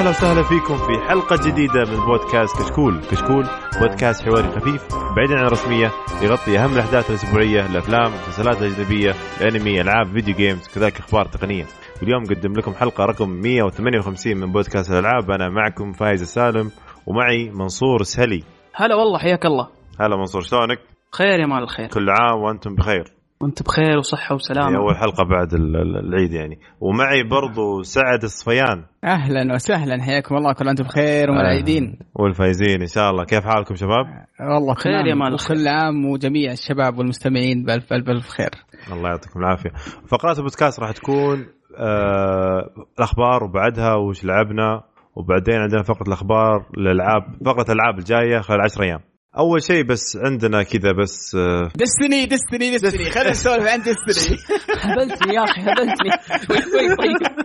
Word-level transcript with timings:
يا 0.00 0.04
هلا 0.04 0.10
وسهلا 0.10 0.42
فيكم 0.42 0.76
في 0.76 1.08
حلقة 1.08 1.36
جديدة 1.46 1.84
من 1.84 2.06
بودكاست 2.06 2.62
كشكول، 2.62 3.00
كشكول 3.10 3.46
بودكاست 3.80 4.22
حواري 4.22 4.50
خفيف 4.50 4.82
بعيدا 5.16 5.38
عن 5.38 5.46
الرسمية 5.46 5.90
يغطي 6.22 6.58
أهم 6.58 6.72
الأحداث 6.72 7.10
الأسبوعية، 7.10 7.66
الأفلام، 7.66 8.06
المسلسلات 8.06 8.62
الأجنبية، 8.62 9.14
الأنمي، 9.40 9.80
ألعاب، 9.80 10.06
video 10.06 10.34
games، 10.34 10.68
كذلك 10.74 10.98
أخبار 10.98 11.26
تقنية. 11.26 11.66
واليوم 12.02 12.22
نقدم 12.22 12.52
لكم 12.52 12.72
حلقة 12.74 13.04
رقم 13.04 13.28
158 13.30 14.36
من 14.36 14.52
بودكاست 14.52 14.90
الألعاب، 14.90 15.30
أنا 15.30 15.48
معكم 15.48 15.92
فايز 15.92 16.22
السالم 16.22 16.70
ومعي 17.06 17.50
منصور 17.50 18.00
السهلي. 18.00 18.42
هلا 18.74 18.94
والله 18.94 19.18
حياك 19.18 19.46
الله 19.46 19.68
هلا 20.00 20.16
منصور 20.16 20.42
شلونك؟ 20.42 20.78
خير 21.12 21.40
يا 21.40 21.46
مال 21.46 21.62
الخير 21.62 21.88
كل 21.88 22.10
عام 22.10 22.42
وأنتم 22.42 22.74
بخير. 22.74 23.19
وانت 23.42 23.62
بخير 23.62 23.98
وصحة 23.98 24.32
هي 24.32 24.36
وسلامة 24.36 24.76
أول 24.78 24.96
حلقة 24.96 25.24
بعد 25.24 25.54
ال- 25.54 25.76
ال- 25.76 25.96
العيد 25.96 26.32
يعني، 26.32 26.58
ومعي 26.80 27.22
برضو 27.22 27.82
سعد 27.82 28.22
الصفيان. 28.22 28.84
أهلا 29.04 29.54
وسهلا. 29.54 30.02
حياكم 30.02 30.36
الله. 30.36 30.52
كل 30.52 30.68
أنتم 30.68 30.84
بخير 30.84 31.30
وملايدين 31.30 31.98
والفايزين 32.14 32.80
إن 32.80 32.86
شاء 32.86 33.10
الله، 33.10 33.24
كيف 33.24 33.44
حالكم 33.44 33.74
شباب؟ 33.74 34.06
والله 34.40 34.74
خير. 34.74 35.06
يا 35.06 35.14
مال. 35.14 35.34
وكل 35.34 35.68
عام 35.68 36.04
وجميع 36.04 36.52
الشباب 36.52 36.98
والمستمعين 36.98 37.64
بالف 37.64 37.92
الف 37.92 38.08
الف 38.08 38.28
خير. 38.28 38.50
الله 38.92 39.08
يعطيكم 39.08 39.40
العافية. 39.40 39.70
فقرات 40.08 40.38
البودكاست 40.38 40.80
راح 40.80 40.90
تكون 40.92 41.46
آه 41.78 42.70
الأخبار 42.98 43.44
وبعدها 43.44 43.94
وش 43.94 44.24
لعبنا. 44.24 44.82
وبعدين 45.16 45.54
عندنا 45.54 45.82
فقرة 45.82 46.08
الأخبار 46.08 46.66
الالعاب 46.78 47.22
فقرة 47.46 47.72
الألعاب 47.72 47.98
الجاية 47.98 48.40
خلال 48.40 48.60
10 48.60 48.82
أيام. 48.82 49.00
أول 49.38 49.62
شيء 49.62 49.84
بس 49.84 50.16
عندنا 50.16 50.62
كذا 50.62 50.92
بس 51.02 51.36
دستني 51.76 52.26
دستني 52.26 52.76
دستني 52.76 53.10
خلينا 53.10 53.30
نسولف 53.40 53.66
عن 53.68 53.80
دستني 53.82 54.36
هبلتني 54.80 55.34
يا 55.34 55.44
أخي 55.44 55.60
هبلتني. 55.60 56.10
شوي 56.46 56.56
شوي 56.62 56.96
طيب. 56.96 57.44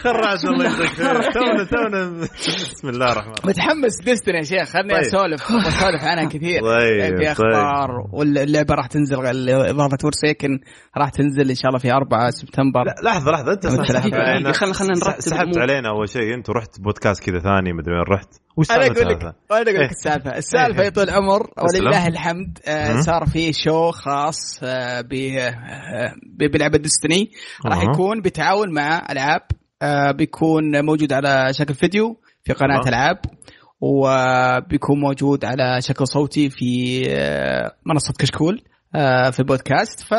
خراج 0.00 0.46
الله 0.46 0.64
يجزاك 0.64 0.88
خير. 0.88 1.32
تونا 1.32 1.64
تونا. 1.64 2.20
بسم 2.72 2.88
الله 2.88 3.12
الرحمن 3.12 3.32
الرحيم. 3.32 3.50
متحمس 3.50 4.00
دستني 4.06 4.36
يا 4.36 4.42
شيخ. 4.42 4.68
خليني 4.68 4.94
طيب. 4.94 5.02
أسولف. 5.02 5.42
أسولف 5.42 6.04
عنها 6.04 6.24
كثير. 6.24 6.60
طيب، 6.62 7.16
في 7.18 7.32
أخبار 7.32 7.90
واللعبة 8.12 8.74
راح 8.74 8.86
تنزل 8.86 9.16
اضافه 9.50 9.98
ورسيكن 10.04 10.58
راح 10.96 11.08
تنزل 11.10 11.48
إن 11.48 11.54
شاء 11.54 11.68
الله 11.68 11.78
في 11.78 11.92
4 11.92 12.30
سبتمبر. 12.30 12.84
لا 12.84 12.94
لحظة 13.02 13.30
لحظة. 13.32 13.52
أنت 13.52 13.66
سحبت 13.66 14.14
علينا. 14.14 14.52
خلنا- 14.52 14.72
خلنا 14.72 14.92
نرتب 14.92 15.20
سحبت. 15.20 15.58
علينا 15.58 15.88
أول 15.88 16.08
شيء. 16.08 16.34
انت 16.34 16.50
رحت 16.50 16.80
بودكاست 16.80 17.22
كذا 17.30 17.38
ثاني 17.38 17.72
مدري 17.72 17.94
وين 17.94 18.02
رحت. 18.02 18.28
أنا 18.70 18.86
أقول 18.86 19.08
لك؟ 19.08 19.22
أنا 19.22 19.34
أقول. 19.50 19.66
لك 19.66 19.90
السالفة 19.90 20.36
السالفة 20.36 20.78
إيه. 20.80 20.84
يا 20.84 20.90
طول 20.90 21.04
العمر. 21.04 21.50
ولله 21.74 22.06
الحمد 22.06 22.58
آه،. 22.66 23.00
صار 23.00 23.26
في 23.26 23.52
شو 23.52 23.90
خاص 23.90 24.60
آه، 24.62 25.00
ب 25.00 25.12
آه، 25.12 26.14
بلعبة 26.52 26.78
ديستني 26.78 27.30
راح. 27.66 27.82
يكون 27.82 28.20
بتعاون 28.20 28.74
مع 28.74 29.06
ألعاب 29.10 29.42
بيكون 30.16 30.84
موجود 30.84 31.12
على 31.12 31.52
شكل 31.52 31.74
فيديو 31.74 32.20
في 32.44 32.52
قناة. 32.52 32.88
ألعاب 32.88 33.18
وبيكون 33.80 35.00
موجود 35.00 35.44
على 35.44 35.82
شكل 35.82 36.06
صوتي 36.06 36.50
في 36.50 37.02
منصة 37.86 38.12
كشكول 38.18 38.62
في 39.32 39.42
بودكاست 39.42 40.00
ف 40.00 40.10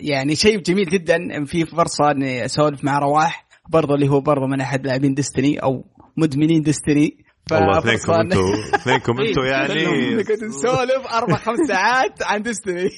يعني 0.00 0.34
شيء 0.34 0.58
جميل 0.60 0.88
جدا 0.88 1.44
في 1.44 1.64
فرصة 1.64 2.10
إني 2.10 2.44
أسولف 2.44 2.84
مع 2.84 2.98
رواح 2.98 3.46
برضه 3.68 3.94
اللي 3.94 4.08
هو 4.08 4.20
برضه 4.20 4.46
من 4.46 4.60
أحد 4.60 4.86
لاعبين 4.86 5.14
ديستني 5.14 5.58
أو 5.58 5.84
مدمنين 6.16 6.62
ديستني. 6.62 7.26
والله 7.52 7.78
اثنينكم 7.78 8.12
أنتم 8.12 8.38
اثنينكم 8.74 9.20
أنتم 9.20 9.42
يعني 9.44 10.24
كنت 10.24 10.42
نسولف 10.44 11.06
أربع 11.12 11.36
خمس 11.36 11.58
ساعات 11.68 12.22
عن 12.22 12.42
ديستني. 12.42 12.88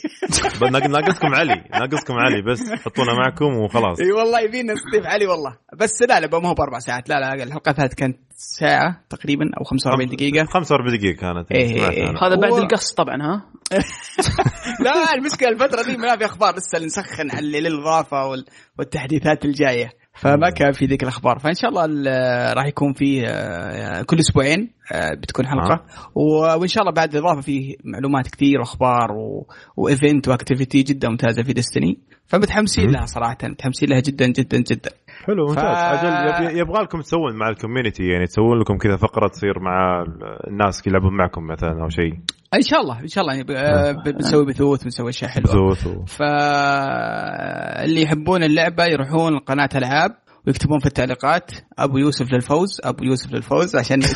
ناقصكم 0.89 1.35
علي. 1.35 1.65
ناقصكم 1.73 2.15
علي 2.15 2.43
بس. 2.43 2.73
حطونا 2.73 3.13
معكم 3.15 3.45
وخلاص. 3.57 4.01
إي 4.01 4.13
والله 4.13 4.41
يبينا 4.41 4.73
نستضيف 4.73 5.07
علي 5.07 5.27
والله. 5.27 5.57
بس 5.79 6.03
لا 6.03 6.21
لا 6.21 6.39
ما 6.39 6.49
هو 6.49 6.55
بأربع 6.55 6.79
ساعات. 6.79 7.09
لا 7.09 7.15
لا 7.21 7.43
الحلقة 7.43 7.71
الثالثه 7.71 7.95
كانت 7.97 8.19
ساعة 8.37 9.05
تقريبا 9.11 9.45
أو 9.61 9.65
45 9.65 10.09
دقيقة. 10.09 10.47
45 10.47 10.99
دقيقة 10.99 11.21
كانت. 11.21 11.53
إيه، 11.53 11.91
إيه، 11.91 12.11
أنا. 12.11 12.21
هذا 12.27 12.35
بعد 12.37 12.53
القص 12.53 12.95
طبعا 12.95 13.17
ها؟ 13.23 13.47
لا 14.85 15.15
المشكلة 15.15 15.49
الفترة 15.49 15.83
دي 15.83 15.97
ما 15.97 16.17
في 16.17 16.25
أخبار. 16.25 16.57
لسه 16.57 16.79
نسخن 16.79 17.31
على 17.31 17.59
الاضافه 17.59 18.27
وال- 18.27 18.45
والتحديثات 18.79 19.45
الجاية. 19.45 19.91
فما 20.19 20.51
كان 20.51 20.73
في 20.73 20.87
ذيك 20.87 21.03
الأخبار. 21.03 21.39
فإن 21.39 21.55
شاء 21.55 21.71
الله 21.71 21.85
ال- 21.85 22.57
راح 22.57 22.67
يكون 22.67 22.93
في 22.93 23.27
آه، 23.29 24.03
كل 24.03 24.19
أسبوعين 24.19 24.71
آه، 24.93 25.15
بتكون 25.15 25.47
حلقة. 25.47 25.83
و- 26.15 26.59
وإن 26.61 26.69
شاء 26.69 26.83
الله 26.83 26.93
بعد 26.95 27.15
الإضافة 27.17 27.41
في 27.41 27.77
معلومات 27.85 28.29
كثير 28.29 28.59
وأخبار 28.59 29.13
و... 29.13 29.47
و 29.77 29.85
event 29.85 30.29
و 30.29 30.35
activity 30.35 30.83
جدا 30.83 31.09
ممتازة 31.09 31.43
في 31.43 31.53
Destiny 31.53 31.99
فمتحمسين. 32.27 32.91
لها 32.91 33.07
صراحة 33.07 33.37
متحمسين 33.45 33.89
لها 33.89 34.01
جدا 34.01 34.27
جدا 34.27 34.59
جدا. 34.59 34.91
حلو 35.27 35.47
ممتاز. 35.49 35.65
ف- 35.65 36.05
أجل 36.05 36.45
يب- 36.45 36.57
يبغى 36.57 36.83
لكم 36.83 37.01
تسوون 37.01 37.37
مع 37.37 37.49
ال 37.49 37.54
community 37.54 38.03
يعني 38.09 38.27
تسوون 38.27 38.59
لكم 38.61 38.77
كذا 38.79 38.97
فقرة 38.97 39.29
تصير 39.29 39.61
مع 39.61 40.05
الناس 40.47 40.87
يلعبون 40.87 41.17
معكم 41.17 41.47
مثلا 41.47 41.83
أو 41.83 41.89
شيء. 41.89 42.13
إن 42.55 42.63
شاء 42.63 42.81
الله 42.81 43.01
إن 43.01 43.09
شاء 43.09 43.23
الله 43.25 43.35
يعني 43.35 43.57
آه، 43.57 43.93
ب- 43.93 44.03
بنسوي 44.05 44.45
بثوث 44.47 44.85
بنسوي 44.85 45.09
أشياء 45.11 45.31
حلوة. 45.31 45.71
بثوث. 45.71 46.13
فاللي 46.17 48.03
يحبون 48.03 48.43
اللعبة 48.43 48.85
يروحون 48.85 49.39
قناه 49.39 49.69
ألعاب 49.75 50.11
ويكتبون 50.47 50.79
في 50.79 50.87
التعليقات 50.87 51.51
أبو 51.79 51.99
يوسف 51.99 52.33
للفوز 52.33 52.81
أبو 52.85 53.05
يوسف 53.05 53.33
للفوز 53.33 53.77
عشان 53.77 54.01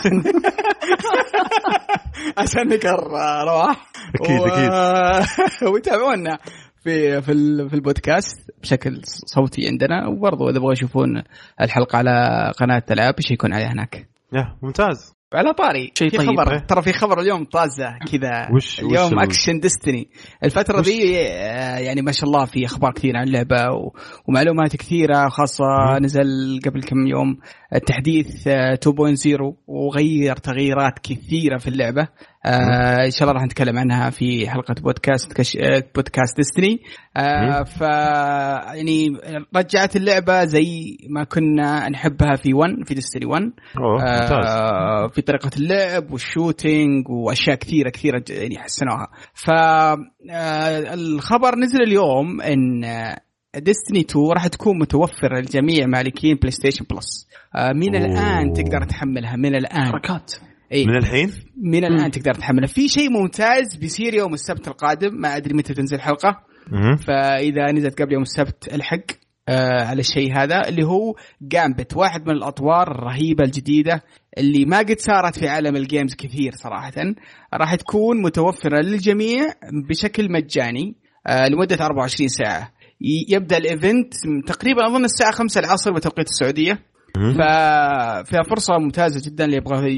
عشان 2.39 2.69
نكر 2.69 3.07
رواح. 3.47 3.87
أكيد، 4.15 4.41
و... 4.41 4.45
أكيد. 4.47 4.71
ويتابعونا 5.73 6.39
في 6.85 7.23
في 7.23 7.33
في 7.69 7.75
البودكاست 7.75 8.51
بشكل 8.63 9.01
صوتي 9.27 9.69
عندنا. 9.69 10.09
وبرضه 10.09 10.49
إذا 10.51 10.57
يبغوا 10.57 10.73
يشوفون 10.73 11.23
الحلقة 11.61 11.99
على 11.99 12.53
قناة 12.59 12.83
ألعاب 12.91 13.15
يشيكون 13.19 13.53
عليها 13.55 13.73
هناك؟ 13.73 14.09
يا 14.33 14.57
ممتاز. 14.63 15.15
على 15.35 15.53
طاري 15.53 15.93
شيء 15.99 16.11
في 16.11 16.17
طيب. 16.17 16.27
خبر. 16.31 16.59
ترى 16.59 16.83
في 16.83 16.93
خبر 16.93 17.21
اليوم 17.21 17.45
طازه 17.45 17.99
كذا 18.13 18.49
وش- 18.55 18.55
وش 18.55 18.81
اليوم 18.81 19.13
ال- 19.13 19.19
action 19.25 19.61
Destiny 19.61 20.09
الفترة 20.45 20.81
وش- 20.81 20.87
دي 20.87 21.19
آه، 21.21 21.79
يعني 21.79 22.03
ما 22.03 22.13
شاء 22.13 22.25
الله 22.25 22.45
في 22.45 22.67
أخبار 22.67 22.93
كثيرة 22.93 23.19
عن 23.19 23.25
اللعبة. 23.27 23.69
ومعلومات 24.29 24.77
كثيرة 24.77 25.29
خاصة. 25.29 25.99
نزل 26.01 26.61
قبل 26.65 26.83
كم 26.83 27.07
يوم 27.07 27.39
التحديث 27.75 28.47
آه، 28.49 28.75
2.0 28.75 29.55
وغير 29.67 30.37
تغييرات 30.37 30.99
كثيرة 31.03 31.59
في 31.59 31.69
اللعبة. 31.69 32.09
آه 32.45 33.05
إن 33.05 33.11
شاء 33.11 33.23
الله 33.23 33.33
راح 33.33 33.43
نتكلم 33.45 33.79
عنها 33.79 34.11
في 34.11 34.51
حلقة 34.51 34.75
بودكاست 34.83 35.33
كش... 35.33 35.57
آه، 35.57 35.85
بودكاست 35.95 36.37
ديستني 36.37 36.81
آه. 37.17 37.63
ف 37.63 37.81
يعني 38.77 39.09
رجعت 39.57 39.97
اللعبة 39.97 40.45
زي 40.45 40.97
ما 41.09 41.25
كنا 41.25 41.89
نحبها 41.89 42.37
في 42.37 42.55
1 42.55 42.71
في 42.87 42.95
ديستني 42.95 43.27
1 43.27 43.43
أوه 43.43 43.53
ممتاز. 43.93 44.47
آه 44.51 45.09
في 45.09 45.23
طريقة 45.23 45.51
اللعب 45.57 46.13
والشوتينج 46.13 47.09
وأشياء 47.09 47.57
كثيرة 47.57 47.91
كثيرة 47.91 48.19
ج- 48.19 48.31
يعني 48.31 48.59
حسنوها 48.59 49.09
فالخبر 50.33 51.55
نزل 51.59 51.83
اليوم 51.83 52.41
أن 52.41 52.85
Destiny 53.57 54.01
2 54.01 54.27
راح 54.35 54.47
تكون 54.47 54.79
متوفرة 54.79 55.41
لجميع 55.41 55.87
مالكين 55.87 56.37
PlayStation 56.37 56.85
Plus 56.91 57.29
من 57.75 57.97
أوه. 57.97 58.05
الآن 58.05 58.53
تقدر 58.53 58.85
تحملها 58.85 59.37
من 59.37 59.55
الآن. 59.55 59.87
حركات. 59.87 60.33
أي. 60.73 60.87
من 60.87 60.97
الحين؟ 60.97 61.33
من 61.57 61.85
الآن 61.85 62.05
مم. 62.05 62.11
تقدر 62.11 62.35
تحملها. 62.35 62.67
في 62.67 62.89
شيء 62.89 63.11
ممتاز 63.11 63.77
بيصير 63.77 64.15
يوم 64.15 64.35
السبت 64.35 64.69
القادم 64.69 65.15
ما 65.15 65.37
أدري 65.37 65.55
متى 65.55 65.75
تنزل 65.75 65.97
الحلقة. 65.97 66.41
مهم. 66.73 66.97
فإذا 66.97 67.73
نزلت 67.73 68.03
قبل 68.03 68.13
يوم 68.13 68.23
السبت 68.23 68.75
الحق 68.75 69.05
آه 69.49 69.85
على 69.85 70.01
الشيء 70.01 70.37
هذا 70.37 70.61
اللي 70.69 70.87
هو 70.87 71.15
Gambit 71.43 71.97
واحد 71.97 72.27
من 72.27 72.31
الأطوار 72.31 72.91
الرهيبة 72.91 73.45
الجديدة 73.45 74.03
اللي 74.39 74.65
ما 74.65 74.79
قد 74.79 74.99
صارت 74.99 75.39
في 75.39 75.49
عالم 75.49 75.77
ال 75.77 75.83
games 75.83 76.15
كثير 76.15 76.53
صراحة. 76.55 76.93
راح 77.55 77.75
تكون 77.75 78.23
متوفرة 78.23 78.81
للجميع 78.81 79.47
بشكل 79.89 80.33
مجاني 80.33 80.95
آه 81.27 81.47
لمدة 81.49 81.85
24 81.85 82.29
ساعة. 82.29 82.72
يبدأ 83.29 83.57
ال 83.57 83.67
event 83.67 84.15
تقريبا 84.47 84.87
أظن 84.87 85.05
الساعة 85.05 85.33
5 85.33 85.59
العصر 85.61 85.93
بتوقيت 85.93 86.27
السعودية. 86.27 86.79
ففيها 87.35 88.43
فرصة 88.51 88.75
ممتازة 88.79 89.31
جدا 89.31 89.45
اللي 89.45 89.57
يبغى 89.57 89.89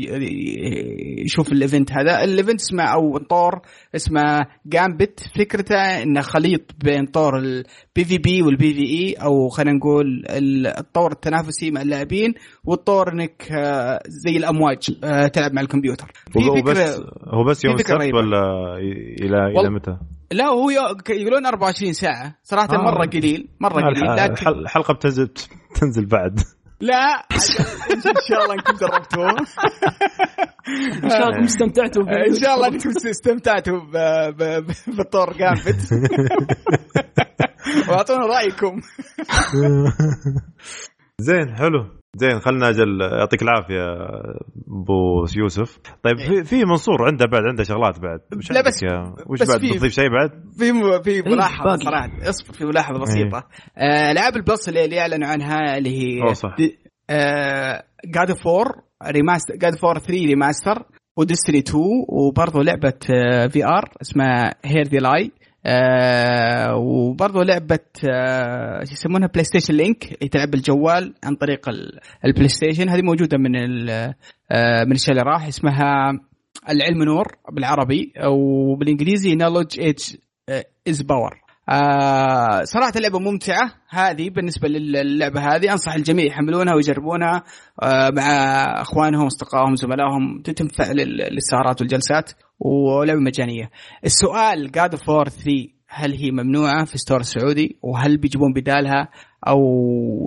يشوف 1.25 1.53
ال 1.53 1.60
event 1.60 1.93
هذا، 1.93 2.25
ال 2.25 2.31
event 2.31 2.61
اسمه 2.61 2.83
أو 2.85 3.19
طور 3.19 3.61
اسمه 3.97 4.47
Gambit، 4.67 5.21
فكرته 5.39 6.03
إنه 6.03 6.21
خليط 6.21 6.61
بين 6.85 7.07
طور 7.07 7.39
ال 7.39 8.05
PvP 8.05 8.43
وال 8.43 8.75
PvE 8.75 9.13
أو 9.13 9.49
خلينا 9.49 9.77
نقول 9.79 10.25
ال- 10.31 10.67
الطور 10.67 11.13
التنافسي 11.13 11.71
مع 11.71 11.83
اللاعبين 11.83 12.35
والطور 12.65 13.13
إنك 13.13 13.49
آه، 13.53 14.01
زي 14.07 14.37
الأمواج 14.37 14.91
آه، 15.05 15.27
تلعب 15.27 15.53
مع 15.53 15.63
الكمبيوتر. 15.63 16.07
هو 16.51 16.55
بس 16.63 17.01
هو 17.35 17.45
بس 17.45 17.65
يوم 17.65 17.75
السبت. 17.75 18.15
ولا 18.15 18.77
إلى 19.21 19.61
إلى 19.61 19.71
متى؟ 19.71 19.97
لا 20.33 20.45
هو 20.47 20.71
يو- 20.71 20.97
يقولون 21.11 21.47
24 21.47 21.93
ساعة، 21.93 22.35
صراحة 22.43 22.75
آه. 22.75 22.79
مرة 22.83 23.07
قليل، 23.07 23.49
مرة 23.61 23.75
قليل 23.83 24.17
لكن 24.17 24.33
الح- 24.33 24.49
الحلقة 24.49 24.95
بتنزل 24.95 25.29
تنزل 25.75 26.07
بعد. 26.07 26.41
لا. 26.81 27.05
إن 27.95 28.03
شاء 28.29 28.43
الله 28.45 28.55
انكم 28.55 28.73
جربتوه. 28.77 29.31
إن 31.05 31.11
شاء 31.11 31.19
الله 31.19 31.29
انكم 31.29 31.45
استمتعتوا. 31.45 32.03
إن 32.29 32.35
شاء 32.35 32.55
الله 32.55 32.67
انكم 32.69 32.91
استمتعتوا 33.11 33.79
ب- 33.79 34.37
ب- 34.37 34.67
ب- 34.67 34.97
بالطور 34.97 35.33
جامبت 35.33 35.83
وأعطونا 37.89 38.27
رأيكم. 38.27 38.81
زين 41.21 41.57
حلو. 41.57 42.04
زين 42.17 42.41
خلنا 42.41 42.69
أجل. 42.69 43.01
يعطيك 43.01 43.43
العافية 43.43 43.83
أبو 44.69 45.27
يوسف. 45.37 45.79
طيب 46.03 46.19
في 46.19 46.45
في 46.45 46.65
منصور 46.65 47.07
عنده 47.07 47.27
بعد 47.27 47.43
عنده 47.49 47.63
شغلات 47.65 47.99
بعد. 48.01 48.21
وش 48.37 48.51
لا 48.53 48.61
بس- 48.61 48.83
يا- 48.83 49.15
وش 49.27 49.41
بس 49.41 49.49
بعد 49.49 49.61
بتضيف 49.61 49.93
شيء 49.93 50.09
بعد؟ 50.11 50.31
في 50.59 50.73
م- 50.73 51.03
في 51.03 51.23
ملاحظة 51.23 51.65
باقي. 51.65 51.79
صراحة. 51.79 52.09
اصبر 52.29 52.53
في 52.55 52.65
ملاحظة 52.65 52.99
بسيطة. 52.99 53.45
آه، 53.79 54.11
العاب 54.11 54.37
ال 54.37 54.43
Plus 54.43 54.69
اللي 54.69 55.01
أعلنوا 55.01 55.29
عنها 55.29 55.79
اللي 55.79 55.91
هي. 55.91 56.21
God 58.07 58.31
of 58.31 58.73
War 59.07 59.20
Remaster 59.20 59.55
God 59.57 59.75
of 59.85 59.90
War 59.90 59.99
3 59.99 60.27
Remaster 60.27 60.83
و 61.19 61.24
Destiny 61.24 61.59
2 61.59 61.83
وبرضه 62.09 62.63
لعبة 62.63 62.93
VR 63.49 63.85
اسمها 64.03 64.55
Here 64.65 64.87
They 64.87 64.99
Lie 64.99 65.33
آه 65.67 66.77
وبرضه 66.77 67.43
لعبة 67.45 67.79
آه 68.11 68.83
يسمونها؟ 68.83 69.29
PlayStation 69.29 69.75
Link 69.75 70.05
تلعب 70.05 70.51
بالجوال 70.51 71.15
عن 71.25 71.35
طريق 71.35 71.69
ال- 71.69 72.01
ال 72.25 72.49
PlayStation 72.49 72.89
هذه 72.89 73.03
موجودة 73.03 73.39
من 73.39 73.57
آه 73.91 74.85
من 74.85 74.93
الشيء 74.93 75.11
اللي 75.15 75.23
راح 75.23 75.47
اسمها 75.47 76.13
العلم 76.69 77.03
نور 77.03 77.27
بالعربي 77.53 78.13
وبالانجليزي 78.27 79.35
Knowledge 79.35 79.81
is 79.81 79.99
is 80.89 81.03
Power 81.03 81.44
آه 81.69 82.63
صراحة 82.65 82.93
لعبة 83.01 83.19
ممتعة. 83.19 83.73
هذه 83.91 84.31
بالنسبة 84.31 84.69
للعبة 84.69 85.41
هذه 85.41 85.73
أنصح 85.73 85.95
الجميع 85.95 86.25
يحملونها 86.25 86.75
ويجربونها 86.75 87.43
آه 87.83 88.11
مع 88.11 88.23
أخوانهم 88.81 89.27
أصدقائهم 89.27 89.75
زملائهم. 89.77 90.43
تنفع 90.43 90.93
لل- 90.93 91.35
للسهرات 91.35 91.81
والجلسات 91.81 92.31
ولعبة 92.61 93.21
مجانية. 93.21 93.71
السؤال 94.05 94.71
God 94.73 94.95
of 94.95 95.08
War 95.08 95.29
3 95.29 95.51
هل 95.89 96.13
هي 96.13 96.31
ممنوعة 96.31 96.85
في 96.85 96.99
store 96.99 97.21
السعودي؟ 97.21 97.79
وهل 97.83 98.17
بيجيبون 98.17 98.53
بدالها؟ 98.53 99.09
أو 99.49 99.59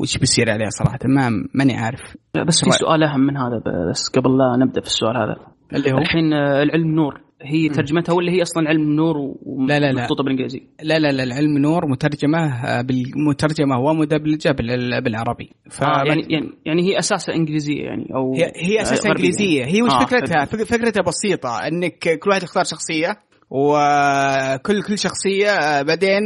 إيش 0.03 0.17
بيصير 0.17 0.51
عليها 0.51 0.69
صراحة؟ 0.69 0.99
ما 1.05 1.29
ماني 1.53 1.77
عارف. 1.77 1.99
بس 2.47 2.63
في. 2.63 2.71
سؤال 2.71 3.03
أهم 3.03 3.19
من 3.19 3.37
هذا 3.37 3.61
بس 3.91 4.09
قبل 4.09 4.37
لا 4.37 4.65
نبدأ 4.65 4.81
في 4.81 4.87
السؤال 4.87 5.17
هذا. 5.17 5.35
اللي 5.73 5.91
هو؟ 5.91 5.97
الحين 5.97 6.33
آه، 6.33 6.63
العلم 6.63 6.95
نور. 6.95 7.21
هي 7.41 7.69
ترجمتها 7.69 8.13
ولا 8.13 8.31
هي 8.31 8.41
أصلا 8.41 8.69
علم 8.69 8.93
نور 8.95 9.17
و- 9.17 9.65
لا، 9.67 9.79
لا، 9.79 9.85
لا. 9.85 9.99
ومحطوطه 10.01 10.23
بالإنجليزي؟ 10.23 10.61
لا 10.83 10.99
لا 10.99 11.11
لا 11.11 11.23
العلم 11.23 11.57
نور 11.57 11.87
مترجمة 11.91 12.65
آه، 12.65 12.81
بالمترجمة 12.81 13.79
ومدبلجة 13.79 14.51
بال- 14.51 15.01
بالعربي 15.03 15.49
ف 15.69 15.83
آه 15.83 16.03
يعني 16.05 16.25
يعني 16.29 16.49
يعني 16.65 16.81
هي 16.83 16.99
أساسها 16.99 17.35
إنجليزية 17.35 17.83
يعني 17.83 18.07
أو 18.15 18.33
هي 18.35 18.51
هي 18.55 18.81
أساسا 18.81 19.05
آه، 19.09 19.11
غربية. 19.11 19.23
إنجليزية 19.25 19.65
هي 19.65 19.81
وش 19.81 19.91
آه، 19.91 20.05
فكرتها 20.05 20.45
فك- 20.45 20.63
فكرتها 20.63 21.01
بسيطة 21.01 21.67
إنك 21.67 22.19
كل 22.19 22.29
واحد 22.29 22.43
يختار 22.43 22.63
شخصية 22.63 23.17
وكل 23.49 24.83
كل 24.83 24.97
شخصية 24.97 25.81
بعدين 25.81 26.21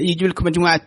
يجيب 0.00 0.28
لكم 0.28 0.46
مجموعة 0.46 0.80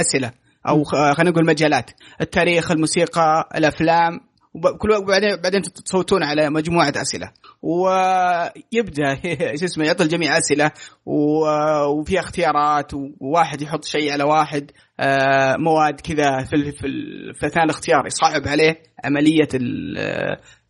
أسئلة 0.00 0.30
أو 0.68 0.84
خلينا 0.84 1.30
نقول 1.30 1.46
مجالات 1.46 1.90
التاريخ 2.20 2.70
الموسيقى 2.70 3.48
الأفلام 3.56 4.20
وكل 4.54 5.04
بعدين 5.08 5.36
بعدين 5.36 5.62
تصوتون 5.62 6.22
على 6.22 6.50
مجموعة 6.50 6.92
أسئلة. 6.96 7.30
ويبدأ 7.62 9.14
شو 9.58 9.64
اسمه 9.64 9.84
يعطي 9.86 10.04
الجميع 10.04 10.38
أسئلة 10.38 10.70
وفيها 11.06 12.20
اختيارات 12.20 12.92
وواحد 13.20 13.62
يحط 13.62 13.84
شيء 13.84 14.12
على 14.12 14.24
واحد 14.24 14.70
آه، 15.00 15.56
مواد 15.58 16.00
كذا 16.00 16.44
في 16.44 16.72
في 17.40 17.46
أثناء 17.46 17.64
الاختيار 17.64 18.06
يصعب 18.06 18.48
عليه 18.48 18.74
عملية 19.04 19.48
ال- 19.54 19.98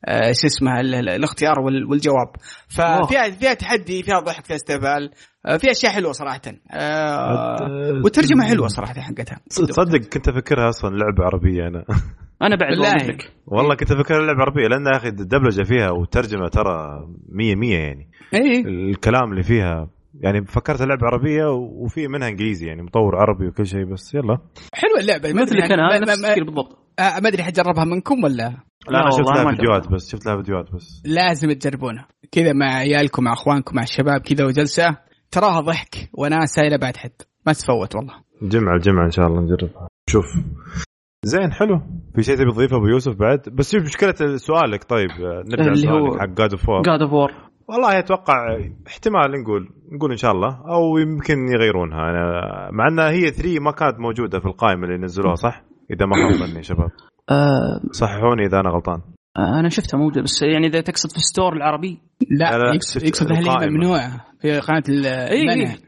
آه، 0.09 0.33
شو 0.33 0.47
اسمه 0.47 0.81
ال- 0.81 0.95
ال- 0.95 1.09
الاختيار 1.09 1.61
وال- 1.61 1.85
والجواب. 1.91 2.29
ففيها 2.69 3.31
فيها 3.31 3.55
تحدي 3.55 4.03
فيها 4.03 4.21
ضحك 4.21 4.45
فيها 4.45 4.57
استهبال 4.57 5.11
آه، 5.46 5.56
فيها 5.56 5.70
أشياء 5.70 5.93
حلوة 5.93 6.12
صراحة. 6.12 6.41
آه، 6.70 8.00
والترجمة 8.05 8.44
حلوة 8.49 8.69
صراحة 8.69 8.94
حقتها. 8.94 9.41
تصدق 9.50 9.99
كنت 10.12 10.29
أفكرها 10.29 10.69
أصلا 10.69 10.91
لعبة 10.96 11.25
عربية 11.25 11.67
أنا. 11.69 11.85
أنا 12.43 12.56
بعد. 12.56 12.70
والله. 12.79 12.94
لك 12.94 13.32
والله 13.46 13.75
كنت 13.75 13.91
أفكرها 13.93 14.26
لعبة 14.26 14.41
عربية 14.41 14.67
لأن 14.69 14.87
يا 14.87 14.96
أخي 14.96 15.08
الدبلجه 15.08 15.62
فيها 15.62 15.91
والترجمه 15.91 16.49
ترى 16.49 17.06
مية 17.29 17.55
مية 17.55 17.79
يعني. 17.79 18.08
اي 18.35 18.61
الكلام 18.91 19.31
اللي 19.32 19.43
فيها 19.43 19.88
يعني 20.20 20.44
فكرت 20.46 20.81
لعبة 20.82 21.06
عربية 21.06 21.44
وفي 21.52 22.08
منها 22.08 22.29
إنجليزي 22.29 22.67
يعني 22.67 22.82
مطور 22.82 23.17
عربي 23.17 23.46
وكل 23.49 23.67
شيء 23.67 23.85
بس 23.93 24.14
يلا. 24.14 24.38
حلوة 24.75 25.00
اللعبة. 25.00 25.31
أنا 25.31 25.44
ما- 25.44 25.94
هذا 25.96 26.00
نفس 26.00 26.38
بالضبط. 26.38 26.79
آه، 26.99 27.20
ما 27.20 27.29
أدري 27.29 27.43
حجربها 27.43 27.85
منكم 27.85 28.25
ولا؟ 28.25 28.56
لا 28.88 29.00
أنا 29.00 29.11
شفت 29.11 29.37
لها 29.37 29.50
فيديوهات. 29.50 29.88
بس 29.88 30.11
شفت 30.12 30.26
لها 30.26 30.37
فيديوهات 30.37 30.73
بس. 30.75 31.02
لازم 31.05 31.52
تجربونها. 31.52 32.08
كذا 32.32 32.52
مع 32.52 32.75
عيالكم 32.75 33.25
مع 33.25 33.32
أخوانكم 33.32 33.76
مع 33.76 33.82
الشباب 33.82 34.20
كذا 34.20 34.44
وجلسة. 34.44 34.96
تراها 35.35 35.61
ضحك 35.61 36.11
وناسه 36.19 36.63
إلى 36.63 36.79
بعد 36.79 36.97
حد. 36.97 37.11
ما 37.47 37.53
تفوت 37.53 37.97
والله. 37.97 38.15
جمعة 38.43 38.75
الجمعه 38.77 39.05
إن 39.05 39.11
شاء 39.11 39.27
الله 39.27 39.41
نجربها 39.41 39.89
شوف. 40.11 40.25
زين 41.25 41.53
حلو. 41.53 41.81
في 42.15 42.23
شيء 42.23 42.37
تبي 42.37 42.53
تضيفه 42.53 42.77
أبو 42.77 42.87
يوسف 42.87 43.17
بعد؟ 43.17 43.41
بس 43.53 43.73
شوف 43.73 43.83
مشكلة 43.83 44.37
سؤالك. 44.37 44.85
طيب 44.85 45.11
نرجع 45.51 45.73
اللي 45.73 45.91
هو- 45.91 46.19
حق 46.19 46.27
God 46.27 46.53
of 46.53 46.71
God 46.87 47.03
of 47.03 47.12
War 47.12 47.31
والله 47.69 47.99
أتوقع 47.99 48.59
احتمال 48.87 49.43
نقول 49.43 49.69
نقول 49.93 50.11
إن 50.11 50.17
شاء 50.17 50.33
الله 50.33 50.49
أو 50.75 50.99
يمكن 50.99 51.35
يغيرونها. 51.57 51.99
أنا 51.99 52.41
مع 52.73 52.89
انها 52.89 53.11
هي 53.11 53.31
3 53.31 53.61
ما 53.61 53.71
كانت 53.71 53.99
موجودة 54.01 54.41
في 54.41 54.47
القائمة 54.47 54.85
اللي 54.85 54.99
نزلوها 54.99 55.35
صح؟ 55.35 55.63
إذا 55.91 56.07
ما 56.07 56.15
خاب 56.17 56.47
ظني 56.47 56.57
يا 56.57 56.63
شباب. 56.63 56.91
آه 57.31 57.81
صححوني 57.93 58.47
إذا 58.47 58.61
أنا 58.61 58.71
غلطان. 58.71 59.01
أنا 59.39 59.69
شفتها 59.69 59.99
موجودة 59.99 60.23
بس 60.23 60.43
يعني 60.43 60.67
إذا 60.67 60.81
تقصد 60.81 61.11
في 61.11 61.17
ال 61.17 61.23
store 61.23 61.53
العربي 61.53 61.99
لا, 62.31 62.51
لا، 62.51 62.59
لا، 62.59 62.75
يقصد 62.75 63.03
يقصد 63.03 63.33
هل 63.33 63.49
هي. 63.49 63.69
ممنوعة. 63.71 64.11
في 64.44 64.58
قناة 64.61 64.82
ال- 64.88 65.06
اي 65.06 65.41
المنع 65.41 65.55
إيه 65.70 65.79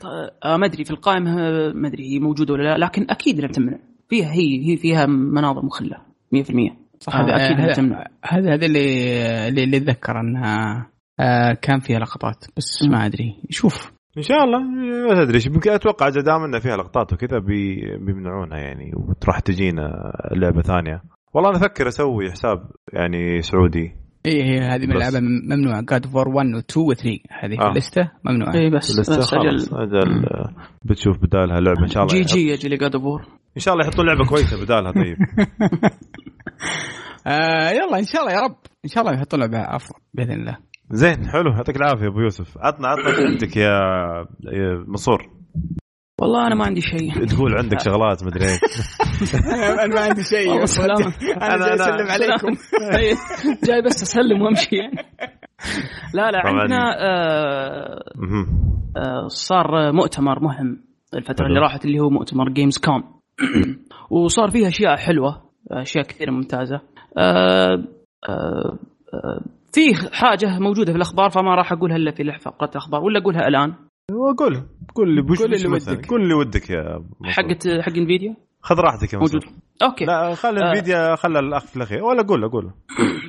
آه 0.45 0.57
ما 0.57 0.67
أدري 0.67 0.85
في 0.85 0.91
القائمة 0.91 1.35
ما 1.73 1.89
أدري 1.89 2.15
هي 2.15 2.19
موجودة 2.19 2.55
ولا 2.55 2.63
لا 2.63 2.85
لكن 2.85 3.07
أكيد 3.11 3.39
إنها 3.39 3.53
تمنع. 3.53 3.79
فيها 4.09 4.33
هي 4.33 4.71
هي 4.73 4.77
فيها 4.77 5.07
مناظر 5.07 5.65
مخلة 5.65 5.97
100% 6.35 6.41
صح. 7.01 7.17
هذا 7.17 7.35
أكيد 7.37 7.51
إنها 7.57 7.65
هذا- 7.65 7.73
تمنع. 7.73 8.05
هذا 8.25 8.55
هذا 8.55 8.67
اللي 8.67 9.49
اللي, 9.49 9.65
اللي 9.65 9.77
اتذكر 9.77 10.21
أنها 10.21 10.87
آه، 11.21 11.53
كان 11.63 11.81
فيها 11.81 11.99
لقطات 11.99 12.45
بس 12.57 12.83
م. 12.85 12.91
ما 12.91 13.07
أدري. 13.07 13.35
شوف. 13.51 13.93
إن 14.19 14.23
شاء 14.23 14.45
الله 14.45 14.59
ما 15.09 15.25
تدري. 15.25 15.35
إيش، 15.35 15.47
يمكن 15.47 15.71
أتوقع 15.71 16.09
إذا 16.09 16.21
دام 16.21 16.45
إنه 16.45 16.59
فيها 16.59 16.77
لقطات 16.77 17.13
وكذا 17.13 17.39
بي 17.39 17.77
بيمنعونها 17.99 18.59
يعني 18.59 18.93
وراح 18.95 19.41
تجينا 19.41 20.13
لعبة 20.33 20.63
ثانية. 20.63 21.03
والله 21.35 21.51
أنا 21.51 21.59
أفكر 21.59 21.89
أسوي 21.89 22.31
حساب 22.31 22.59
يعني 22.93 23.43
سعودي. 23.43 23.93
اي 24.27 24.43
هي 24.43 24.59
هذه 24.61 24.87
من. 24.87 24.93
الالعاب 24.93 25.23
ممنوعة. 25.23 25.81
God 25.81 26.07
of 26.07 26.16
War 26.16 26.29
1 26.29 26.47
و 26.55 26.59
2 26.59 26.87
و 26.87 26.93
3 26.95 27.19
هذه 27.31 27.57
في 27.57 27.63
آه. 27.63 27.69
اللسته 27.71 28.11
ممنوعة. 28.25 28.55
اي 28.55 28.71
بس 28.71 28.99
بس 29.01 29.11
خلاص 29.11 29.35
أجل 29.35 29.57
أجل 29.73 30.25
بتشوف 30.85 31.19
بدالها 31.19 31.61
لعبه 31.61 31.83
إن 31.83 31.87
شاء 31.87 32.03
الله 32.03 32.15
GG 32.15 32.55
أجل 32.55 32.79
God 32.79 32.95
of 32.95 33.05
War 33.05 33.21
إن 33.57 33.61
شاء 33.61 33.75
الله 33.75 33.87
يحطون 33.87 34.07
لعبة 34.07 34.25
كويسة 34.25 34.63
بدالها 34.65 34.93
طيب. 34.93 35.17
آه 37.27 37.71
يلا 37.71 37.99
إن 37.99 38.05
شاء 38.05 38.23
الله 38.23 38.33
يا 38.33 38.41
رب. 38.41 38.57
إن 38.85 38.91
شاء 38.91 39.05
الله 39.05 39.15
يحطوا 39.17 39.39
لعبة 39.39 39.59
أفضل 39.59 39.99
بإذن 40.15 40.33
الله. 40.33 40.57
زين 40.91 41.29
حلو. 41.29 41.51
يعطيك 41.51 41.77
العافية 41.77 42.07
أبو 42.07 42.21
يوسف. 42.21 42.59
عطنا 42.59 42.89
عطنا 42.89 43.27
عندك 43.29 43.57
يا 43.57 43.71
يا 44.53 44.85
منصور 44.87 45.31
والله 46.21 46.47
أنا 46.47 46.55
ما 46.55 46.65
عندي 46.65 46.81
شيء. 46.81 47.25
تقول 47.27 47.57
عندك 47.59 47.81
شغلات 47.81 48.25
مدري 48.25 48.45
إيش 48.45 49.35
أنا 49.47 49.85
أنا 49.85 49.95
ما 49.95 50.01
عندي 50.01 50.23
شيء. 50.23 50.53
أنا 50.53 50.57
جاي 50.57 51.75
أسلم 51.75 52.11
عليكم. 52.11 52.57
جاي 53.69 53.83
بس 53.83 54.03
أسلم 54.03 54.43
وأمشي 54.43 54.77
يعني. 54.77 54.97
لا 56.15 56.31
لا. 56.31 56.43
عندنا 56.45 56.97
آه. 56.99 58.05
آه 58.97 59.27
صار 59.29 59.93
مؤتمر 59.93 60.41
مهم 60.41 60.85
الفترة. 61.15 61.47
اللي 61.47 61.61
راحت 61.61 61.85
اللي 61.85 62.01
هو 62.01 62.11
مؤتمر 62.11 62.49
Gamescom 62.53 63.03
وصار 64.11 64.51
فيه 64.51 64.69
أشياء 64.69 64.97
حلوة 64.97 65.43
أشياء 65.71 66.05
كثيرة 66.05 66.31
ممتازة. 66.31 66.81
آه 67.19 67.85
آه 68.29 68.79
آه 69.15 69.41
في 69.73 69.95
حاجة 70.13 70.59
موجودة 70.59 70.93
في 70.93 70.97
الأخبار 70.97 71.31
فما 71.31 71.55
راح 71.55 71.73
أقولها 71.73 71.97
إلا 71.97 72.11
في 72.11 72.39
فقره 72.41 72.71
الأخبار 72.71 73.03
ولا 73.03 73.21
أقولها 73.21 73.49
الآن. 73.49 73.75
وقول 74.13 74.63
قول 74.95 75.09
اللي 75.11 75.23
بوش 75.23 75.39
قول 75.39 75.55
اللي. 75.55 75.69
ودك. 75.69 76.07
قول 76.07 76.23
اللي 76.23 76.35
ودك 76.35 76.71
يا. 76.71 77.05
حقت 77.25 77.69
حق 77.69 77.93
Nvidia 77.93 78.37
خذ 78.67 78.77
راحتك 78.81 79.13
يا 79.13 79.19
موجود. 79.19 79.43
أوكي. 79.83 80.05
لا 80.05 80.29
لا 80.29 80.35
خلي 80.35 80.61
آه. 80.61 80.71
الفيديو 80.71 81.17
خلى 81.17 81.39
الأخ 81.39 81.65
في 81.67 81.77
الأخير. 81.77 82.05
ولا 82.05 82.23
قول 82.23 82.49
قول. 82.49 82.71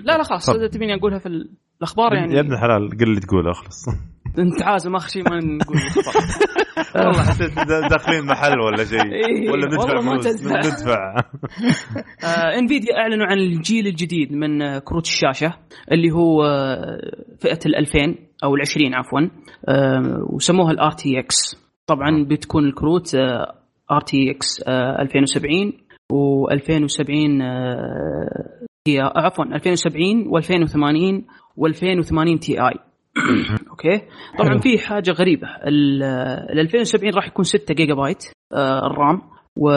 لا, 0.03 0.23
خلاص. 0.23 0.45
تفضل. 0.45 0.59
إذا 0.59 0.67
تبيني 0.67 0.95
أقولها 0.95 1.19
في 1.19 1.45
الأخبار 1.81 2.13
يا 2.13 2.17
يعني 2.19 2.39
ابن 2.39 2.53
الحلال 2.53 2.89
قل 2.89 3.03
اللي 3.03 3.19
تقوله 3.19 3.51
اخلص 3.51 3.85
أنت 4.39 4.63
عازم 4.63 4.95
اخر 4.95 5.09
شيء 5.09 5.23
ما 5.29 5.37
نقول. 5.39 5.77
الاخبار 5.77 6.15
والله 7.07 7.23
حسيت 7.23 7.55
دا- 7.55 7.87
داخلين 7.87 8.25
محل 8.25 8.59
ولا 8.59 8.85
شيء. 8.85 9.01
إيه، 9.01 9.49
ولا 9.51 9.65
ندفع. 9.67 10.57
ندفع. 10.57 11.15
آه 12.23 12.59
Nvidia 12.59 12.97
أعلنوا 12.97 13.25
عن 13.27 13.37
الجيل 13.37 13.87
الجديد 13.87 14.31
من 14.33 14.61
آه، 14.61 14.79
كروت 14.79 15.05
الشاشة 15.05 15.53
اللي 15.91 16.11
هو 16.11 16.43
آه، 16.43 16.97
فئة 17.39 17.59
ال 17.65 17.75
2000 17.75 17.99
أو 18.43 18.55
ال 18.55 18.61
20 18.61 18.93
عفوا. 18.93 19.19
آه، 19.69 20.25
وسموها 20.29 20.71
ال 20.71 20.91
RTX 20.91 21.35
طبعا 21.87 22.25
بتكون 22.29 22.65
الكروت 22.65 23.15
RTX 23.91 24.63
2070 24.67 25.73
و2070 26.13 27.41
هي 28.87 29.01
آه، 29.01 29.13
عفوا 29.15 29.45
2070 29.45 30.31
و2080 30.31 31.23
و2080 31.57 32.39
Ti 32.39 32.73
أوكي؟ 33.69 34.01
طبعا. 34.39 34.57
في 34.57 34.79
حاجة 34.79 35.11
غريبة. 35.11 35.47
ال 35.47 36.03
ال 36.51 36.59
2070 36.59 37.13
راح 37.13 37.27
يكون 37.27 37.43
6 37.43 37.73
جيجا 37.73 37.93
بايت 37.93 38.23
آه، 38.53 38.87
ال 38.87 38.96
RAM 38.96 39.21
و 39.57 39.69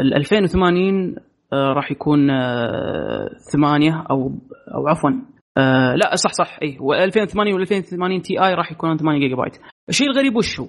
ال 0.00 0.14
2080 0.14 1.16
آه 1.52 1.72
راح 1.72 1.90
يكون 1.90 2.30
آه 2.30 3.30
ثمانية 3.52 4.04
أو 4.10 4.32
أو 4.74 4.88
عفوا 4.88 5.10
آه 5.58 5.94
لا 5.94 6.16
صح 6.16 6.32
صح 6.32 6.58
اي 6.62 6.78
2080 7.04 7.54
وال 7.54 7.62
2080 7.62 8.22
Ti 8.22 8.54
راح 8.54 8.72
يكونون 8.72 8.96
8 8.96 9.20
جيجا 9.20 9.36
بايت 9.36 9.58
الشيء 9.88 10.10
الغريب 10.10 10.36
وش 10.36 10.60
هو؟ 10.60 10.66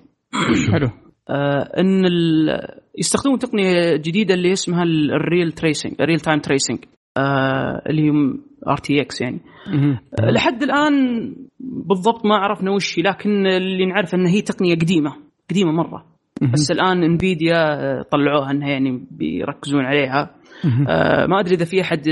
حلو. 0.72 0.88
آه 0.88 1.05
إن 1.80 2.06
يستخدمون 2.98 3.40
تقنية 3.40 3.96
جديدة 3.96 4.34
اللي 4.34 4.52
اسمها 4.54 4.84
ال 4.84 5.01
ray 5.01 5.52
tracing 5.52 5.94
ال 6.02 6.05
real 6.05 6.20
time 6.20 6.40
tracing 6.40 6.80
اللي 7.90 8.02
هي 8.02 8.12
RTX 8.68 9.22
يعني. 9.22 9.40
آه 10.20 10.32
لحد 10.32 10.64
الآن 10.64 10.94
بالضبط 11.60 12.26
ما 12.26 12.36
عرفنا 12.36 12.72
وش 12.72 13.00
هي 13.00 13.04
لكن 13.04 13.48
اللي 13.48 13.86
نعرف 13.86 14.16
انها 14.16 14.32
هي 14.32 14.42
تقنية 14.42 14.76
قديمة 14.76 15.16
قديمة 15.50 15.72
مرة. 15.72 16.06
بس 16.54 16.72
الآن 16.72 17.04
Nvidia 17.04 18.02
طلعوها 18.12 18.52
إنها 18.52 18.70
يعني 18.70 19.08
بيركزون 19.12 19.86
عليها. 19.86 20.36
آه 20.90 21.26
ما 21.26 21.40
أدري 21.40 21.56
إذا 21.56 21.66
في 21.66 21.82
أحد 21.82 22.08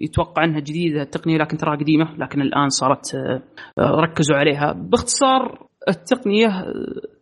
يتوقع 0.00 0.44
إنها 0.44 0.60
جديدة 0.60 1.02
التقنية 1.02 1.36
لكن 1.36 1.56
تراها 1.56 1.76
قديمة 1.76 2.16
لكن 2.18 2.42
الآن 2.42 2.68
صارت 2.68 3.14
آه 3.14 3.42
ركزوا 3.78 4.36
عليها. 4.36 4.72
باختصار 4.72 5.66
التقنية 5.88 6.48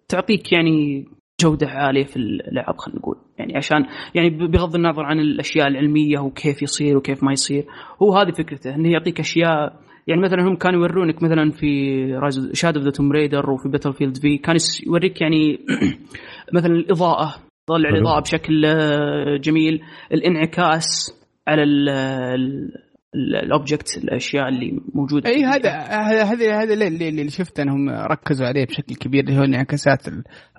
تعطيك 0.09 0.53
يعني 0.53 1.07
جودة 1.41 1.67
عالية 1.67 2.05
في 2.05 2.17
اللعب 2.17 2.79
خلينا 2.79 3.01
نقول. 3.01 3.17
يعني 3.39 3.57
عشان 3.57 3.87
يعني 4.15 4.31
بغض 4.31 4.75
النظر 4.75 5.03
عن 5.03 5.21
الأشياء 5.21 5.67
العلمية 5.67 6.19
وكيف 6.19 6.63
يصير 6.63 6.97
وكيف 6.97 7.25
ما 7.25 7.33
يصير 7.33 7.65
هو 8.03 8.17
هذه 8.17 8.31
فكرته 8.31 8.75
إنه 8.75 8.93
يعطيك 8.93 9.21
أشياء. 9.21 9.81
يعني 10.07 10.23
مثلا 10.23 10.43
هم 10.43 10.57
كانوا 10.57 10.81
يورونك 10.81 11.23
مثلا 11.23 11.51
في 11.51 12.51
Shadow 12.53 12.81
the 12.81 12.91
Tomb 12.91 13.13
Raider 13.13 13.51
وفي 13.51 13.69
Battlefield 13.69 14.17
V 14.17 14.39
كان 14.39 14.57
يوريك 14.87 15.21
يعني 15.21 15.59
مثلا 16.57 16.73
الإضاءة 16.73 17.35
طلع 17.67 17.89
الإضاءة 17.89 18.21
بشكل 18.21 18.63
جميل 19.41 19.83
الإنعكاس 20.13 21.17
على 21.49 21.63
ال 23.17 23.28
object 23.28 23.97
الأشياء 23.97 24.49
اللي 24.49 24.81
موجودة 24.95 25.31
إي 25.31 25.45
هذا 25.45 25.71
هذا 25.71 26.63
هذا 26.63 26.75
اللي, 26.75 27.09
اللي 27.09 27.31
شفت 27.31 27.61
إنهم 27.61 27.91
ركزوا 27.91 28.47
عليه 28.47 28.67
بشكل 28.67 28.95
كبير 28.95 29.25
اللي 29.25 29.39
هو 29.39 29.45
انعكاسات 29.45 30.09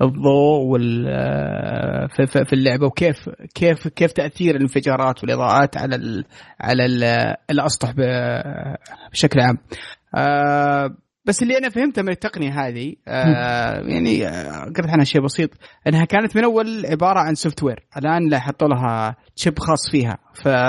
الضوء 0.01 0.61
وال 0.61 1.05
في 2.25 2.53
اللعبة 2.53 2.85
وكيف 2.85 3.29
كيف 3.55 3.87
كيف 3.87 4.11
تأثير 4.11 4.55
الانفجارات 4.55 5.23
والإضاءات 5.23 5.77
على 5.77 5.95
ال 5.95 6.25
على 6.61 6.85
ال 6.85 7.03
الأسطح 7.49 7.93
بشكل 9.11 9.39
عام. 9.39 9.57
بس 11.27 11.43
اللي 11.43 11.57
أنا 11.57 11.69
فهمته 11.69 12.01
من 12.01 12.09
التقنية 12.09 12.67
هذه 12.67 12.95
آه 13.07 13.81
يعني 13.87 14.25
قرأت 14.75 14.89
عنها 14.89 15.03
شيء 15.03 15.21
بسيط 15.21 15.49
إنها 15.87 16.05
كانت 16.05 16.35
من 16.35 16.43
أول 16.43 16.85
عبارة 16.85 17.19
عن 17.19 17.35
software 17.35 17.85
الآن 17.97 18.29
لا 18.29 18.39
حطوا 18.39 18.67
لها 18.67 19.15
chip 19.35 19.59
خاص 19.59 19.91
فيها. 19.91 20.17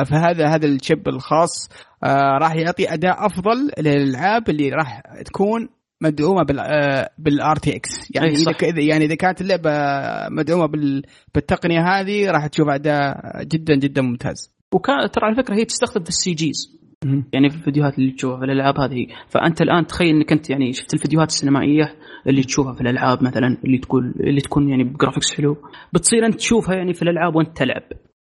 فهذا 0.05 0.49
هذا 0.49 0.67
ال 0.67 0.75
chip 0.75 1.09
الخاص 1.09 1.69
آه 2.05 2.39
راح 2.41 2.55
يعطي 2.55 2.95
اداء 2.95 3.27
أفضل 3.27 3.71
للألعاب 3.79 4.49
اللي 4.49 4.71
راح 4.71 5.03
تكون 5.25 5.69
مدعومة 6.01 6.43
بال 6.43 6.61
بال 7.19 7.57
RTX 7.57 8.11
يعني 8.15 8.29
إذا 8.29 8.81
يعني 8.83 9.05
إذا 9.05 9.15
كانت 9.15 9.41
اللعبة 9.41 9.71
مدعومة 10.31 10.67
بالتقنية 11.35 11.81
هذه 11.81 12.31
راح 12.31 12.47
تشوف 12.47 12.69
اداء 12.69 13.17
جدا 13.45 13.75
جدا 13.75 14.03
ممتاز. 14.03 14.59
وكان 14.73 15.11
ترى 15.11 15.25
على 15.25 15.37
فكرة 15.37 15.55
هي 15.55 15.65
تستخدم 15.65 16.03
في 16.03 16.09
ال 16.09 16.35
CGs 16.35 16.78
يعني 17.05 17.51
في 17.51 17.57
الفيديوهات 17.57 17.99
اللي 17.99 18.11
تشوفها 18.11 18.39
في 18.39 18.45
الألعاب 18.45 18.81
هذه. 18.81 19.07
فأنت 19.29 19.63
الآن 19.63 19.87
تخيل 19.87 20.17
إنك 20.17 20.33
أنت 20.33 20.51
يعني 20.51 20.73
شفت 20.73 20.95
الفيديوهات 20.95 21.29
السينمائية 21.29 21.95
اللي 22.27 22.43
تشوفها 22.43 22.73
في 22.73 22.81
الألعاب 22.81 23.23
مثلا 23.23 23.57
اللي 23.65 23.79
تقول 23.79 24.15
اللي 24.21 24.41
تكون 24.41 24.69
يعني 24.69 24.85
ب 24.85 24.90
graphics 24.90 25.35
حلو. 25.35 25.57
بتصير 25.93 26.27
أنت 26.27 26.35
تشوفها 26.35 26.75
يعني 26.75 26.93
في 26.93 27.03
الألعاب 27.03 27.37
وأنت 27.37 27.57
تلعب. 27.57 27.83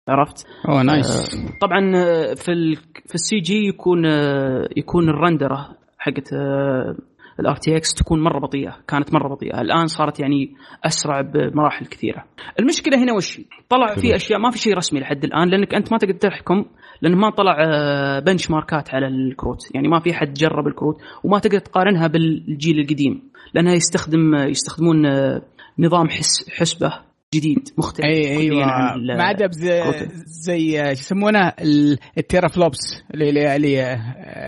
عرفت؟ 0.09 0.47
أوه 0.69 0.83
nice 0.83 1.35
آه 1.35 1.59
طبعا 1.61 1.93
في 2.35 2.53
ال 2.53 2.77
في 3.07 3.15
ال 3.15 3.37
CG 3.37 3.67
يكون 3.69 4.07
آه 4.07 4.69
يكون 4.77 5.09
الرندرة 5.09 5.69
حقت 5.99 6.33
آه 6.33 6.97
ال 7.41 7.57
RTX 7.57 7.95
تكون 7.95 8.23
مرة 8.23 8.41
بطيئة 8.41 8.77
كانت 8.89 9.15
مرة 9.15 9.29
بطيئة. 9.35 9.61
الآن 9.61 9.87
صارت 9.87 10.21
يعني 10.21 10.55
أسرع 10.85 11.21
بمراحل 11.21 11.87
كثيرة. 11.87 12.25
المشكلة 12.61 13.03
هنا 13.03 13.13
وش؟ 13.13 13.41
طلع 13.69 13.95
في 13.95 14.17
أشياء 14.17 14.39
ما 14.41 14.51
في 14.51 14.59
شيء 14.59 14.77
رسمي 14.77 15.01
لحد 15.01 15.25
الآن 15.25 15.49
لأنك 15.49 15.75
أنت 15.75 15.93
ما 15.93 15.99
تقدر 15.99 16.15
تحكم 16.15 16.65
لأنه 17.03 17.17
ما 17.17 17.31
طلع 17.31 17.57
benchmark 18.19 18.51
ات 18.51 18.95
على 18.95 19.07
الكروت. 19.07 19.75
يعني 19.75 19.89
ما 19.89 20.01
في 20.01 20.15
حد 20.15 20.35
جرب 20.35 20.67
الكروت 20.67 20.97
وما 21.25 21.39
تقدر 21.39 21.59
تقارنها 21.59 22.07
بالجيل 22.07 22.81
القديم 22.81 23.23
لأنها 23.55 23.75
يستخدم 23.75 24.35
يستخدمون 24.35 25.07
نظام 25.79 26.09
حس 26.09 26.51
حسبة 26.51 26.93
جديد 27.35 27.69
مختلف 27.79 28.07
إي 28.07 28.37
أيوه. 28.37 28.67
ما 28.97 29.25
عدا 29.25 29.49
زي 29.51 30.73
شو 30.73 30.91
يسمونه؟ 30.91 31.53
ال 32.19 32.49
teraflops 32.49 33.03
اللي 33.15 33.57
اللي 33.57 33.99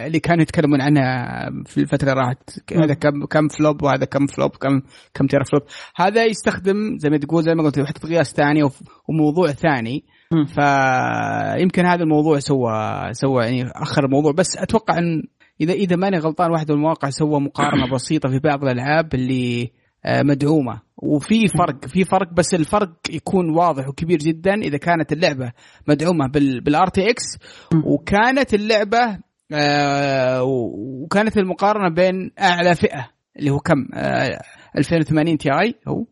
اللي 0.06 0.20
كانوا 0.20 0.42
يتكلمون 0.42 0.80
عنها 0.80 1.50
في 1.64 1.80
الفترة 1.80 2.10
اللي 2.10 2.20
راحت. 2.20 2.50
هذا 2.72 2.94
كم 2.94 3.24
كم 3.24 3.48
flop 3.48 3.82
وهذا 3.82 4.04
كم 4.04 4.26
flop 4.26 4.50
كم 4.50 4.80
كم 5.14 5.26
teraflop 5.26 5.62
هذا 5.96 6.24
يستخدم 6.24 6.98
زي 6.98 7.10
ما 7.10 7.16
تقول 7.18 7.42
زي 7.42 7.54
ما 7.54 7.62
قلت 7.62 7.78
يحط 7.78 8.06
قياس 8.06 8.32
ثاني 8.32 8.62
وموضوع 9.08 9.46
ثاني. 9.46 10.04
فيمكن 10.30 11.87
هذا 11.87 12.02
الموضوع 12.02 12.38
سوى 12.38 12.73
سوى 13.12 13.45
يعني 13.45 13.71
أخر 13.71 14.04
الموضوع. 14.04 14.33
بس 14.33 14.56
أتوقع 14.56 14.99
إن 14.99 15.23
إذا 15.61 15.73
إذا 15.73 15.97
ماني 15.97 16.18
غلطان 16.18 16.50
واحد 16.50 16.71
من 16.71 16.76
المواقع 16.76 17.11
سوى 17.11 17.40
مقارنة 17.40 17.90
بسيطة 17.95 18.28
في 18.28 18.38
بعض 18.38 18.64
الألعاب 18.64 19.14
اللي 19.14 19.71
مدعومة. 20.06 20.80
وفي 20.97 21.47
فرق 21.59 21.87
في 21.87 22.04
فرق 22.04 22.33
بس 22.33 22.54
الفرق 22.54 22.92
يكون 23.11 23.50
واضح 23.50 23.88
وكبير 23.88 24.18
جدا 24.18 24.54
إذا 24.54 24.78
كانت 24.78 25.12
اللعبة 25.12 25.52
مدعومة 25.88 26.28
بال 26.64 26.88
RTX 26.88 27.38
وكانت 27.85 28.54
اللعبة 28.54 29.18
آه 29.52 30.42
وكانت 30.45 31.38
المقارنة 31.38 31.95
بين 31.95 32.30
أعلى 32.40 32.75
فئة 32.75 33.09
اللي 33.38 33.50
هو 33.50 33.59
كم؟ 33.59 33.87
آه 33.95 34.40
2080 34.78 35.38
Ti 35.38 35.75
هو. 35.88 36.04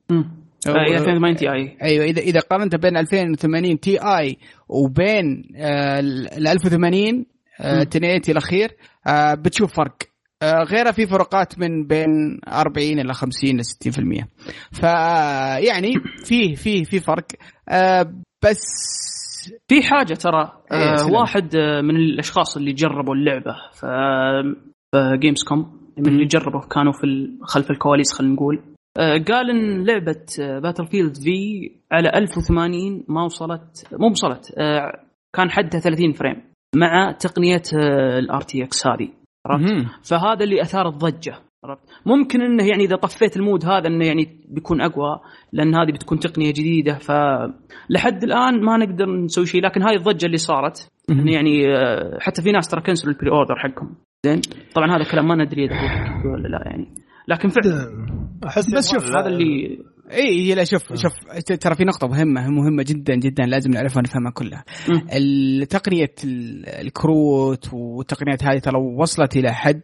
2080 0.66 1.37
Ti. 1.36 1.76
أيوه 1.83 2.04
اذا 2.04 2.21
إذا 2.23 2.40
قارنت 2.40 2.76
بين 2.76 2.97
2080 2.97 3.80
Ti 3.80 4.36
وبين 4.68 5.44
آه 5.56 6.00
ال 6.00 6.49
1080 6.49 7.26
آه 7.61 7.83
1080 7.83 8.21
الأخير 8.28 8.71
آه 9.06 9.35
بتشوف 9.35 9.75
فرق. 9.76 9.97
غيرها 10.42 10.92
في 10.92 11.06
فروقات 11.06 11.59
من 11.59 11.87
بين 11.87 12.40
40 12.49 13.00
إلى 13.00 13.14
50 13.14 13.50
إلى 13.50 13.62
60% 14.23 14.25
فيعني 14.73 15.92
في 16.25 16.56
في 16.56 16.85
في 16.85 17.00
فرق. 17.00 17.26
بس 18.44 18.64
في 19.68 19.83
حاجة 19.83 20.14
ترى 20.14 20.52
إيه 20.73 21.12
واحد 21.12 21.56
من 21.56 21.97
الأشخاص 21.97 22.56
اللي 22.56 22.73
جربوا 22.73 23.14
اللعبة 23.14 23.54
في 23.73 23.87
جيمز 25.21 25.44
كوم 25.49 25.80
من 25.99 26.09
اللي 26.09 26.25
جربوا 26.25 26.61
كانوا 26.61 26.92
في 26.92 27.06
خلف 27.42 27.71
الكواليس 27.71 28.12
خلينا 28.12 28.35
نقول. 28.35 28.73
قال 28.98 29.50
إن 29.50 29.84
لعبة 29.84 30.26
باتل 30.38 30.86
فيلد 30.86 31.16
في 31.16 31.70
على 31.92 32.08
1080 32.08 33.04
ما 33.08 33.24
وصلت 33.24 33.86
مو 33.92 34.08
وصلت 34.08 34.54
كان 35.32 35.50
حدها 35.50 35.80
30 35.80 36.12
frame 36.12 36.42
مع 36.76 37.12
تقنية 37.12 37.62
ال 38.18 38.40
RTX 38.40 38.86
هذه 38.86 39.08
عرفت؟ 39.46 39.86
فهذا 40.10 40.44
اللي 40.44 40.62
أثار 40.62 40.88
الضجة 40.88 41.34
عرفت؟ 41.64 41.82
ممكن 42.06 42.42
إنه 42.42 42.64
يعني 42.64 42.84
إذا 42.84 42.96
طفيت 42.96 43.36
ال 43.36 43.42
mode 43.42 43.64
هذا 43.64 43.88
إنه 43.88 44.06
يعني 44.06 44.40
بيكون 44.48 44.80
أقوى 44.80 45.20
لأن 45.52 45.74
هذه 45.74 45.92
بتكون 45.92 46.18
تقنية 46.18 46.50
جديدة 46.50 46.98
فلحد 46.98 48.24
الآن 48.24 48.64
ما 48.64 48.76
نقدر 48.76 49.06
نسوي 49.06 49.46
شيء 49.46 49.62
لكن 49.62 49.82
هاي 49.82 49.96
الضجة 49.96 50.26
اللي 50.26 50.36
صارت 50.36 50.88
إنه 51.10 51.32
يعني 51.32 51.64
حتى 52.20 52.42
في 52.42 52.52
ناس 52.52 52.68
ترى 52.68 52.80
cancelلوا 52.80 53.14
ال 53.14 53.30
pre-order 53.30 53.56
حقهم 53.56 53.94
زين 54.26 54.40
طبعا 54.74 54.96
هذا 54.96 55.10
كلام 55.10 55.28
ما 55.28 55.34
ندري 55.34 55.64
إذا 55.64 55.74
ولا 56.32 56.48
لا 56.48 56.62
يعني 56.66 57.03
لكن 57.28 57.48
فعلا 57.48 58.06
احس 58.46 58.74
بس 58.74 58.90
شوف 58.92 59.04
هذا 59.04 59.26
اللي 59.26 59.78
اي 60.12 60.54
لا 60.54 60.64
شوف 60.64 60.94
شوف 60.94 61.12
ترى 61.60 61.74
في 61.74 61.84
نقطة 61.84 62.08
مهمة 62.08 62.48
مهمة 62.48 62.82
جدا 62.82 63.14
جدا 63.14 63.44
لازم 63.44 63.70
نعرفها 63.70 63.98
ونفهمها 63.98 64.32
كلها. 64.32 64.64
تقنية 65.64 66.14
الكروت 66.80 67.68
والتقنيات 67.72 68.44
هذه 68.44 68.58
ترى 68.58 68.78
وصلت 68.98 69.36
إلى 69.36 69.52
حد 69.52 69.82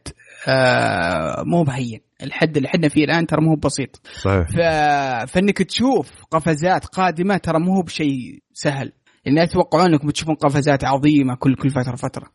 آه 0.49 1.43
مو 1.47 1.63
بهين، 1.63 2.01
الحد 2.23 2.57
اللي 2.57 2.69
إحنا 2.69 2.89
فيه 2.89 3.05
الآن 3.05 3.27
ترى 3.27 3.41
مو 3.41 3.55
بسيط. 3.55 4.01
صحيح. 4.21 4.47
ف... 4.49 4.61
فإنك 5.33 5.59
تشوف 5.59 6.11
قفزات 6.31 6.85
قادمة 6.85 7.37
ترى 7.37 7.59
مو 7.59 7.75
هو 7.75 7.83
بشيء 7.83 8.43
سهل. 8.53 8.93
الناس 9.27 9.51
يتوقعون 9.51 9.93
إنكم 9.93 10.11
تشوفون 10.11 10.35
قفزات 10.35 10.85
عظيمة 10.85 11.35
كل 11.35 11.55
كل 11.55 11.71
فترة 11.71 11.97
فترة. 11.97 12.27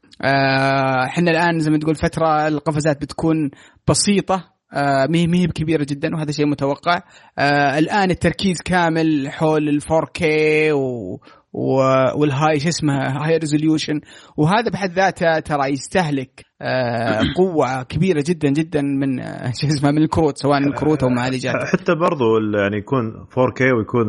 إحنا 1.06 1.32
آه 1.32 1.34
الآن 1.34 1.60
زي 1.60 1.72
ما 1.72 1.78
تقول 1.78 1.96
فترة 1.96 2.48
القفزات 2.48 3.02
بتكون 3.02 3.52
بسيطة 3.88 4.36
آه 4.36 4.55
مهي 5.10 5.28
مهي 5.28 5.48
كبيرة 5.48 5.86
جدا 5.90 6.16
وهذا 6.16 6.32
شيء 6.32 6.46
متوقع. 6.46 7.02
آه 7.40 7.80
الآن 7.80 8.12
التركيز 8.12 8.62
كامل 8.66 9.30
حول 9.32 9.70
ال 9.70 9.82
4K 9.82 10.24
و 10.74 11.18
وال 12.16 12.31
high 12.31 12.60
شو 12.60 12.70
اسمه 12.70 12.94
high 12.94 13.38
resolution 13.38 14.02
وهذا 14.38 14.70
بحد 14.70 14.92
ذاته 14.92 15.40
ترى 15.40 15.68
يستهلك 15.68 16.46
آه، 16.62 17.22
قوة 17.38 17.84
كبيرة 17.84 18.24
جدا 18.28 18.50
جدا 18.50 18.82
من 18.82 19.20
آه، 19.20 19.52
شو 19.62 19.68
اسمه 19.68 19.92
من 19.92 19.98
الكروت 19.98 20.38
سواء 20.38 20.58
الكروت 20.58 21.04
أو 21.04 21.10
معالجات 21.10 21.56
حتى 21.56 21.96
برضو 21.96 22.38
يعني 22.60 22.78
يكون 22.78 23.28
4K 23.32 23.62
ويكون 23.78 24.08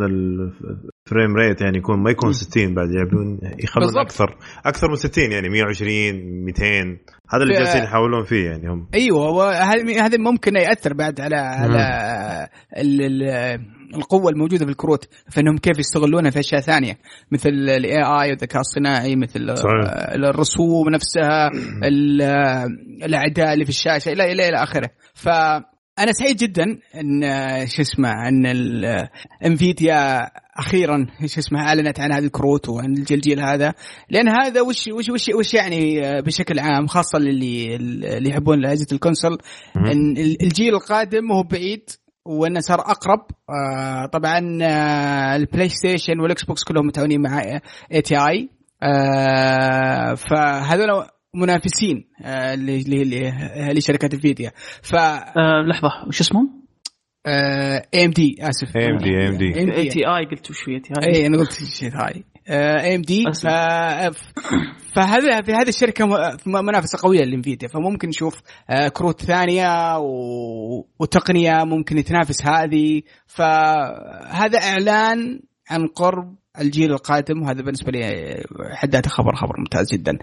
ال 1.07 1.12
frame 1.12 1.37
rate 1.37 1.61
يعني 1.61 1.79
يكون 1.79 2.03
ما 2.03 2.11
يكون 2.11 2.33
60 2.33 2.75
بعد 2.75 2.89
يعملون 2.95 3.39
يخلون 3.65 3.87
بالضبط. 3.87 4.05
أكثر 4.05 4.37
أكثر 4.67 4.89
من 4.91 4.97
60 4.97 5.33
يعني 5.33 5.49
120 5.49 5.91
200 6.45 6.65
هذا 7.31 7.43
اللي 7.43 7.55
جالسين 7.55 7.83
يحاولون 7.83 8.25
فيه 8.25 8.45
يعني 8.47 8.69
هم. 8.69 8.89
أيوه 8.95 9.53
هذا 10.05 10.19
ممكن 10.19 10.57
يأثر 10.57 10.95
بعد 10.95 11.21
على 11.21 11.37
على 11.37 11.79
ال- 12.77 13.03
ال- 13.03 13.61
القوة 13.95 14.31
الموجودة 14.31 14.65
في 14.65 14.71
الكروت 14.71 15.09
فإنهم 15.31 15.59
كيف 15.59 15.79
يستغلونها 15.79 16.31
في 16.31 16.41
أشياء 16.41 16.61
ثانية 16.61 16.99
مثل 17.33 17.49
ال 17.49 17.97
AI 17.97 18.31
والذكاء 18.31 18.61
الصناعي 18.61 19.17
مثل 19.17 19.57
صحيح. 19.57 19.73
آه، 19.87 20.15
الرسوم 20.15 20.89
نفسها 20.89 21.47
آه، 22.23 22.67
الأعداء 23.05 23.53
اللي 23.53 23.65
في 23.65 23.71
الشاشة 23.71 24.13
إلى 24.13 24.33
إلى 24.33 24.49
إلى 24.49 24.63
آخره. 24.63 24.91
ف 25.15 25.29
أنا 25.99 26.13
سعيد 26.13 26.37
جدا 26.37 26.65
إن 26.95 27.25
آه، 27.25 27.65
شو 27.65 27.83
اسمه 27.83 28.29
إن 28.29 28.47
آه، 28.85 29.11
إنفيديا 29.47 30.27
أخيرا 30.59 31.07
شو 31.27 31.41
اسمه 31.41 31.61
أعلنت 31.61 32.01
عن 32.01 32.13
هذه 32.13 32.25
الكروت 32.25 32.69
وعن 32.69 32.95
الجيل 33.11 33.41
هذا. 33.41 33.75
لأن 34.11 34.29
هذا 34.29 34.61
وش 34.61 34.89
وش 34.89 35.09
وش, 35.11 35.29
وش 35.39 35.55
يعني 35.55 36.07
آه، 36.07 36.21
بشكل 36.21 36.59
عام 36.59 36.87
خاصة 36.87 37.19
للي 37.19 37.77
اللي 37.77 38.31
يحبون 38.31 38.65
اجهزه 38.67 38.87
ال 38.93 38.98
console. 38.98 39.39
إن 39.77 40.17
ال- 40.17 40.43
الجيل 40.43 40.75
القادم 40.75 41.33
هو 41.33 41.43
بعيد 41.43 41.91
وإنه 42.25 42.61
صار 42.61 42.81
أقرب. 42.81 43.21
آه 43.51 44.07
طبعا 44.07 44.59
آه 44.63 45.37
البلاي 45.37 45.69
ستيشن 45.69 46.21
والإكس 46.21 46.45
بوكس 46.45 46.65
كلهم 46.65 46.87
متعاونين 46.87 47.23
مع 47.23 47.61
ATI. 47.93 48.49
فهذول 50.17 50.91
منافسين 51.37 52.05
آه، 52.25 52.55
لشركه 53.73 54.15
انفيديا 54.15 54.53
ف 54.83 54.95
آه 54.95 55.63
لحظة 55.69 56.09
وش 56.09 56.21
اسمهم؟ 56.21 56.67
AMD 57.27 58.37
آسف 58.41 58.69
AMD 58.69 59.03
AMD. 59.03 59.43
ATI 59.77 60.25
قلت 60.31 60.51
وش 60.51 60.69
هي 60.69 60.81
ATI؟ 60.81 61.15
اي 61.15 61.27
أنا 61.27 61.39
قلت 61.39 61.53
شيء 61.53 61.91
هاي 61.95 62.25
AMD. 62.51 63.25
فهذا 64.95 65.43
في 65.43 65.53
هذه 65.53 65.69
الشركة 65.69 66.07
منافسة 66.47 66.99
قوية 67.03 67.25
لإنفيديا 67.25 67.69
فممكن 67.69 68.09
نشوف 68.09 68.43
آه، 68.71 68.89
كروت 68.89 69.23
ثانية 69.23 69.99
وتقنية 70.99 71.65
ممكن 71.65 72.05
تنافس 72.05 72.47
هذه 72.47 73.03
فهذا 73.27 74.59
إعلان 74.59 75.41
عن 75.71 75.87
قرب 75.87 76.37
الجيل 76.61 76.93
القادم 76.93 77.43
وهذا 77.43 77.63
بالنسبة 77.63 77.93
لي 77.93 78.05
حد 78.73 78.91
ذاته 78.91 79.11
خبر 79.11 79.35
خبر 79.35 79.55
ممتاز 79.59 79.93
جدا. 79.93 80.19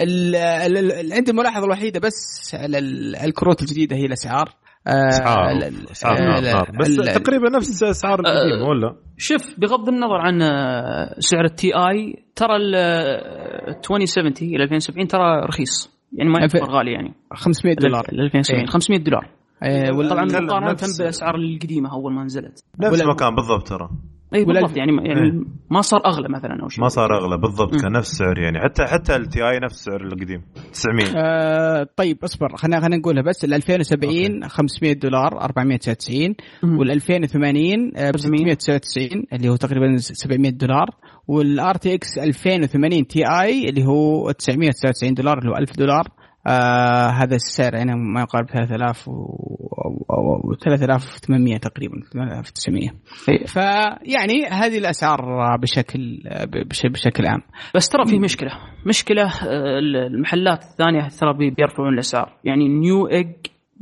ال- 0.00 0.34
ال- 0.36 0.92
ال- 0.92 1.12
عندي 1.12 1.30
الملاحظه 1.30 1.64
الوحيدة 1.64 2.00
بس 2.00 2.50
على 2.54 2.78
ال- 2.78 3.16
الكروت 3.16 3.62
الجديدة 3.62 3.96
هي 3.96 4.06
الأسعار. 4.06 4.48
آه، 4.86 5.08
أسعار 5.08 5.58
أسعار. 5.92 6.70
بس 6.80 6.96
تقريبا 6.96 7.50
نفس 7.50 7.82
أسعار 7.82 8.20
القديم 8.20 8.68
ولا 8.68 8.96
شوف 9.16 9.42
بغض 9.58 9.88
النظر 9.88 10.16
عن 10.16 10.42
آه، 10.42 11.14
سعر 11.18 11.44
التي 11.44 11.72
اي 11.74 12.24
ترى 12.36 12.56
ال 12.56 12.74
آه، 12.74 13.68
2070 13.68 14.32
إلى 14.54 14.64
2070 14.64 15.06
ترى 15.08 15.40
رخيص 15.44 15.90
يعني 16.12 16.30
ما 16.30 16.40
يعتبر 16.40 16.70
غالي 16.70 16.92
يعني 16.92 17.14
500 17.34 17.74
دولار 17.74 18.04
ال 18.12 18.20
2070 18.20 18.60
إيه. 18.60 18.66
500 18.66 18.98
دولار 18.98 19.30
آه، 19.62 19.92
وال- 19.92 20.08
طبعا 20.10 20.24
مقارنة 20.24 20.76
بالاسعار 20.98 21.34
القديمة 21.34 21.92
أول 21.92 22.12
ما 22.14 22.24
نزلت 22.24 22.64
نفس 22.80 23.00
المكان 23.00 23.34
بالضبط 23.34 23.68
ترى 23.68 23.88
اي 24.34 24.44
بالضبط 24.44 24.76
يعني 24.76 24.92
يعني 25.08 25.20
إيه. 25.20 25.44
ما 25.70 25.80
صار 25.80 26.00
أغلى 26.06 26.28
مثلا 26.28 26.62
أو 26.62 26.68
شيء. 26.68 26.80
ما 26.82 26.88
صار 26.88 27.18
أغلى 27.18 27.38
بالضبط. 27.38 27.80
كان 27.80 27.92
نفس 27.92 28.10
السعر 28.12 28.38
يعني. 28.38 28.60
حتى 28.60 28.84
حتى 28.86 29.16
التي 29.16 29.42
اي 29.48 29.58
نفس 29.58 29.74
السعر 29.74 30.00
القديم 30.00 30.42
900 30.72 31.06
آه 31.16 31.86
طيب 31.96 32.18
اصبر 32.24 32.56
خلينا 32.56 32.80
خلينا 32.80 32.96
نقولها 32.96 33.22
بس 33.22 33.44
ال 33.44 33.54
2070 33.54 34.48
500 34.48 34.92
دولار 34.92 35.40
499 35.40 36.34
مم. 36.62 36.78
وال 36.78 36.90
2080 36.90 37.90
ب 37.90 38.16
699 38.16 39.24
اللي 39.32 39.48
هو 39.48 39.56
تقريبا 39.56 39.96
700 39.96 40.50
دولار. 40.50 40.90
وال 41.28 41.74
RTX 41.74 42.18
2080 42.18 43.06
Ti 43.06 43.68
اللي 43.68 43.84
هو 43.86 44.30
999 44.30 45.14
دولار 45.14 45.38
اللي 45.38 45.50
هو 45.50 45.56
1000 45.56 45.76
دولار. 45.76 46.08
آه 46.48 47.08
هذا 47.08 47.34
السعر 47.34 47.74
يعني 47.74 47.92
ما 47.94 48.20
يقارب 48.20 48.46
3000 48.46 49.08
و 49.08 49.12
أو- 49.12 50.04
أو 50.10 50.54
3800 50.54 51.56
تقريبا 51.56 51.94
3900 52.12 52.90
إيه. 53.28 53.44
فيعني 53.46 54.46
هذه 54.46 54.78
الأسعار 54.78 55.20
بشكل 55.62 56.18
بش- 56.66 56.86
بشكل 56.86 57.26
عام. 57.26 57.40
بس 57.74 57.88
ترى 57.88 58.06
في 58.06 58.18
مشكلة. 58.18 58.50
مشكلة 58.86 59.22
آه، 59.22 59.78
المحلات 59.78 60.62
الثانية 60.62 61.08
ترى 61.08 61.32
بي- 61.38 61.50
بيرفعون 61.50 61.94
الأسعار. 61.94 62.32
يعني 62.44 62.68
Newegg 62.68 63.28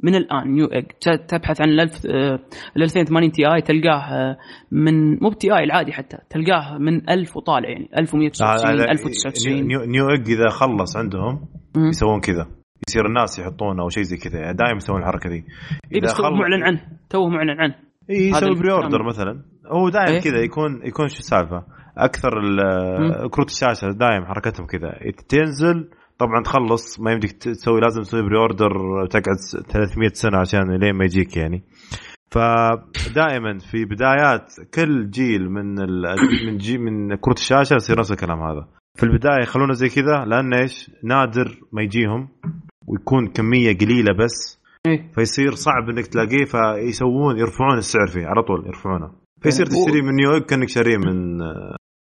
من 0.03 0.15
الآن 0.15 0.53
Newegg 0.55 0.85
تبحث 1.29 1.61
عن 1.61 1.69
ال 1.69 1.81
1000 1.81 2.07
آه، 2.07 2.39
ال 2.77 2.83
2080 2.83 3.31
Ti 3.33 3.61
تلقاه 3.61 4.01
آه، 4.01 4.37
من 4.73 5.19
مو 5.23 5.31
ب 5.31 5.51
Ti 5.57 5.65
العادي 5.65 5.93
حتى. 5.93 6.17
تلقاه 6.31 6.79
من 6.79 7.11
1000 7.11 7.37
وطالع 7.37 7.69
يعني 7.69 7.89
1199 7.99 8.81
هذا 8.81 8.91
1099 8.91 9.67
Newegg 9.89 10.31
إذا 10.31 10.49
خلص 10.51 10.97
عندهم. 10.97 11.49
يسوون 11.77 12.21
كذا. 12.21 12.47
يصير 12.89 13.07
الناس 13.07 13.39
يحطونه 13.39 13.83
أو 13.83 13.89
شيء 13.89 14.03
زي 14.03 14.17
كذا. 14.17 14.39
يعني 14.39 14.57
دائما 14.57 14.77
يسوون 14.77 15.01
الحركة 15.01 15.31
ذي 15.31 15.45
اي 15.95 16.01
بس 16.01 16.15
توه 16.15 16.31
معلن 16.31 16.63
عنه 16.63 16.81
توه 17.11 17.29
معلن 17.29 17.61
عنه. 17.61 17.75
اي 18.11 18.29
يسوي 18.29 18.55
pre-order 18.55 19.03
مثلا. 19.03 19.43
هو 19.67 19.89
دائما 19.89 20.11
إيه؟ 20.11 20.21
كذا 20.21 20.39
يكون 20.39 20.81
يكون 20.85 21.09
شو 21.09 21.19
السالفة؟ 21.19 21.65
أكثر 21.99 22.31
كروت 23.29 23.51
الشاشة 23.51 23.91
دائما 23.91 24.27
حركتهم 24.27 24.67
كذا. 24.67 24.99
تنزل 25.29 25.89
طبعا 26.19 26.43
تخلص 26.43 27.01
ما 27.01 27.13
يمديك 27.13 27.33
تسوي 27.33 27.81
لازم 27.81 28.01
تسوي 28.01 28.23
pre-order 28.23 28.79
وتقعد 28.79 29.37
300 29.69 30.09
سنة 30.09 30.39
عشان 30.39 30.77
لين 30.77 30.95
ما 30.95 31.05
يجيك 31.05 31.37
يعني. 31.37 31.65
فدائما 32.31 33.59
في 33.59 33.85
بدايات 33.85 34.53
كل 34.75 35.11
جيل 35.11 35.51
من 35.51 35.79
ال... 35.79 36.05
من 36.47 36.57
جيل 36.57 36.81
من 36.81 37.15
كروت 37.15 37.39
الشاشة 37.39 37.75
يصير 37.75 37.99
نفس 37.99 38.13
الكلام 38.13 38.43
هذا. 38.43 38.69
في 38.95 39.03
البداية 39.03 39.43
يخلونه 39.43 39.73
زي 39.73 39.89
كذا 39.89 40.25
لأن 40.25 40.55
إيش؟ 40.55 40.91
نادر 41.05 41.61
ما 41.73 41.83
يجيهم. 41.83 42.29
ويكون 42.87 43.27
كمية 43.29 43.79
قليلة 43.79 44.13
بس. 44.25 44.61
إيه. 44.87 45.11
فيصير 45.15 45.55
صعب 45.55 45.89
إنك 45.91 46.07
تلاقيه 46.07 46.45
فيسوون 46.45 47.39
يرفعون 47.39 47.79
السعر 47.79 48.07
فيه 48.07 48.27
على 48.27 48.43
طول 48.43 48.67
يرفعونه. 48.67 49.11
فيصير 49.43 49.67
تشتري 49.67 50.03
من 50.03 50.15
Newegg 50.15 50.47
كأنك 50.47 50.69
شاريه 50.69 50.97
من 50.97 51.37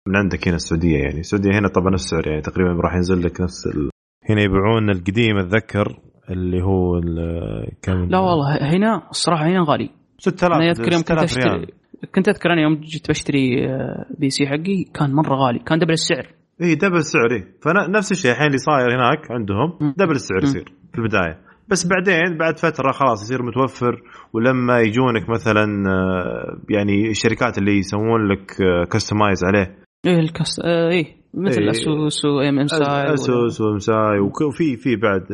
من 0.08 0.16
عندك 0.16 0.48
هنا 0.48 0.56
السعودية 0.56 0.98
يعني. 0.98 1.20
السعودية 1.20 1.60
هنا 1.60 1.68
طبعا 1.68 1.90
نفس 1.94 2.04
السعر 2.04 2.28
يعني 2.28 2.42
تقريبا 2.42 2.70
راح 2.82 2.96
ينزل 2.96 3.24
لك 3.24 3.42
نفس 3.42 3.68
ال... 3.68 3.90
هنا 4.30 4.42
يبيعون 4.42 4.90
القديم 4.90 5.38
أتذكر 5.38 6.00
اللي 6.30 6.64
هو 6.64 6.98
ال- 6.98 7.72
كم؟ 7.82 8.06
لا 8.10 8.20
والله 8.20 8.58
هنا 8.76 9.10
الصراحة 9.10 9.46
هنا 9.48 9.64
غالي. 9.68 9.90
6000 10.20 10.56
أنا 10.56 10.72
أذكر 10.72 10.92
يوم 10.94 11.02
كنت 11.02 11.08
6000 11.30 11.38
ريال 11.38 11.56
اشتري 11.62 11.74
كنت 12.16 12.30
أذكر 12.30 12.54
أنا 12.54 12.62
يوم 12.62 12.76
جيت 12.76 13.10
بشتري 13.10 13.70
آه، 13.70 14.06
PC 14.20 14.48
حقي 14.48 14.84
كان 14.94 15.14
مرة 15.14 15.36
غالي. 15.36 15.60
كان 15.60 15.80
double 15.80 15.92
السعر. 15.94 16.28
اي 16.62 16.76
double 16.76 16.98
السعر 16.98 17.32
اي 17.32 17.44
فنفس 17.62 18.12
الشيء 18.12 18.32
الحين 18.32 18.48
اللي 18.48 18.58
صاير 18.58 18.96
هناك 18.96 19.32
عندهم. 19.32 19.94
double 19.98 20.12
السعر. 20.12 20.44
يصير 20.44 20.74
في 20.94 21.00
البداية 21.00 21.48
بس 21.70 21.88
بعدين 21.88 22.38
بعد 22.38 22.60
فترة 22.60 22.92
خلاص 22.92 23.24
يصير 23.24 23.44
متوفر 23.44 24.02
ولما 24.34 24.80
يجونك 24.80 25.30
مثلا 25.30 25.84
آه، 25.90 26.58
يعني 26.70 27.10
الشركات 27.10 27.58
اللي 27.58 27.78
يسوون 27.78 28.32
لك 28.32 28.46
customize 28.92 29.44
عليه 29.46 29.78
إيه 30.06 30.20
ال 30.20 30.28
cust 30.28 30.60
آه 30.60 30.90
إيه 30.90 31.18
مثل 31.34 31.62
إيه. 31.62 31.70
ASUS 31.70 32.26
و 32.26 32.43
M 32.43 32.60
M 32.60 32.68
SI 32.68 33.14
ASUS 33.14 33.62
و 33.62 33.76
MSI 33.76 34.20
وفي 34.20 34.78
في 34.78 34.96
بعد 34.96 35.28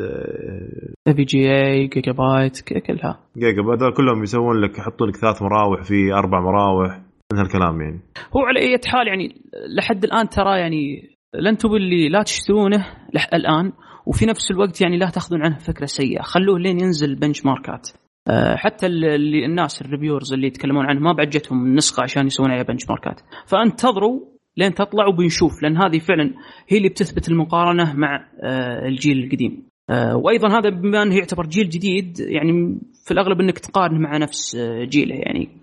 في 1.16 1.24
G 1.24 1.52
I 1.52 1.88
Gigabyte 1.88 2.62
كلها 2.62 3.20
جيجا 3.38 3.62
هذول 3.62 3.94
كلهم 3.94 4.24
يسوون 4.24 4.62
لك 4.62 4.78
يحطون 4.78 5.10
لك 5.10 5.16
ثلاث 5.16 5.42
مراوح 5.42 5.82
في 5.82 6.14
أربع 6.14 6.40
مراوح 6.40 7.02
من 7.34 7.40
هالكلام 7.40 7.82
يعني 7.82 8.00
هو 8.36 8.42
على 8.42 8.60
أي 8.60 8.80
حال 8.86 9.08
يعني 9.08 9.36
لحد 9.78 10.04
الآن 10.04 10.30
ترى 10.30 10.60
يعني 10.60 11.13
لا 11.34 11.50
أنتم 11.50 11.76
اللي 11.76 12.10
لا 12.10 12.24
تشترونه 12.24 12.86
الآن 13.34 13.72
وفي 14.06 14.26
نفس 14.26 14.52
الوقت 14.52 14.82
يعني 14.82 14.98
لا 14.98 15.10
تأخذون 15.10 15.42
عنه 15.42 15.58
فكرة 15.58 15.86
سيئة. 15.86 16.22
خلوه 16.22 16.60
لين 16.60 16.80
ينزل 16.80 17.16
benchmark 17.16 17.46
ات 17.46 17.90
آه، 18.28 18.56
حتى 18.56 18.86
اللي 18.86 19.46
الناس 19.46 19.82
ال 19.82 19.87
reviewers 19.87 20.34
اللي 20.34 20.48
يتكلمون 20.48 20.86
عنه 20.86 21.00
ما 21.00 21.14
بعد 21.14 21.30
جتهم 21.30 21.78
عشان 22.00 22.28
يسوون 22.28 22.52
عليها 22.52 22.64
benchmark 22.64 22.90
ات 22.90 23.22
فانتظروا 23.46 24.20
لين 24.58 24.74
تطلع 24.74 25.08
وبنشوف 25.08 25.64
لأن 25.64 25.78
هذه 25.78 26.00
فعلا 26.00 26.34
هي 26.68 26.78
اللي 26.78 26.90
بتثبت 26.90 27.30
المقارنة 27.30 27.94
مع 27.94 28.28
آه، 28.44 28.88
الجيل 28.88 29.24
القديم. 29.24 29.64
آه، 29.90 30.16
وأيضا 30.16 30.60
هذا 30.60 30.70
بما 30.70 31.04
أنه 31.04 31.16
يعتبر 31.16 31.46
جيل 31.46 31.70
جديد 31.70 32.20
يعني 32.20 32.80
في 33.06 33.12
الأغلب 33.12 33.42
إنك 33.42 33.60
تقارن 33.60 34.02
مع 34.02 34.18
نفس 34.18 34.58
جيله 34.84 35.16
يعني. 35.16 35.63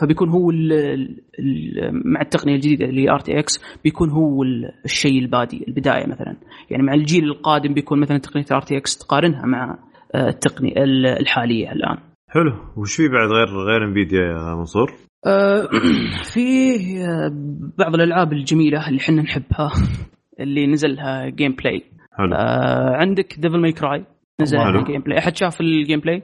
فبيكون 0.00 0.28
هو 0.28 0.50
ال 0.50 0.72
ال 1.38 2.02
مع 2.12 2.20
التقنية 2.20 2.54
الجديدة 2.54 2.84
اللي 2.84 3.10
RTX 3.10 3.60
بيكون 3.84 4.10
هو 4.10 4.42
ال- 4.42 4.72
الشيء 4.84 5.18
البادي 5.18 5.64
البداية 5.68 6.06
مثلا. 6.06 6.36
يعني 6.70 6.82
مع 6.82 6.94
الجيل 6.94 7.24
القادم 7.24 7.74
بيكون 7.74 8.00
مثلا 8.00 8.18
تقنية 8.18 8.44
RTX 8.52 8.98
تقارنها 8.98 9.46
مع 9.46 9.78
آه، 10.14 10.28
التقنية 10.28 10.76
ال- 10.76 11.06
الحالية 11.06 11.72
الآن. 11.72 11.96
حلو. 12.28 12.52
وش 12.76 12.96
في 12.96 13.08
بعد 13.08 13.28
غير 13.28 13.46
غير 13.66 13.84
Nvidia 13.84 14.20
يا 14.20 14.54
منصور؟ 14.54 14.92
آه، 15.26 15.68
في 16.32 16.40
آه، 17.04 17.32
بعض 17.78 17.94
الألعاب 17.94 18.32
الجميلة 18.32 18.88
اللي 18.88 19.00
إحنا 19.00 19.22
نحبها 19.22 19.72
اللي 20.40 20.66
نزل 20.66 20.94
لها 20.96 21.28
gameplay 21.28 21.82
حلو. 22.18 22.34
آه 22.34 22.96
عندك 22.96 23.34
Devil 23.38 23.60
May 23.60 23.72
Cry 23.72 24.04
نزل. 24.40 24.58
ال 24.58 25.00
gameplay 25.00 25.18
أحد 25.18 25.36
شاف 25.36 25.60
ال 25.60 26.00
gameplay؟ 26.00 26.22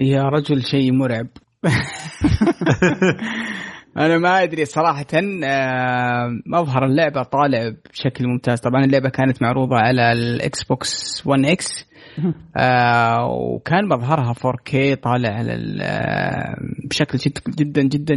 يا 0.00 0.22
رجل 0.22 0.62
شيء 0.62 0.92
مرعب. 0.92 1.26
أنا 3.96 4.18
ما 4.18 4.42
أدري 4.42 4.64
صراحة 4.64 5.06
آه، 5.44 6.40
مظهر 6.46 6.84
اللعبة 6.84 7.22
طالع 7.22 7.72
بشكل 7.90 8.26
ممتاز. 8.26 8.60
طبعا 8.60 8.84
اللعبة 8.84 9.08
كانت 9.08 9.42
معروضة 9.42 9.76
على 9.76 10.12
ال 10.12 10.64
Xbox 10.64 11.22
1 11.26 11.44
X 11.44 11.92
آه 12.56 13.26
وكان 13.26 13.88
مظهرها 13.88 14.32
4K 14.32 14.94
طالع 15.02 15.30
على 15.30 15.78
آه، 15.82 16.56
بشكل 16.90 17.18
جد 17.18 17.38
جدا 17.48 17.82
جدا 17.82 18.14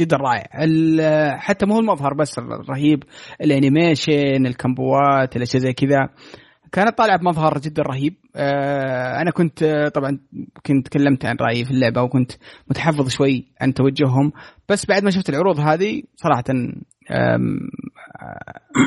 جدا 0.00 0.16
رائع. 0.16 0.46
حتى 1.38 1.66
مو 1.66 1.80
المظهر 1.80 2.14
بس 2.14 2.38
الرهيب 2.38 3.02
ال 3.40 3.51
animation 3.51 4.46
ال 4.46 4.59
combo 4.59 5.23
ات 5.23 5.36
الأشياء 5.36 5.62
زي 5.62 5.72
كذا. 5.72 6.08
كانت 6.76 6.98
طالعة 6.98 7.18
بمظهر 7.18 7.58
جدا 7.58 7.82
رهيب. 7.82 8.14
آه 8.36 9.20
أنا 9.22 9.30
كنت 9.30 9.62
آه، 9.62 9.88
طبعا 9.88 10.18
كنت 10.66 10.86
تكلمت 10.86 11.24
عن 11.24 11.36
رأيي 11.40 11.64
في 11.64 11.70
اللعبة 11.70 12.02
وكنت 12.02 12.32
متحفظ 12.70 13.08
شوي 13.08 13.52
عن 13.60 13.74
توجههم. 13.74 14.32
بس 14.68 14.86
بعد 14.86 15.04
ما 15.04 15.10
شفت 15.10 15.28
العروض 15.28 15.60
هذه 15.60 16.02
صراحة 16.16 16.44
آه، 17.10 17.36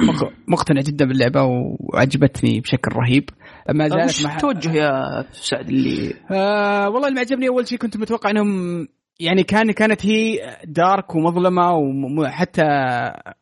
مق- 0.08 0.34
مقتنع 0.54 0.82
جدا 0.82 1.06
باللعبة 1.06 1.42
وعجبتني 1.44 2.60
بشكل 2.60 2.92
رهيب. 2.92 3.30
ما 3.74 3.88
زالت 3.88 4.26
مع 4.26 4.38
توجه 4.38 4.74
يا 4.74 5.26
سعد 5.32 5.70
اللي 5.70 6.14
آه 6.32 6.90
والله 6.90 7.08
اللي 7.08 7.20
عجبني 7.20 7.48
أول 7.48 7.68
شيء 7.68 7.78
كنت 7.78 7.98
متوقع 7.98 8.30
إنهم 8.30 8.88
يعني 9.22 9.44
كان 9.44 9.72
كانت 9.72 10.06
هي 10.06 10.40
دارك 10.66 11.16
ومظلمة 11.16 11.72
وحتى 12.20 12.64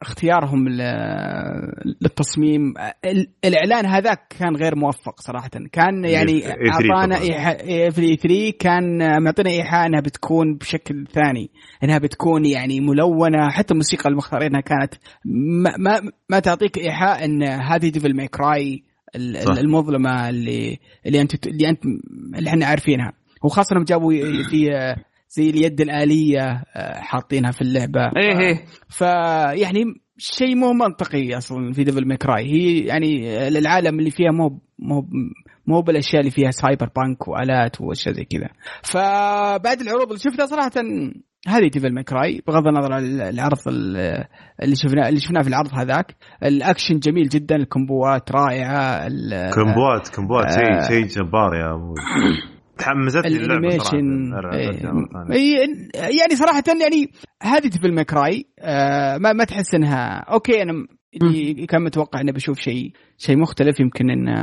اختيارهم 0.01 0.69
للتصميم. 2.01 2.73
ال- 3.05 3.27
الإعلان 3.45 3.85
هذاك 3.85 4.19
كان 4.39 4.55
غير 4.55 4.75
موفق 4.75 5.21
صراحة. 5.21 5.49
كان 5.71 6.05
يعني 6.05 6.41
E3 6.41 6.47
أعطانا. 6.73 7.17
إيحاء 7.21 7.89
في 7.89 7.99
ال 7.99 8.15
E3 8.15 8.53
كان 8.59 8.83
معطينا 9.23 9.49
إيحاء 9.49 9.87
إنها 9.87 10.01
بتكون 10.01 10.55
بشكل 10.57 11.07
ثاني. 11.13 11.49
إنها 11.83 11.97
بتكون 11.97 12.45
يعني 12.45 12.79
ملونة. 12.79 13.49
حتى 13.49 13.71
الموسيقى 13.71 14.09
المختارينها 14.09 14.61
كانت 14.61 14.93
ما 15.25 15.73
ما, 15.77 16.11
ما 16.29 16.39
تعطيك 16.39 16.77
إيحاء 16.77 17.25
إن 17.25 17.43
هذه 17.43 17.89
Devil 17.89 18.15
May 18.15 18.27
Cry. 18.27 18.83
المظلمة 19.59 20.29
اللي 20.29 20.79
اللي 21.05 21.21
انت 21.21 21.47
اللي 21.47 21.69
انت 21.69 21.85
اللي 22.37 22.49
إحنا 22.49 22.65
عارفينها. 22.65 23.13
وخاصة 23.43 23.73
انهم 23.73 23.83
جابوا 23.85 24.11
في 24.49 24.69
زي 25.29 25.49
اليد 25.49 25.81
الآلية 25.81 26.63
آه، 26.75 26.99
حاطينها 26.99 27.51
في 27.51 27.61
اللعبة. 27.61 28.01
إيه 28.17 28.39
إيه. 28.39 28.65
فيعني 28.89 29.83
شيء 30.17 30.55
مو 30.55 30.73
منطقي 30.73 31.37
أصلا 31.37 31.73
في 31.73 31.83
Devil 31.83 32.07
May 32.07 32.26
Cry 32.26 32.45
هي 32.45 32.79
يعني 32.79 33.47
العالم 33.47 33.99
اللي 33.99 34.11
فيها 34.11 34.31
مو 34.31 34.59
مو 34.79 35.09
مو 35.67 35.81
بالأشياء 35.81 36.19
اللي 36.19 36.31
فيها 36.31 36.51
cyberpunk 36.51 37.27
وآلات 37.27 37.81
وأشياء 37.81 38.15
زي 38.15 38.23
كذا. 38.23 38.49
فبعد 38.83 39.81
العروض 39.81 40.07
اللي 40.07 40.19
شفتها 40.19 40.45
صراحة 40.45 40.71
هذه 41.47 41.69
Devil 41.73 41.93
May 41.93 42.17
Cry 42.17 42.41
بغض 42.47 42.67
النظر 42.67 42.93
عن 42.93 43.21
العرض 43.21 43.57
اللي 43.67 44.75
شفناه 44.75 45.09
اللي 45.09 45.19
شفناه 45.19 45.41
في 45.41 45.47
العرض 45.47 45.69
هذاك. 45.73 46.15
الأكشن 46.43 46.99
جميل 46.99 47.29
جدا 47.29 47.55
ال 47.55 47.66
combo 47.66 48.20
ات 48.20 48.31
رائعة 48.31 49.07
ال- 49.07 49.51
combo 49.53 49.98
ات 49.98 50.07
combo 50.15 50.40
ات 50.40 50.45
شيء 50.49 50.77
آه. 50.77 50.87
شيء 50.87 51.05
جبار 51.05 51.55
يا 51.55 51.73
أبوي 51.73 51.95
صراحة 53.09 53.27
ال 53.27 53.38
animation 53.38 54.33
إيه. 54.53 54.69
إيه، 55.31 55.59
يعني 56.19 56.35
صراحة 56.35 56.63
يعني 56.67 57.11
هذه 57.43 57.67
Devil 57.67 57.93
May 57.93 58.19
Cry 58.19 58.45
آه 58.59 59.17
ما, 59.17 59.33
ما 59.33 59.43
تحس 59.43 59.75
إنها 59.75 60.19
okay 60.19 60.61
أنا 60.61 60.87
اللي 61.21 61.65
كان 61.65 61.83
متوقع 61.83 62.21
انه 62.21 62.31
بشوف 62.31 62.59
شيء 62.59 62.91
شيء 63.17 63.37
مختلف 63.37 63.79
يمكن 63.79 64.09
إنه 64.09 64.33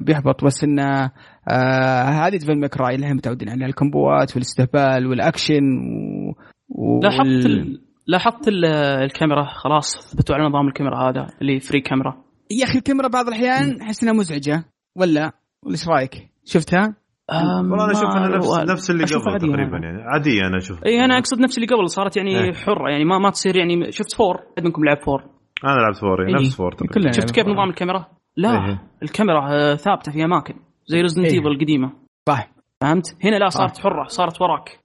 بيحبط 0.00 0.44
بس 0.44 0.64
إنه 0.64 1.10
آه 1.48 2.02
هذه 2.02 2.36
Devil 2.36 2.60
May 2.60 2.77
Cry 2.77 2.94
اللي 2.94 3.04
إحنا 3.04 3.16
متعودين 3.16 3.48
عليها 3.48 3.66
ال 3.66 3.75
combo 3.75 4.23
ات 4.23 4.32
والاستهبال 4.36 5.06
والأكشن 5.06 5.62
و... 5.78 6.34
و... 6.68 7.00
لاحظت 7.02 7.46
ال... 7.46 7.80
لاحظت 8.06 8.48
ال- 8.48 8.64
الكاميرا 9.04 9.44
خلاص 9.44 10.12
ثبتوا 10.12 10.34
على 10.34 10.44
نظام 10.44 10.68
الكاميرا 10.68 11.10
هذا 11.10 11.26
اللي 11.40 11.60
free 11.60 11.80
camera 11.80 12.24
يا 12.50 12.64
أخي 12.64 12.78
الكاميرا 12.78 13.08
بعض 13.08 13.26
الأحيان 13.28 13.80
أحس 13.80 14.02
إنها 14.02 14.14
مزعجة 14.14 14.64
ولا 14.96 15.32
ولا 15.62 15.72
إيش 15.72 15.88
رأيك؟ 15.88 16.28
شفتها؟ 16.44 16.94
والله 17.32 17.84
أنا 17.84 17.92
أشوف 17.92 18.16
انها 18.16 18.28
نفس 18.36 18.48
و- 18.48 18.72
نفس 18.72 18.90
اللي 18.90 19.04
قبل 19.04 19.38
تقريبا 19.38 19.76
أنا. 19.76 19.86
يعني 19.86 20.02
عاديه 20.02 20.40
أنا 20.46 20.56
أشوف 20.56 20.84
اي 20.86 21.04
أنا 21.04 21.18
أقصد 21.18 21.40
نفس 21.40 21.58
اللي 21.58 21.66
قبل 21.66 21.88
صارت 21.88 22.16
يعني 22.16 22.38
إيه. 22.44 22.52
حرة 22.52 22.90
يعني 22.90 23.04
ما 23.04 23.18
ما 23.18 23.30
تصير 23.30 23.56
يعني 23.56 23.92
شفت 23.92 24.14
four 24.14 24.36
حد 24.58 24.64
منكم 24.64 24.84
لعب 24.84 24.96
four 24.98 25.22
أنا 25.64 25.80
لعبت 25.80 25.96
four 25.96 26.26
إيه. 26.28 26.34
نفس 26.34 26.56
four 26.56 26.72
تقريبا 26.72 26.94
كلنا 26.94 27.12
شفت 27.12 27.30
كيف 27.30 27.46
نظام 27.46 27.68
الكاميرا؟ 27.70 28.06
لا 28.36 28.50
إيه. 28.66 28.82
الكاميرا 29.02 29.48
آه، 29.52 29.74
ثابتة 29.74 30.12
في 30.12 30.24
أماكن 30.24 30.54
زي 30.86 31.00
Resident 31.00 31.26
إيه. 31.26 31.34
Evil 31.38 31.46
القديمة 31.48 31.92
صح 32.28 32.50
فهمت؟ 32.80 33.16
هنا 33.24 33.36
لا 33.36 33.48
صارت 33.48 33.78
حرة 33.78 34.04
صارت 34.06 34.40
وراك 34.42 34.78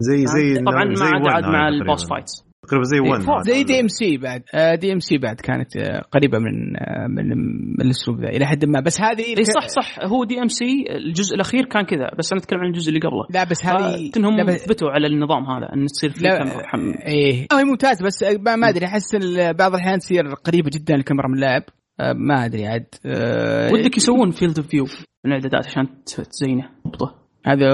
زي 0.00 0.26
زي 0.26 0.62
طبعا 0.62 0.84
ما 0.84 1.04
عاد 1.06 1.28
عاد 1.28 1.44
مع 1.44 1.68
ال 1.68 1.75
boss. 1.75 2.08
fights 2.10 2.43
تقريبا 2.66 2.84
زي 2.84 2.96
إيه، 2.96 3.10
1 3.10 3.22
four. 3.22 3.42
زي 3.42 3.64
DmC 3.64 4.16
بعد 4.16 4.42
آه، 4.54 4.74
DmC 4.74 5.18
بعد 5.18 5.36
كانت 5.40 5.76
آه، 5.76 6.00
قريبة 6.12 6.38
من 6.38 6.76
آه، 6.76 7.06
من 7.06 7.28
من 7.78 7.80
الأسلوب 7.80 8.20
ذا 8.20 8.28
إلى 8.28 8.46
حد 8.46 8.64
ما. 8.64 8.80
بس 8.80 9.00
هذه 9.00 9.38
اي 9.38 9.44
صح 9.44 9.68
صح. 9.68 9.98
هو 10.04 10.24
DmC 10.24 10.84
الجزء 10.90 11.34
الأخير 11.34 11.64
كان 11.64 11.84
كذا 11.84 12.10
بس 12.18 12.32
أنا 12.32 12.40
أتكلم 12.40 12.60
عن 12.60 12.66
الجزء 12.66 12.88
اللي 12.88 13.00
قبله. 13.00 13.26
لا 13.30 13.44
بس 13.44 13.66
هذه 13.66 14.10
انهم 14.16 14.46
بس- 14.46 14.64
ثبتوا 14.66 14.90
على 14.90 15.06
النظام 15.06 15.44
هذا 15.46 15.72
إن 15.74 15.86
تصير 15.86 16.10
في 16.10 16.20
كاميرا 16.22 16.66
حم- 16.66 16.94
إيه. 17.06 17.46
هي 17.52 17.64
ممتاز 17.64 18.02
بس 18.02 18.24
ما, 18.46 18.68
أدري 18.68 18.86
أحس 18.86 19.16
بعض 19.58 19.74
الأحيان 19.74 19.98
تصير 19.98 20.26
قريبة 20.44 20.70
جدا 20.74 20.94
الكاميرا 20.94 21.28
من 21.28 21.34
اللاعب 21.34 21.62
آه، 22.00 22.12
ما 22.12 22.44
أدري 22.44 22.66
عاد. 22.66 22.86
آه، 23.06 23.72
ودك 23.72 23.96
يسوون 23.96 24.30
field 24.30 24.58
of 24.58 24.66
view 24.68 24.84
من 25.24 25.32
الاعدادات 25.32 25.66
عشان 25.66 25.86
تزينه. 26.06 26.68
تضبطه 26.84 27.23
هذا 27.46 27.68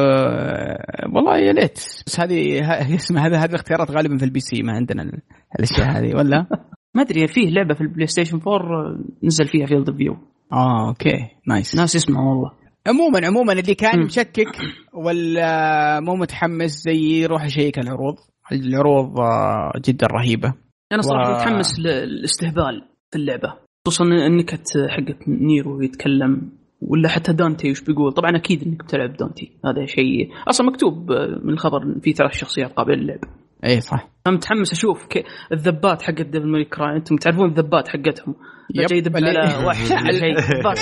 والله 1.15 1.39
يا 1.39 1.53
ليت. 1.53 1.79
بس 2.07 2.21
هذه 2.21 2.61
اسمها 2.95 3.27
هذا 3.27 3.37
هذه 3.39 3.49
الاختيارات 3.51 3.91
غالبا 3.91 4.17
في 4.17 4.25
ال 4.25 4.40
PC 4.40 4.62
ما 4.63 4.73
عندنا 4.73 5.03
ال- 5.03 5.23
الأشياء 5.59 5.91
هذه 5.91 6.17
ولا؟ 6.17 6.47
ما 6.95 7.03
أدري 7.03 7.27
فيه 7.27 7.51
لعبة 7.51 7.75
في 7.75 7.81
ال 7.81 8.07
PlayStation 8.07 8.40
4 8.49 8.97
نزل 9.25 9.47
فيها 9.47 9.67
field 9.66 9.88
of 9.88 9.99
view 9.99 10.16
آه 10.53 10.89
okay. 10.88 11.12
nice 11.49 11.77
ناس 11.77 11.95
يسمعوا 11.95 12.31
والله. 12.31 12.51
عموما 12.89 13.27
عموما 13.27 13.53
اللي 13.53 13.75
كان. 13.75 14.01
مشكك 14.05 14.47
ولا 14.95 16.01
مو 16.01 16.15
متحمس 16.15 16.71
زي 16.83 17.23
يروح 17.23 17.45
يشيك 17.45 17.79
العروض؟ 17.79 18.15
العروض 18.53 19.21
آه، 19.21 19.73
جدا 19.85 20.07
رهيبة. 20.07 20.55
أنا 20.93 21.03
صراحة 21.03 21.31
و- 21.31 21.35
متحمس 21.35 21.81
للاستهبال 21.81 22.83
في 23.11 23.19
اللعبة 23.19 23.55
خصوصا 23.87 24.05
النكت 24.05 24.69
حقت 24.91 25.29
نيرو 25.29 25.81
يتكلم 25.83 26.53
ولا 26.83 27.09
حتى 27.09 27.33
دانتي 27.33 27.71
وش 27.71 27.81
بيقول؟ 27.81 28.12
طبعا 28.12 28.37
أكيد 28.37 28.62
إنك 28.62 28.85
بتلعب 28.85 29.16
دانتي 29.16 29.53
هذا 29.64 29.87
شيء 29.87 30.29
أصلا 30.49 30.66
مكتوب 30.66 31.12
من 31.43 31.53
الخبر 31.53 31.83
إن 31.83 32.01
في 32.01 32.12
ثلاث 32.12 32.33
شخصيات 32.33 32.73
قابله 32.73 32.97
للعب 32.97 33.21
اي 33.64 33.81
صح. 33.81 34.09
أنا 34.27 34.37
متحمس 34.37 34.73
أشوف 34.73 35.07
كي 35.07 35.25
الذبات 35.53 36.03
حقت 36.03 36.27
Devil 36.27 36.47
May 36.47 36.64
Cry 36.64 36.97
أنتم 36.97 37.16
تعرفون 37.16 37.49
الذبات 37.49 37.88
حقتهم؟ 37.88 38.35
لا 38.71 38.83
yep. 38.83 38.88
جاي 38.88 38.99
يدب 38.99 39.16
على 39.16 39.66
وحش. 39.66 39.90
ولا 40.05 40.12
شيء 40.12 40.38
ذبات 40.38 40.79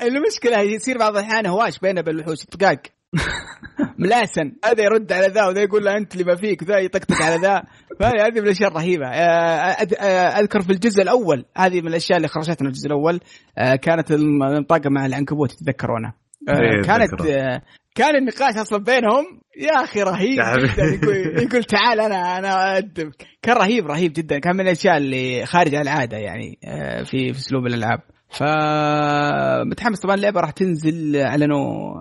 إيه 0.00 0.08
المشكلة 0.08 0.60
يصير 0.60 0.98
بعض 0.98 1.16
الأحيان 1.16 1.46
هواش 1.46 1.78
بينه 1.78 2.00
وبين 2.00 2.14
الوحوش 2.14 2.44
طقاق 2.44 2.82
ملاسن. 3.98 4.52
هذا 4.64 4.84
يرد 4.84 5.12
على 5.12 5.26
ذا 5.26 5.46
وذا 5.46 5.62
يقول 5.62 5.84
له 5.84 5.96
أنت 5.96 6.12
اللي 6.12 6.24
ما 6.24 6.36
فيك 6.36 6.62
ذا 6.62 6.78
يطقطق 6.78 7.22
على 7.22 7.36
ذا. 7.36 7.62
فهذه 8.00 8.26
هذه 8.26 8.40
من 8.40 8.44
الأشياء 8.44 8.70
الرهيبة. 8.70 9.06
آه، 9.06 9.86
آه، 10.00 10.40
أذكر 10.40 10.60
في 10.60 10.72
الجزء 10.72 11.02
الأول 11.02 11.44
هذه 11.56 11.80
من 11.80 11.88
الأشياء 11.88 12.16
اللي 12.16 12.28
خرجتنا 12.28 12.68
الجزء 12.68 12.86
الأول. 12.86 13.20
آه، 13.58 13.76
كانت 13.76 14.10
المنطقة 14.10 14.90
مع 14.90 15.06
العنكبوت 15.06 15.52
تتذكرونه 15.52 16.12
إيه، 16.48 16.82
كانت 16.82 17.10
كان 17.94 18.16
النقاش 18.16 18.56
أصلا 18.56 18.84
بينهم. 18.84 19.24
يا 19.56 19.84
أخي 19.84 20.02
رهيب. 20.02 20.38
جدا. 20.58 20.82
يقول, 20.82 21.42
يقول 21.42 21.64
تعال 21.64 22.00
أنا 22.00 22.38
أنا 22.38 22.74
أقدمك 22.74 23.26
كان 23.42 23.56
رهيب 23.56 23.86
رهيب 23.86 24.12
جدا. 24.12 24.38
كان 24.38 24.56
من 24.56 24.60
الأشياء 24.60 24.96
اللي 24.96 25.46
خارج 25.46 25.74
عن 25.74 25.82
العادة 25.82 26.16
يعني 26.16 26.58
في 27.04 27.32
في 27.32 27.38
أسلوب 27.38 27.66
الألعاب. 27.66 28.00
فمتحمس 28.32 30.00
طبعا 30.00 30.14
اللعبة 30.14 30.40
راح 30.40 30.50
تنزل 30.50 31.16
اعلنوا 31.16 31.94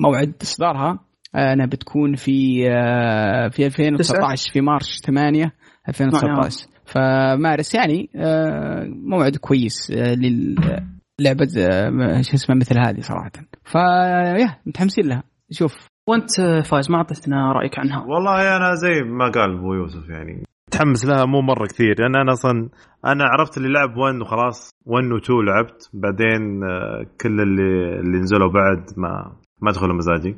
موعد 0.00 0.34
إصدارها. 0.42 1.06
انها 1.36 1.66
بتكون 1.66 2.14
في 2.14 2.68
آه، 2.70 3.48
في 3.48 3.66
2019 3.66 4.52
في 4.52 4.60
مارش 4.60 5.00
8 5.00 5.52
2019 5.88 6.66
فمارس 6.84 7.74
يعني 7.74 8.10
آه، 8.16 8.84
موعد 8.84 9.36
كويس 9.36 9.90
آه، 9.90 10.14
للعبة 10.14 11.48
آه، 11.58 12.20
شو 12.20 12.34
اسمه 12.34 12.56
مثل 12.56 12.78
هذه 12.78 13.00
صراحة. 13.00 13.30
فيا 13.64 14.58
متحمسين 14.66 15.06
لها. 15.08 15.22
شوف. 15.50 15.88
وانت 16.08 16.30
فايز 16.64 16.90
ما 16.90 16.96
أعطيتنا 16.96 17.52
رأيك 17.52 17.78
عنها. 17.78 18.04
والله 18.04 18.56
أنا 18.56 18.74
زي 18.74 19.02
ما 19.02 19.30
قال 19.30 19.58
أبو 19.58 19.74
يوسف 19.74 20.08
يعني. 20.08 20.42
متحمس 20.70 21.04
لها 21.06 21.24
مو 21.24 21.40
مرة 21.40 21.66
كثير 21.66 21.94
لأن 22.00 22.16
أنا 22.16 22.32
أصلا 22.32 22.68
أنا 23.06 23.24
عرفت 23.24 23.56
اللي 23.56 23.68
لعب 23.68 23.96
1 23.96 24.14
وخلاص 24.20 24.70
1 24.86 25.04
و 25.12 25.16
2 25.16 25.38
لعبت 25.46 25.90
بعدين 25.94 26.64
آه، 26.64 27.06
كل 27.20 27.40
اللي 27.40 27.98
اللي 28.00 28.18
نزلوا 28.18 28.52
بعد 28.52 28.84
ما 28.96 29.32
ما 29.62 29.70
دخلوا 29.72 29.94
مزاجي. 29.96 30.36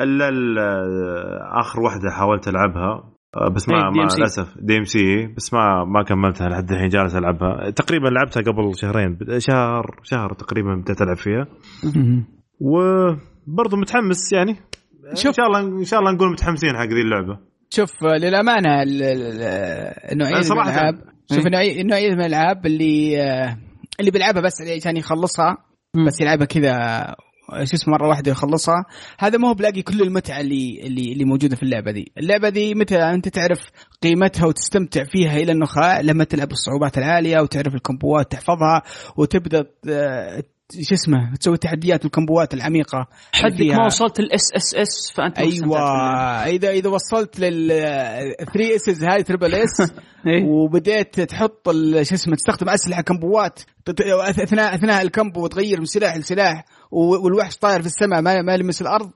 إلا 0.00 0.28
ال- 0.28 0.58
آه، 0.58 1.60
آخر 1.60 1.80
واحدة 1.80 2.10
حاولت 2.10 2.48
ألعبها 2.48 3.12
آه، 3.36 3.48
بس 3.48 3.68
ما, 3.68 3.74
إيه، 3.76 3.82
ما 3.84 4.08
DMC. 4.08 4.16
للأسف 4.18 4.58
دي 4.58 4.78
ام 4.78 4.84
سي 4.84 5.26
بس 5.36 5.54
ما 5.54 5.84
ما 5.84 6.02
كملتها 6.02 6.48
لحد 6.48 6.70
الحين 6.72 6.88
جالس 6.88 7.16
ألعبها 7.16 7.70
تقريبا 7.70 8.08
لعبتها 8.08 8.40
قبل 8.40 8.72
شهرين 8.76 9.18
شهر 9.38 9.86
شهر 10.02 10.32
تقريبا 10.32 10.74
بديت 10.74 11.02
ألعب 11.02 11.16
فيها 11.16 11.46
وبرضه 12.60 13.76
متحمس 13.76 14.32
يعني 14.32 14.50
إن 15.10 15.14
شوف. 15.16 15.34
شاء 15.36 15.46
الله 15.46 15.60
إن 15.60 15.84
شاء 15.84 16.00
الله 16.00 16.12
نقول 16.12 16.30
متحمسين 16.30 16.76
حق 16.76 16.84
ذي 16.86 17.02
اللعبة 17.02 17.51
شوف 17.74 18.04
للأمانة 18.04 18.82
ال- 18.82 19.02
ال- 19.02 19.22
ال- 19.22 20.12
النوعيه 20.12 20.34
من 20.34 20.60
الالعاب 20.68 20.94
شوف. 21.34 21.46
النوعيه 21.46 22.10
من 22.10 22.20
الالعاب 22.20 22.66
اللي 22.66 23.22
آه، 23.22 23.58
اللي 24.00 24.10
بيلعبها 24.10 24.42
بس 24.42 24.52
عشان 24.76 24.96
يخلصها. 24.96 25.56
بس 26.06 26.20
يلعبها 26.20 26.46
كذا 26.46 27.04
شو 27.52 27.74
اسمه 27.74 27.94
مرة 27.94 28.08
واحدة 28.08 28.30
يخلصها 28.30 28.84
هذا 29.18 29.38
ما 29.38 29.48
هو 29.48 29.54
بلاقي 29.54 29.82
كل 29.82 30.02
المتعة 30.02 30.40
اللي 30.40 30.80
اللي 30.86 31.12
اللي 31.12 31.24
موجودة 31.24 31.56
في 31.56 31.62
اللعبة 31.62 31.90
دي 31.90 32.12
اللعبة 32.18 32.48
دي 32.48 32.74
متى 32.74 32.96
أنت 32.98 33.28
تعرف 33.28 33.58
قيمتها 34.02 34.46
وتستمتع 34.46 35.04
فيها 35.04 35.36
إلى 35.36 35.52
النخاع 35.52 36.00
لما 36.00 36.24
تلعب 36.24 36.48
بالصعوبات 36.48 36.98
العالية 36.98 37.40
وتعرف 37.40 37.74
الكمبوات 37.74 38.32
تحفظها 38.32 38.82
وتبدأ 39.16 39.64
آه، 39.90 40.42
شو 40.82 40.94
اسمه 40.94 41.34
تسوي 41.34 41.56
تحديات 41.56 42.04
وال 42.04 42.16
combo 42.16 42.48
ات 42.48 42.54
العميقة 42.54 43.06
حدك 43.34 43.60
ما 43.74 43.86
وصلت 43.86 44.20
ال 44.20 44.52
SSS 44.56 45.12
فأنت 45.14 45.38
أيوه. 45.38 45.78
اذا 46.46 46.70
إذا 46.70 46.88
وصلت 46.88 47.40
لل 47.40 47.68
3 48.38 48.76
S's 48.76 49.04
هاي 49.04 49.22
triple 49.22 49.54
S. 49.54 49.80
إيه. 50.26 50.44
وبديت 50.44 51.20
تحط 51.20 51.68
ال- 51.68 52.06
شو 52.06 52.14
اسمه 52.14 52.34
تستخدم 52.34 52.68
أسلحة 52.68 53.02
combo 53.02 53.50
ات 53.50 53.60
اثناء 54.42 54.74
أثناء 54.74 55.02
ال 55.02 55.09
combo 55.09 55.44
وتغير 55.44 55.78
من 55.78 55.84
سلاح 55.84 56.16
لسلاح 56.16 56.64
والوحش 56.90 57.56
طاير 57.56 57.80
في 57.80 57.86
السماء 57.86 58.22
ما 58.22 58.42
ما 58.42 58.54
يلمس 58.54 58.82
الأرض. 58.82 59.10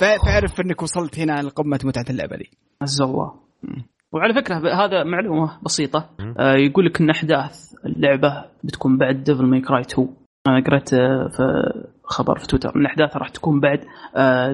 فأعرف 0.00 0.60
إنك 0.60 0.82
وصلت 0.82 1.18
هنا 1.18 1.42
لقمه 1.42 1.78
متعة 1.84 2.04
اللعبة 2.10 2.36
دي. 2.36 2.50
عز 2.82 3.02
الله. 3.02 3.32
وعلى 4.12 4.34
فكرة 4.34 4.56
هذا 4.56 5.04
معلومة 5.04 5.58
بسيطة. 5.64 6.10
آه 6.38 6.54
يقول 6.54 6.86
لك 6.86 7.00
إن 7.00 7.10
أحداث 7.10 7.72
اللعبة 7.86 8.44
بتكون 8.64 8.98
بعد 8.98 9.24
Devil 9.24 9.46
May 9.46 9.60
Cry 9.60 9.80
2 9.80 10.08
أنا 10.46 10.64
قريت 10.66 10.94
آه، 10.94 11.28
في 11.36 11.42
خبر 12.04 12.38
في 12.38 12.46
تويتر. 12.46 12.76
ان 12.76 12.86
احداثها 12.86 13.18
راح 13.18 13.28
تكون 13.28 13.60
بعد 13.60 13.78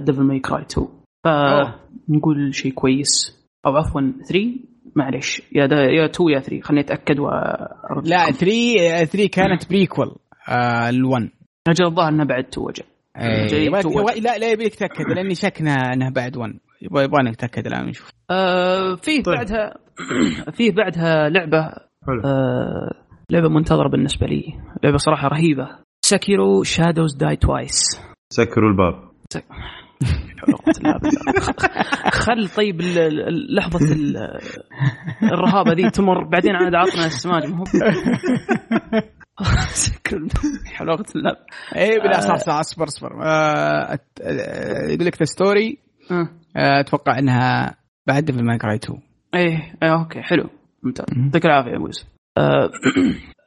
Devil 0.04 0.22
May 0.22 0.38
Cry 0.38 0.62
2 0.62 0.88
فنقول 1.24 2.54
شيء 2.54 2.72
كويس. 2.72 3.36
أو 3.66 3.76
عفوا 3.76 4.00
3 4.28 4.54
معليش. 4.96 5.42
يا 5.52 5.66
دا 5.66 5.76
يا 5.76 6.04
2 6.04 6.30
يا 6.30 6.40
3 6.40 6.60
خليني 6.62 6.80
أتأكد 6.80 7.18
وأرد 7.18 8.06
لا 8.08 8.30
3 8.30 9.04
3 9.04 9.26
كانت 9.28 9.68
prequel 9.68 10.14
ال1 10.48 11.28
أجل 11.68 11.86
الظاهر 11.86 12.08
إنها 12.08 12.24
بعد 12.24 12.44
2 12.44 12.66
وجه 12.66 12.84
جاي 13.50 13.82
تو- 13.82 14.08
لا 14.22 14.38
لا 14.38 14.50
يبيك 14.50 14.74
تاكد 14.74 15.06
لأني 15.08 15.34
شك 15.34 15.60
إنها 15.60 16.10
بعد 16.10 16.36
1 16.36 16.52
يبغى 16.82 17.04
يبغانا 17.04 17.30
نتاكد 17.30 17.66
الآن 17.66 17.86
نشوف 17.86 18.10
آه 18.30 18.94
فيه 18.94 19.22
طيب. 19.22 19.34
بعدها 19.36 19.74
فيه 20.56 20.72
بعدها 20.72 21.28
لعبة 21.28 21.62
حلو. 22.06 22.22
آه 22.24 23.05
لعبة 23.30 23.48
منتظرة 23.48 23.88
بالنسبة 23.88 24.26
لي. 24.26 24.54
لعبة 24.84 24.96
صراحة 24.96 25.28
رهيبة. 25.28 25.68
Sekiro 26.04 26.62
Shadows 26.62 27.16
Die 27.16 27.36
Twice 27.36 28.00
سكروا 28.32 28.70
الباب. 28.70 29.06
خل 32.12 32.48
طيب 32.56 32.80
ال- 32.80 32.98
ال- 32.98 33.54
لحظة 33.54 33.92
ال- 33.94 34.38
الرهابة 35.22 35.72
ذي 35.72 35.90
تمر. 35.90 36.24
بعدين 36.24 36.54
عاد 36.56 36.74
عطنا 36.74 37.06
السماج. 37.06 37.46
ما 37.46 37.58
هو. 37.58 37.64
سكر 39.68 40.26
حلوة 40.74 41.04
اللعب 41.16 41.36
إيه 41.76 41.98
بلا. 42.00 42.20
صح 42.20 42.36
صح 42.36 42.54
أصبر 42.54 42.84
أصبر. 42.84 43.22
آه، 43.24 43.98
آه، 44.22 44.90
يقول 44.90 45.06
لك 45.06 45.24
story 45.24 45.78
آه. 46.10 46.28
أتوقع 46.56 47.18
إنها 47.18 47.74
بعد 48.06 48.24
Devil 48.24 48.44
May 48.44 48.58
Cry 48.58 48.76
2 48.76 49.00
إيه 49.34 49.74
أوكي 49.82 50.22
حلو. 50.22 50.50
ممتاز. 50.82 51.06
يعطيك 51.24 51.46
العافية 51.46 51.70
يا 51.70 51.76
أبو 51.76 51.86
يوسف. 51.86 52.06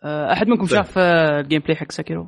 أحد 0.06 0.48
منكم 0.48 0.66
طيب. 0.66 0.76
شاف 0.76 0.98
آه، 0.98 1.40
ال 1.40 1.62
gameplay 1.62 1.76
حق 1.76 1.92
Sekiro؟ 1.92 2.28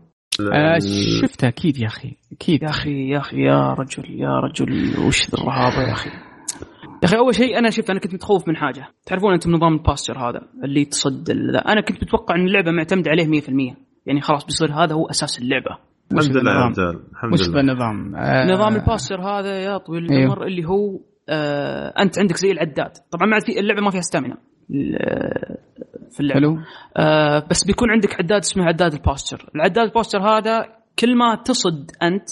آه، 0.54 0.80
شفتها 1.22 1.48
أكيد 1.48 1.78
يا 1.78 1.88
أخي 1.88 2.18
أكيد. 2.32 2.64
يا 2.64 2.70
أخي 2.70 3.10
يا 3.10 3.18
أخي 3.18 3.42
يا 3.42 3.74
رجل 3.74 4.04
يا 4.22 4.40
رجل 4.40 4.94
وش 5.08 5.34
الرهابه 5.34 5.88
يا 5.88 5.92
أخي؟ 5.94 6.10
يا 6.10 7.06
أخي 7.06 7.18
أول 7.18 7.36
شيء 7.36 7.58
أنا 7.58 7.70
شفت 7.70 7.90
أنا 7.90 8.00
كنت 8.00 8.14
متخوف 8.14 8.48
من 8.48 8.56
حاجة. 8.56 8.88
تعرفون 9.06 9.34
أنتم 9.34 9.52
نظام 9.52 9.74
ال 9.74 9.79
posture 9.79 10.18
هذا 10.18 10.42
اللي 10.64 10.86
تصد 10.86 11.32
ذا 11.32 11.60
أنا 11.60 11.82
كنت 11.82 12.04
متوقع 12.04 12.36
إن 12.36 12.46
اللعبة 12.46 12.72
معتمدة 12.72 13.12
عليه 13.12 13.42
100% 13.42 13.76
يعني 14.06 14.22
خلاص 14.22 14.46
بيصير 14.46 14.72
هذا 14.74 14.94
هو 14.96 15.08
أساس 15.10 15.40
اللعبة. 15.40 15.78
الحمد 16.12 16.38
لله 16.38 16.68
الحمد 17.12 17.34
وش 17.34 17.42
ذا 17.42 17.48
لله. 17.52 17.60
النظام؟ 17.62 18.16
آه، 18.16 18.46
نظام 18.54 18.76
ال 18.76 18.81
posture 18.82 19.22
هذا 19.22 19.60
يا 19.64 19.78
طويل 19.78 20.12
أيوه. 20.12 20.24
العمر 20.24 20.46
اللي 20.46 20.66
هو 20.66 21.00
آه 21.30 21.94
أنت 22.00 22.20
عندك 22.20 22.36
زي 22.36 22.52
العداد. 22.52 22.92
طبعا 23.12 23.28
ما 23.28 23.34
عاد 23.34 23.44
في 23.44 23.60
اللعبة 23.60 23.82
ما 23.82 23.90
فيها 23.92 24.02
stamina 24.02 24.38
في 26.12 26.20
اللعبه 26.20 26.40
حلو. 26.40 26.58
آه 26.98 27.48
بس 27.50 27.66
بيكون 27.66 27.92
عندك 27.92 28.20
عداد 28.20 28.42
اسمه 28.42 28.64
عداد 28.64 28.94
ال 28.94 29.01
posture 29.01 29.50
العداد 29.56 29.86
ال 29.86 29.90
posture 29.90 30.20
هذا 30.20 30.66
كل 31.00 31.18
ما 31.18 31.36
تصد 31.36 31.92
أنت 32.04 32.30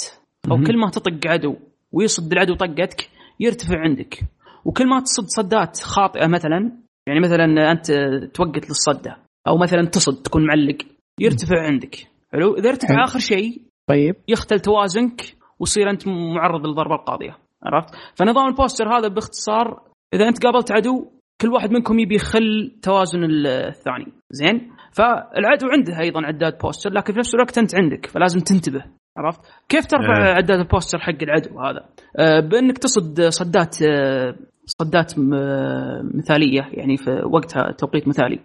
أو. 0.51 0.63
كل 0.63 0.77
ما 0.77 0.89
تطق 0.89 1.27
عدو 1.27 1.55
ويصد 1.91 2.31
العدو 2.31 2.55
طقتك 2.55 3.09
يرتفع 3.39 3.79
عندك. 3.79 4.19
وكل 4.65 4.87
ما 4.87 4.99
تصد 4.99 5.23
صدات 5.23 5.77
خاطئة 5.77 6.27
مثلا 6.27 6.71
يعني 7.07 7.19
مثلا 7.19 7.71
أنت 7.71 7.91
توقت 8.33 8.69
للصدة 8.69 9.17
أو 9.47 9.57
مثلا 9.57 9.85
تصد 9.85 10.21
تكون 10.21 10.47
معلق 10.47 10.77
يرتفع 11.19 11.65
عندك. 11.65 11.95
حلو؟ 12.33 12.55
إذا 12.57 12.69
ارتفع 12.69 12.95
حلو. 12.95 13.03
آخر 13.03 13.19
شيء 13.19 13.61
طيب. 13.89 14.15
يختل 14.27 14.59
توازنك 14.59 15.21
وتصير 15.59 15.89
أنت 15.89 16.07
معرض 16.07 16.67
للضربة 16.67 16.95
القاضية. 16.95 17.37
عرفت؟ 17.63 17.95
فنظام 18.15 18.47
ال 18.47 18.53
posture 18.54 18.97
هذا 18.97 19.07
باختصار 19.07 19.81
إذا 20.13 20.27
أنت 20.27 20.45
قابلت 20.45 20.71
عدو 20.71 21.11
كل 21.41 21.49
واحد 21.49 21.71
منكم 21.71 21.99
يبي 21.99 22.15
يخل 22.15 22.71
توازن 22.81 23.23
ال- 23.23 23.47
الثاني. 23.47 24.05
زين؟ 24.31 24.71
فالعدو 24.93 25.67
عنده 25.71 25.99
أيضا 25.99 26.21
عداد 26.25 26.57
posture 26.57 26.93
لكن 26.93 27.13
في 27.13 27.19
نفس 27.19 27.35
الوقت 27.35 27.57
أنت 27.57 27.75
عندك 27.75 28.05
فلازم 28.05 28.39
تنتبه 28.39 28.83
عرفت؟ 29.17 29.39
كيف 29.69 29.85
ترفع 29.85 30.27
إيه. 30.27 30.33
عداد 30.33 30.59
ال 30.59 30.64
posture 30.64 30.99
حق 30.99 31.23
العدو 31.23 31.59
هذا؟ 31.59 31.85
آه، 32.17 32.39
بأنك 32.39 32.77
تصد 32.77 33.21
صدات 33.21 33.81
آه، 33.81 34.35
صدات 34.65 35.13
آه، 35.19 36.01
مثالية 36.13 36.61
يعني 36.71 36.97
في 36.97 37.11
وقتها 37.33 37.71
توقيت 37.71 38.07
مثالي. 38.07 38.39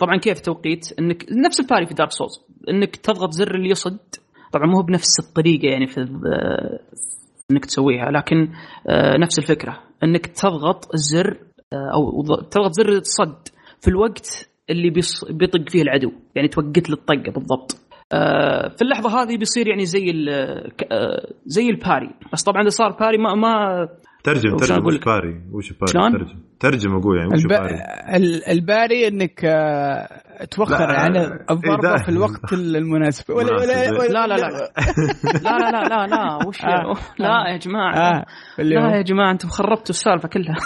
طبعا 0.00 0.16
كيف 0.16 0.40
توقيت؟ 0.40 0.86
إنك 0.98 1.26
نفس 1.46 1.60
ال 1.60 1.64
parry 1.64 1.86
في 1.86 1.94
Dark 1.94 2.10
Souls 2.10 2.32
إنك 2.70 2.96
تضغط 2.96 3.30
زر 3.30 3.54
اللي 3.54 3.70
يصد. 3.70 3.98
طبعا 4.52 4.66
مو 4.66 4.82
بنفس 4.82 5.20
الطريقة 5.28 5.66
يعني 5.68 5.86
في 5.86 6.00
إنك 7.50 7.64
تسويها 7.64 8.10
لكن 8.10 8.48
نفس 9.20 9.38
الفكرة 9.38 9.78
إنك 10.04 10.26
تضغط 10.26 10.94
الزر 10.94 11.38
أو 11.74 12.22
تضغط 12.50 12.72
زر 12.72 12.88
الصد 12.88 13.48
في 13.80 13.88
الوقت 13.88 14.50
اللي 14.70 14.90
بيص- 14.90 15.24
بيطق 15.30 15.68
فيه 15.68 15.82
العدو 15.82 16.12
يعني 16.34 16.48
توقت 16.48 16.90
له 16.90 16.96
الطقة 16.96 17.32
بالضبط. 17.32 17.76
آه، 18.12 18.68
في 18.68 18.82
اللحظة 18.82 19.22
هذه 19.22 19.36
بيصير 19.38 19.68
يعني 19.68 19.84
زي 19.84 20.10
آه، 20.92 21.26
زي 21.46 21.68
ال 21.68 21.74
parry. 21.74 22.10
بس 22.32 22.42
طبعا 22.42 22.62
إذا 22.62 22.68
صار 22.70 22.90
parry 23.00 23.18
ما 23.18 23.34
ما 23.34 23.88
ترجم 24.24 24.56
ترجم 24.56 24.74
أقول؟ 24.74 24.94
وش؟ 24.94 25.04
parry. 25.04 25.40
وش 25.52 25.72
parry؟ 25.72 25.92
شلون؟ 25.92 26.12
ترجم. 26.12 26.38
ترجم 26.60 26.90
أقول 26.96 27.16
يعني 27.18 27.28
وش 27.34 27.40
الب... 27.44 27.48
parry؟ 27.48 27.74
ال- 28.16 28.48
ال 28.48 28.58
parry 28.58 29.08
إنك 29.08 29.44
آه، 29.44 30.44
توخر 30.50 30.90
عن 30.90 31.16
إيه 31.16 31.26
الضربة 31.50 31.82
ده. 31.82 31.96
في 31.96 32.08
الوقت 32.08 32.52
المناسب. 32.52 33.30
ولا 33.30 33.52
ولا. 33.52 33.90
ولا 33.98 34.08
لا 34.08 34.26
لا 34.26 34.34
لا. 34.36 34.48
لا 35.44 35.58
لا 35.58 35.70
لا 35.70 35.88
لا 35.88 36.06
لا. 36.06 36.46
وش 36.48 36.64
آه. 36.64 36.94
لا 37.18 37.48
يا 37.52 37.56
جماعة. 37.56 38.24
لا 38.58 38.96
يا 38.96 39.02
جماعة 39.02 39.32
أنتم 39.32 39.48
خربتوا 39.48 39.90
السالفة 39.90 40.28
كلها. 40.28 40.56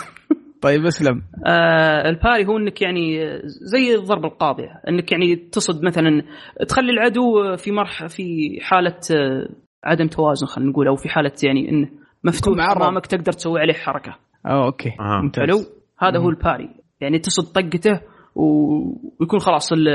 طيب 0.65 0.87
اسلم 0.87 1.23
آه 1.47 2.09
ال 2.09 2.15
parry 2.15 2.47
هو 2.47 2.57
إنك 2.59 2.83
يعني 2.83 3.19
زي 3.45 3.95
الضربه 3.95 4.29
القاضيه 4.29 4.81
إنك 4.89 5.13
يعني 5.13 5.37
تصد 5.37 5.85
مثلا 5.85 6.23
تخلي 6.69 6.91
العدو 6.93 7.57
في 7.57 7.73
مرح 7.73 8.07
في 8.07 8.25
حالة 8.61 8.99
آه، 9.17 9.49
عدم 9.85 10.07
توازن 10.07 10.47
خلينا 10.47 10.71
نقول 10.71 10.89
أو 10.89 10.97
في 10.97 11.09
حالة 11.09 11.33
يعني 11.43 11.71
انه 11.71 11.89
مفتوح. 12.25 12.71
أمامك 12.71 13.07
تقدر 13.07 13.33
تسوي 13.33 13.61
عليه 13.61 13.73
حركة 13.75 14.17
آه 14.47 14.65
أوكي 14.67 14.89
أها. 15.01 15.21
ممتاز 15.23 15.45
حلو 15.45 15.59
هذا 15.99 16.19
هو 16.19 16.29
ال 16.31 16.37
parry 16.37 16.69
يعني 17.01 17.19
تصد 17.19 17.53
طقته 17.53 18.01
و- 18.35 18.93
ويكون 19.21 19.39
خلاص 19.39 19.73
ال- 19.73 19.89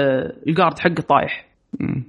ال 0.47 0.53
guard 0.53 0.79
حقه 0.79 1.01
طايح 1.09 1.47
مم. 1.79 2.03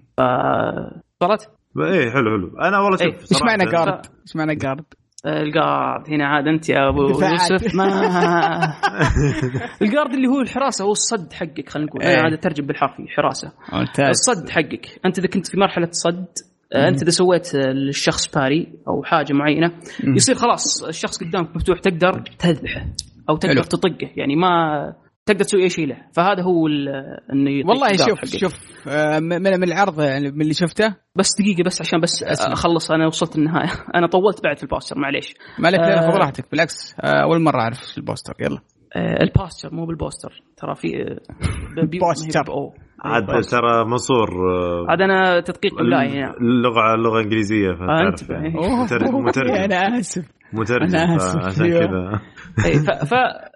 وصلت؟ 1.22 1.50
إيه 1.78 2.10
حلو 2.10 2.30
حلو 2.30 2.58
أنا 2.60 2.78
والله 2.78 2.98
إيه. 3.00 3.18
شوف 3.18 3.32
إيش 3.32 3.42
معنى 3.42 3.64
guard؟ 3.70 4.06
إيش 4.26 4.36
معنى 4.36 4.54
guard؟ 4.54 4.84
ال 5.26 5.40
guard 5.40 6.10
هنا 6.10 6.26
عاد 6.26 6.46
أنت 6.46 6.68
يا 6.68 6.88
أبو. 6.88 7.02
يوسف 7.08 7.74
ما 7.74 7.84
ال 9.82 9.88
guard 9.88 10.14
اللي 10.14 10.28
هو 10.28 10.40
الحراسة 10.40 10.84
هو 10.84 10.92
الصد 10.92 11.32
حقك 11.32 11.68
خلينا 11.68 11.88
نقول 11.88 12.02
إيه. 12.02 12.20
أنا 12.20 12.28
هذا 12.28 12.36
ترجم 12.36 12.66
بالحرفي 12.66 13.06
حراسه 13.08 13.52
ممتاز 13.72 14.08
الصد 14.08 14.50
حقك 14.50 15.00
أنت 15.06 15.18
إذا 15.18 15.28
كنت 15.28 15.46
في 15.46 15.60
مرحلة 15.60 15.88
صد 15.90 16.26
آه، 16.72 16.88
أنت 16.88 17.02
إذا 17.02 17.10
سويت 17.10 17.54
آه، 17.54 17.72
للشخص 17.72 18.34
parry 18.34 18.72
أو 18.88 19.02
حاجة 19.02 19.32
معينة. 19.32 19.72
يصير 20.04 20.34
خلاص 20.34 20.84
الشخص 20.84 21.24
قدامك 21.24 21.56
مفتوح 21.56 21.78
تقدر 21.80 22.22
تذبحه 22.38 22.86
أو 23.30 23.36
تقدر. 23.36 23.62
تطقه 23.62 24.10
يعني 24.16 24.36
ما 24.36 24.94
تقدر 25.26 25.44
تسوي 25.44 25.62
أي 25.62 25.70
شيء 25.70 25.86
له 25.86 25.96
فهذا 26.12 26.42
هو 26.42 26.66
ال- 26.66 26.88
انه 27.32 27.68
والله 27.68 27.96
شوف 27.96 28.18
حقك. 28.18 28.26
شوف 28.40 28.58
آه، 28.88 29.18
من 29.18 29.42
من 29.42 29.62
العرض 29.64 30.00
يعني 30.00 30.30
من 30.30 30.42
اللي 30.42 30.54
شفته 30.54 30.96
بس 31.16 31.28
دقيقة 31.40 31.66
بس 31.66 31.80
عشان 31.80 32.00
بس 32.00 32.22
أسمع. 32.22 32.52
أخلص 32.52 32.90
أنا 32.90 33.06
وصلت 33.06 33.36
النهاية 33.36 33.70
أنا 33.96 34.06
طولت 34.06 34.44
بعد 34.44 34.56
في 34.56 34.62
ال 34.62 34.67
posture 34.67 34.98
معليش 34.98 35.34
ما 35.58 35.68
آه. 35.68 36.10
خذ 36.10 36.16
راحتك 36.18 36.50
بالعكس 36.50 36.94
آه، 37.00 37.22
أول 37.22 37.40
مرة 37.42 37.60
أعرف 37.60 37.98
ال 37.98 38.03
posture 38.03 38.34
يلا 38.40 38.58
آه، 38.96 39.22
ال 39.22 39.29
posture 39.29 39.74
مو 39.74 39.86
بال 39.86 40.00
poster 40.00 40.42
ترى 40.56 40.74
في 40.74 40.88
آه، 41.02 41.84
poster. 42.00 42.48
أو. 42.48 42.74
عاد 43.04 43.26
ترى 43.26 43.84
منصور 43.84 44.28
آه، 44.50 44.86
هذا 44.94 45.04
أنا 45.04 45.40
تدقيق 45.40 45.80
املائي 45.80 46.14
يعني. 46.16 46.36
اللغة 46.36 46.94
اللغة 46.94 47.20
إنجليزية 47.20 47.72
فتعرف 47.72 48.08
انتبه. 48.20 48.34
يعني. 48.34 48.54
مترجم 48.82 49.24
مترجم 49.24 49.54
أنا 49.54 49.98
آسف 49.98 50.24
مترجم 50.52 50.96
أنا 50.96 51.16
آسف. 51.16 51.36
عشان 51.46 51.64
أيوه. 51.64 51.80
كذا 51.86 53.04
ف 53.04 53.14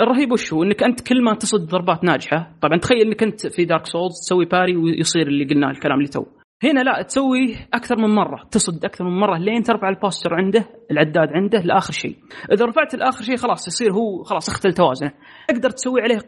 الرهيب 0.00 0.32
وش 0.32 0.52
هو؟ 0.52 0.62
إنك 0.62 0.82
أنت 0.82 1.08
كل 1.08 1.24
ما 1.24 1.34
تصد 1.34 1.68
ضربات 1.68 2.04
ناجحة، 2.04 2.52
طبعا 2.62 2.78
تخيل 2.78 3.06
إنك 3.06 3.22
أنت 3.22 3.46
في 3.46 3.64
Dark 3.64 3.86
Souls 3.86 4.12
تسوي 4.12 4.44
parry 4.44 4.76
ويصير 4.76 5.26
اللي 5.26 5.44
قلناه 5.44 5.70
الكلام 5.70 5.98
اللي 5.98 6.08
تو. 6.08 6.24
هنا 6.64 6.80
لا 6.80 7.02
تسوي 7.02 7.54
أكثر 7.74 7.96
من 7.96 8.14
مرة، 8.14 8.42
تصد 8.50 8.84
أكثر 8.84 9.04
من 9.04 9.20
مرة 9.20 9.38
لين 9.38 9.62
ترفع 9.62 9.88
ال 9.88 9.94
posture 9.94 10.34
عنده، 10.34 10.64
العداد 10.90 11.28
عنده 11.32 11.58
لآخر 11.60 11.92
شيء. 11.92 12.16
إذا 12.52 12.66
رفعت 12.66 12.94
لاخر 12.94 13.24
شيء 13.24 13.36
خلاص 13.36 13.68
يصير 13.68 13.92
هو 13.92 14.22
خلاص 14.22 14.48
اختل 14.48 14.72
توازنه. 14.72 15.12
تقدر 15.48 15.70
تسوي 15.70 16.00
عليه 16.00 16.18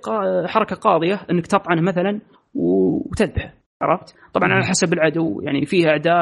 حركة 0.47 0.77
قاضية 0.77 1.21
إنك 1.31 1.47
تطعنه 1.47 1.83
مثلا 1.83 2.21
وتذبحه، 2.55 3.55
عرفت؟ 3.83 4.15
طبعا 4.35 4.53
على 4.53 4.65
حسب 4.65 4.93
العدو 4.93 5.41
يعني 5.41 5.67
في 5.67 5.89
اعداء 5.89 6.17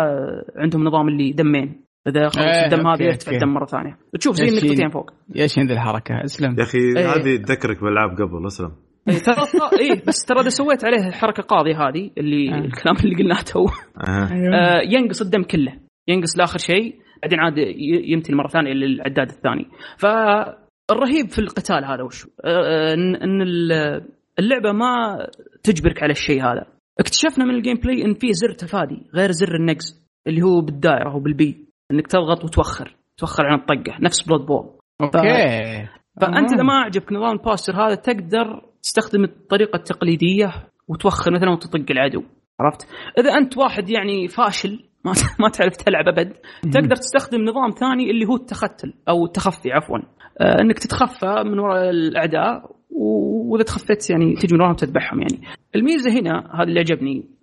عندهم 0.56 0.84
نظام 0.84 1.08
اللي 1.08 1.32
دمين. 1.32 1.85
اذا 2.08 2.28
خلص 2.28 2.38
إيه، 2.38 2.64
الدم 2.64 2.86
هذا 2.86 3.02
يرتفع. 3.04 3.32
الدم 3.32 3.48
مرة 3.48 3.66
ثانية. 3.66 3.98
تشوف 4.18 4.36
زي 4.36 4.48
النقطتين. 4.48 4.90
فوق. 4.90 5.10
إيش 5.36 5.58
عند 5.58 5.70
الحركة 5.70 6.24
أسلم 6.24 6.56
يا 6.58 6.62
أخي 6.62 6.78
إيه. 6.78 7.12
هذه 7.14 7.36
تذكرك 7.36 7.80
بالالعاب 7.80 8.10
قبل 8.10 8.46
أسلم 8.46 8.72
إيه 9.08 9.18
ترى 9.18 9.36
اي 9.80 10.02
بس 10.06 10.24
ترى 10.24 10.40
إذا 10.40 10.48
سويت 10.48 10.84
عليه 10.84 11.08
الحركة 11.08 11.42
قاضيه 11.42 11.76
هذه 11.88 12.10
اللي 12.18 12.54
آه. 12.54 12.58
الكلام 12.58 12.96
اللي 13.04 13.14
قلناه 13.22 13.40
تو. 13.42 13.66
آه 14.08 14.80
ينقص 14.90 15.20
الدم 15.22 15.42
كله 15.42 15.72
ينقص 16.08 16.38
لآخر 16.38 16.58
شيء 16.58 16.94
بعدين 17.22 17.40
عاد 17.40 17.58
ي- 17.58 18.12
يمتل 18.12 18.34
مرة 18.36 18.48
ثانية 18.48 18.72
للعداد 18.72 19.28
الثاني 19.28 19.66
فالرهيب 19.98 21.28
في 21.30 21.38
القتال 21.38 21.84
هذا 21.84 22.02
وش 22.02 22.26
آه، 22.44 22.94
ان 22.94 23.16
إن 23.16 23.42
ال- 23.42 24.02
اللعبة 24.38 24.72
ما 24.72 25.18
تجبرك 25.62 26.02
على 26.02 26.12
الشيء 26.12 26.42
هذا 26.42 26.66
اكتشفنا 27.00 27.44
من 27.44 27.54
ال 27.54 27.76
gameplay 27.76 28.04
إن 28.04 28.14
في 28.14 28.32
زر 28.32 28.52
تفادي 28.52 29.02
غير 29.14 29.30
زر 29.30 29.54
النقز 29.54 30.06
اللي 30.26 30.42
هو 30.42 30.60
بالدائرة 30.60 31.12
أو 31.12 31.20
بال 31.20 31.50
B 31.50 31.65
إنك 31.90 32.06
تضغط 32.06 32.44
وتوخر 32.44 32.96
توخر 33.16 33.46
عن 33.46 33.58
الطقة 33.58 33.96
نفس 34.00 34.22
Bloodborne 34.22 34.70
أوكي. 35.00 35.88
فأنت 36.20 36.52
آه. 36.52 36.54
إذا 36.54 36.62
ما 36.62 36.74
عجبك 36.74 37.12
نظام 37.12 37.32
ال 37.32 37.38
posture 37.38 37.76
هذا 37.76 37.94
تقدر 37.94 38.62
تستخدم 38.82 39.24
الطريقة 39.24 39.76
التقليدية 39.76 40.52
وتوخر 40.88 41.32
مثلا 41.32 41.50
وتطق 41.50 41.90
العدو. 41.90 42.22
عرفت؟ 42.60 42.88
إذا 43.18 43.34
أنت 43.34 43.58
واحد 43.58 43.90
يعني 43.90 44.28
فاشل 44.28 44.84
ما 45.04 45.12
ما 45.40 45.48
تعرف 45.48 45.76
تلعب 45.76 46.08
أبد 46.08 46.32
تقدر 46.72 46.96
تستخدم 46.96 47.44
نظام 47.44 47.70
ثاني 47.70 48.10
اللي 48.10 48.26
هو 48.26 48.36
التختل 48.36 48.94
أو 49.08 49.24
التخفي 49.24 49.72
عفوا. 49.72 49.98
آه 50.40 50.60
إنك 50.60 50.78
تتخفى 50.78 51.42
من 51.44 51.58
وراء 51.58 51.90
الأعداء 51.90 52.76
وإذا 52.90 53.64
تخفيت 53.64 54.10
يعني 54.10 54.34
تجي 54.34 54.54
من 54.54 54.60
وراهم 54.60 54.74
تذبحهم 54.74 55.20
يعني. 55.20 55.40
الميزة 55.74 56.20
هنا 56.20 56.50
هذا 56.54 56.62
اللي 56.62 56.80
عجبني 56.80 57.35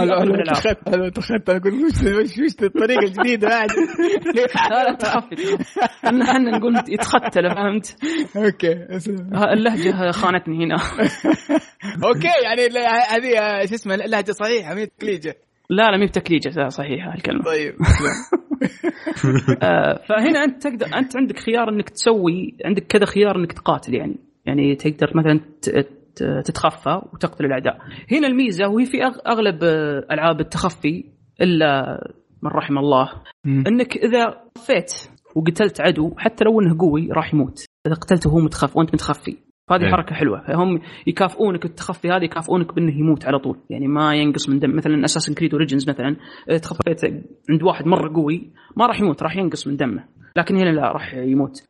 الألعاب. 0.00 0.46
تخيلت 0.46 1.16
تخيلت 1.16 1.50
أقول 1.50 1.72
وش 1.72 2.02
وش 2.02 2.38
وش 2.38 2.62
الطريقة 2.62 3.04
الجديدة 3.04 3.48
بعد؟ 3.48 3.68
لا 4.70 4.84
لا 4.84 4.96
تخفي 4.96 5.58
ان 6.06 6.22
إحنا 6.22 6.58
نقول 6.58 6.76
يتختل 6.88 7.54
فهمت؟ 7.54 7.96
أوكي 8.36 8.86
اللهجة 9.52 10.10
خانتني 10.10 10.64
هنا. 10.64 10.76
أوكي 12.04 12.28
يعني 12.44 12.60
هذه 13.10 13.66
شو 13.66 13.74
اسمه 13.74 13.96
لهجه 13.96 14.32
صحيحة 14.32 14.74
مي 14.74 14.86
تقليجه 14.86 15.34
لا 15.70 15.90
لا 15.90 15.96
مي 15.96 16.06
بتكليجه 16.06 16.68
صحيحة 16.68 17.14
الكلمة. 17.14 17.44
طيب 17.44 17.74
آه، 19.62 20.00
فهنا 20.08 20.44
أنت 20.44 20.62
تقدر 20.62 20.86
أنت 20.98 21.16
عندك 21.16 21.38
خيار 21.38 21.68
إنك 21.68 21.90
تسوي 21.90 22.54
عندك 22.64 22.82
كذا 22.86 23.04
خيار 23.04 23.36
إنك 23.36 23.52
تقاتل 23.52 23.94
يعني. 23.94 24.16
يعني 24.46 24.74
تقدر 24.74 25.12
مثلا 25.14 25.40
تتخفى 26.16 27.00
وتقتل 27.12 27.44
الأعداء. 27.44 27.78
هنا 28.12 28.26
الميزة 28.26 28.68
وهي 28.68 28.86
في 28.86 29.04
أغلب 29.26 29.64
آه، 29.64 30.06
ألعاب 30.10 30.40
التخفي 30.40 31.04
إلا 31.40 32.00
من 32.42 32.50
رحم 32.50 32.78
الله. 32.78 33.10
إنك 33.46 33.96
إذا 33.96 34.40
خفيت 34.58 34.92
وقتلت 35.34 35.80
عدو 35.80 36.14
حتى 36.18 36.44
لو 36.44 36.60
إنه 36.60 36.78
قوي 36.78 37.08
راح 37.12 37.34
يموت. 37.34 37.66
إذا 37.86 37.94
قتلته 37.94 38.30
وهو 38.30 38.38
متخفي 38.38 38.78
وأنت 38.78 38.94
متخفي. 38.94 39.36
فهذه 39.70 39.82
إيه. 39.82 39.90
حركة 39.90 40.14
حلوة. 40.14 40.42
فهم 40.46 40.80
يكافئونك 41.06 41.64
التخفي 41.64 42.08
هذا 42.08 42.24
يكافئونك 42.24 42.74
بإنه 42.74 42.98
يموت 42.98 43.26
على 43.26 43.38
طول. 43.38 43.58
يعني 43.70 43.86
ما 43.86 44.14
ينقص 44.14 44.48
من 44.48 44.58
دم. 44.58 44.76
مثلا 44.76 45.04
Assassin's 45.04 45.34
Creed 45.34 45.52
Origins 45.52 45.90
مثلا 45.90 46.16
إذا 46.50 46.58
تخفيت 46.58 47.04
عند 47.50 47.62
واحد 47.62 47.86
مرة 47.86 48.14
قوي 48.14 48.52
ما 48.76 48.86
راح 48.86 49.00
يموت 49.00 49.22
راح 49.22 49.36
ينقص 49.36 49.66
من 49.66 49.76
دمه. 49.76 50.04
لكن 50.36 50.56
هنا 50.56 50.70
لا 50.70 50.92
راح 50.92 51.14
يموت. 51.14 51.62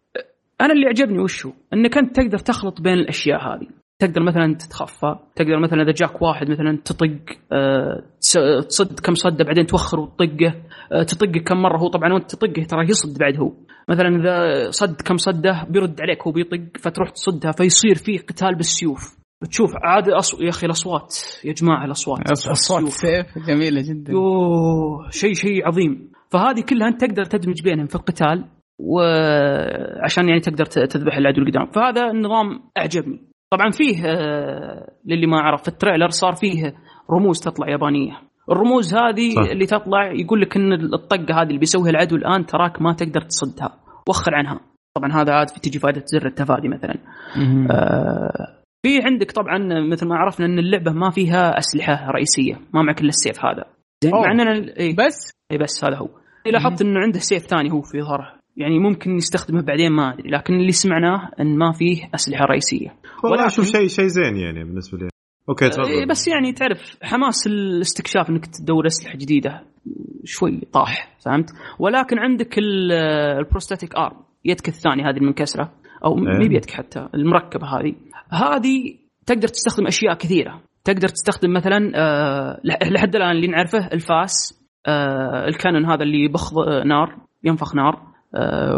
أنا 0.61 0.73
اللي 0.73 0.87
عجبني 0.87 1.19
وش 1.19 1.47
هو 1.47 1.53
إنك 1.73 1.99
أنت 1.99 2.17
تقدر 2.17 2.39
تخلط 2.39 2.81
بين 2.81 2.93
الأشياء 2.93 3.41
هذه. 3.41 3.67
تقدر 3.99 4.23
مثلا 4.23 4.55
تتخفى 4.55 5.15
تقدر 5.37 5.59
مثلا 5.59 5.83
إذا 5.83 5.93
جاك 5.93 6.23
واحد 6.23 6.51
مثلا 6.51 6.79
تطق 6.85 7.11
آه، 7.53 8.03
تس- 8.21 8.67
تصد 8.69 9.01
كم 9.01 9.15
صدة 9.15 9.45
بعدين 9.45 9.67
توخر 9.67 10.01
وتطقه 10.01 10.55
آه، 10.93 11.03
تطقه 11.03 11.41
كم 11.47 11.57
مرة 11.57 11.79
هو 11.79 11.89
طبعا 11.89 12.13
وانت 12.13 12.31
تطقه 12.35 12.63
ترى 12.63 12.85
يصد 12.89 13.19
بعد 13.19 13.37
هو. 13.37 13.53
مثلا 13.89 14.09
إذا 14.09 14.71
صد 14.71 15.01
كم 15.01 15.17
صدة 15.17 15.67
بيرد 15.71 16.01
عليك 16.01 16.23
هو 16.23 16.33
بيطق 16.33 16.61
فتروح 16.81 17.11
تصدها 17.11 17.53
فيصير 17.53 17.95
في 17.95 18.19
قتال 18.19 18.55
بالسيوف. 18.55 19.17
تشوف 19.51 19.73
عاد 19.77 20.09
أصو... 20.09 20.43
يا 20.43 20.49
أخي 20.49 20.67
الأصوات 20.67 21.15
يا 21.45 21.53
جماعة 21.53 21.85
الأصوات. 21.85 22.31
أصوات. 22.31 22.83
السيف 22.83 23.27
جميلة 23.49 23.83
جدا. 23.83 24.13
يوه 24.13 25.11
شيء 25.11 25.33
شيء 25.33 25.67
عظيم. 25.67 26.11
فهذه 26.31 26.61
كلها 26.69 26.89
أنت 26.89 27.05
تقدر 27.05 27.25
تدمج 27.25 27.63
بينهم 27.63 27.87
في 27.87 27.95
القتال 27.95 28.45
وعشان 28.81 30.29
يعني 30.29 30.41
تقدر 30.41 30.65
تذبح 30.65 31.17
العدو 31.17 31.39
اللي 31.41 31.51
قدام 31.51 31.71
فهذا 31.71 32.11
النظام 32.11 32.61
أعجبني. 32.79 33.34
طبعا 33.51 33.71
فيه 33.71 34.07
آه، 34.07 34.91
للي 35.07 35.27
ما 35.27 35.41
عرف 35.41 35.63
في 35.63 35.69
ال 35.69 35.74
trailer 35.74 36.09
صار 36.09 36.33
فيه 36.33 36.75
رموز 37.11 37.41
تطلع 37.41 37.69
يابانية. 37.69 38.13
الرموز 38.51 38.95
هذه 38.95 39.35
صح. 39.35 39.51
اللي 39.51 39.67
تطلع 39.67 40.13
يقول 40.13 40.41
لك 40.41 40.57
إن 40.57 40.73
الطقة 40.73 41.43
هذه 41.43 41.47
اللي 41.49 41.59
بيسويها 41.59 41.91
العدو 41.91 42.17
الآن 42.17 42.47
تراك 42.47 42.83
ما 42.83 42.93
تقدر 42.93 43.21
تصدها. 43.21 43.77
وخر 44.09 44.35
عنها. 44.35 44.61
طبعا 44.97 45.13
هذا 45.13 45.33
عاد 45.33 45.51
في 45.51 45.61
تجي 45.61 45.79
فائده 45.79 46.03
زر 46.07 46.27
التفادي 46.27 46.69
مثلا. 46.69 46.95
آه، 47.71 48.63
في 48.83 49.01
عندك 49.03 49.33
طبعا 49.33 49.59
مثل 49.91 50.09
ما 50.09 50.17
عرفنا 50.17 50.47
إن 50.47 50.59
اللعبة 50.59 50.93
ما 50.93 51.11
فيها 51.11 51.59
أسلحة 51.59 52.11
رئيسية. 52.11 52.55
ما 52.75 52.83
معك 52.83 53.01
إلا 53.01 53.09
السيف 53.09 53.45
هذا. 53.45 53.65
زين. 54.05 54.13
مع 54.13 54.33
إننا 54.33 54.77
إيه. 54.77 54.97
بس؟ 54.97 55.33
اي 55.53 55.59
بس 55.59 55.85
هذا 55.85 55.97
هو. 55.97 56.09
لاحظت 56.47 56.83
إنه 56.83 57.01
عنده 57.01 57.19
سيف 57.19 57.43
ثاني 57.43 57.73
هو 57.73 57.81
في 57.81 58.03
ظهره. 58.03 58.44
يعني 58.57 58.79
ممكن 58.79 59.17
يستخدمه 59.17 59.63
بعدين 59.63 59.93
ما 59.93 60.15
أدري 60.15 60.31
لكن 60.31 60.55
اللي 60.55 60.73
سمعناه 60.73 61.31
إن 61.41 61.59
ما 61.59 61.73
فيه 61.73 62.11
أسلحة 62.15 62.45
رئيسية. 62.45 62.89
والله 63.25 63.47
أشوف 63.47 63.65
شيء 63.67 63.87
شيء 63.87 64.07
زين 64.07 64.37
يعني 64.37 64.65
بالنسبة 64.65 64.99
لي. 64.99 65.09
okay 65.49 65.65
إيه 65.65 65.71
تفضل 65.71 66.07
بس 66.09 66.29
يعني 66.29 66.53
تعرف 66.53 66.97
حماس 67.03 67.47
الاستكشاف 67.47 68.31
إنك 68.31 68.47
تدور 68.47 68.87
أسلحة 68.87 69.17
جديدة 69.19 69.63
شوي 70.25 70.61
طاح 70.73 71.17
فهمت؟ 71.25 71.51
ولكن 71.79 72.19
عندك 72.19 72.59
ال- 72.59 72.93
ال 73.39 73.44
prosthetic 73.44 73.97
arm 73.97 74.17
يدك 74.45 74.69
الثانية 74.69 75.11
هذه 75.11 75.17
المنكسره 75.17 75.73
أو 76.05 76.19
إيه. 76.19 76.39
مي 76.39 76.49
بيدك 76.49 76.71
حتى 76.71 77.09
المركبة 77.15 77.67
هذه. 77.67 77.95
هذه 78.31 78.95
تقدر 79.27 79.49
تستخدم 79.49 79.87
أشياء 79.87 80.15
كثيرة. 80.15 80.61
تقدر 80.85 81.09
تستخدم 81.09 81.53
مثلا 81.53 81.93
آه، 81.95 82.61
لح- 82.65 82.89
لحد 82.93 83.17
الآن 83.17 83.31
اللي 83.31 83.47
نعرفه 83.47 83.87
الفاس 83.93 84.65
آه، 84.87 85.47
ال 85.49 85.54
cannon 85.54 85.87
هذا 85.87 86.03
اللي 86.03 86.25
يبخ 86.25 86.53
نار 86.87 87.17
ينفخ 87.45 87.75
نار. 87.77 87.95
آه، 87.95 88.14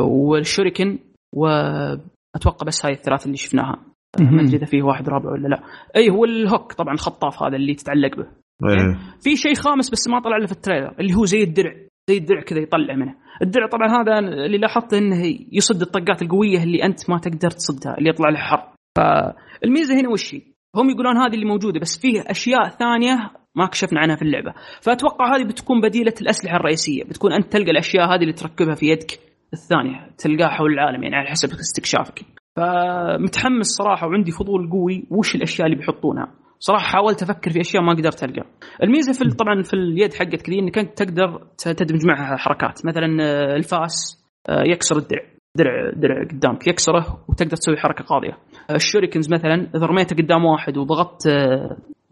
وال 0.00 0.20
shuriken 0.20 0.98
وأتوقع 1.34 2.66
بس 2.66 2.86
هاي 2.86 2.92
الثلاث 2.92 3.26
اللي 3.26 3.36
شفناها. 3.36 3.82
ما 4.20 4.42
أدري 4.42 4.56
إذا 4.56 4.66
فيه 4.66 4.82
واحد 4.82 5.08
رابع 5.08 5.30
ولا 5.30 5.48
لا. 5.48 5.62
اي 5.96 6.10
هو 6.10 6.24
ال 6.24 6.34
hook 6.34 6.72
طبعا 6.72 6.94
الخطاف 6.94 7.42
هذا 7.42 7.56
اللي 7.56 7.74
تتعلق 7.74 8.16
به. 8.16 8.26
إيه. 8.64 8.98
في 9.20 9.36
شيء 9.36 9.54
خامس 9.54 9.90
بس 9.90 10.08
ما 10.08 10.20
طلع 10.20 10.36
له 10.36 10.46
في 10.46 10.52
التريلر 10.52 10.94
اللي 11.00 11.14
هو 11.14 11.24
زي 11.24 11.42
الدرع. 11.42 11.74
زي 12.10 12.16
الدرع 12.16 12.42
كذا 12.42 12.58
يطلع 12.58 12.94
منه. 12.94 13.14
الدرع 13.42 13.66
طبعا 13.66 13.88
هذا 13.88 14.18
اللي 14.18 14.58
لاحظته 14.58 14.98
إنه 14.98 15.38
يصد 15.52 15.80
الطقات 15.82 16.22
القوية 16.22 16.62
اللي 16.62 16.84
أنت 16.84 17.10
ما 17.10 17.18
تقدر 17.18 17.50
تصدها 17.50 17.98
اللي 17.98 18.10
يطلع 18.10 18.28
له 18.28 18.38
حر. 18.38 18.72
فالميزة 18.96 20.00
هنا 20.00 20.08
وش 20.08 20.34
هي؟ 20.34 20.40
هم 20.76 20.90
يقولون 20.90 21.16
هذه 21.16 21.34
اللي 21.34 21.46
موجودة 21.46 21.80
بس 21.80 21.98
فيه 21.98 22.24
أشياء 22.26 22.68
ثانية 22.68 23.30
ما 23.54 23.66
كشفنا 23.66 24.00
عنها 24.00 24.16
في 24.16 24.22
اللعبة. 24.22 24.54
فأتوقع 24.80 25.36
هذه 25.36 25.44
بتكون 25.44 25.80
بديلة 25.80 26.14
الأسلحة 26.20 26.56
الرئيسية 26.56 27.04
بتكون 27.04 27.32
أنت 27.32 27.52
تلقى 27.52 27.70
الأشياء 27.70 28.14
هذه 28.14 28.20
اللي 28.20 28.32
تركبها 28.32 28.74
في 28.74 28.86
يدك. 28.86 29.20
الثانية 29.52 30.10
تلقاها 30.18 30.48
حول 30.48 30.72
العالم 30.72 31.02
يعني 31.02 31.16
على 31.16 31.28
حسب 31.28 31.48
استكشافك. 31.48 32.20
فمتحمس 32.56 33.66
صراحة 33.66 34.06
وعندي 34.06 34.30
فضول 34.30 34.70
قوي 34.70 35.06
وش 35.10 35.34
الأشياء 35.34 35.66
اللي 35.66 35.78
بيحطونها. 35.78 36.28
صراحة 36.58 36.84
حاولت 36.84 37.22
أفكر 37.22 37.50
في 37.50 37.60
أشياء 37.60 37.82
ما 37.82 37.92
قدرت 37.94 38.24
ألقى. 38.24 38.42
الميزة 38.82 39.12
في 39.12 39.36
طبعا 39.36 39.62
في 39.62 39.74
اليد 39.74 40.14
حقتك 40.14 40.50
ذي 40.50 40.58
إنك 40.58 40.78
أنت 40.78 41.02
تقدر 41.02 41.46
تدمج 41.58 42.06
معها 42.06 42.36
حركات. 42.36 42.86
مثلا 42.86 43.22
آه، 43.22 43.56
الفاس 43.56 44.24
آه، 44.48 44.62
يكسر 44.66 44.96
الدرع 44.96 45.22
درع 45.56 45.90
درع 45.96 46.24
قدامك 46.24 46.66
يكسره 46.68 47.24
وتقدر 47.28 47.56
تسوي 47.56 47.76
حركة 47.76 48.04
قاضية. 48.04 48.38
آه، 48.70 48.74
ال 48.74 48.80
shurikens 48.80 49.32
مثلا 49.32 49.54
اذا 49.54 49.86
رميته 49.86 50.16
قدام 50.16 50.44
واحد 50.44 50.78
وضغطت 50.78 51.28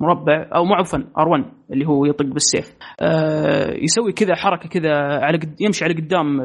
مربع 0.01 0.49
أو 0.55 0.65
مو 0.65 0.75
عفوا 0.75 0.99
R1 0.99 1.45
اللي 1.73 1.87
هو 1.87 2.05
يطق 2.05 2.27
بالسيف. 2.27 2.77
يسوي 3.83 4.13
كذا 4.13 4.35
حركة 4.35 4.69
كذا 4.69 4.93
على 4.97 5.39
قد- 5.39 5.61
يمشي 5.61 5.85
على 5.85 5.95
قدام 5.95 6.41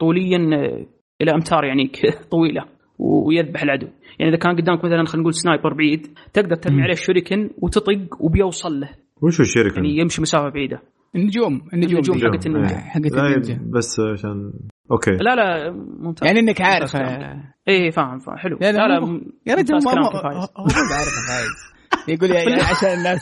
طوليا 0.00 0.38
آه، 0.56 0.86
إلى 1.22 1.30
أمتار 1.34 1.64
يعني 1.64 1.90
طويلة 2.32 2.64
ويذبح 2.98 3.62
العدو. 3.62 3.86
يعني 4.18 4.30
إذا 4.30 4.38
كان 4.38 4.56
قدامك 4.56 4.84
مثلا 4.84 5.04
خلينا 5.04 5.20
نقول 5.20 5.34
sniper 5.34 5.74
بعيد 5.74 6.06
تقدر 6.32 6.56
ترمي. 6.56 6.82
عليه 6.82 6.92
ال 6.92 6.98
shuriken 6.98 7.50
وتطق 7.58 8.22
وبيوصل 8.22 8.80
له. 8.80 8.88
وش 9.22 9.40
الشركة؟ 9.40 9.76
يعني 9.76 9.96
يمشي 9.96 10.22
مسافة 10.22 10.48
بعيدة. 10.48 10.82
النجوم 11.16 11.62
النجوم. 11.74 11.96
النجوم. 11.96 12.32
حقت 12.32 12.46
النينجا. 12.46 12.76
حقت 12.76 13.12
لا، 13.12 13.26
النينجا 13.26 13.60
بس 13.70 14.00
عشان 14.00 14.52
okay. 14.92 15.10
لا 15.10 15.34
لا 15.34 15.70
ممتاز. 16.00 16.26
يعني 16.28 16.40
إنك 16.40 16.60
عارف. 16.60 16.96
إيه 17.68 17.90
فاهم 17.90 18.18
فاهم 18.18 18.36
حلو. 18.36 18.58
لا، 18.60 18.72
لا، 18.72 18.78
لا 18.78 19.00
لا 19.00 19.20
يا 19.46 19.54
رجل 19.54 19.74
هو 19.74 19.90
يا 19.90 20.22
فايز. 20.22 20.46
يقول 22.08 22.30
يا 22.30 22.64
عشان 22.64 22.88
الناس 22.88 23.20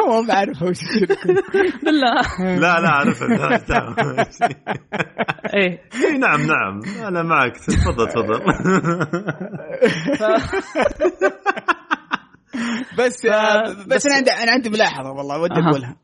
هو 0.00 0.20
ما 0.22 0.28
بعرف 0.28 0.62
وش 0.62 0.78
بالله. 1.84 2.22
لا 2.58 2.80
لا 2.80 2.88
عرفت. 2.90 3.22
تعال. 3.68 3.94
إيه. 5.54 5.80
إيه، 6.04 6.18
نعم 6.18 6.40
نعم. 6.46 6.80
أنا 7.08 7.22
معك. 7.22 7.56
تفضل 7.56 8.08
تفضل. 8.08 8.40
بس 12.98 13.26
آه، 13.26 13.62
بس 13.72 13.76
بس- 13.86 14.06
أنا 14.06 14.14
عندي 14.16 14.30
أنا 14.30 14.52
عندي 14.52 14.70
ملاحظة 14.70 15.10
والله 15.12 15.38
ودي. 15.40 15.54
أقولها. 15.60 15.96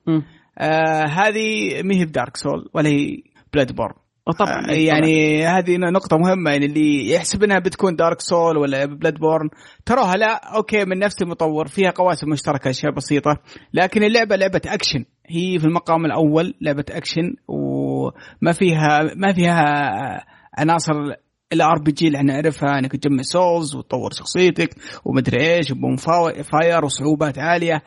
آه 0.59 1.05
هذه 1.07 1.83
ما 1.83 1.95
هي 1.95 2.05
ب 2.05 2.11
Dark 2.11 2.37
Souls 2.37 2.68
ولا 2.75 2.89
هي 2.89 3.17
Bloodborne 3.55 3.95
طبعا 4.33 4.70
آه 4.70 4.72
يعني 4.72 5.47
هذه 5.47 5.77
نقطة 5.77 6.16
مهمة 6.16 6.51
يعني 6.51 6.66
اللي 6.66 7.11
يحسب 7.11 7.43
إنها 7.45 7.59
بتكون 7.59 7.97
Dark 7.97 8.20
Souls 8.20 8.57
ولا 8.57 8.85
Bloodborne 8.84 9.49
تراها 9.87 10.16
لا 10.16 10.57
okay 10.57 10.84
من 10.85 10.99
نفس 10.99 11.22
المطور 11.22 11.66
فيها 11.68 11.91
قواسم 11.91 12.31
مشتركة 12.31 12.70
أشياء 12.70 12.93
بسيطة. 12.93 13.37
لكن 13.72 14.03
اللعبة 14.03 14.37
لعبة 14.37 14.61
أكشن. 14.66 15.05
هي 15.27 15.59
في 15.59 15.64
المقام 15.64 16.05
الأول 16.05 16.55
لعبة 16.61 16.85
أكشن 16.91 17.35
وما 17.49 18.53
فيها 18.53 19.01
ما 19.16 19.33
فيها 19.33 19.64
عناصر 20.59 20.93
ال 21.53 21.78
RPG 21.78 22.07
اللي 22.07 22.18
إحنا 22.18 22.33
نعرفها. 22.33 22.79
إنك 22.79 22.93
تجمع 22.93 23.22
souls 23.22 23.76
وتطور 23.77 24.11
شخصيتك 24.12 24.74
ومدري 25.05 25.55
إيش 25.57 25.70
و 25.70 25.97
bonfire 26.43 26.84
وصعوبات 26.85 27.39
عالية. 27.39 27.83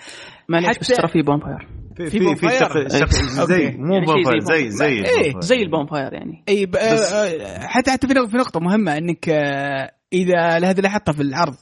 معليش 0.49 0.79
بس 0.79 0.87
ترى 0.87 1.07
في 1.07 1.21
bonfire 1.21 1.59
في 1.59 1.78
في 2.05 2.09
في 2.09 2.19
في 2.19 2.25
bonfire. 2.25 2.89
شق- 2.89 2.97
شق- 2.97 3.45
زي. 3.45 3.71
مو 3.71 3.93
يعني 3.93 4.05
شيء 4.07 4.23
زي 4.23 4.23
بونفاير 4.23 4.39
زي 4.39 4.69
زي 4.69 4.85
إيه، 4.85 4.99
ال 5.01 5.06
bonfire. 5.06 5.41
زي 5.41 5.55
ال 5.55 5.62
bonfire 5.62 6.13
يعني 6.13 6.43
اي 6.49 6.67
آه، 6.77 7.59
حتى 7.67 7.91
حتى 7.91 8.07
في 8.07 8.37
نقطة 8.37 8.59
مهمة 8.59 8.97
إنك 8.97 9.29
آه، 9.29 9.91
إذا 10.13 10.39
هذا 10.57 10.71
اللي 10.77 10.89
حطها 10.89 11.11
في 11.11 11.21
العرض. 11.21 11.55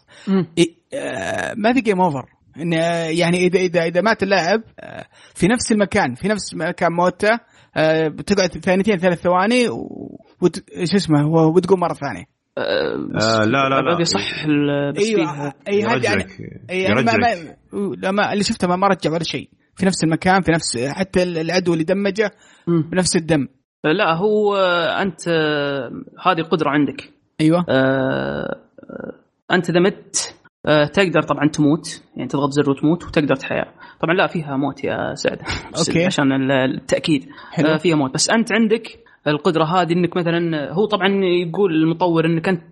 إيه، 0.58 0.76
آه، 0.94 1.54
ما 1.58 1.74
في 1.74 1.82
game 1.82 2.02
over 2.02 2.26
إن 2.58 2.74
يعني 3.18 3.38
إذا 3.38 3.60
إذا 3.60 3.84
إذا 3.86 4.02
مات 4.02 4.24
اللاعب 4.24 4.62
في 5.36 5.48
نفس 5.48 5.72
المكان 5.72 6.16
في 6.16 6.28
نفس 6.28 6.54
مكان 6.56 6.92
موته 6.92 7.40
بتقعد 8.08 8.50
ثانيتين 8.50 8.98
ثلاث 8.98 9.22
ثواني 9.22 9.70
و... 9.70 10.18
وت... 10.42 10.56
شو 10.92 10.98
اسمه 10.98 11.28
و- 11.28 11.54
وتقوم 11.56 11.80
مرة 11.80 11.94
ثانية 11.94 12.24
آه، 12.58 13.08
بس 13.16 13.26
لا، 13.26 13.46
لا، 13.46 13.82
لا. 13.82 13.96
أبي 13.96 14.06
صح 14.06 14.46
أيوه 14.98 15.54
أي 15.68 15.84
هذه 15.84 15.92
يرجعك 15.94 16.28
أي 16.70 16.88
أنا 16.88 17.02
ما, 17.02 17.18
ما... 17.18 17.28
يرجعك. 17.30 17.58
لا 17.98 18.12
ما 18.12 18.34
اللي 18.34 18.44
شفته 18.44 18.68
ما, 18.68 18.76
ما 18.76 18.88
رجع 18.88 19.12
ولا 19.12 19.24
شيء 19.24 19.50
في 19.78 19.86
نفس 19.86 20.04
المكان 20.04 20.42
في 20.42 20.52
نفس 20.52 20.78
حتى 20.88 21.24
العدو 21.24 21.74
اللي 21.74 21.84
دمجه. 21.84 22.32
بنفس 22.68 23.16
الدم. 23.16 23.48
لا 23.84 24.14
هو 24.14 24.56
آه، 24.56 25.02
أنت 25.02 25.28
آه، 25.28 25.92
هذه 26.26 26.40
القدره 26.40 26.70
عندك. 26.70 27.10
أيوه. 27.42 27.66
آه، 27.70 28.56
آه، 28.90 29.14
أنت 29.52 29.70
إذا 29.70 29.80
مت 29.80 30.36
آه، 30.66 30.86
تقدر 30.86 31.22
طبعا 31.22 31.50
تموت. 31.50 32.02
يعني 32.16 32.30
تضغط 32.30 32.50
زر 32.52 32.70
وتموت 32.70 33.04
وتقدر 33.06 33.36
تحيا. 33.36 33.66
طبعا 34.02 34.16
لا 34.16 34.28
فيها 34.28 34.58
موت 34.58 34.84
يا 34.84 35.14
سعد. 35.16 35.40
بس 35.74 35.90
okay. 35.90 36.06
عشان 36.06 36.32
ال- 36.32 36.52
التأكيد. 36.52 37.26
حلو. 37.52 37.68
آه، 37.68 37.78
فيها 37.78 37.96
موت. 37.96 38.14
بس 38.14 38.30
أنت 38.30 38.52
عندك 38.52 38.88
القدرة 39.28 39.64
هذه 39.64 39.94
إنك 39.94 40.18
مثلا 40.18 40.72
هو 40.74 40.86
طبعا 40.86 41.08
يقول 41.48 41.76
المطور 41.76 42.26
إنك 42.26 42.50
أنت 42.50 42.64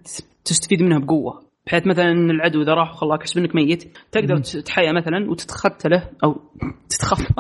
تستفيد 0.46 0.82
منها 0.84 1.00
بقوة. 1.00 1.45
بحيث 1.68 1.88
مثلا 1.88 2.12
إن 2.12 2.30
العدو 2.32 2.62
إذا 2.62 2.74
راح 2.74 2.92
وخلاك 2.92 3.20
يحسب 3.20 3.38
إنك 3.38 3.56
ميت 3.56 3.98
تقدر 4.12 4.38
تحيا 4.38 4.92
مثلا 4.92 5.32
وتختله 5.32 6.10
أو 6.24 6.42
تتخفى 6.90 7.34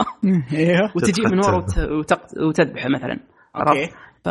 أيوه 0.53 0.91
وتجي 0.95 1.21
من 1.31 1.39
ورا 1.45 1.65
وتذبحه 2.47 2.89
مثلا 2.89 3.19
okay؟ 3.55 3.87
ف 4.25 4.29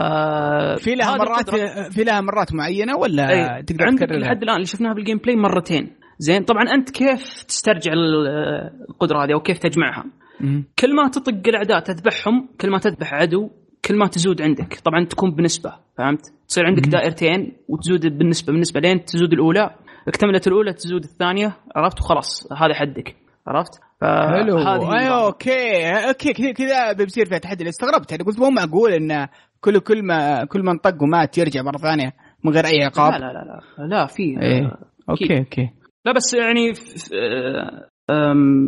في 0.84 0.94
لها 0.94 1.16
مرات. 1.16 1.50
في 1.92 2.04
لها 2.04 2.20
مرات 2.20 2.54
معينة 2.54 2.96
ولا 2.96 3.30
أي. 3.56 3.62
تقدر 3.62 3.84
عندك؟ 3.86 4.02
لحد 4.12 4.42
الآن 4.42 4.54
اللي 4.56 4.66
شفناها 4.66 4.94
بال 4.94 5.18
gameplay 5.18 5.36
مرتين 5.36 5.90
زين 6.18 6.42
طبعا 6.42 6.62
أنت 6.62 6.90
كيف 6.90 7.42
تسترجع 7.42 7.92
ال- 7.92 8.26
القدرة 8.90 9.24
هذه 9.24 9.32
أو 9.32 9.40
كيف 9.40 9.58
تجمعها 9.58 10.04
مم. 10.40 10.64
كل 10.78 10.94
ما 10.96 11.08
تطق 11.08 11.48
الأعداء 11.48 11.80
تذبحهم 11.80 12.48
كل 12.60 12.70
ما 12.70 12.78
تذبح 12.78 13.14
عدو 13.14 13.50
كل 13.84 13.96
ما 13.98 14.06
تزود 14.06 14.42
عندك 14.42 14.80
طبعا 14.84 15.04
تكون 15.04 15.30
بنسبة 15.30 15.72
فهمت 15.98 16.32
تصير 16.48 16.66
عندك 16.66 16.84
مم. 16.84 16.90
دائرتين 16.90 17.52
وتزود 17.68 18.18
بالنسبة 18.18 18.52
بالنسبة 18.52 18.80
لين 18.80 19.04
تزود 19.04 19.32
الأولى 19.32 19.70
اكتملت 20.08 20.46
الأولى 20.46 20.72
تزود 20.72 21.04
الثانية 21.04 21.56
عرفت؟ 21.76 22.00
وخلاص 22.00 22.52
هذا 22.52 22.74
حدك 22.74 23.16
عرفت؟ 23.46 23.80
حلو. 24.02 24.58
أيوه 24.92 25.26
okay. 25.26 25.90
okay 26.08 26.32
كذا 26.32 26.52
كذا 26.52 26.92
بيصير 26.92 27.26
فيها 27.26 27.38
تحدي. 27.38 27.68
استغربت. 27.68 28.12
يعني 28.12 28.24
قلت 28.24 28.38
مو 28.38 28.50
معقول 28.50 28.92
إن 28.92 29.28
كل 29.60 29.78
كل 29.78 30.02
ما 30.02 30.44
كل 30.44 30.62
ما 30.62 30.72
انطق 30.72 31.02
ومات 31.02 31.38
يرجع 31.38 31.62
مرة 31.62 31.76
ثانية 31.76 32.12
من 32.44 32.52
غير 32.52 32.64
أي 32.66 32.84
عقاب؟ 32.84 33.12
لا 33.12 33.18
لا 33.18 33.32
لا 33.32 33.60
لا, 33.78 33.84
لا 33.84 34.06
في. 34.06 34.22
إيه. 34.22 34.76
okay. 35.10 35.38
okay. 35.38 35.70
لا 36.04 36.12
بس 36.12 36.34
يعني 36.34 36.72
أم 38.10 38.66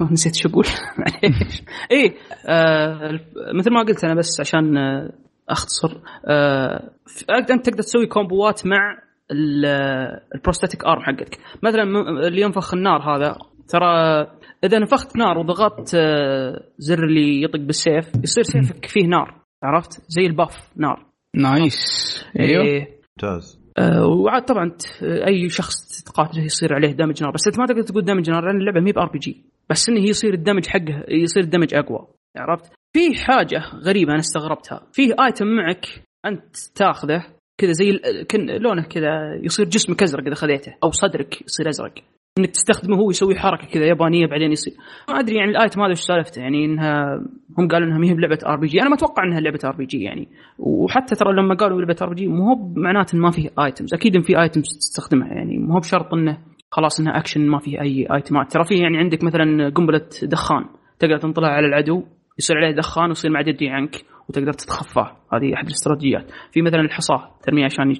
نسيت 0.12 0.34
شو 0.34 0.48
أقول. 0.48 0.64
معليش. 0.98 1.62
إيه 1.92 2.14
آه، 2.48 3.20
مثل 3.54 3.72
ما 3.72 3.82
قلت 3.82 4.04
أنا 4.04 4.14
بس 4.14 4.40
عشان 4.40 4.76
آه، 4.76 5.12
أختصر. 5.48 6.00
آه، 6.26 6.90
أنت 7.30 7.66
تقدر 7.66 7.82
تسوي 7.82 8.06
combo 8.06 8.56
ات 8.56 8.66
مع 8.66 8.98
ال 9.32 9.46
prosthetic 9.46 10.84
arm 10.84 11.02
حقتك 11.02 11.38
مثلا 11.62 11.82
اللي 12.26 12.40
ينفخ 12.40 12.74
النار 12.74 13.16
هذا. 13.16 13.36
ترى 13.68 14.26
إذا 14.64 14.78
نفخت 14.78 15.16
نار 15.16 15.38
وضغطت 15.38 15.94
آه، 15.94 16.64
زر 16.78 17.04
اللي 17.04 17.42
يطق 17.42 17.58
بالسيف 17.60 18.10
يصير 18.22 18.44
سيفك 18.44 18.86
فيه 18.86 19.06
نار 19.06 19.40
عرفت؟ 19.64 20.02
زي 20.08 20.26
ال 20.26 20.35
buff 20.35 20.72
نار. 20.76 21.06
nice. 21.36 22.24
أيوه. 22.40 22.64
إيه. 22.64 22.88
ممتاز. 23.22 23.60
آه، 23.78 24.06
وعاد 24.06 24.44
طبعا 24.44 24.72
أي 25.02 25.48
شخص 25.48 26.02
تقاتله 26.02 26.44
يصير 26.44 26.74
عليه 26.74 26.92
damage 26.92 27.22
نار. 27.22 27.32
بس 27.32 27.46
إنت 27.46 27.58
ما 27.58 27.66
تقدر 27.66 27.82
تقول 27.82 28.04
damage 28.04 28.30
نار 28.30 28.44
لأن 28.44 28.60
اللعبة 28.60 28.80
مي 28.80 28.92
ب 28.92 29.08
RPG. 29.08 29.44
بس 29.70 29.88
إنه 29.88 30.00
يصير 30.08 30.34
ال 30.34 30.39
damage 30.39 30.66
حقه 30.66 31.04
يصير 31.08 31.42
ال 31.42 31.47
damage 31.47 31.74
أقوى. 31.74 32.06
عرفت؟ 32.36 32.72
في 32.92 33.24
حاجة 33.24 33.62
غريبة 33.74 34.12
أنا 34.12 34.20
استغربتها. 34.20 34.86
فيه 34.92 35.14
item 35.24 35.46
معك 35.46 35.86
أنت 36.26 36.56
تاخذه 36.74 37.26
كذا 37.60 37.72
زي 37.72 38.00
كن 38.30 38.46
لونه 38.46 38.82
كذا 38.82 39.34
يصير 39.42 39.66
جسمك 39.66 40.02
أزرق 40.02 40.26
إذا 40.26 40.34
خذيته 40.34 40.74
أو 40.84 40.90
صدرك 40.90 41.42
يصير 41.42 41.68
أزرق. 41.68 41.92
إنك 42.38 42.50
تستخدمه 42.50 42.96
هو 42.96 43.10
يسوي 43.10 43.34
حركة 43.38 43.66
كذا 43.66 43.84
يابانية 43.84 44.26
بعدين 44.26 44.52
يصير. 44.52 44.74
ما 45.08 45.20
أدري 45.20 45.36
يعني 45.36 45.50
ال 45.50 45.56
item 45.56 45.80
هذا 45.80 45.90
إيش 45.90 46.00
سالفته 46.00 46.40
يعني 46.40 46.64
إنها 46.64 47.22
هم 47.58 47.68
قالوا 47.68 47.88
إنها 47.88 47.98
ما 47.98 48.06
هي 48.06 48.14
بلعبة 48.14 48.38
RPG. 48.46 48.80
أنا 48.80 48.88
ما 48.88 48.94
أتوقع 48.94 49.24
إنها 49.24 49.40
لعبة 49.40 49.58
RPG 49.64 50.02
يعني. 50.02 50.28
وحتى 50.58 51.14
ترى 51.14 51.32
لما 51.32 51.54
قالوا 51.54 51.80
لعبة 51.80 51.96
RPG 52.02 52.26
مو 52.26 52.44
هو 52.44 52.72
معناته 52.76 53.18
ما 53.18 53.30
فيه 53.30 53.50
items 53.64 53.94
أكيد 53.94 54.16
إن 54.16 54.22
في 54.22 54.42
ايتمز 54.42 54.64
تستخدمها 54.78 55.28
يعني. 55.28 55.58
مو 55.58 55.74
هو 55.74 55.80
بشرط 55.80 56.14
إنه 56.14 56.38
خلاص 56.70 57.00
إنها 57.00 57.18
اكشن 57.18 57.46
ما 57.46 57.58
فيه 57.58 57.80
أي 57.80 58.06
ايتمات 58.14 58.52
ترى 58.52 58.64
فيه 58.64 58.82
يعني 58.82 58.98
عندك 58.98 59.24
مثلا 59.24 59.68
قنبلة 59.68 60.08
دخان 60.22 60.64
تقدر 60.98 61.18
تنطلع 61.18 61.48
على 61.48 61.66
العدو. 61.66 62.02
يصير 62.40 62.56
عليه 62.56 62.76
دخان 62.76 63.08
ويصير 63.08 63.30
ما 63.30 63.40
يدري 63.40 63.68
عنك 63.68 64.04
وتقدر 64.28 64.52
تتخفاه. 64.52 65.16
هذه 65.32 65.54
أحد 65.54 65.66
الاستراتيجيات. 65.66 66.30
في 66.52 66.62
مثلا 66.62 66.80
الحصاه 66.80 67.30
ترميه 67.42 67.64
عشان 67.64 67.94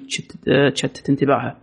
تشتت 0.73 1.09
انتباهه. 1.09 1.57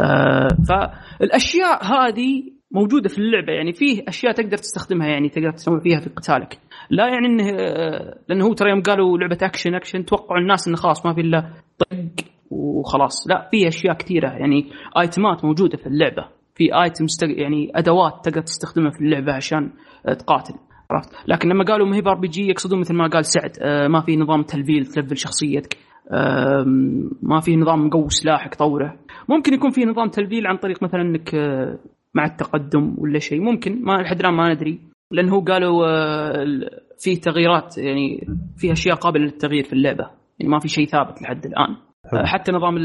آه، 0.00 0.48
فالأشياء 0.68 1.84
هذه 1.84 2.42
موجودة 2.70 3.08
في 3.08 3.18
اللعبة 3.18 3.52
يعني 3.52 3.72
فيه 3.72 4.02
أشياء 4.08 4.32
تقدر 4.32 4.56
تستخدمها 4.56 5.08
يعني 5.08 5.28
تقدر 5.28 5.50
تسوي 5.50 5.80
فيها 5.80 6.00
في 6.00 6.10
قتالك. 6.10 6.58
لا 6.90 7.08
يعني 7.08 7.26
إنه 7.26 7.50
آه، 7.50 8.18
لأنه 8.28 8.46
هو 8.46 8.52
ترى 8.52 8.70
يوم 8.70 8.82
قالوا 8.82 9.18
لعبة 9.18 9.38
action 9.42 9.74
action 9.74 10.04
توقعوا 10.04 10.40
الناس 10.40 10.68
إنه 10.68 10.76
خلاص 10.76 11.06
ما 11.06 11.14
في 11.14 11.20
إلا 11.20 11.52
طق 11.78 12.24
وخلاص. 12.50 13.28
لا 13.28 13.48
في 13.50 13.68
أشياء 13.68 13.94
كثيرة 13.94 14.28
يعني 14.28 14.70
ايتمات 14.98 15.44
موجودة 15.44 15.76
في 15.76 15.86
اللعبة. 15.86 16.28
في 16.54 16.82
items 16.82 17.18
يعني 17.22 17.72
أدوات 17.74 18.24
تقدر 18.24 18.40
تستخدمها 18.42 18.90
في 18.90 19.00
اللعبة 19.00 19.32
عشان 19.32 19.70
آه، 20.06 20.14
تقاتل. 20.14 20.54
عرفت. 20.90 21.10
لكن 21.28 21.48
لما 21.48 21.64
قالوا 21.64 21.86
ما 21.86 21.96
هي 21.96 22.02
RPG 22.06 22.48
يقصدون 22.48 22.80
مثل 22.80 22.94
ما 22.94 23.06
قال 23.08 23.24
سعد 23.24 23.50
آه، 23.60 23.88
ما 23.88 24.00
في 24.00 24.16
نظام 24.16 24.42
تلفيل 24.42 24.86
تلفل 24.86 25.16
شخصيتك 25.16 25.76
آم، 26.12 27.10
ما 27.22 27.40
في 27.40 27.56
نظام 27.56 27.86
مقوي 27.86 28.08
سلاحك 28.08 28.54
طوره. 28.54 28.94
ممكن 29.28 29.54
يكون 29.54 29.70
في 29.70 29.84
نظام 29.84 30.08
تلفيل 30.08 30.46
عن 30.46 30.56
طريق 30.56 30.82
مثلا 30.82 31.02
إنك 31.02 31.34
آه، 31.34 31.78
مع 32.14 32.24
التقدم 32.24 32.94
ولا 32.98 33.18
شيء. 33.18 33.40
ممكن 33.40 33.82
ما 33.84 33.92
لحد 33.92 34.20
الآن 34.20 34.34
ما 34.34 34.52
ندري. 34.54 34.80
لأن 35.10 35.28
هو 35.28 35.40
قالوا 35.40 35.86
آه، 35.86 36.42
ال- 36.42 36.68
في 36.98 37.16
تغييرات 37.16 37.78
يعني 37.78 38.26
في 38.56 38.72
أشياء 38.72 38.96
قابلة 38.96 39.24
للتغيير 39.24 39.64
في 39.64 39.72
اللعبة. 39.72 40.10
يعني 40.38 40.52
ما 40.52 40.58
في 40.58 40.68
شيء 40.68 40.86
ثابت 40.86 41.22
لحد 41.22 41.46
الآن. 41.46 41.76
آه، 42.14 42.26
حتى 42.26 42.52
نظام 42.52 42.76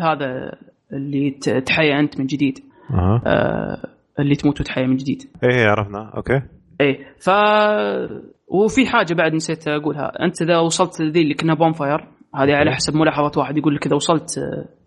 هذا 0.00 0.52
اللي 0.92 1.30
تحيا 1.66 2.00
أنت 2.00 2.20
من 2.20 2.26
جديد. 2.26 2.58
آه، 3.26 3.82
اللي 4.20 4.34
تموت 4.34 4.60
وتحيا 4.60 4.86
من 4.86 4.96
جديد. 4.96 5.22
إيه 5.44 5.66
عرفنا. 5.66 6.12
أوكي. 6.16 6.42
إيه 6.80 6.98
ف 7.20 7.30
وفي 8.48 8.86
حاجة 8.86 9.14
بعد 9.14 9.34
نسيت 9.34 9.68
أقولها. 9.68 10.12
أنت 10.24 10.42
إذا 10.42 10.58
وصلت 10.58 11.02
ذي 11.02 11.22
اللي 11.22 11.34
كنا 11.34 11.54
bonfire 11.54 12.00
هذه 12.34 12.52
على 12.54 12.70
حسب 12.74 12.96
ملاحظة 12.96 13.40
واحد 13.40 13.58
يقول 13.58 13.74
لك 13.74 13.86
إذا 13.86 13.96
وصلت 13.96 14.26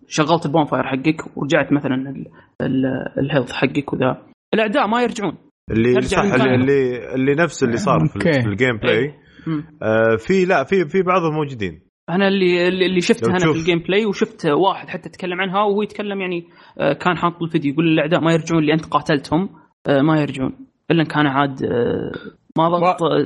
شغلت 0.08 0.46
ال 0.46 0.66
bonfire 0.66 0.84
حقك 0.84 1.38
ورجعت 1.38 1.74
مثلا 1.74 1.96
ال- 1.96 2.28
ال- 2.62 3.20
ال 3.26 3.30
health 3.30 3.52
حقك 3.52 3.94
وذا. 3.94 4.18
الاعداء 4.54 4.88
ما 4.88 5.02
يرجعون. 5.02 5.38
اللي 5.72 6.02
صح 6.02 6.20
اللي. 6.22 6.56
اللي 6.56 7.14
اللي 7.16 7.36
نفس 7.36 7.64
اللي 7.64 7.78
صار 7.78 8.00
في, 8.14 8.20
في 8.20 8.48
ال 8.48 8.78
gameplay 8.78 8.98
إيه. 8.98 9.16
مم. 9.48 9.64
آه 9.84 10.16
في 10.18 10.46
لا 10.46 10.64
في 10.64 10.86
في 10.86 11.02
بعضهم 11.02 11.34
موجودين. 11.34 11.82
أنا 12.10 12.28
اللي 12.28 12.68
اللي 12.68 13.02
شفته 13.02 13.30
أنا. 13.32 13.40
في 13.40 13.60
ال 13.60 13.80
gameplay 13.80 14.06
وشفت 14.06 14.46
واحد 14.46 14.88
حتى 14.90 15.10
تكلم 15.10 15.42
عنها 15.42 15.64
وهو 15.64 15.82
يتكلم 15.82 16.22
يعني 16.22 16.44
آه، 16.80 16.94
كان 16.94 17.18
حاط 17.18 17.42
الفيديو 17.42 17.74
يقول 17.74 17.88
الاعداء 17.88 18.22
ما 18.22 18.34
يرجعون 18.34 18.62
اللي 18.62 18.74
أنت 18.74 18.86
قاتلتهم 18.86 19.50
آه، 19.88 20.02
ما 20.02 20.22
يرجعون. 20.22 20.69
إلا 20.92 21.02
ان 21.02 21.08
كان 21.08 21.28
عاد 21.28 21.64
آه، 21.64 22.12
ما 22.58 22.70
ضغط 22.70 23.04
آه، 23.04 23.26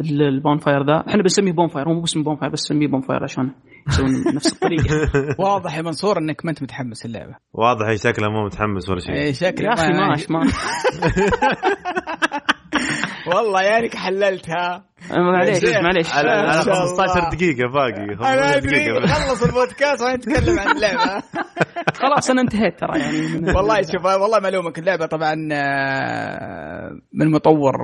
ال 0.00 0.58
bonfire 0.58 0.86
ذا. 0.86 1.04
إحنا 1.08 1.22
بنسميه 1.22 1.52
bonfire 1.52 1.88
هو 1.88 1.92
مو 1.94 2.00
باسم 2.00 2.22
bonfire 2.22 2.50
بس 2.52 2.60
نسميه 2.72 2.86
bonfire 2.88 3.22
عشان 3.22 3.50
يسوون 3.88 4.10
نفس 4.36 4.52
الطريقة. 4.52 5.08
واضح 5.38 5.76
يا 5.76 5.82
منصور 5.82 6.18
إنك 6.18 6.44
ما 6.44 6.50
أنت 6.50 6.62
متحمس 6.62 7.06
اللعبة. 7.06 7.34
واضح 7.52 7.94
شكله 7.94 8.28
مو 8.28 8.44
متحمس 8.44 8.88
ولا 8.90 9.00
شيء. 9.00 9.14
إيه، 9.14 9.32
شكلك 9.32 9.60
يا 9.60 9.72
أخي 9.72 9.92
ماش 9.92 10.30
ما 10.30 10.40
والله 13.26 13.62
يانك 13.62 13.96
حللتها. 13.96 14.84
معليش. 15.10 15.64
معليش. 15.64 16.12
على 16.12 16.30
على 16.30 16.46
ما 16.46 16.52
شاء 16.52 16.84
الله. 16.84 17.06
15 17.06 17.30
دقيقة 17.36 17.68
باقي. 17.72 18.04
أنا 18.04 18.52
15 18.52 18.56
أدري. 18.56 19.08
خلص 19.08 19.42
البودكاست 19.42 20.02
ونتكلم 20.02 20.58
عن 20.58 20.76
اللعبة. 20.76 21.22
خلاص 22.02 22.30
أنا 22.30 22.40
انتهيت 22.40 22.80
ترى 22.80 22.98
يعني. 23.00 23.52
والله 23.56 23.82
شوف 23.82 24.04
والله 24.04 24.40
معلومك 24.40 24.78
اللعبه 24.78 25.06
طبعا 25.06 25.48
آه، 25.52 26.90
من 27.12 27.30
مطور 27.30 27.74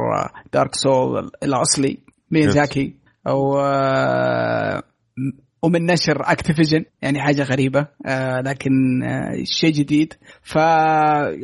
Dark 0.53 0.75
Souls 0.75 1.31
الأصلي 1.43 1.99
ميازاكي 2.31 2.95
أو 3.27 3.61
آه، 3.61 4.83
ومن 5.63 5.87
نشر 5.87 6.23
Activision 6.25 6.85
يعني 7.03 7.21
حاجة 7.21 7.43
غريبة 7.43 7.87
آه، 8.07 8.41
لكن 8.41 9.03
آه، 9.03 9.45
شيء 9.45 9.73
جديد 9.73 10.15
ف 10.43 10.57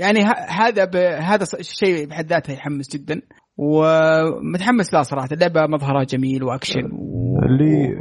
يعني 0.00 0.20
هذا 0.48 0.84
ب... 0.84 0.96
هذا 0.96 1.46
شيء 1.60 2.06
بحد 2.06 2.26
ذاته 2.26 2.52
يحمس 2.52 2.96
جدا 2.96 3.20
ومتحمس 3.56 4.94
لا 4.94 5.02
صراحة 5.02 5.28
اللعبة 5.32 5.66
مظهرها 5.66 6.04
جميل 6.04 6.44
وأكشن 6.44 6.84
و... 6.92 7.38
اللي 7.42 7.94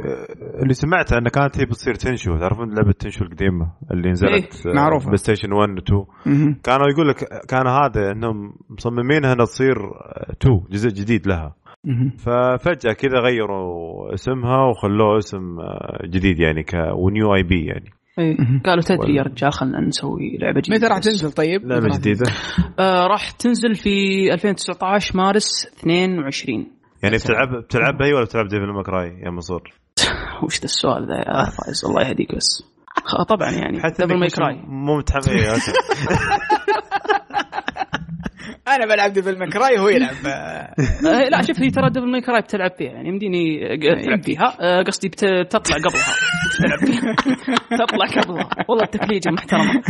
اللي 0.62 0.74
سمعته 0.74 1.18
انها 1.18 1.30
كانت 1.30 1.58
هي 1.58 1.64
بتصير 1.64 1.94
Tenchu 1.94 2.38
تعرفون 2.38 2.74
لعبة 2.74 2.92
Tenchu 2.92 3.24
القديمة 3.24 3.72
اللي 3.90 4.10
نزلت 4.10 4.66
إيه، 4.66 4.72
آه، 4.72 4.76
معروفة. 4.76 5.06
بلاي 5.06 5.16
ستيشن 5.16 5.52
1 5.52 5.70
و 5.70 5.78
2 5.78 6.04
مهم. 6.26 6.60
كانوا 6.64 6.86
يقول 6.88 7.08
لك 7.08 7.24
كان 7.48 7.66
هذا 7.66 8.10
إنهم 8.12 8.54
مصممينها 8.70 9.32
إنها 9.32 9.44
تصير 9.44 9.76
2 10.42 10.60
جزء 10.70 10.88
جديد 10.88 11.26
لها. 11.26 11.54
ففجأة 12.18 12.92
كذا 12.92 13.18
غيروا 13.18 14.14
اسمها 14.14 14.64
وخلوه 14.64 15.18
اسم 15.18 15.60
آه، 15.60 16.06
جديد 16.06 16.40
يعني 16.40 16.62
ك 16.62 16.74
و 16.74 17.34
new 17.34 17.42
IP 17.42 17.66
يعني 17.66 17.90
إيه. 18.18 18.36
قالوا 18.64 18.82
تدري 18.82 19.14
يا 19.14 19.22
رجال 19.22 19.52
خلنا 19.52 19.80
نسوي 19.80 20.38
لعبة 20.40 20.60
جديدة 20.60 20.76
متى 20.76 20.86
راح. 20.86 20.98
تنزل 20.98 21.32
طيب؟ 21.32 21.66
لعبه 21.66 21.86
راح 21.86 21.96
جديدة 21.96 22.26
آه 22.78 23.06
راح 23.06 23.30
تنزل 23.30 23.74
في 23.74 24.28
2019 24.32 25.16
مارس 25.16 25.66
22 25.78 26.66
يعني 27.02 27.16
بتلعب 27.16 27.56
بتلعب 27.56 28.02
هي 28.02 28.12
ولا 28.12 28.24
بتلعب 28.24 28.48
Devil 28.48 28.72
May 28.72 28.96
Cry 28.96 29.20
يا 29.24 29.30
منصور؟ 29.30 29.62
وش 30.44 30.58
ذا 30.58 30.64
السؤال 30.64 31.06
ذا 31.06 31.16
يا 31.16 31.44
فايز 31.44 31.84
الله 31.84 32.08
يهديك 32.08 32.34
بس 32.34 32.74
طبعا 33.28 33.50
يعني 33.50 33.80
حتى 33.82 34.02
Devil 34.02 34.18
May 34.18 34.28
إنك 34.28 34.34
Cry 34.34 34.62
مو 34.66 34.96
متحمس. 34.96 35.26
أنا 38.68 38.86
بلعب 38.86 39.12
Devil 39.12 39.38
May 39.38 39.56
Cry 39.56 39.74
وهو 39.78 39.88
يلعب. 39.88 40.14
آه 40.26 40.74
لا 41.30 41.42
شوف 41.42 41.60
هي 41.60 41.70
ترى 41.70 41.90
Devil 41.90 42.10
May 42.10 42.20
Cry 42.20 42.40
بتلعب 42.40 42.70
فيها 42.78 42.92
يعني 42.92 43.08
يمديني 43.08 43.58
تلعب 44.02 44.22
فيها. 44.22 44.56
آه 44.60 44.82
قصدي 44.82 45.08
بت- 45.08 45.24
بتطلع 45.24 45.76
قبلها. 45.76 46.14
تلعب 46.58 46.78
فيها. 46.78 47.14
تطلع 47.86 48.22
قبلها. 48.22 48.48
والله 48.68 48.84
التكليجه 48.84 49.30
محترمه 49.30 49.82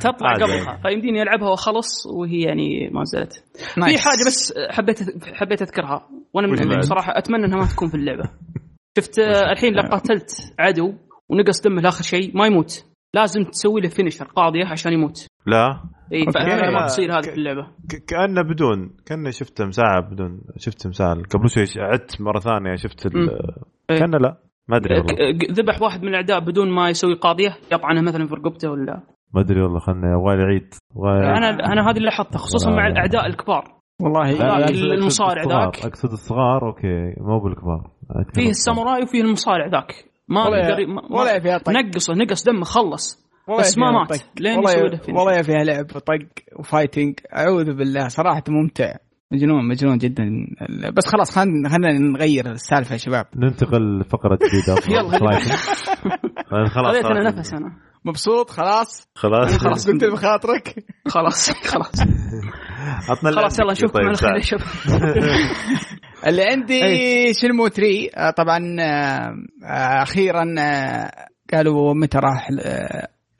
تطلع. 0.00 0.32
قبلها. 0.32 0.80
فيمديني 0.82 1.22
ألعبها 1.22 1.48
وأخلص 1.48 2.06
وهي 2.06 2.40
يعني 2.40 2.90
ما 2.92 3.04
زالت 3.04 3.32
في. 3.74 3.80
حاجة 3.98 4.26
بس 4.26 4.54
حبيت 4.70 4.98
حبيت 5.34 5.62
أذكرها. 5.62 6.08
وأنا 6.34 6.46
من؟ 6.48 6.80
صراحة 6.80 7.18
أتمنى 7.18 7.44
إنها 7.46 7.58
ما 7.58 7.66
تكون 7.66 7.88
في 7.88 7.94
اللعبة. 7.96 8.30
شفت 8.98 9.18
آه، 9.18 9.52
الحين 9.52 9.74
لو 9.74 9.82
قاتلت 9.82 10.30
عدو 10.58 10.94
ونقص 11.28 11.60
دمه 11.60 11.80
لآخر 11.82 12.02
شيء 12.04 12.36
ما 12.36 12.46
يموت. 12.46 12.84
لازم 13.18 13.44
تسوي 13.44 13.80
له 13.80 13.88
finisher 13.88 14.24
قاضيه 14.24 14.66
عشان 14.66 14.92
يموت. 14.92 15.26
لا. 15.46 15.80
إي. 16.12 16.24
فأتمنى 16.34 16.72
ما 16.72 16.86
تصير 16.86 17.12
هذه 17.12 17.22
في 17.22 17.34
اللعبة. 17.34 17.66
كأنه 18.08 18.42
بدون 18.42 18.90
كأنه 19.06 19.30
شفت 19.30 19.62
مساعة 19.62 20.00
بدون 20.10 20.40
شفت 20.56 20.82
تمثال 20.82 21.22
قبل 21.22 21.48
شوي 21.48 21.82
عدت 21.82 22.20
مرة 22.20 22.38
ثانية 22.40 22.74
شفت 22.74 23.06
ال... 23.06 23.12
كأنه 23.88 24.18
لا. 24.18 24.36
ما 24.68 24.76
أدري 24.76 24.94
والله. 24.94 25.14
ذبح 25.52 25.82
واحد 25.82 26.02
من 26.02 26.08
الأعداء 26.08 26.40
بدون 26.40 26.70
ما 26.70 26.88
يسوي 26.88 27.14
قاضية 27.14 27.56
يطعنه 27.72 28.00
مثلا 28.00 28.26
في 28.26 28.34
رقبته 28.34 28.70
ولا؟ 28.70 29.02
ما 29.34 29.40
أدري 29.40 29.62
والله 29.62 29.78
خلنا 29.78 30.12
يبغى 30.12 30.44
عيد. 30.44 30.74
أنا 31.06 31.48
أنا 31.48 31.90
هذه 31.90 31.96
اللي 31.96 32.04
لاحظتها 32.04 32.38
خصوصا 32.38 32.70
مع 32.70 32.86
الأعداء 32.86 33.26
الكبار. 33.26 33.64
والله 34.02 34.30
المصارع 34.94 35.42
الصغار. 35.42 35.64
ذاك. 35.64 35.84
أقصد 35.86 36.12
الصغار 36.12 36.66
أوكي. 36.68 37.14
مو 37.20 37.40
بالكبار. 37.40 37.90
فيه. 38.34 38.48
الساموراي 38.48 39.02
وفيه 39.02 39.20
المصارع 39.20 39.66
ذاك. 39.66 39.92
ما 40.28 40.50
ما- 40.50 41.02
ولا 41.20 41.40
فيها 41.40 41.58
طق. 41.58 41.72
نقصه 41.72 42.14
نقص 42.14 42.42
دمه 42.44 42.64
خلص. 42.64 43.28
بس 43.60 43.78
ما 43.78 43.90
مات. 43.92 44.22
لين 44.40 44.58
والله 45.08 45.42
فيها 45.42 45.64
لعب 45.64 45.86
طق 45.86 46.18
وفايتنج 46.58 47.14
أعوذ 47.36 47.64
بالله. 47.74 48.08
صراحة 48.08 48.42
ممتع. 48.48 48.94
مجنون 49.32 49.68
مجنون 49.68 49.98
جدا. 49.98 50.24
بس 50.96 51.06
خلاص 51.06 51.34
خلينا 51.38 51.68
خلينا 51.68 51.98
نغير 51.98 52.50
السالفة 52.50 52.92
يا 52.92 52.98
شباب. 52.98 53.26
ننتقل 53.36 53.98
لفقرة 54.00 54.38
جديدة. 54.48 54.82
يلا. 54.98 55.18
خلاص 56.68 56.94
خذيت 56.94 57.04
أنا 57.04 57.20
خلاص. 57.30 57.34
نفس 57.38 57.52
أنا. 57.52 57.72
مبسوط؟ 58.04 58.50
خلاص. 58.50 59.08
خلاص. 59.14 59.56
خلاص 59.56 59.88
قلت 59.90 60.04
بخاطرك. 60.04 60.84
خلاص 61.08 61.50
خلاص. 61.50 62.00
عطنا 63.08 63.30
خلاص 63.30 63.58
يلا 63.58 63.72
نشوفكم 63.72 63.98
على 63.98 64.16
خير 64.16 64.34
يا. 64.36 64.40
شباب 64.40 64.62
اللي 66.26 66.42
عندي 66.42 66.84
أي. 66.84 67.34
شنمو 67.34 67.68
3 67.68 68.10
آه، 68.16 68.30
طبعا 68.30 68.76
آه، 68.80 69.34
آه، 69.64 70.02
أخيرا 70.02 70.44
قالوا 71.52 71.94
متى 71.94 72.18
راح 72.18 72.48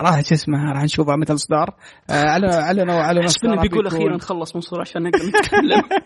راح 0.01 0.21
شو 0.21 0.35
اسمه 0.35 0.73
راح 0.73 0.83
نشوفها 0.83 1.17
متى 1.17 1.33
الإصدار 1.33 1.75
اعلنوا 2.11 2.55
اعلنوا 2.55 3.11
انه 3.11 3.25
إصدارها 3.25 3.63
بيقول 3.63 3.87
أخيرا 3.87 4.19
خلص 4.19 4.55
منصور 4.57 4.81
عشان 4.81 5.03
نقدر 5.03 5.19
نتكلم 5.27 5.83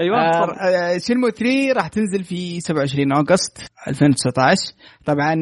أيوه. 0.00 0.18
آه، 0.18 0.98
شنمو 0.98 1.28
3 1.30 1.72
راح 1.72 1.88
تنزل 1.88 2.24
في 2.24 2.60
27 2.60 3.12
أغسطس 3.12 3.66
2019 3.88 4.56
طبعا 5.06 5.34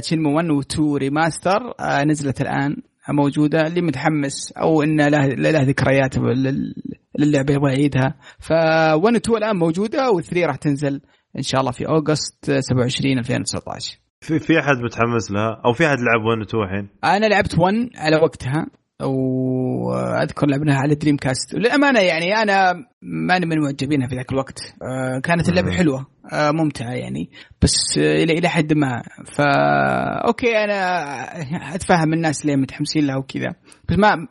شنمو 0.00 0.36
1 0.36 0.50
و 0.50 0.60
2 0.60 0.96
ريماستر 0.96 1.74
آه، 1.80 2.04
نزلت 2.04 2.40
الآن 2.40 2.76
موجودة 3.08 3.60
اللي 3.66 3.80
متحمس 3.82 4.52
أو 4.52 4.82
انه 4.82 5.08
له 5.08 5.26
له 5.26 5.62
ذكريات 5.62 6.18
لل- 6.18 6.74
للعبة 7.18 7.54
يبغى 7.54 7.72
يعيدها. 7.72 8.14
ف 8.40 8.50
1 8.52 9.14
و 9.14 9.16
2 9.16 9.36
الآن 9.38 9.56
موجودة 9.56 10.12
و3 10.12 10.36
راح 10.36 10.56
تنزل 10.56 11.00
إن 11.36 11.42
شاء 11.42 11.60
الله 11.60 11.72
في 11.72 11.88
August 11.88 12.50
27 12.50 13.18
2019 13.18 13.98
في 14.20 14.38
في 14.38 14.58
أحد 14.60 14.76
متحمس 14.84 15.30
لها؟ 15.30 15.60
أو 15.64 15.72
في 15.72 15.86
أحد 15.86 15.96
لعب 16.00 16.24
1 16.24 16.38
و 16.38 16.42
2 16.42 16.62
الحين؟ 16.64 16.88
أنا 17.04 17.26
لعبت 17.26 17.58
1 17.58 17.74
على 17.96 18.16
وقتها 18.16 18.66
وأذكر 19.02 20.46
لعبناها 20.46 20.76
على 20.78 20.94
Dreamcast 20.94 21.54
للأمانة 21.54 22.00
يعني 22.00 22.36
أنا 22.42 22.74
ماني 23.02 23.46
من 23.46 23.58
معجبينها 23.60 24.08
في 24.08 24.16
ذاك 24.16 24.32
الوقت. 24.32 24.58
آه، 24.82 25.18
كانت 25.20 25.48
اللعبة. 25.48 25.70
حلوة 25.70 26.06
آه، 26.32 26.50
ممتعة 26.50 26.92
يعني. 26.92 27.30
بس 27.62 27.74
إلى 27.98 28.32
إلى 28.32 28.48
حد 28.48 28.72
ما. 28.72 29.02
فا 29.24 29.44
أوكي 30.26 30.56
أنا 30.64 31.74
أتفهم 31.74 32.12
الناس 32.12 32.46
ليه 32.46 32.56
متحمسين 32.56 33.06
لها 33.06 33.16
وكذا. 33.16 33.54
بس 33.88 33.98
ما- 33.98 34.26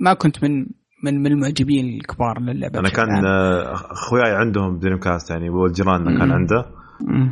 ما 0.00 0.14
كنت 0.14 0.44
من 0.44 0.66
من 1.04 1.22
من 1.22 1.32
المعجبين 1.32 1.94
الكبار 1.94 2.40
للعبه 2.40 2.78
أنا 2.78 2.88
كان. 2.88 3.26
آه، 3.26 3.74
أخوياي 3.74 4.34
عندهم 4.34 4.78
دريم 4.78 4.98
كاست 4.98 5.30
يعني 5.30 5.50
ولد 5.50 5.72
جيراننا 5.72 6.18
كان. 6.18 6.32
عنده. 6.32 6.66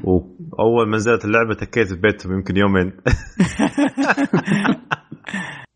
وأول 0.05 0.89
ما 0.89 0.97
نزلت 0.97 1.25
اللعبة 1.25 1.55
تكيت 1.55 1.89
في 1.89 2.01
بيتهم 2.01 2.33
يمكن 2.33 2.57
يومين 2.57 2.93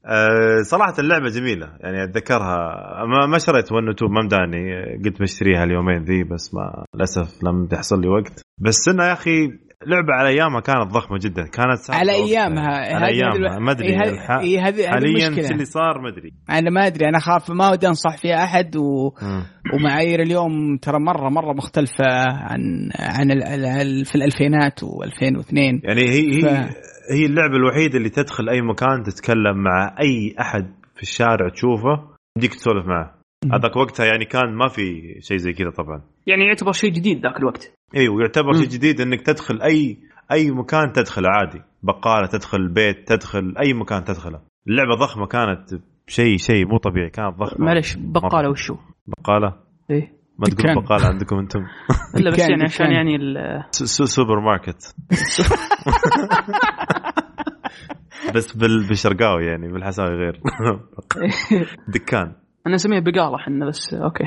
آه، 0.07 0.63
صراحة 0.63 0.95
اللعبة 0.99 1.29
جميلة 1.29 1.67
يعني 1.81 2.05
أتذكرها 2.05 2.57
ما 3.27 3.39
شريت 3.39 3.73
1 3.73 3.85
و 3.89 3.91
2 3.91 4.13
ما 4.13 4.23
مداني 4.23 4.95
قلت 5.05 5.23
بشتريها 5.23 5.65
اليومين 5.65 6.05
ذي 6.05 6.25
بس 6.25 6.55
ما 6.55 6.85
للأسف 6.95 7.45
لم 7.45 7.69
يحصل 7.73 8.01
لي 8.01 8.09
وقت 8.09 8.43
بس 8.59 8.89
انها 8.89 9.07
يا 9.07 9.13
أخي 9.13 9.59
لعبة 9.85 10.13
على 10.13 10.29
أيامها 10.29 10.61
كانت 10.61 10.93
ضخمة 10.93 11.19
جدا. 11.19 11.43
كانت 11.43 11.91
على. 11.91 12.13
أيامها. 12.13 12.95
على 12.95 13.07
أيامها. 13.07 13.59
ما 13.59 13.73
أدري 13.73 13.99
حاليا. 13.99 15.29
إيش 15.39 15.51
اللي 15.51 15.65
صار؟ 15.65 16.01
ما 16.01 16.09
أدري. 16.09 16.33
أنا 16.51 16.71
ما 16.71 16.87
أدري. 16.87 17.09
أنا 17.09 17.19
اخاف 17.19 17.51
ما 17.51 17.71
ودي 17.71 17.89
أنصح 17.89 18.17
فيها 18.17 18.45
أحد 18.45 18.77
و... 18.77 19.13
ومعايير 19.75 20.23
اليوم 20.23 20.77
ترى 20.77 20.99
مره 21.01 21.29
مرة 21.29 21.53
مختلفة 21.53 22.05
عن 22.29 22.91
عن 22.99 23.31
ال- 23.31 23.45
ال- 23.67 24.05
في 24.05 24.15
الألفينات 24.15 24.81
و2002 24.85 25.53
يعني 25.55 26.01
هي 26.01 26.37
هي 26.37 26.43
ف- 26.43 26.77
هي 27.13 27.27
اللعبة 27.27 27.57
الوحيدة 27.57 27.99
اللي 27.99 28.11
تدخل 28.11 28.49
أي 28.49 28.61
مكان 28.63 29.03
تتكلم 29.07 29.63
مع 29.63 29.97
أي 30.01 30.35
أحد 30.41 30.75
في 30.97 31.03
الشارع 31.03 31.49
تشوفه. 31.49 32.17
يديك 32.39 32.55
تسولف 32.55 32.87
معه. 32.87 33.17
هذاك 33.53 33.77
وقتها 33.77 34.07
يعني 34.07 34.25
كان 34.25 34.55
ما 34.55 34.69
في 34.69 34.83
شيء 35.21 35.37
زي 35.37 35.53
كذا 35.53 35.71
طبعا. 35.71 36.03
يعني 36.27 36.45
يعتبر 36.47 36.73
شيء 36.73 36.91
جديد 36.93 37.23
ذاك 37.23 37.37
الوقت. 37.37 37.76
اي 37.95 38.09
ويعتبر. 38.09 38.53
شيء 38.53 38.69
جديد 38.69 39.01
إنك 39.01 39.21
تدخل 39.21 39.63
أي 39.63 39.99
أي 40.33 40.51
مكان 40.51 40.93
تدخله 40.93 41.29
عادي. 41.29 41.63
بقالة 41.83 42.27
تدخل 42.27 42.69
بيت 42.69 43.09
تدخل 43.09 43.55
أي 43.67 43.73
مكان 43.73 44.05
تدخله. 44.05 44.41
اللعبة 44.69 44.95
ضخمة 44.95 45.27
كانت 45.27 45.81
شيء 46.07 46.37
شيء 46.37 46.67
مو 46.69 46.79
طبيعي 46.79 47.11
كانت 47.11 47.37
ضخمة. 47.39 47.67
معلش 47.67 47.97
بقالة 47.97 48.51
وشو؟ 48.51 48.77
بقالة؟ 49.07 49.55
إيه. 49.91 50.17
ما 50.39 50.45
تقول. 50.47 50.83
بقالة 50.85 51.07
عندكم 51.07 51.39
أنتم. 51.39 51.61
إلا 52.19 52.31
بس 52.31 52.39
يعني 52.39 52.63
عشان. 52.63 52.93
يعني 52.93 53.17
ال- 53.17 53.65
سوبر 54.09 54.41
ماركت. 54.41 54.95
بس 58.35 58.57
بال- 58.57 58.89
بالشرقاوي 58.89 59.47
يعني 59.47 59.73
بالحساوي 59.73 60.11
غير. 60.17 60.41
دكان. 61.95 62.33
أنا 62.67 62.75
نسميها 62.75 63.01
بقالة 63.01 63.37
إحنا 63.37 63.67
بس 63.67 63.95
أوكي. 63.95 64.25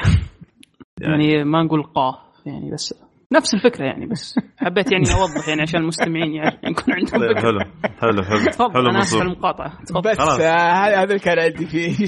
يعني 1.01 1.43
ما 1.43 1.63
نقول 1.63 1.83
قاف 1.83 2.15
يعني 2.45 2.71
بس. 2.71 3.08
نفس 3.33 3.53
الفكرة 3.53 3.85
يعني 3.85 4.05
بس 4.05 4.39
حبيت 4.63 4.91
يعني 4.91 5.03
أوضح 5.13 5.47
يعني 5.49 5.61
عشان 5.61 5.79
المستمعين 5.81 6.33
يعني 6.33 6.59
يكون 6.63 6.93
عندهم 6.93 7.19
طيب 7.21 7.37
فكرة. 7.37 7.41
حلو 7.41 7.59
حلو 8.01 8.23
حلو 8.23 8.51
تفضل 8.51 8.73
حلو 8.73 8.89
أنا 8.89 8.99
آسف 8.99 9.21
المقاطعة. 9.21 9.83
تفضل. 9.83 10.11
بس. 10.11 10.19
آه، 10.19 10.35
هذا 10.71 10.95
هذا 10.95 11.03
اللي 11.03 11.19
كان 11.19 11.39
عندي 11.39 11.65
فيه. 11.65 12.07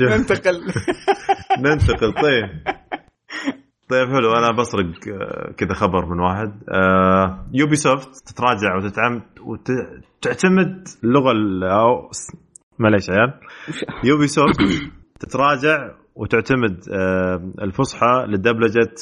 ننتقل. 0.00 0.60
ننتقل 1.64 2.12
طيب. 2.12 2.76
طيب 3.88 4.08
حلو. 4.08 4.32
أنا 4.32 4.52
بسرق 4.58 4.84
آه، 5.08 5.52
كذا 5.52 5.74
خبر 5.74 6.06
من 6.06 6.20
واحد. 6.20 6.52
يوبي 7.54 7.76
سوفت 7.76 8.08
تتراجع 8.28 8.76
وتتعمد 8.76 9.22
وتعتمد 9.40 10.88
اللغة 11.04 11.32
ال- 11.32 11.64
أو 11.64 12.10
معليش 12.78 13.10
عيال. 13.10 13.40
Ubisoft 14.04 14.56
تتراجع 15.20 15.90
وتعتمد 16.16 16.76
آه، 16.94 17.52
الفصحى 17.62 18.24
لدبلجة 18.28 18.94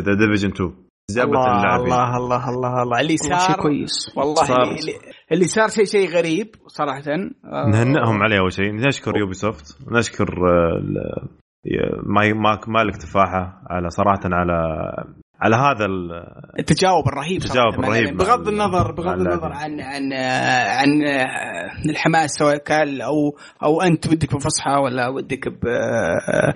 The 0.00 0.14
Division 0.14 0.48
2 0.48 0.72
جابت 1.10 1.28
الله 1.28 1.56
اللاعبين. 1.58 1.84
الله 1.86 2.16
الله 2.16 2.48
الله 2.50 2.82
الله. 2.82 3.00
اللي 3.00 3.16
والله 3.22 3.38
شيء 3.38 3.48
صار 3.54 3.62
كويس. 3.62 4.12
والله 4.16 4.34
صار. 4.34 4.62
اللي, 4.62 4.92
اللي- 5.32 5.44
صار 5.44 5.68
شيء 5.68 5.84
شيء 5.84 6.08
غريب 6.08 6.46
صراحة. 6.66 7.02
آه، 7.44 7.68
نهنئهم 7.70 8.22
عليه 8.22 8.38
أول 8.38 8.52
شيء. 8.52 8.74
نشكر 8.74 9.16
Ubisoft 9.16 9.78
نشكر 9.92 10.28
آه، 10.48 11.22
مالك 12.68 12.96
تفاحه 12.96 13.62
على 13.70 13.90
صراحة 13.90 14.20
على 14.24 14.56
على 15.42 15.56
هذا 15.56 15.84
ال- 15.84 16.26
التجاوب 16.58 17.08
الرهيب 17.08 17.42
التجاوب. 17.44 17.74
الرهيب 17.74 18.04
يعني 18.04 18.16
مع 18.16 18.24
بغض 18.24 18.48
ال- 18.48 18.54
النظر 18.54 18.92
بغض. 18.92 19.08
النظر 19.20 19.52
عن 19.52 19.80
عن 19.80 20.12
عن 20.12 20.88
الحماس 21.90 22.30
سواء 22.30 22.56
كان 22.56 23.00
أو 23.00 23.14
أو 23.64 23.82
أنت 23.82 24.06
ودك 24.06 24.32
بالفصحى 24.32 24.70
ولا 24.70 25.08
ودك 25.08 25.48
ب- 25.48 26.54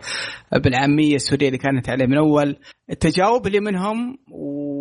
بالعامية 0.63 1.15
السوريه 1.15 1.47
اللي 1.47 1.59
كانت 1.59 1.89
عليه 1.91 2.07
من 2.07 2.17
أول 2.19 2.57
التجاوب 2.91 3.47
اللي 3.47 3.61
منهم 3.61 4.17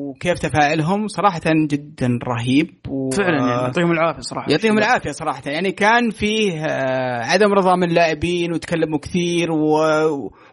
وكيف 0.10 0.40
تفاعلهم 0.40 1.08
صراحة 1.08 1.42
جدا 1.70 2.20
رهيب 2.28 2.76
و... 2.90 3.10
فعلا 3.10 3.38
يعني 3.38 3.52
يعطيهم 3.52 3.92
العافية 3.92 4.22
صراحة. 4.22 4.52
يعطيهم 4.52 4.78
العافية 4.78 5.12
صراحة. 5.12 5.42
يعني 5.46 5.72
كان 5.72 6.10
فيه 6.10 6.66
آه، 6.66 7.26
عدم 7.26 7.54
رضا 7.54 7.76
من 7.76 7.84
اللاعبين 7.84 8.54
وتكلموا 8.54 9.00
كثير 9.00 9.52
و... 9.52 9.80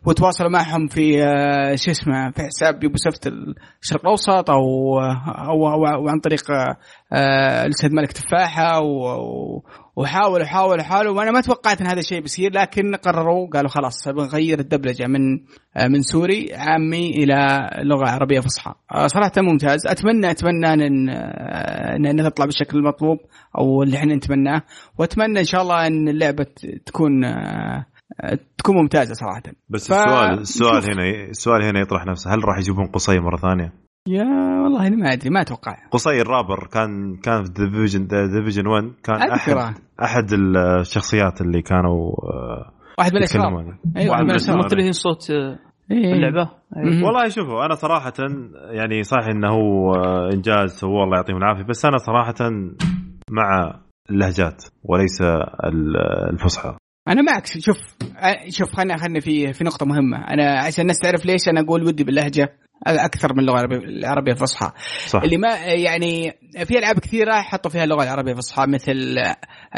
وتواصلوا 0.07 0.50
معهم 0.50 0.86
في 0.86 1.22
آه، 1.22 1.74
شو 1.76 1.90
اسمه 1.90 2.30
في 2.30 2.42
حساب 2.42 2.84
يوبيسوفت 2.84 3.26
الشرق 3.82 4.00
الأوسط 4.00 4.50
أو 4.50 4.98
أو, 5.48 5.68
أو, 5.68 5.86
أو 5.86 6.09
عن 6.09 6.20
طريق 6.20 6.42
آه، 7.12 7.64
الاستاذ 7.64 7.90
ملك 7.94 8.12
تفاحة 8.12 8.80
و... 8.80 9.62
وحاولوا 9.96 10.46
حاولوا 10.46 10.82
حاولوا 10.82 11.16
وأنا 11.16 11.30
ما 11.30 11.40
توقعت 11.40 11.80
إن 11.80 11.86
هذا 11.86 11.98
الشيء 12.00 12.20
بيصير 12.20 12.52
لكن 12.52 12.94
قرروا 12.94 13.48
قالوا 13.48 13.70
خلاص 13.70 14.08
بنغير 14.08 14.58
الدبلجة 14.58 15.06
من 15.06 15.20
آه، 15.76 15.88
من 15.88 16.02
سوري 16.02 16.48
عامي 16.54 17.10
إلى 17.10 17.70
لغة 17.82 18.08
عربية 18.10 18.40
فصحى 18.40 18.74
آه، 18.94 19.06
صراحة 19.06 19.32
ممتاز 19.36 19.86
أتمنى 19.86 20.30
أتمنى 20.30 20.72
أن 20.74 21.08
آه، 21.10 21.96
أن 21.96 22.16
تطلع 22.24 22.44
بالشكل 22.44 22.78
المطلوب 22.78 23.18
أو 23.58 23.82
اللي 23.82 23.96
إحنا 23.96 24.14
نتمناه 24.14 24.62
وأتمنى 24.98 25.40
إن 25.40 25.44
شاء 25.44 25.62
الله 25.62 25.86
أن 25.86 26.08
اللعبة 26.08 26.46
تكون 26.86 27.24
آه، 27.24 27.86
آه، 28.20 28.38
تكون 28.58 28.76
ممتازة 28.76 29.14
صراحة 29.14 29.42
بس 29.68 29.88
ف- 29.88 29.92
السؤال 29.92 30.40
السؤال. 30.40 30.84
هنا 30.92 31.28
السؤال 31.30 31.62
هنا 31.64 31.80
يطرح 31.80 32.06
نفسه 32.06 32.34
هل 32.34 32.44
راح 32.44 32.58
يجيبون 32.58 32.86
قصي 32.86 33.18
مرة 33.18 33.36
ثانية؟ 33.36 33.72
يا 34.09 34.24
والله 34.62 34.86
أنا 34.86 34.96
ما 34.96 35.12
أدري 35.12 35.30
ما 35.30 35.40
أتوقع 35.40 35.76
قصي 35.90 36.20
الرابر 36.20 36.66
كان 36.66 37.16
كان 37.16 37.44
في 37.44 37.50
Division 37.53 38.07
Division 38.07 38.66
1 38.66 38.92
كان 39.05 39.22
أذكره. 39.32 39.61
أحد 39.62 39.74
أحد 40.03 40.32
الشخصيات 40.80 41.40
اللي 41.40 41.62
كانوا 41.62 42.11
آه، 42.11 42.72
واحد 42.98 43.12
من 43.12 43.18
الاشرار. 43.18 43.76
أيوه 43.96 44.11
واحد 44.11 44.22
من 44.24 44.30
الاشرار 44.30 44.57
ممثلين 44.57 44.92
صوت 44.92 45.30
آه، 45.30 45.59
إيه. 45.90 46.12
اللعبة 46.12 46.50
أيوة. 46.76 46.90
مهم. 46.90 47.03
والله 47.05 47.28
شوفوا 47.28 47.64
أنا 47.66 47.74
صراحة 47.74 48.12
يعني 48.70 49.03
صحيح 49.03 49.26
إنه 49.26 49.48
هو 49.48 49.94
آه، 49.94 50.30
إنجاز 50.32 50.70
سووه 50.70 51.05
الله 51.05 51.16
يعطيهم 51.16 51.36
العافية 51.36 51.62
بس 51.62 51.84
أنا 51.84 51.96
صراحة 51.96 52.50
مع 53.30 53.74
اللهجات 54.11 54.64
وليس 54.84 55.22
ال- 55.64 55.96
الفصحى 56.32 56.76
أنا 57.09 57.22
معك 57.22 57.46
شوف 57.46 57.78
شوف 58.48 58.76
خلينا 58.76 58.96
خلينا 58.96 59.20
في 59.20 59.53
في 59.53 59.64
نقطة 59.64 59.86
مهمة. 59.86 60.16
أنا 60.16 60.61
عشان 60.61 60.82
الناس 60.82 60.98
تعرف 60.98 61.26
ليش 61.26 61.48
أنا 61.48 61.61
أقول 61.61 61.86
ودي 61.86 62.05
باللهجة 62.05 62.59
أكثر 62.86 63.32
من 63.34 63.40
اللغة 63.40 63.55
العربيه 63.55 63.76
العربية 63.76 64.32
الفصحى 64.32 64.72
صح. 65.07 65.22
اللي 65.22 65.36
ما 65.36 65.57
يعني 65.59 66.32
في 66.64 66.78
ألعاب 66.78 66.98
كثيرة 66.98 67.40
حطوا 67.40 67.70
فيها 67.70 67.84
اللغة 67.84 68.03
العربية 68.03 68.32
الفصحى 68.32 68.66
مثل 68.66 69.18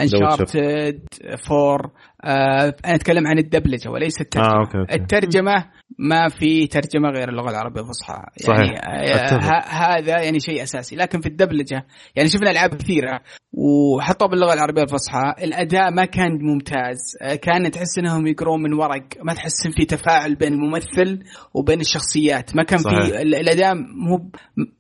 Uncharted 0.01 1.01
Four 1.49 1.91
آه 2.25 2.75
أنا 2.85 2.95
أتكلم 2.95 3.27
عن 3.27 3.39
الدبلجة 3.39 3.91
وليس 3.91 4.21
الترجمة. 4.21 4.49
آه 4.49 4.59
okay 4.59 4.79
okay. 4.79 4.95
الترجمة 4.95 5.55
ما 5.99 6.29
في 6.29 6.67
ترجمة 6.67 7.09
غير 7.11 7.29
اللغة 7.29 7.51
العربية 7.51 7.81
الفصحى. 7.81 8.15
يعني. 8.49 8.79
آه، 8.79 9.63
هذا 9.69 10.23
يعني 10.23 10.41
شيء 10.41 10.63
أساسي. 10.63 10.97
لكن 10.97 11.21
في 11.21 11.27
الدبلجة 11.29 11.87
يعني 12.17 12.29
شفنا 12.29 12.51
ألعاب 12.51 12.75
كثيرة 12.75 13.21
وحطوا 13.53 14.27
باللغة 14.29 14.55
العربية 14.55 14.83
الفصحى. 14.83 15.35
الأداء 15.43 15.91
ما 15.91 16.05
كان 16.05 16.31
ممتاز. 16.43 16.99
آه، 17.23 17.35
كان 17.35 17.71
تحس 17.71 17.99
إنهم 17.99 18.27
يقرون 18.27 18.63
من 18.63 18.73
ورق. 18.73 19.05
ما 19.23 19.35
تحس 19.35 19.67
إن 19.67 19.73
في 19.73 19.85
تفاعل 19.85 20.35
بين 20.35 20.53
الممثل 20.53 21.23
وبين 21.55 21.81
الشخصيات. 21.81 22.57
ما 22.57 22.63
كان. 22.63 22.79
في 22.79 23.23
ال- 23.23 23.35
الأداء 23.35 23.75
مو 23.75 24.31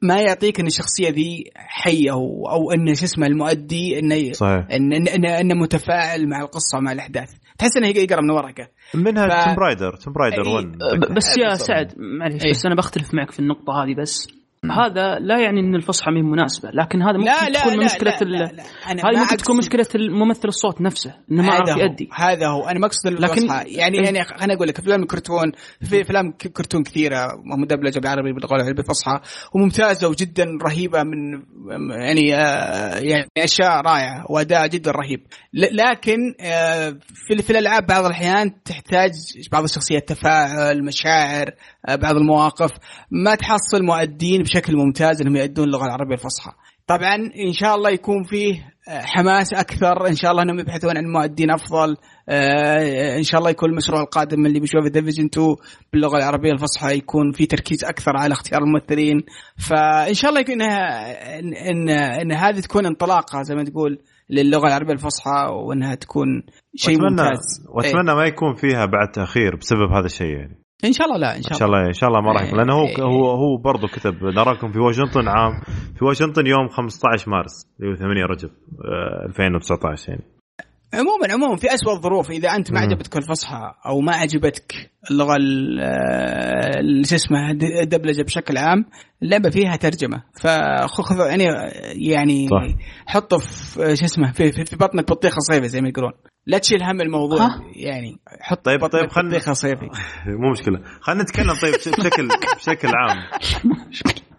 ما 0.02 0.20
يعطيك 0.20 0.60
إن 0.60 0.66
الشخصية 0.66 1.08
ذي 1.10 1.44
حية 1.56 2.10
أو 2.50 2.72
ان 2.72 2.94
شو 2.94 3.04
اسمه 3.04 3.26
المؤدي 3.26 3.98
إنه 3.98 4.32
صحيح. 4.32 4.66
ان 4.72 4.92
ان 4.92 5.06
إن- 5.06 5.28
إنه 5.40 5.54
متفاعل 5.54 6.28
مع 6.28 6.40
القصة 6.40 6.78
ومع 6.78 6.92
الأحداث. 6.92 7.33
تحس 7.58 7.76
إنه 7.76 7.86
يقرا 7.88 8.20
من 8.20 8.30
ورقه 8.30 8.68
منها 8.94 9.28
ف- 9.28 9.44
Tomb 9.44 9.54
Raider 9.54 9.96
Tomb 9.96 10.12
Raider 10.12 10.46
إيه، 10.46 10.54
1 10.54 10.66
ب- 10.66 11.14
بس 11.14 11.38
يا. 11.38 11.54
سعد 11.54 11.94
معليش 11.98 12.44
إيه. 12.44 12.50
بس 12.50 12.66
أنا 12.66 12.74
بختلف 12.74 13.14
معك 13.14 13.30
في 13.30 13.40
النقطة 13.40 13.72
هذه 13.82 13.94
بس 14.00 14.28
هذا 14.70 15.18
لا 15.18 15.38
يعني 15.40 15.60
إن 15.60 15.74
الفصحى 15.74 16.10
مي 16.10 16.24
مناسبة 16.24 16.70
لكن 16.74 17.02
هذا 17.02 17.12
ممكن 17.12 17.24
لا 17.30 17.48
لا 17.48 17.60
تكون 17.60 17.78
لا 17.78 17.84
مشكلة 17.84 18.10
لا, 18.10 18.22
ال- 18.22 18.30
لا, 18.32 18.38
لا. 18.38 18.62
أنا 18.90 19.02
هذه 19.02 19.20
ممكن 19.20 19.36
تكون 19.36 19.56
مشكلة 19.56 19.86
الممثل 19.94 20.48
الصوت 20.48 20.80
نفسه 20.80 21.14
إنه 21.32 21.42
ما 21.42 21.52
عرف 21.52 21.76
يؤدي. 21.76 22.08
هذا 22.14 22.46
هو. 22.48 22.68
أنا 22.68 22.78
ما 22.78 22.86
أقصد 22.86 23.12
لكن- 23.12 23.46
يعني 23.66 23.96
يعني 23.96 24.24
خليني 24.24 24.54
أقول 24.54 24.68
لك 24.68 24.78
أفلام 24.78 25.02
الكرتون 25.02 25.52
في 25.82 26.00
أفلام 26.00 26.32
كرتون 26.32 26.82
كثيرة 26.82 27.28
مدبلجة 27.58 27.98
بالعربي 27.98 28.32
باللغة 28.32 28.54
العربيه 28.56 28.82
الفصحى 28.82 29.20
وممتازة 29.54 30.08
وجدا 30.08 30.46
رهيبة 30.66 31.02
من 31.02 31.42
يعني 31.90 32.34
آه، 32.34 32.98
يعني 32.98 33.26
أشياء 33.38 33.80
رائعة 33.80 34.24
وأداء 34.30 34.66
جدا 34.66 34.90
رهيب. 34.90 35.20
لكن 35.54 36.18
آه، 36.40 36.90
في 37.14 37.42
في 37.42 37.50
الألعاب 37.50 37.86
بعض 37.86 38.04
الأحيان 38.04 38.62
تحتاج 38.64 39.10
بعض 39.52 39.62
الشخصيات 39.64 40.08
تفاعل 40.08 40.84
مشاعر 40.84 41.50
بعض 41.88 42.16
المواقف 42.16 42.70
ما 43.10 43.34
تحصل 43.34 43.82
مؤدين 43.82 44.42
بشكل 44.42 44.76
ممتاز 44.76 45.20
إنهم 45.20 45.36
يؤدون 45.36 45.64
اللغة 45.64 45.84
العربية 45.84 46.14
الفصحى. 46.14 46.50
طبعا 46.86 47.14
إن 47.46 47.52
شاء 47.52 47.74
الله 47.74 47.90
يكون 47.90 48.22
فيه 48.22 48.74
آه، 48.88 49.00
حماس 49.00 49.54
أكثر 49.54 50.06
إن 50.06 50.14
شاء 50.14 50.30
الله 50.30 50.42
إنهم 50.42 50.58
يبحثون 50.58 50.96
عن 50.96 51.04
مؤدين 51.04 51.50
أفضل 51.50 51.96
آه، 52.28 53.16
إن 53.18 53.22
شاء 53.22 53.38
الله 53.38 53.50
يكون 53.50 53.70
المشروع 53.70 54.00
القادم 54.00 54.46
اللي 54.46 54.60
بيشوفه 54.60 54.88
ديفيجن 54.88 55.24
2 55.24 55.56
باللغة 55.92 56.16
العربية 56.16 56.52
الفصحى 56.52 56.96
يكون 56.96 57.32
في 57.32 57.46
تركيز 57.46 57.84
أكثر 57.84 58.16
على 58.16 58.32
اختيار 58.32 58.62
الممثلين. 58.62 59.22
فإن 59.68 60.14
شاء 60.14 60.30
الله 60.30 60.40
يكون 60.40 60.62
إن 60.62 61.54
إن, 61.54 61.88
إن 61.90 62.32
هذه 62.32 62.60
تكون 62.60 62.86
انطلاقة 62.86 63.42
زي 63.42 63.54
ما 63.54 63.64
تقول 63.64 63.98
للغة 64.30 64.66
العربية 64.66 64.92
الفصحى 64.92 65.48
وإنها 65.52 65.94
تكون 65.94 66.42
شيء 66.76 66.98
ممتاز. 67.00 67.66
وأتمنى 67.68 68.14
ما 68.14 68.24
يكون 68.24 68.54
فيها 68.54 68.86
بعد 68.86 69.10
تأخير 69.14 69.56
بسبب 69.56 69.92
هذا 69.96 70.06
الشيء 70.06 70.36
يعني. 70.36 70.52
إيه. 70.58 70.63
إن 70.84 70.92
شاء 70.92 71.06
الله 71.06 71.18
لا 71.18 71.36
إن 71.36 71.42
شاء 71.42 71.58
شاء 71.58 71.68
الله 71.68 71.78
الله. 71.78 71.88
إن 71.88 71.92
شاء 71.92 72.08
الله 72.08 72.20
ما 72.20 72.32
راح 72.32 72.42
يكون. 72.42 72.58
لأنه 72.58 72.72
هو 72.74 72.84
إيه. 72.86 73.02
هو 73.02 73.30
هو 73.30 73.56
برضه 73.56 73.88
كتب 73.88 74.24
نراكم 74.24 74.72
في 74.72 74.78
واشنطن 74.78 75.28
عام 75.28 75.52
في 75.98 76.04
واشنطن 76.04 76.46
يوم 76.46 76.68
15 76.68 77.30
مارس 77.30 77.66
اللي 77.80 77.90
هو 77.92 77.96
8 77.96 78.24
رجب 78.24 78.50
آه، 78.84 79.26
2019 79.26 80.08
يعني. 80.08 80.33
عموما 80.94 81.32
عموما 81.32 81.56
في 81.56 81.74
أسوأ 81.74 81.92
الظروف. 81.92 82.30
إذا 82.30 82.48
أنت 82.48 82.72
ما. 82.72 82.80
عجبتك 82.80 83.16
الفصحى 83.16 83.74
أو 83.86 84.00
ما 84.00 84.12
عجبتك 84.16 84.90
اللغة 85.10 85.36
ال- 85.36 85.80
ال- 85.80 87.06
شو 87.06 87.14
اسمه 87.14 87.52
د- 87.52 87.62
الدبلجة 87.82 88.22
بشكل 88.22 88.56
عام 88.58 88.84
اللعبة 89.22 89.50
فيها 89.50 89.76
ترجمة. 89.76 90.22
فخذ 90.42 91.18
يعني 91.28 91.44
يعني 92.10 92.48
صح. 92.48 92.62
حطه 93.06 93.38
في 93.38 93.96
شو 93.96 94.04
اسمه 94.04 94.32
في, 94.32 94.52
في, 94.52 94.64
في 94.64 94.76
بطنك 94.76 95.10
بطيخة 95.10 95.38
صيفي 95.50 95.68
زي 95.68 95.80
ما 95.80 95.88
يقولون. 95.88 96.12
لا 96.46 96.58
تشيل 96.58 96.82
هم 96.82 97.00
الموضوع 97.00 97.42
ها؟ 97.46 97.60
يعني 97.76 98.18
حط 98.40 98.64
طيب- 98.64 98.86
طيب 98.86 99.10
خلنا- 99.10 99.28
بطيخة 99.30 99.52
صيفي. 99.52 99.86
مو 100.42 100.50
مشكلة. 100.50 100.80
خلينا 101.00 101.22
نتكلم 101.22 101.54
طيب 101.62 101.74
بش- 101.74 101.88
بشكل 101.88 102.28
بشكل 102.56 102.88
عام. 102.88 103.16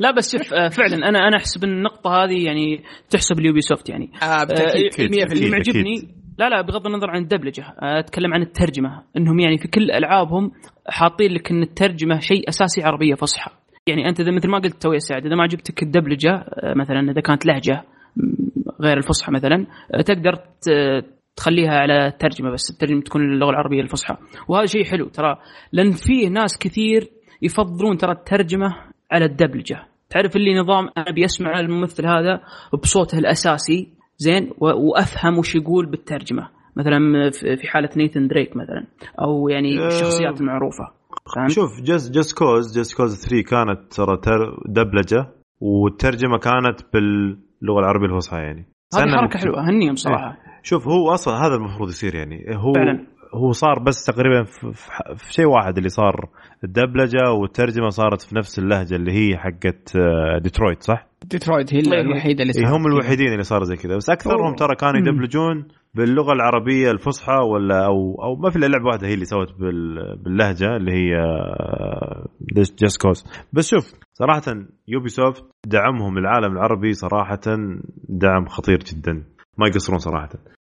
لا 0.00 0.10
بس 0.10 0.36
شوف 0.36 0.54
آه، 0.54 0.68
فعلا 0.68 1.08
أنا 1.08 1.18
أنا 1.28 1.36
أحسب 1.36 1.64
النقطة 1.64 2.10
هذه 2.10 2.44
يعني 2.44 2.82
تحسب 3.10 3.38
ال 3.38 3.60
Ubisoft 3.60 3.88
يعني. 3.88 4.10
آه 4.22 4.44
بالتاكيد 4.44 5.00
آه، 5.00 5.06
100% 5.06 5.06
اللي 5.06 5.22
أكيد. 5.24 5.50
معجبني 5.50 6.22
لا 6.38 6.48
لا 6.48 6.62
بغض 6.62 6.86
النظر 6.86 7.10
عن 7.10 7.22
الدبلجة 7.22 7.62
آه، 7.62 7.98
أتكلم 7.98 8.34
عن 8.34 8.42
الترجمة 8.42 9.02
إنهم 9.16 9.40
يعني 9.40 9.58
في 9.58 9.68
كل 9.68 9.90
ألعابهم 9.90 10.52
حاطين 10.88 11.32
لك 11.32 11.50
إن 11.50 11.62
الترجمة 11.62 12.18
شيء 12.18 12.48
أساسي 12.48 12.82
عربية 12.82 13.14
فصحى. 13.14 13.50
يعني 13.86 14.08
أنت 14.08 14.20
إذا 14.20 14.30
مثل 14.30 14.48
ما 14.48 14.58
قلت 14.58 14.82
تو 14.82 14.92
يا 14.92 14.98
سعد 14.98 15.26
إذا 15.26 15.34
ما 15.34 15.42
عجبتك 15.42 15.82
الدبلجة 15.82 16.44
مثلا 16.76 17.10
إذا 17.10 17.20
كانت 17.20 17.46
لهجة 17.46 17.84
غير 18.80 18.96
الفصحى 18.96 19.32
مثلا 19.32 19.66
تقدر 20.06 20.38
تخليها 21.36 21.70
على 21.70 22.06
الترجمه 22.06 22.50
بس 22.50 22.70
الترجمة 22.70 23.00
تكون 23.00 23.22
اللغة 23.22 23.50
العربية 23.50 23.80
الفصحى. 23.80 24.16
وهذا 24.48 24.66
شيء 24.66 24.84
حلو 24.84 25.08
ترى 25.08 25.36
لأن 25.72 25.90
فيه 25.90 26.28
ناس 26.28 26.58
كثير 26.58 27.08
يفضلون 27.42 27.96
ترى 27.96 28.12
الترجمة 28.12 28.91
على 29.12 29.24
الدبلجة. 29.24 29.82
تعرف 30.10 30.36
اللي 30.36 30.54
نظام 30.60 30.88
أنا 30.96 31.10
بيسمع 31.14 31.60
الممثل 31.60 32.06
هذا 32.06 32.40
بصوته 32.82 33.18
الأساسي؟ 33.18 33.88
زين 34.18 34.50
وأفهم 34.58 35.38
وش 35.38 35.54
يقول 35.54 35.86
بالترجمة. 35.86 36.48
مثلا 36.76 36.98
في 37.56 37.68
حالة 37.68 37.88
Nathan 37.96 38.28
Drake 38.28 38.56
مثلا 38.56 38.86
أو 39.20 39.48
يعني 39.48 39.78
أه. 39.82 39.86
الشخصيات 39.86 40.40
المعروفة؟ 40.40 40.84
شوف 41.48 41.80
Just 41.82 42.12
Just 42.14 42.38
Cause 42.38 42.78
Just 42.78 42.96
Cause 42.96 43.26
3 43.28 43.42
كانت 43.42 43.92
ترى 43.92 44.16
تر- 44.16 44.62
دبلجة 44.66 45.26
والترجمة 45.60 46.38
كانت 46.38 46.80
باللغة 46.92 47.80
العربية 47.80 48.06
الفصحى 48.06 48.36
يعني. 48.36 48.66
هذه 48.94 49.16
حركة 49.16 49.38
حلوة 49.38 49.70
هنيهم 49.70 49.96
صراحة 49.96 50.36
شوف 50.62 50.88
هو 50.88 51.10
أصلا 51.14 51.34
هذا 51.46 51.54
المفروض 51.54 51.88
يصير 51.88 52.14
يعني. 52.14 52.56
هو 52.56 52.72
فعلا. 52.72 53.06
هو 53.34 53.52
صار 53.52 53.78
بس 53.78 54.04
تقريبا 54.04 54.42
في, 54.44 54.72
شيء 55.32 55.46
واحد 55.46 55.76
اللي 55.76 55.88
صار 55.88 56.28
الدبلجة 56.64 57.30
والترجمة 57.40 57.88
صارت 57.88 58.22
في 58.22 58.36
نفس 58.36 58.58
اللهجة 58.58 58.94
اللي 58.96 59.12
هي 59.12 59.36
حقت 59.38 59.96
آه، 59.96 60.38
ديترويت 60.38 60.82
صح؟ 60.82 61.06
ديترويت 61.24 61.74
هي 61.74 61.80
إيه. 61.80 62.00
الوحيدة 62.00 62.42
اللي 62.42 62.52
إيه 62.56 62.64
صارت 62.66 62.74
هم. 62.80 62.86
الوحيدين 62.86 63.32
اللي 63.32 63.42
صار 63.42 63.64
زي 63.64 63.76
كذا 63.76 63.96
بس 63.96 64.10
أكثرهم. 64.10 64.54
ترى 64.54 64.74
كانوا. 64.74 65.00
يدبلجون 65.00 65.68
باللغة 65.94 66.32
العربية 66.32 66.90
الفصحى 66.90 67.36
ولا 67.52 67.86
أو 67.86 68.22
أو 68.22 68.36
ما 68.36 68.50
في 68.50 68.56
إلا 68.56 68.66
لعبة 68.66 68.86
واحدة 68.86 69.06
هي 69.08 69.14
اللي 69.14 69.24
سوت 69.24 69.52
بال- 69.60 70.16
باللهجة 70.24 70.76
اللي 70.76 70.92
هي 70.92 71.16
Just 72.80 73.02
Cause 73.02 73.24
بس 73.52 73.70
شوف 73.70 73.92
صراحة 74.12 74.42
Ubisoft 74.88 75.44
دعمهم 75.66 76.18
للعالم 76.18 76.52
العربي 76.52 76.92
صراحة 76.92 77.40
دعم 78.08 78.46
خطير 78.46 78.78
جدا 78.78 79.12
ما 79.58 79.66
يقصرون 79.66 79.98
صراحة 79.98 80.28
آه، 80.34 80.52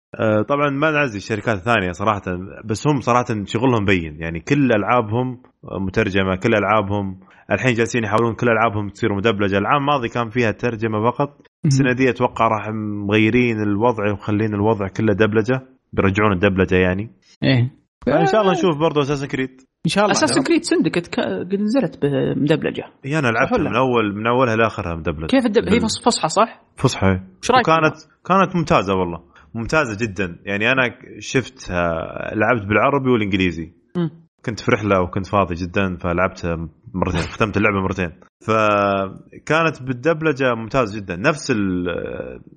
طبعا 0.48 0.70
ما 0.70 0.92
نعزي 0.92 1.18
الشركات 1.18 1.58
الثانية 1.58 1.92
صراحة 1.92 2.22
بس 2.66 2.88
هم 2.88 3.02
صراحة 3.02 3.26
شغلهم 3.46 3.84
مبين 3.84 4.18
يعني 4.20 4.40
كل 4.40 4.72
ألعابهم 4.72 5.42
مترجمة 5.86 6.36
كل 6.36 6.56
ألعابهم 6.56 7.20
الحين 7.52 7.74
جالسين 7.74 8.04
يحاولون 8.04 8.36
كل 8.36 8.50
ألعابهم 8.50 8.90
تصير 8.90 9.14
مدبلجة. 9.14 9.58
العام 9.58 9.82
الماضي 9.82 10.10
كان 10.10 10.30
فيها 10.30 10.52
ترجمة 10.52 11.12
فقط. 11.12 11.42
السنة 11.66 11.94
دي 11.94 12.10
أتوقع 12.10 12.48
راح 12.48 12.70
مغيرين 13.08 13.62
الوضع 13.62 14.12
ومخلين 14.12 14.54
الوضع 14.54 14.88
كله 14.88 15.14
دبلجة 15.14 15.62
بيرجعون 15.94 16.34
الدبلجة 16.34 16.76
يعني. 16.76 17.12
إيه. 17.44 17.72
فان 18.06 18.26
شاء 18.26 18.42
الله 18.42 18.52
نشوف 18.52 18.78
برضه 18.78 19.02
اساسن 19.02 19.28
كريد 19.28 19.62
إن 19.86 19.92
شاء 19.92 20.04
الله. 20.04 20.12
اساسن 20.12 20.44
كريد 20.44 20.64
سندكت 20.64 21.20
قد 21.20 21.56
نزلت 21.56 22.00
بمدبلجة. 22.02 22.84
هي 23.06 23.20
أنا 23.20 23.28
لعبتها؟ 23.28 23.58
من 23.58 23.76
اول 23.76 24.16
من 24.16 24.28
أولها 24.28 24.56
لآخرها 24.56 24.96
مدبلجة. 24.96 25.28
كيف 25.28 25.46
الدب... 25.46 25.70
هي 25.70 25.80
فصحى 25.80 26.30
صح؟ 26.30 26.62
فصحى. 26.78 27.08
إيش 27.08 27.52
رأيك؟ 27.52 27.68
وكانت 27.68 27.96
كانت 28.26 28.56
ممتازة 28.56 28.94
والله. 28.96 29.31
ممتازة 29.56 30.06
جدا. 30.06 30.38
يعني 30.46 30.72
أنا 30.72 30.82
شفتها 31.20 31.92
لعبت 32.36 32.66
بالعربي 32.66 33.10
والإنجليزي. 33.10 33.72
مم. 33.98 34.10
كنت 34.46 34.60
في 34.60 34.72
رحلة 34.72 35.02
وكنت 35.02 35.26
فاضي 35.28 35.56
جدا 35.56 35.98
فلعبتها 35.98 36.70
مرتين 36.94 37.22
ختمت 37.22 37.58
اللعبة 37.58 37.82
مرتين. 37.82 38.12
فكانت 38.46 39.84
بالدبلجة 39.84 40.54
ممتاز 40.56 40.98
جدا. 40.98 41.16
نفس 41.16 41.52
ال 41.52 41.88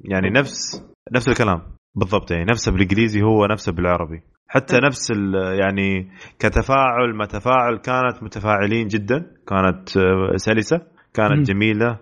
يعني 0.04 0.30
نفس 0.30 0.84
نفس 1.12 1.28
الكلام. 1.28 1.62
بالضبط 1.94 2.30
يعني 2.30 2.44
نفسه 2.44 2.72
بالإنجليزي 2.72 3.22
هو 3.22 3.46
نفسه 3.46 3.72
بالعربي. 3.72 4.22
حتى 4.48 4.76
نفس 4.76 5.10
ال 5.10 5.34
يعني 5.34 6.10
كتفاعل 6.38 7.14
ما 7.14 7.26
تفاعل 7.26 7.76
كانت 7.76 8.22
متفاعلين 8.22 8.86
جدا. 8.86 9.26
كانت 9.48 9.96
آه، 9.96 10.36
سلسة. 10.36 10.80
كانت 11.14 11.50
جميلة. 11.50 11.98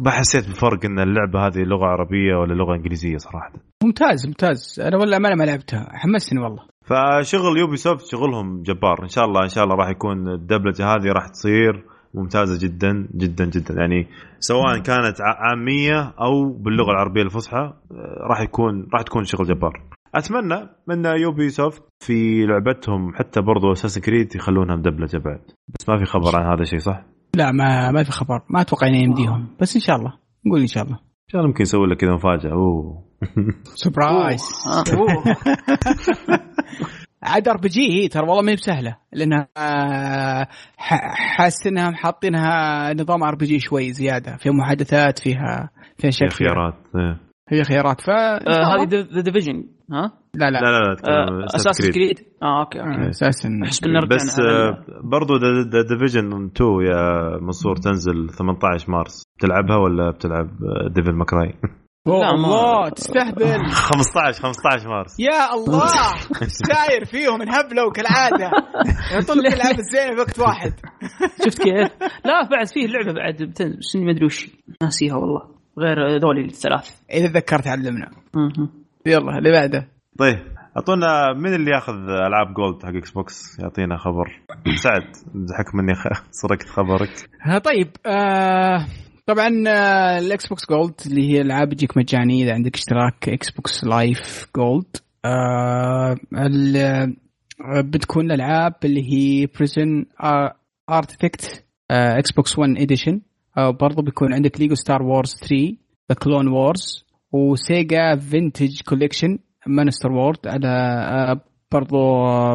ما 0.00 0.10
حسيت 0.10 0.48
بفرق 0.48 0.84
إن 0.84 0.98
اللعبة 0.98 1.46
هذه 1.46 1.58
لغة 1.58 1.86
عربية 1.86 2.34
ولا 2.34 2.54
لغة 2.54 2.74
إنجليزية 2.74 3.16
صراحة. 3.16 3.52
ممتاز 3.84 4.26
ممتاز. 4.26 4.80
أنا 4.80 4.96
والله 4.96 5.18
ما 5.18 5.34
ما 5.34 5.44
لعبتها. 5.44 5.88
حمسني 5.92 6.40
والله. 6.40 6.62
فشغل 6.84 7.58
Ubisoft 7.58 8.06
شغلهم 8.06 8.62
جبار. 8.62 9.02
إن 9.02 9.08
شاء 9.08 9.24
الله 9.24 9.42
إن 9.42 9.48
شاء 9.48 9.64
الله 9.64 9.76
راح 9.76 9.88
يكون 9.88 10.28
الدبلجة 10.28 10.86
هذه 10.86 11.12
راح 11.12 11.28
تصير 11.28 11.84
ممتازة 12.14 12.66
جدا 12.66 13.08
جدا 13.16 13.44
جدا. 13.44 13.74
يعني 13.74 14.08
سواء 14.38 14.78
كانت 14.78 15.16
عامية 15.20 16.14
أو 16.20 16.52
باللغة 16.52 16.90
العربية 16.90 17.22
الفصحى 17.22 17.56
آه، 17.56 17.74
راح 18.30 18.40
يكون 18.40 18.88
راح 18.94 19.02
تكون 19.02 19.24
شغل 19.24 19.46
جبار. 19.46 19.82
أتمنى 20.14 20.68
من 20.86 21.04
Ubisoft 21.04 21.82
في 22.00 22.46
لعبتهم 22.46 23.14
حتى 23.14 23.40
برضو 23.40 23.72
Assassin's 23.72 23.98
Creed 23.98 24.36
يخلونها 24.36 24.76
مدبلجة 24.76 25.18
بعد. 25.18 25.40
بس 25.68 25.88
ما 25.88 25.98
في 25.98 26.04
خبر 26.04 26.40
عن 26.40 26.52
هذا 26.52 26.62
الشيء 26.62 26.78
صح؟ 26.78 27.02
لا 27.36 27.52
ما 27.52 27.90
ما 27.90 28.02
في 28.02 28.12
خبر. 28.12 28.42
ما 28.50 28.60
أتوقع 28.60 28.86
إنه 28.86 29.02
يمديهم. 29.02 29.48
بس 29.60 29.76
إن 29.76 29.82
شاء 29.82 29.96
الله. 29.96 30.12
نقول 30.46 30.60
إن 30.60 30.66
شاء 30.66 30.84
الله. 30.84 31.11
شاء 31.28 31.40
الله 31.40 31.48
ممكن 31.48 31.62
يسوي 31.62 31.86
لك 31.86 31.96
كذا 31.96 32.12
مفاجأة 32.14 32.52
أوه 32.52 33.04
surprise. 33.64 34.42
عاد 37.22 37.48
RPG 37.48 37.92
هي 37.92 38.08
ترى 38.08 38.28
والله 38.28 38.42
ما 38.42 38.50
هي 38.50 38.56
بسهله 38.56 38.96
لانها 39.12 39.48
ح- 40.76 41.14
حاسس 41.36 41.66
انها 41.66 41.92
حاطينها 41.92 42.92
نظام 42.94 43.22
RPG 43.22 43.60
شوي 43.60 43.92
زيادة 43.92 44.36
فيها 44.36 44.52
محادثات 44.52 45.18
فيها 45.18 45.70
فيها 45.98 46.10
في 46.10 46.16
شكل 46.16 46.28
خيارات 46.28 46.74
إيه. 46.96 47.20
هي 47.48 47.64
خيارات 47.64 48.00
ف 48.00 48.10
آه، 48.10 48.74
هذه 48.74 48.88
The 49.14 49.20
Division 49.20 49.64
ها؟ 49.92 50.12
لا 50.36 50.50
لا, 50.50 50.58
لا 50.60 50.70
لا 50.70 51.44
أساس 51.56 51.82
Creed. 51.82 51.94
كريد 51.94 52.18
آه 52.42 52.60
okay 52.60 52.80
okay. 52.80 52.90
آه، 52.90 53.30
ان 53.46 53.64
رجعنا 53.64 54.06
بس 54.06 54.40
آه، 54.40 54.84
برضو 55.04 55.36
The 55.36 55.82
Division 55.82 56.26
2 56.26 56.70
يا 56.82 57.38
منصور 57.40 57.76
تنزل 57.76 58.28
18 58.30 58.90
مارس. 58.92 59.22
بتلعبها 59.38 59.76
ولا 59.76 60.10
بتلعب 60.10 60.48
Devil 60.94 61.12
May 61.12 61.33
Cry 61.33 61.54
لا، 62.06 62.30
الله 62.30 62.88
تستهبل. 62.88 63.64
15 63.70 64.42
15 64.42 64.88
مارس. 64.88 65.20
يا 65.20 65.54
الله! 65.54 65.84
إيش 66.42 66.50
صاير 66.72 67.04
فيهم 67.04 67.42
انهبلوا 67.42 67.92
كالعاده 67.92 68.50
يحطون 69.12 69.38
لك 69.38 69.46
الالعاب 69.52 69.74
الزينه 69.78 70.14
في 70.14 70.20
وقت 70.20 70.38
واحد. 70.38 70.72
شفت 71.44 71.62
كيف؟ 71.62 71.90
لا 72.24 72.48
بعد 72.50 72.66
فيه 72.66 72.86
لعبة 72.86 73.12
بعد 73.12 73.34
بتنزل 73.42 73.78
بس 73.78 73.96
اني 73.96 74.04
ما 74.04 74.10
أدري 74.12 74.24
وش. 74.24 74.50
ناسيها 74.82 75.14
والله. 75.16 75.40
غير 75.78 76.18
ذولي 76.18 76.44
الثلاث. 76.44 76.90
إذا 77.12 77.28
تذكرت 77.28 77.66
علمنا. 77.66 78.10
يلا 79.06 79.38
اللي 79.38 79.50
بعده. 79.52 79.91
طيب 80.18 80.38
أعطونا 80.76 81.32
من 81.32 81.54
اللي 81.54 81.70
ياخذ 81.70 81.94
ألعاب 81.94 82.54
Gold 82.54 82.82
حق 82.82 82.94
Xbox 82.96 83.58
يعطينا 83.60 83.96
خبر. 83.96 84.42
سعد 84.74 85.02
بحكم 85.34 85.78
اني 85.78 85.94
سرقت 86.30 86.68
خبرك. 86.76 87.30
ها 87.42 87.58
طيب 87.58 87.88
آه 88.06 88.86
طبعا 89.26 89.64
آه 89.68 90.18
ال 90.18 90.46
Xbox 90.46 90.62
Gold 90.70 90.94
اللي 91.06 91.30
هي 91.30 91.40
ألعاب 91.40 91.74
تجيك 91.74 91.96
مجانيه 91.96 92.44
إذا 92.44 92.54
عندك 92.54 92.74
اشتراك 92.74 93.28
Xbox 93.28 93.84
Live 93.84 94.46
Gold. 94.56 94.96
آه 95.24 96.16
آه، 97.64 97.80
بتكون 97.80 98.24
الألعاب 98.26 98.74
اللي 98.84 99.12
هي 99.12 99.46
Prison 99.46 100.06
Architect 100.90 101.64
Xbox 101.90 102.58
1 102.58 102.70
Edition 102.78 103.20
برضو 103.56 104.02
بيكون 104.02 104.34
عندك 104.34 104.60
Lego 104.60 104.74
Star 104.74 105.02
Wars 105.02 105.34
3 105.34 105.56
The 106.08 106.16
Clone 106.22 106.48
Wars 106.48 107.04
و 107.32 107.49
Sega 107.49 108.16
Vintage 108.16 108.80
Collection 108.82 109.38
Monster 109.66 110.12
World 110.12 110.46
على 110.46 110.68
آه، 110.68 111.40
برضو 111.72 111.96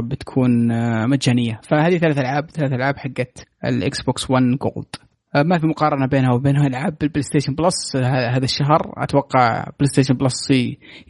بتكون 0.02 0.72
آه، 0.72 1.06
مجانية. 1.06 1.60
فهذه 1.70 1.98
ثلاث 1.98 2.18
ألعاب 2.18 2.50
ثلاث 2.52 2.72
ألعاب 2.72 2.98
حقت 2.98 3.48
ال 3.66 4.02
Xbox 4.02 4.30
1 4.32 4.44
Gold 4.44 4.96
آه، 5.36 5.44
ما 5.44 5.58
في 5.60 5.68
مقارنة 5.68 6.06
بينها 6.08 6.34
وبينها 6.34 6.68
العاب 6.68 6.96
بال 7.02 7.22
PlayStation 7.24 7.56
Plus 7.56 7.96
هذا 8.06 8.44
الشهر 8.46 8.94
أتوقع 8.98 9.64
PlayStation 9.80 10.14
Plus 10.14 10.52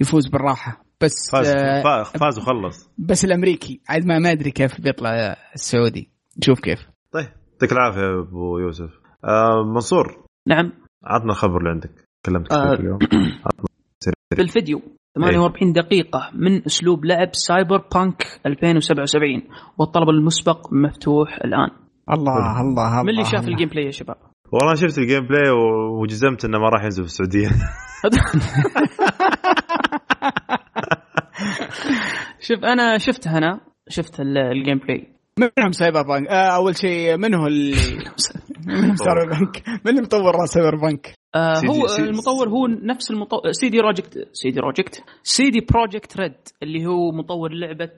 يفوز 0.01 0.27
بالراحة. 0.27 0.83
بس 1.01 1.13
فاز 1.33 1.47
آه، 1.47 1.81
فا- 1.83 2.03
فاز 2.03 2.37
وخلص. 2.39 2.89
بس 2.97 3.25
الأمريكي. 3.25 3.81
عاد 3.89 4.05
ما 4.05 4.19
ما 4.19 4.31
أدري 4.31 4.51
كيف 4.51 4.81
بيطلع 4.81 5.35
السعودي. 5.55 6.09
نشوف 6.37 6.59
كيف. 6.59 6.79
طيب 7.11 7.27
يعطيك 7.53 7.71
العافية 7.71 8.19
أبو 8.21 8.59
يوسف. 8.59 8.89
آه 9.25 9.63
منصور. 9.73 10.23
نعم. 10.47 10.71
عطنا 11.03 11.31
الخبر 11.31 11.57
اللي 11.57 11.69
عندك. 11.69 11.91
كلمتك 12.25 12.51
آه. 12.53 12.73
اليوم. 12.73 12.99
عطنا. 13.45 13.67
بالفيديو 14.37 14.81
48 15.15 15.73
دقيقة 15.73 16.29
من 16.33 16.65
أسلوب 16.65 17.05
لعب 17.05 17.29
Cyberpunk 17.35 18.27
2077 18.45 19.43
والطلب 19.77 20.09
المسبق 20.09 20.73
مفتوح 20.73 21.33
الآن. 21.45 21.69
الله 22.13 22.37
الله 22.37 22.61
الله 22.61 23.03
من 23.03 23.09
اللي 23.09 23.23
شاف. 23.25 23.47
ال 23.47 23.52
game 23.52 23.69
play 23.69 23.85
يا 23.85 23.91
شباب؟ 23.91 24.15
والله 24.51 24.75
شفت 24.75 24.97
ال 24.97 25.27
gameplay 25.27 25.49
وجزمت 26.01 26.45
إنه 26.45 26.59
ما 26.59 26.69
راح 26.69 26.83
ينزل 26.83 27.03
في 27.03 27.09
السعودية. 27.09 27.49
شوف 32.39 32.59
أنا 32.63 32.97
شفته 32.97 33.37
أنا 33.37 33.59
شفت 33.89 34.19
ال- 34.19 34.37
ال 34.37 34.77
gameplay. 34.77 35.07
منهم 35.39 35.71
Cyberpunk 35.71 36.27
آه 36.27 36.55
أول 36.55 36.77
شيء 36.77 37.17
من 37.17 37.33
هو 37.35 37.47
اللي 37.47 37.75
سايبر 39.05 39.25
بنك 39.39 39.63
من 39.85 39.91
اللي 39.91 40.01
مطور 40.01 40.45
Cyberpunk؟ 40.45 41.13
آه 41.35 41.53
هو 41.69 41.87
سي- 41.87 42.01
المطور 42.03 42.49
هو 42.49 42.67
نفس 42.67 43.11
المطور 43.11 43.51
CD 43.51 43.77
Projekt 43.81 44.27
CD 44.33 44.59
Projekt 44.61 45.03
CD 45.23 45.65
Projekt 45.71 46.17
Red 46.19 46.33
اللي 46.63 46.85
هو 46.85 47.11
مطور 47.11 47.51
لعبة 47.53 47.89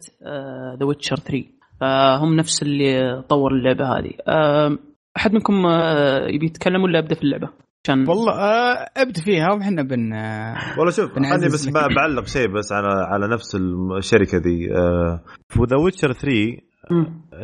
The 0.80 0.86
Witcher 0.86 1.16
3 1.16 1.44
فهم 1.82 2.36
نفس 2.36 2.64
اللي 2.64 3.24
طور 3.30 3.52
اللعبة 3.54 3.86
هذه. 3.86 4.12
آه 4.28 4.78
أحد 5.18 5.34
منكم 5.34 5.66
آه 5.66 6.28
يبي 6.28 6.46
يتكلم 6.46 6.84
ولا 6.84 7.00
أبدأ 7.00 7.16
في 7.16 7.24
اللعبة؟ 7.24 7.50
عشان 7.86 8.10
والله 8.10 8.32
آه 8.34 8.90
أبدأ 8.98 9.22
فيها. 9.22 9.54
وحنا 9.54 9.82
بن 9.84 10.14
آه 10.14 10.56
والله 10.78 10.92
شوف 10.92 11.12
خليني 11.14 11.46
بس 11.46 11.68
بعلق 11.68 12.26
شيء 12.28 12.48
بس 12.48 12.72
على 12.72 12.88
على 12.88 13.28
نفس 13.34 13.56
الشركة 13.98 14.38
ذي. 14.38 14.72
آه، 14.76 15.22
في 15.50 15.60
The 15.70 15.78
Witcher 15.78 16.14
3 16.14 16.30
مم. 16.32 16.69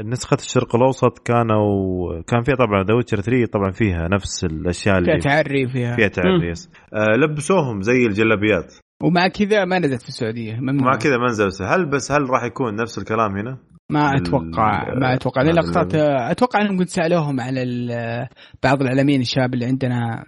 نسخة 0.06 0.38
الشرق 0.40 0.76
الأوسط 0.76 1.20
كانوا 1.20 2.22
كان 2.22 2.44
فيها 2.44 2.56
طبعا 2.56 2.84
The 2.84 2.94
Witcher 2.96 3.22
3 3.22 3.46
طبعا 3.52 3.72
فيها 3.72 4.08
نفس 4.08 4.44
الأشياء 4.46 5.04
فيها 5.04 5.12
اللي 5.14 5.22
تعري 5.22 5.68
فيها. 5.68 5.96
فيها 5.96 6.08
تعري. 6.08 6.50
yes 6.50 6.70
آه 6.94 7.16
لبسوهم 7.18 7.82
زي 7.82 8.06
الجلابيات. 8.06 8.74
ومع 9.04 9.28
كذا 9.28 9.66
ما 9.66 9.80
نزلت 9.80 10.02
في 10.02 10.08
السعودية 10.10 10.54
ممنوع. 10.56 10.86
مع 10.92 10.98
كذا 10.98 11.18
منزل 11.18 11.66
هل 11.66 11.86
بس 11.90 12.12
هل 12.12 12.30
راح 12.30 12.44
يكون 12.44 12.76
نفس 12.76 12.98
الكلام 12.98 13.38
هنا؟ 13.38 13.58
ما 13.90 14.18
أتوقع 14.18 14.94
ما 15.00 15.14
أتوقع. 15.14 15.42
لأن 15.42 15.56
لقطات 15.56 15.96
أتوقع 16.32 16.62
إنهم 16.62 16.80
قد 16.80 16.88
سألوهم 16.88 17.40
على 17.40 17.64
ال- 17.64 18.28
بعض 18.64 18.82
الإعلاميين 18.82 19.22
الشباب 19.22 19.54
اللي 19.54 19.66
عندنا. 19.66 20.26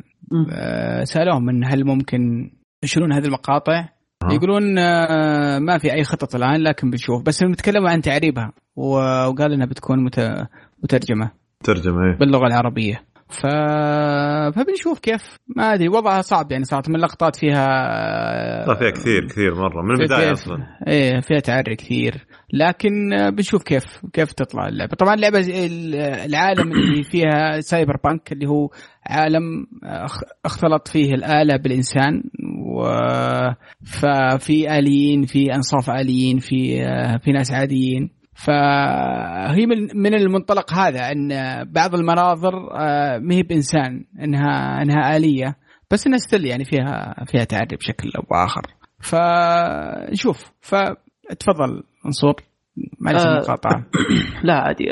آه، 0.51 1.03
سألوهم 1.03 1.45
من 1.45 1.65
هل 1.65 1.85
ممكن 1.85 2.51
يشيلون 2.83 3.13
هذه 3.13 3.25
المقاطع؟ 3.25 3.89
يقولون 4.31 4.77
آه، 4.77 5.59
ما 5.59 5.77
في 5.77 5.93
أي 5.93 6.03
خطط 6.03 6.35
الآن 6.35 6.63
لكن 6.63 6.89
بنشوف. 6.89 7.23
بس 7.23 7.43
هم 7.43 7.53
تكلموا 7.53 7.89
عن 7.89 8.01
تعريبها. 8.01 8.51
وقال 8.77 9.53
إنها 9.53 9.65
بتكون 9.65 10.03
مت- 10.03 10.47
مترجمة. 10.83 11.31
ترجمة 11.63 12.03
إيه. 12.11 12.17
باللغة 12.19 12.47
العربية. 12.47 13.01
ف... 13.29 13.41
فبنشوف 14.55 14.99
كيف. 14.99 15.37
ما 15.55 15.73
أدري 15.73 15.89
وضعها 15.89 16.21
صعب 16.21 16.51
يعني 16.51 16.63
صارت 16.63 16.89
من 16.89 16.99
لقطات 16.99 17.35
فيها 17.35 17.67
لا 18.67 18.75
فيها 18.75 18.89
كثير 18.89 19.27
كثير 19.27 19.55
مرة. 19.55 19.81
من 19.81 19.91
البداية 19.91 20.19
فيها- 20.19 20.31
أصلا. 20.31 20.57
إيه 20.87 21.19
فيها 21.19 21.39
تعري 21.39 21.75
كثير. 21.75 22.25
لكن 22.53 22.91
بنشوف 23.31 23.63
كيف 23.63 23.83
كيف 24.13 24.31
تطلع 24.33 24.67
اللعبة. 24.67 24.91
طبعا 24.95 25.13
اللعبة 25.13 25.39
ال- 25.39 25.95
العالم 26.29 26.71
اللي 26.71 27.03
فيها 27.03 27.59
سايبر 27.59 27.97
بانك 28.03 28.31
اللي 28.31 28.47
هو 28.47 28.69
عالم 29.09 29.43
اختلط 30.45 30.87
فيه 30.87 31.13
الآلة 31.13 31.57
بالإنسان. 31.57 32.23
و 32.65 32.83
ففي 33.85 34.77
آليين 34.79 35.25
في 35.25 35.55
أنصاف 35.55 35.89
آليين 35.89 36.39
في 36.39 36.81
آه، 36.85 37.17
في 37.17 37.31
ناس 37.31 37.51
عاديين. 37.51 38.16
فهي 38.45 39.65
من 39.65 40.01
من 40.01 40.13
المنطلق 40.13 40.73
هذا 40.73 41.11
إن 41.11 41.29
بعض 41.71 41.95
المناظر 41.95 42.69
آه، 42.73 43.17
ما 43.17 43.35
هي 43.35 43.43
بإنسان 43.43 44.05
انها 44.23 44.81
إنها 44.81 45.17
آلية 45.17 45.57
بس 45.91 46.07
إنها 46.07 46.17
ستيل 46.17 46.45
يعني 46.45 46.65
فيها 46.65 47.25
فيها 47.27 47.43
تعري 47.43 47.75
بشكل 47.75 48.11
أو 48.17 48.21
بآخر. 48.31 48.61
فنشوف. 48.99 50.51
فتفضل 50.61 51.83
منصور. 52.05 52.33
معلش 52.99 53.25
آه. 53.25 53.31
المقاطعة. 53.31 53.85
لا 54.43 54.53
عادي. 54.53 54.85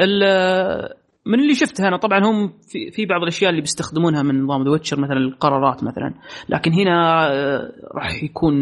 من 1.25 1.39
اللي 1.39 1.55
شفته 1.55 1.87
أنا 1.87 1.97
طبعا 1.97 2.19
هم 2.19 2.47
في, 2.47 2.91
في 2.91 3.05
بعض 3.05 3.21
الأشياء 3.21 3.49
اللي 3.49 3.61
بيستخدمونها 3.61 4.23
من 4.23 4.43
نظام 4.43 4.63
The 4.63 4.69
Witcher 4.69 4.99
مثلا 4.99 5.17
القرارات 5.17 5.83
مثلا. 5.83 6.13
لكن 6.49 6.73
هنا 6.73 7.27
آه، 7.31 7.71
راح 7.95 8.23
يكون 8.23 8.53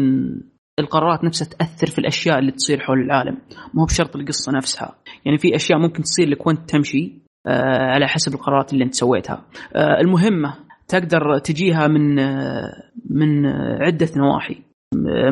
القرارات 0.84 1.24
نفسها 1.24 1.48
تأثر 1.48 1.86
في 1.86 1.98
الأشياء 1.98 2.38
اللي 2.38 2.52
تصير 2.52 2.80
حول 2.80 3.00
العالم. 3.00 3.38
مو 3.74 3.80
هو 3.80 3.86
بشرط 3.86 4.16
القصة 4.16 4.52
نفسها. 4.52 4.94
يعني 5.24 5.38
في 5.38 5.56
أشياء 5.56 5.78
ممكن 5.78 6.02
تصير 6.02 6.28
لك 6.28 6.46
وانت 6.46 6.70
تمشي 6.70 7.12
آه، 7.46 7.92
على 7.92 8.08
حسب 8.08 8.34
القرارات 8.34 8.72
اللي 8.72 8.84
انت 8.84 8.94
سويتها. 8.94 9.44
آه، 9.76 10.00
المهمة 10.00 10.54
تقدر 10.88 11.38
تجيها 11.38 11.86
من 11.88 12.18
آه، 12.18 12.62
من 13.10 13.46
عدة 13.80 14.08
نواحي. 14.16 14.56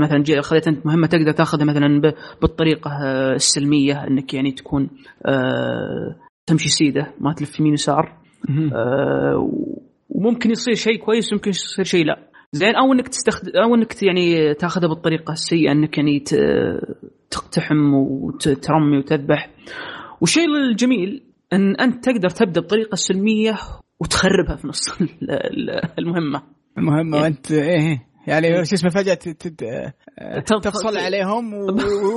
مثلا 0.02 0.22
جي- 0.22 0.42
خذيت 0.42 0.68
أنت 0.68 0.86
مهمة 0.86 1.06
تقدر 1.06 1.32
تأخذها 1.32 1.64
مثلا 1.64 2.00
بالطريقة 2.42 2.90
السلمية 3.34 4.04
إنك 4.06 4.34
يعني 4.34 4.52
تكون 4.52 4.90
تمشي 6.46 6.68
سيدة 6.68 7.14
ما 7.20 7.32
تلف 7.34 7.60
يمين 7.60 7.72
يسار 7.72 8.16
آه، 8.74 9.48
وممكن 10.08 10.50
يصير 10.50 10.74
شيء 10.74 10.96
كويس 10.96 11.32
وممكن 11.32 11.50
يصير 11.50 11.84
شيء 11.84 12.04
لا. 12.06 12.18
زين 12.54 12.74
أو 12.76 12.92
إنك 12.92 13.08
تستخدم 13.08 13.50
أو 13.56 13.74
إنك 13.74 14.02
يعني 14.02 14.54
تأخذها 14.54 14.88
بالطريقة 14.88 15.32
السيئة 15.32 15.72
إنك 15.72 15.98
يعني 15.98 16.24
تقتحم 17.30 17.94
وترمي 17.94 18.98
وتذبح. 18.98 19.50
والشيء 20.20 20.44
الجميل 20.56 21.22
إن 21.52 21.76
أنت 21.76 22.04
تقدر 22.04 22.30
تبدأ 22.30 22.60
بطريقة 22.60 22.94
سلمية 22.94 23.58
وتخربها 24.00 24.56
في 24.56 24.66
نص 24.68 24.88
ال- 25.00 25.30
ال- 25.30 25.98
المهمة. 25.98 26.42
المهم 26.78 27.14
إيه. 27.14 27.22
وانت 27.22 27.52
إيه 27.52 28.06
يعني 28.26 28.64
شو 28.64 28.74
اسمه 28.74 28.90
فجأة 28.90 29.14
تفصل 30.60 30.96
عليهم. 30.98 31.54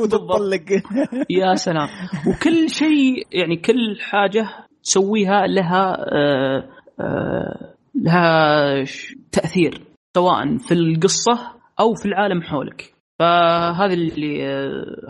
وتطلق. 0.04 0.66
يا 1.40 1.56
سلام. 1.56 1.88
وكل 2.28 2.70
شيء 2.70 3.28
يعني 3.32 3.58
كل 3.58 3.98
حاجة 4.02 4.48
تسويها 4.84 5.48
لها 5.48 5.98
آه، 6.14 6.70
آه، 7.00 7.74
لها 7.96 8.84
تأثير. 9.32 9.85
سواء 10.16 10.58
في 10.58 10.74
القصة 10.74 11.34
أو 11.80 11.94
في 11.94 12.06
العالم 12.06 12.42
حولك. 12.42 12.94
فهذه 13.20 13.94
اللي 13.94 14.46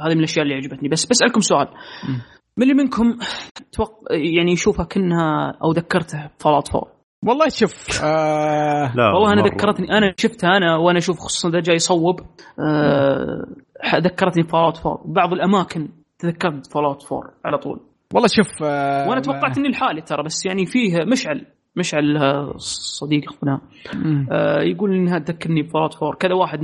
هذه 0.05 0.13
من 0.13 0.19
الأشياء 0.19 0.43
اللي 0.43 0.55
عجبتني. 0.55 0.89
بس 0.89 1.05
بسألكم 1.05 1.39
سؤال. 1.39 1.67
من 2.57 2.63
اللي 2.63 2.73
منكم 2.73 3.17
توق... 3.71 4.03
يعني 4.11 4.51
يشوفها 4.51 4.85
كنها 4.85 5.57
أو 5.63 5.71
ذكرته 5.71 6.29
فالات 6.39 6.67
فور 6.67 6.87
والله 7.27 7.45
شوف 7.49 8.03
آه 8.03 8.95
لا 8.95 9.13
والله 9.13 9.33
أنا. 9.33 9.41
ذكرتني 9.41 9.97
أنا 9.97 10.13
شفتها 10.17 10.57
أنا 10.57 10.77
وأنا 10.77 10.97
أشوف 10.97 11.19
خصوصا 11.19 11.49
إذا 11.49 11.59
جاي 11.59 11.75
يصوب 11.75 12.19
آه 12.59 13.45
ذكرتني 13.95 14.43
Fallout 14.43 14.77
4 14.77 15.01
بعض 15.05 15.33
الأماكن 15.33 15.89
تذكرت 16.19 16.73
Fallout 16.73 17.01
4 17.01 17.31
على 17.45 17.57
طول. 17.57 17.79
والله 18.13 18.27
شوف 18.27 18.63
آه 18.63 19.09
وأنا 19.09 19.21
توقعت 19.21 19.57
إني 19.57 19.69
لحالي 19.69 20.01
ترى 20.01 20.23
بس 20.23 20.45
يعني 20.45 20.65
فيه 20.65 21.03
مشعل. 21.11 21.45
مشعل 21.77 22.17
آه، 22.17 22.53
صديق 22.57 23.33
أخونا. 23.33 23.61
آه 24.31 24.61
يقول 24.61 24.95
إنها 24.95 25.19
تذكرني 25.19 25.61
ب 25.61 25.65
Fallout 25.65 25.93
4. 25.93 26.15
كذا 26.15 26.33
واحد 26.33 26.59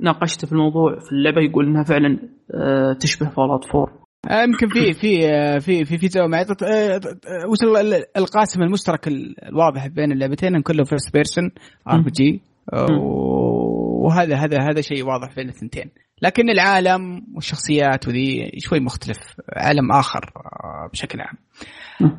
ناقشته 0.00 0.46
في 0.46 0.52
الموضوع 0.52 0.98
في 0.98 1.12
اللعبة 1.12 1.40
يقول 1.40 1.66
إنها 1.66 1.84
فعلا 1.84 2.18
آه 2.54 2.92
تشبه 2.92 3.28
Fallout 3.28 3.64
4. 3.64 3.92
آه، 4.30 4.42
يمكن 4.42 4.68
في 4.68 4.92
في 4.92 5.28
آه، 5.28 5.58
في 5.58 5.84
في 5.84 5.98
في 5.98 6.08
معي. 6.28 6.42
آه، 6.42 7.00
آه، 7.74 7.80
ال- 7.80 8.04
القاسم 8.16 8.62
المشترك 8.62 9.08
ال- 9.08 9.44
الواضح 9.48 9.86
بين 9.86 10.12
اللعبتين 10.12 10.54
إن 10.54 10.62
كله 10.62 10.84
first 10.84 11.12
person 11.12 11.50
RPG 11.88 12.40
وهذا 14.02 14.36
هذا 14.36 14.58
هذا 14.70 14.80
شيء 14.80 15.04
واضح 15.06 15.34
بين 15.36 15.48
الثنتين. 15.48 15.90
لكن 16.22 16.50
العالم 16.50 17.26
والشخصيات 17.34 18.08
وذي 18.08 18.50
شوي 18.58 18.80
مختلف 18.80 19.18
عالم 19.56 19.92
آخر 19.92 20.20
بشكل 20.92 21.18
عام. 21.20 21.36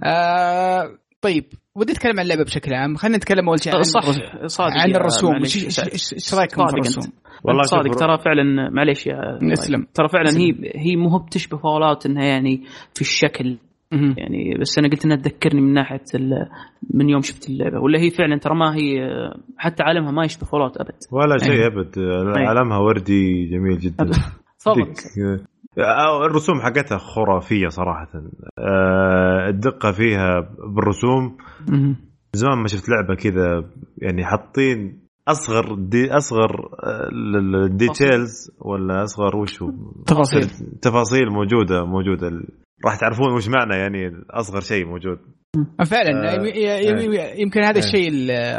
آه 0.04 0.92
طيب 1.24 1.46
ودي 1.76 1.92
أتكلم 1.94 2.12
عن 2.20 2.20
اللعبة 2.20 2.44
بشكل 2.44 2.74
عام 2.74 2.96
خلينا 2.96 3.18
نتكلم 3.18 3.50
أول 3.50 3.64
شيء 3.64 3.76
عن 3.76 3.84
صح 3.84 4.04
الرسوم. 4.04 4.48
صادق 4.48 4.74
عن 4.78 4.96
الرسوم. 4.96 5.36
إيش 5.36 6.34
رايكم 6.34 6.68
في 6.68 6.74
الرسوم؟ 6.74 7.14
والله 7.44 7.64
صادق 7.64 7.96
ترى 7.96 8.18
فعلا 8.18 8.70
معليش 8.70 9.08
يا 9.08 9.40
اسلم. 9.54 9.88
ترى 9.94 10.08
فعلا 10.10 10.30
هي 10.38 10.54
هي 10.76 10.96
مو 10.96 11.10
هو 11.10 11.20
بتشبه 11.20 11.58
فالات 11.58 12.06
إنها 12.06 12.24
يعني 12.26 12.64
في 12.94 13.02
الشكل. 13.02 13.58
يعني 14.18 14.58
بس 14.62 14.78
أنا 14.78 14.88
قلت 14.90 15.06
إنها 15.06 15.18
تذكرني 15.18 15.62
من 15.62 15.74
ناحية 15.74 16.04
ال- 16.16 16.50
من 16.94 17.10
يوم 17.10 17.22
شفت 17.22 17.50
اللعبة 17.50 17.80
ولا 17.80 18.00
هي 18.00 18.10
فعلا 18.10 18.38
ترى 18.38 18.56
ما 18.56 18.76
هي 18.76 19.00
حتى 19.58 19.84
عالمها 19.84 20.12
ما 20.12 20.26
يشبه 20.26 20.46
فولات 20.46 20.78
أبد 20.78 20.96
ولا 21.12 21.38
شيء 21.38 21.52
أيوه. 21.52 21.68
أبد 21.68 22.00
علمها 22.38 22.78
وردي 22.78 23.46
جميل 23.46 23.80
جدا. 23.80 24.12
تفضل 24.60 24.94
الرسوم 26.26 26.62
حقتها 26.62 26.98
خرافية 26.98 27.68
صراحة. 27.68 28.08
آه، 28.60 29.50
الدقة 29.50 29.92
فيها 29.92 30.40
بالرسوم. 30.76 31.38
زمان 32.34 32.58
ما 32.58 32.68
شفت 32.68 32.90
لعبة 32.90 33.16
كذا 33.16 33.70
يعني 33.98 34.26
حاطين 34.26 35.04
أصغر 35.28 35.76
دي 35.76 36.12
أصغر 36.12 36.70
آه، 36.84 37.10
ال- 37.12 37.36
ال- 37.36 37.64
الديتيلز 37.66 38.52
ولا 38.62 39.04
أصغر 39.04 39.36
وش 39.38 39.62
هو؟ 39.62 39.72
تفاصيل. 40.08 40.50
تفاصيل 40.82 41.30
موجودة 41.32 41.86
موجودة. 41.86 42.32
راح 42.86 42.96
تعرفون 42.96 43.34
وش 43.34 43.48
معنى 43.50 43.76
يعني 43.76 44.24
أصغر 44.30 44.62
شيء 44.62 44.86
موجود. 44.86 45.20
فعلا. 45.86 46.34
آه، 46.34 46.46
ي- 46.46 47.42
يمكن 47.42 47.64
هذا 47.64 47.80
الشيء 47.80 48.10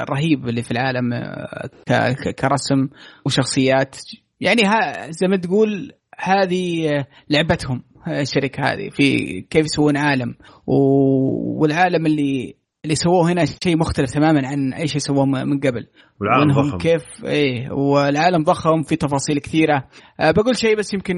الرهيب 0.03 0.49
اللي 0.49 0.63
في 0.63 0.71
العالم 0.71 1.13
آه، 1.13 2.13
كرسم 2.39 2.89
وشخصيات. 3.27 3.97
يعني 4.41 4.63
ها 4.63 5.11
زي 5.11 5.29
ما 5.29 5.37
تقول 5.37 5.93
هذه 6.19 6.89
آه، 6.89 7.07
لعبتهم 7.31 7.83
آه، 8.09 8.21
الشركة 8.21 8.63
هذه 8.65 8.89
في 8.91 9.41
كيف 9.41 9.65
يسوون 9.65 9.97
عالم. 9.97 10.35
و- 10.67 11.61
والعالم 11.61 12.07
اللي 12.07 12.55
اللي 12.85 12.95
سووه 12.95 13.33
هنا 13.33 13.45
شيء 13.45 13.77
مختلف 13.77 14.11
تماما 14.11 14.49
عن 14.49 14.73
أي 14.73 14.89
شيء 14.89 14.99
سووه 14.99 15.25
من 15.27 15.61
قبل. 15.61 15.87
والعالم 16.21 16.53
ضخم. 16.53 16.79
كيف 16.79 17.03
إيه 17.25 17.71
والعالم 17.73 18.43
ضخم 18.45 18.83
في 18.83 18.97
تفاصيل 18.97 19.39
كثيرة. 19.39 19.85
أه 20.21 20.31
بقول 20.31 20.57
شيء 20.57 20.77
بس 20.79 20.95
يمكن 20.95 21.15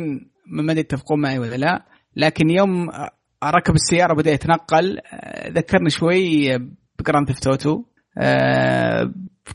ما 0.46 0.72
أدري 0.72 0.82
تتفقون 0.82 1.20
معي 1.20 1.38
ولا 1.38 1.56
لا. 1.56 1.84
لكن 2.16 2.50
يوم 2.50 2.88
ركب 3.44 3.74
السيارة 3.74 4.12
وبدأ 4.12 4.30
يتنقل 4.30 4.98
أه 4.98 5.48
ذكرني 5.48 5.90
شوي 5.90 6.48
Grand 7.06 7.26
Theft 7.28 7.46
Auto 7.46 7.82
آه 8.18 9.12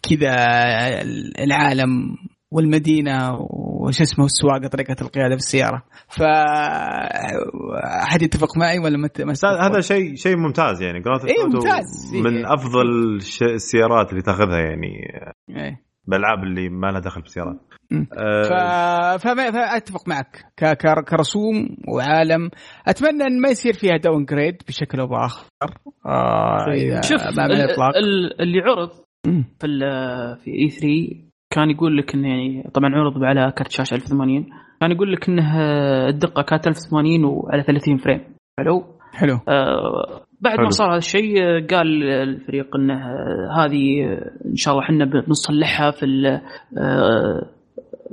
كذا 0.10 0.36
العالم 1.44 2.16
والمدينة 2.52 3.38
وش 3.42 4.02
اسمه 4.02 4.26
السواقة 4.26 4.68
طريقة 4.68 4.96
القيادة 5.02 5.36
في 5.36 5.42
السياره 5.42 5.84
ف 6.08 6.22
أحد 8.04 8.22
يتفق 8.22 8.58
معي 8.58 8.80
ولا 8.80 8.98
ما 8.98 9.10
هذا 9.62 9.82
شيء 9.82 10.16
شيء 10.16 10.38
ممتاز 10.38 10.82
يعني. 10.82 11.00
Grand 11.00 11.26
إيه 11.26 11.46
ممتاز. 11.46 12.12
من 12.14 12.38
إيه. 12.38 12.54
افضل 12.54 13.16
السيارات 13.42 14.10
اللي 14.10 14.22
تأخذها 14.22 14.60
يعني. 14.60 14.88
إيه. 15.50 15.82
بالألعاب 16.08 16.44
اللي 16.44 16.70
ما 16.70 16.88
لها 16.88 17.00
دخل 17.00 17.22
بالسيارات 17.22 17.60
أه 18.18 19.18
ف... 19.18 19.28
فأتفق 19.28 20.08
معك. 20.08 20.46
ك... 20.58 20.78
كرسوم 21.10 21.78
وعالم. 21.88 22.50
أتمنى 22.88 23.24
أن 23.24 23.42
ما 23.42 23.50
يصير 23.50 23.74
فيها 23.74 23.98
downgrade 23.98 24.56
بشكل 24.68 25.00
أو 25.00 25.08
بآخر. 25.08 25.46
آه 26.06 26.72
إذا 26.74 27.02
شوف 27.02 27.22
ما 27.38 27.46
ال... 27.46 27.52
ال... 27.52 28.42
اللي 28.42 28.60
عرض 28.60 28.90
في 29.60 29.68
ال... 29.68 29.80
في 30.44 30.52
E3 30.52 31.31
كان 31.52 31.70
يقول 31.70 31.98
لك 31.98 32.16
إنه 32.16 32.28
يعني 32.28 32.70
طبعا 32.74 32.96
عرض 32.96 33.24
على 33.24 33.54
كرت 33.58 33.72
شاشة 33.72 33.96
1080 33.96 34.46
كان 34.82 34.92
يقول 34.92 35.14
لك 35.14 35.30
إنه 35.30 35.60
الدقة 36.10 36.42
كانت 36.42 36.68
1080 36.68 37.26
وعلى 37.26 37.64
30 37.64 37.98
frame. 37.98 38.22
حلو؟ 38.60 38.84
حلو. 39.14 39.40
آه 39.50 40.22
بعد 40.42 40.56
حلو. 40.56 40.64
ما 40.64 40.70
صار 40.70 40.90
هذا 40.90 40.98
الشيء 40.98 41.40
قال 41.68 42.04
الفريق 42.04 42.76
إنه 42.76 42.96
هذه 43.58 44.04
إن 44.46 44.56
شاء 44.56 44.74
الله 44.74 44.86
إحنا 44.86 45.06
بنصلحها 45.06 45.92
في 45.92 46.06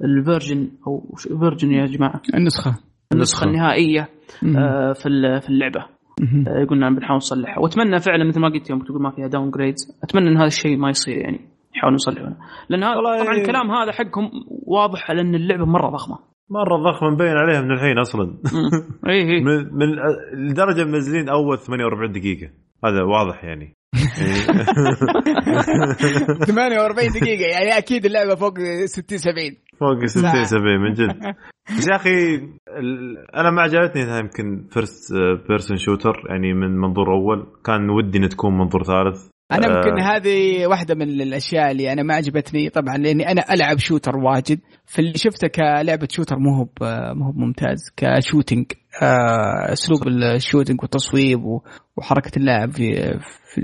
ال 0.05 0.13
version 0.13 0.71
أو 0.87 1.15
version 1.41 1.73
يا 1.73 1.87
جماعة؟ 1.87 2.23
النسخة. 2.35 2.79
النسخة 3.13 3.47
النهائية 3.47 4.09
آه 4.59 4.93
في 4.93 5.09
في 5.41 5.49
اللعبة. 5.49 5.81
آه 6.49 6.65
قلنا 6.65 6.91
بنحاول 6.91 7.17
نصلحها. 7.17 7.59
وأتمنى 7.59 7.99
فعلا 7.99 8.25
مثل 8.25 8.41
ما 8.41 8.49
قلت 8.49 8.71
يوم 8.71 8.81
تقول 8.81 9.03
ما 9.03 9.11
فيها 9.11 9.27
downgrades 9.27 10.01
أتمنى 10.05 10.29
إن 10.29 10.37
هذا 10.37 10.47
الشيء 10.47 10.77
ما 10.77 10.89
يصير 10.89 11.17
يعني. 11.17 11.41
يحاولون 11.79 11.95
يصلحونه. 11.95 12.37
لأن 12.69 12.85
هذا 12.85 13.01
طبعا 13.01 13.37
الكلام 13.37 13.71
هذا 13.71 13.93
حقهم 13.93 14.31
واضح 14.67 15.11
على 15.11 15.21
ان 15.21 15.35
اللعبة 15.35 15.65
مرة 15.65 15.91
ضخمة. 15.91 16.19
مرة 16.51 16.91
ضخمة 16.91 17.11
مبين 17.11 17.37
عليها 17.37 17.61
من 17.61 17.73
الحين 17.73 17.99
أصلا. 17.99 18.39
اي 19.09 19.23
اي 19.33 19.41
من, 19.41 19.75
من 19.75 19.87
لدرجة 20.35 20.85
منزلين 20.85 21.29
أول 21.29 21.59
48 21.59 22.13
دقيقة. 22.13 22.51
هذا 22.85 23.03
واضح 23.03 23.45
يعني. 23.45 23.75
48 26.47 27.09
دقيقة 27.09 27.47
يعني 27.51 27.79
أكيد 27.79 28.07
اللعبة 28.07 28.35
فوق 28.35 28.55
60 28.85 29.19
70 29.19 29.51
فوق 29.81 30.05
60 30.05 30.45
70 30.45 30.81
من 30.81 30.93
جد. 30.93 31.35
بس 31.79 31.89
يا 31.89 31.97
أخي 31.97 32.37
أنا 33.35 33.51
ما 33.51 33.63
عجبتني 33.63 34.03
إنها 34.03 34.19
يمكن 34.19 34.67
first 34.71 35.15
person 35.49 35.77
shooter 35.77 36.23
يعني 36.29 36.55
من 36.55 36.79
منظور 36.79 37.15
أول. 37.15 37.47
كان 37.65 37.91
ودي 37.91 38.19
إنها 38.19 38.29
تكون 38.29 38.59
منظور 38.59 38.83
ثالث. 38.83 39.29
أنا 39.53 39.67
آه. 39.67 39.77
ممكن 39.77 40.01
هذه 40.01 40.67
واحدة 40.67 40.95
من 40.95 41.21
الأشياء 41.21 41.71
اللي 41.71 41.93
أنا 41.93 42.03
ما 42.03 42.15
عجبتني. 42.15 42.69
طبعا 42.71 42.97
لأني 42.97 43.31
أنا 43.31 43.55
ألعب 43.55 43.79
shooter 43.79 44.17
واجد. 44.17 44.61
فاللي 44.87 45.15
شفته 45.17 45.49
كلعبة 45.49 46.09
شوتر 46.11 46.37
مو 46.39 46.55
هو 46.55 46.69
مو 47.15 47.25
هو 47.25 47.33
ممتاز 47.33 47.79
ك 47.97 48.05
shooting 48.05 48.67
آه، 49.03 49.73
أسلوب 49.73 50.09
ال 50.09 50.17
shooting 50.17 50.83
والتصويب 50.83 51.41
وحركة 51.97 52.31
اللاعب 52.37 52.71
في 52.73 53.19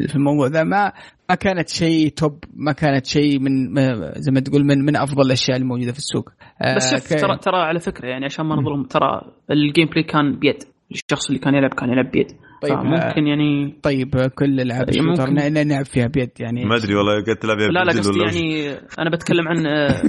في 0.09 0.17
الموضوع 0.17 0.47
ذا 0.47 0.65
ما 0.65 0.93
ما 1.31 1.35
كانت 1.35 1.69
شيء 1.69 2.09
top 2.09 2.45
ما 2.55 2.73
كانت 2.73 3.07
شيء 3.07 3.39
من 3.41 3.75
زي 4.17 4.33
ما 4.33 4.41
تقول 4.41 4.65
من 4.65 4.85
من 4.85 4.97
أفضل 4.97 5.27
الأشياء 5.27 5.57
الموجودة 5.57 5.93
في 5.93 5.99
السوق. 5.99 6.31
آه، 6.63 6.77
بس 6.77 6.91
شوف 6.91 7.09
ترى 7.09 7.39
ترى 7.39 7.57
على 7.57 7.81
فكرة 7.81 8.09
يعني 8.09 8.25
عشان 8.25 8.47
ما 8.47 8.57
نظلم 8.57 8.85
ترى 8.85 9.21
ال 9.51 9.87
gameplay 9.87 10.03
كان 10.03 10.39
بيد. 10.39 10.74
الشخص 10.91 11.29
اللي 11.29 11.39
كان 11.39 11.55
يلعب 11.55 11.75
كان 11.75 11.91
يلعب 11.91 12.11
بيد. 12.11 12.27
طيب 12.63 12.79
ممكن 12.79 13.27
يعني 13.27 13.79
طيب 13.83 14.17
كل 14.35 14.61
العاب 14.61 14.89
ال 14.89 14.94
shooter 14.94 15.31
نلعب 15.31 15.85
فيها 15.85 16.07
بيد 16.07 16.31
يعني. 16.41 16.65
ما 16.65 16.77
أدري 16.77 16.95
والله 16.95 17.15
قلت 17.15 17.43
تلعب 17.43 17.59
لا 17.59 17.85
لا 17.85 17.93
قصدي 17.93 18.19
يعني 18.19 18.71
أنا 18.99 19.11
بتكلم 19.11 19.49
عن 19.49 19.67
آه، 19.67 20.03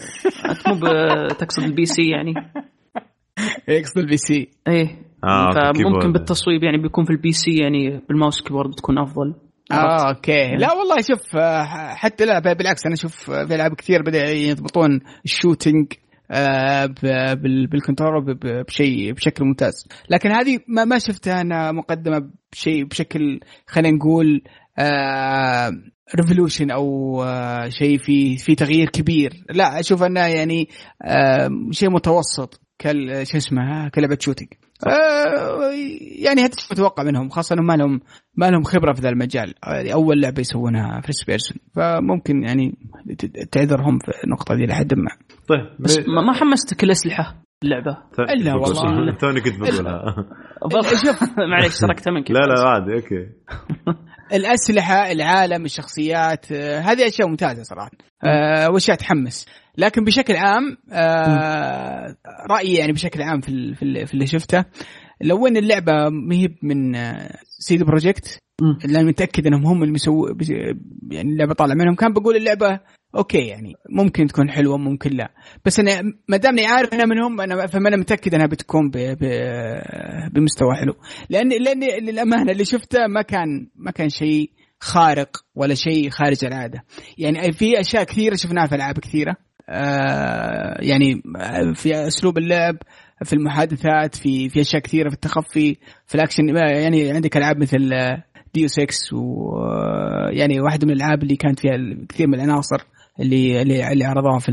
أنت 0.49 0.67
مو 0.67 1.28
تقصد 1.28 1.63
ال 1.63 1.86
PC 1.86 2.09
يعني؟ 2.09 2.34
يقصد 3.67 3.97
ال 3.97 4.17
PC. 4.17 4.49
إيه. 4.67 5.01
آه 5.23 5.49
فممكن 5.51 6.11
بالتصويب 6.11 6.63
يعني 6.63 6.78
بيكون 6.78 7.05
في 7.05 7.11
ال 7.11 7.32
PC 7.32 7.57
يعني 7.57 8.01
بال 8.09 8.19
mouse 8.19 8.41
keyboard 8.41 8.69
بتكون 8.69 8.97
أفضل. 8.97 9.34
آه 9.71 10.09
okay. 10.09 10.55
لا 10.55 10.73
والله 10.73 10.95
شوف 11.01 11.36
آه، 11.36 11.63
حتى 11.95 12.26
لا 12.26 12.39
بالعكس 12.39 12.86
أنا 12.86 12.93
أشوف 12.93 13.15
في 13.32 13.55
ألعاب 13.55 13.73
كثير 13.73 14.01
بدأ 14.01 14.32
يضبطون 14.32 14.99
ال 15.26 15.32
shooting 15.32 15.88
بال 17.71 17.85
control 17.85 18.34
بشيء 18.67 19.13
بشكل 19.13 19.45
ممتاز. 19.45 19.88
لكن 20.09 20.32
هذه 20.32 20.59
ما 20.67 20.86
ما 20.86 20.99
شفتها 20.99 21.41
أنا 21.41 21.71
مقدمة 21.71 22.30
بشيء 22.51 22.84
بشكل 22.84 23.39
خلينا 23.67 23.97
نقول 23.97 24.43
revolution 26.15 26.71
آه، 26.71 26.76
أو 26.76 27.23
آه، 27.23 27.69
شيء 27.69 27.97
في 27.97 28.38
في 28.38 28.55
تغيير 28.55 28.89
كبير. 28.89 29.34
لا 29.49 29.80
أشوف 29.80 30.03
أنها 30.03 30.28
يعني 30.28 30.69
شيء 31.71 31.89
متوسط 31.89 32.61
كال 32.80 33.28
شو 33.28 33.38
اسمه 33.38 33.89
كلعبه 33.89 34.17
shooting 34.19 34.47
آه 34.53 34.64
يعني 36.21 36.41
هذا 36.41 36.51
متوقع 36.71 37.03
منهم 37.03 37.30
خاصة 37.30 37.53
إنهم 37.53 37.67
ما 37.67 37.73
لهم 37.73 38.01
ما 38.36 38.49
لهم 38.49 38.63
خبرة 38.63 38.93
في 38.93 39.01
ذا 39.01 39.09
المجال. 39.09 39.53
أول 39.93 40.21
لعبة 40.21 40.39
يسوونها 40.39 41.01
first 41.01 41.28
person 41.28 41.57
فممكن 41.76 42.43
يعني 42.43 42.78
تعذرهم 43.51 43.99
في 43.99 44.23
النقطة 44.23 44.55
دي 44.55 44.65
لحد 44.65 44.93
ما. 44.93 45.11
طيب 45.47 45.76
بس 45.80 45.99
ما 45.99 46.34
حمستك 46.34 46.84
الاسلحه 46.84 47.45
اللعبة. 47.63 47.97
إلا 48.19 48.55
والله. 48.55 49.15
توني 49.17 49.41
كنت 49.41 49.59
بقولها. 49.59 50.15
شوف 51.05 51.23
معليش 51.38 51.80
تركتها 51.80 52.11
منك. 52.11 52.32
لا 52.32 52.39
لا 52.39 52.69
عادي 52.69 52.93
أوكي. 52.93 53.30
الأسلحة 54.38 55.11
العالم 55.11 55.65
الشخصيات 55.65 56.51
آه، 56.51 56.80
هذه 56.80 57.07
أشياء 57.07 57.28
ممتازة 57.30 57.63
صراحة. 57.63 57.91
أه 58.23 58.69
واشياء 58.69 58.97
تحمس؟ 58.97 59.45
لكن 59.78 60.03
بشكل 60.03 60.36
عام 60.36 60.78
آه 60.91 62.15
رأيي 62.49 62.76
يعني 62.76 62.91
بشكل 62.91 63.21
عام 63.21 63.41
في 63.41 63.76
في 64.05 64.13
اللي 64.13 64.28
شفته 64.28 64.65
لو 65.21 65.47
إن 65.47 65.57
اللعبة 65.57 66.09
ما 66.09 66.36
هي 66.36 66.47
من 66.63 66.93
CD 67.59 67.84
Projekt 67.84 68.39
لأن 68.86 69.05
متأكد 69.05 69.47
إنهم 69.47 69.65
هم 69.65 69.84
اللي 69.84 69.93
مسوي 69.93 70.36
يعني 71.11 71.32
اللعبة 71.32 71.53
طالعه 71.53 71.76
منهم. 71.76 71.95
كان 71.95 72.13
بقول 72.13 72.36
اللعبة 72.36 72.80
أوكي 73.15 73.47
يعني 73.47 73.73
ممكن 73.89 74.28
تكون 74.28 74.49
حلوة 74.49 74.78
ممكن 74.78 75.09
لا. 75.09 75.32
بس 75.65 75.80
أنا 75.80 76.01
ما 76.28 76.38
دامني 76.38 76.65
عارف 76.65 76.93
إنها 76.93 77.05
منهم 77.05 77.41
أنا 77.41 77.67
فأنا 77.67 77.97
متأكد 77.97 78.36
إنها 78.36 78.47
بتكون 78.47 78.89
ب... 78.89 78.97
ب... 78.97 79.26
بمستوى 80.34 80.76
حلو. 80.76 80.93
لأن 81.30 81.49
لأن 81.49 82.03
للأمانة 82.03 82.51
اللي 82.51 82.65
شفته 82.65 83.07
ما 83.07 83.21
كان 83.21 83.67
ما 83.76 83.91
كان 83.91 84.09
شيء 84.09 84.51
خارق 84.80 85.38
ولا 85.55 85.73
شيء 85.73 86.09
خارج 86.09 86.45
العادة. 86.45 86.84
يعني 87.17 87.51
في 87.51 87.80
أشياء 87.80 88.03
كثيرة 88.03 88.36
شفناها 88.36 88.67
في 88.67 88.76
ألعاب 88.76 88.99
كثيرة. 88.99 89.32
آه 89.32 89.55
يعني 90.80 91.22
في 91.76 92.07
أسلوب 92.07 92.38
اللعب 92.38 92.76
في 93.24 93.34
المحادثات 93.34 94.16
في 94.16 94.49
في 94.49 94.61
أشياء 94.61 94.82
كثيرة 94.82 95.09
في 95.09 95.16
التخفي 95.16 95.78
في 96.07 96.16
الأكشن. 96.16 96.55
يعني 96.55 97.11
عندك 97.11 97.38
ألعاب 97.38 97.57
مثل 97.57 97.89
ديو 98.53 98.68
6 98.68 99.18
ويعني 99.18 100.61
واحدة 100.61 100.88
من 100.88 100.93
الألعاب 100.93 101.24
اللي 101.24 101.36
كانت 101.36 101.59
فيها 101.59 102.05
كثير 102.09 102.28
من 102.28 102.34
العناصر 102.34 102.78
اللي 103.20 103.61
اللي, 103.61 103.91
اللي 103.91 104.05
عرضوها 104.05 104.39
في 104.39 104.51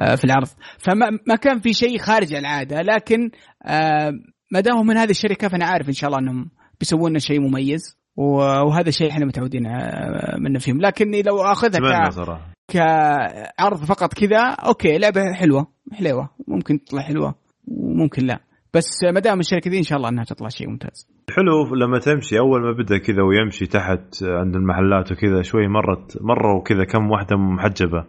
آه، 0.00 0.14
في 0.14 0.24
العرض. 0.24 0.48
فما 0.78 1.06
ما 1.28 1.36
كان 1.36 1.60
في 1.60 1.72
شيء 1.72 1.98
خارج 1.98 2.34
العادة 2.34 2.82
لكن 2.82 3.30
آه، 3.66 4.12
ما 4.52 4.60
دامهم 4.60 4.86
من 4.86 4.96
هذه 4.96 5.10
الشركة 5.10 5.48
فأنا 5.48 5.64
عارف 5.64 5.88
إن 5.88 5.92
شاء 5.92 6.10
الله 6.10 6.18
أنهم 6.20 6.50
بيسوون 6.80 7.10
لنا 7.10 7.18
شيء 7.18 7.40
مميز 7.40 7.98
وهذا 8.16 8.88
الشيء 8.88 9.10
إحنا 9.10 9.26
متعودين 9.26 9.66
آه، 9.66 10.36
منه 10.38 10.58
فيهم. 10.58 10.80
لكني 10.80 11.22
لو 11.22 11.42
أخذها 11.42 11.80
ك... 11.80 12.51
كعرض 12.72 13.84
فقط 13.84 14.14
كذا 14.14 14.42
أوكي 14.68 14.98
لعبة 14.98 15.32
حلوة 15.32 15.66
حلوة 15.92 16.30
ممكن 16.48 16.84
تطلع 16.84 17.02
حلوة 17.02 17.34
وممكن 17.68 18.26
لا 18.26 18.40
بس 18.74 18.88
ما 19.14 19.20
دام 19.20 19.40
الشركة 19.40 19.70
دي 19.70 19.78
إن 19.78 19.82
شاء 19.82 19.98
الله 19.98 20.08
إنها 20.08 20.24
تطلع 20.24 20.48
شيء 20.48 20.68
ممتاز. 20.68 21.08
حلو 21.36 21.74
لما 21.74 21.98
تمشي 21.98 22.38
أول 22.38 22.62
ما 22.62 22.72
بدأ 22.72 22.98
كذا 22.98 23.22
ويمشي 23.22 23.66
تحت 23.66 24.22
عند 24.22 24.56
المحلات 24.56 25.12
وكذا 25.12 25.42
شوي 25.42 25.68
مرت 25.68 26.18
مره 26.20 26.56
وكذا 26.56 26.84
كم 26.84 27.10
واحدة 27.10 27.36
محجبة. 27.36 28.04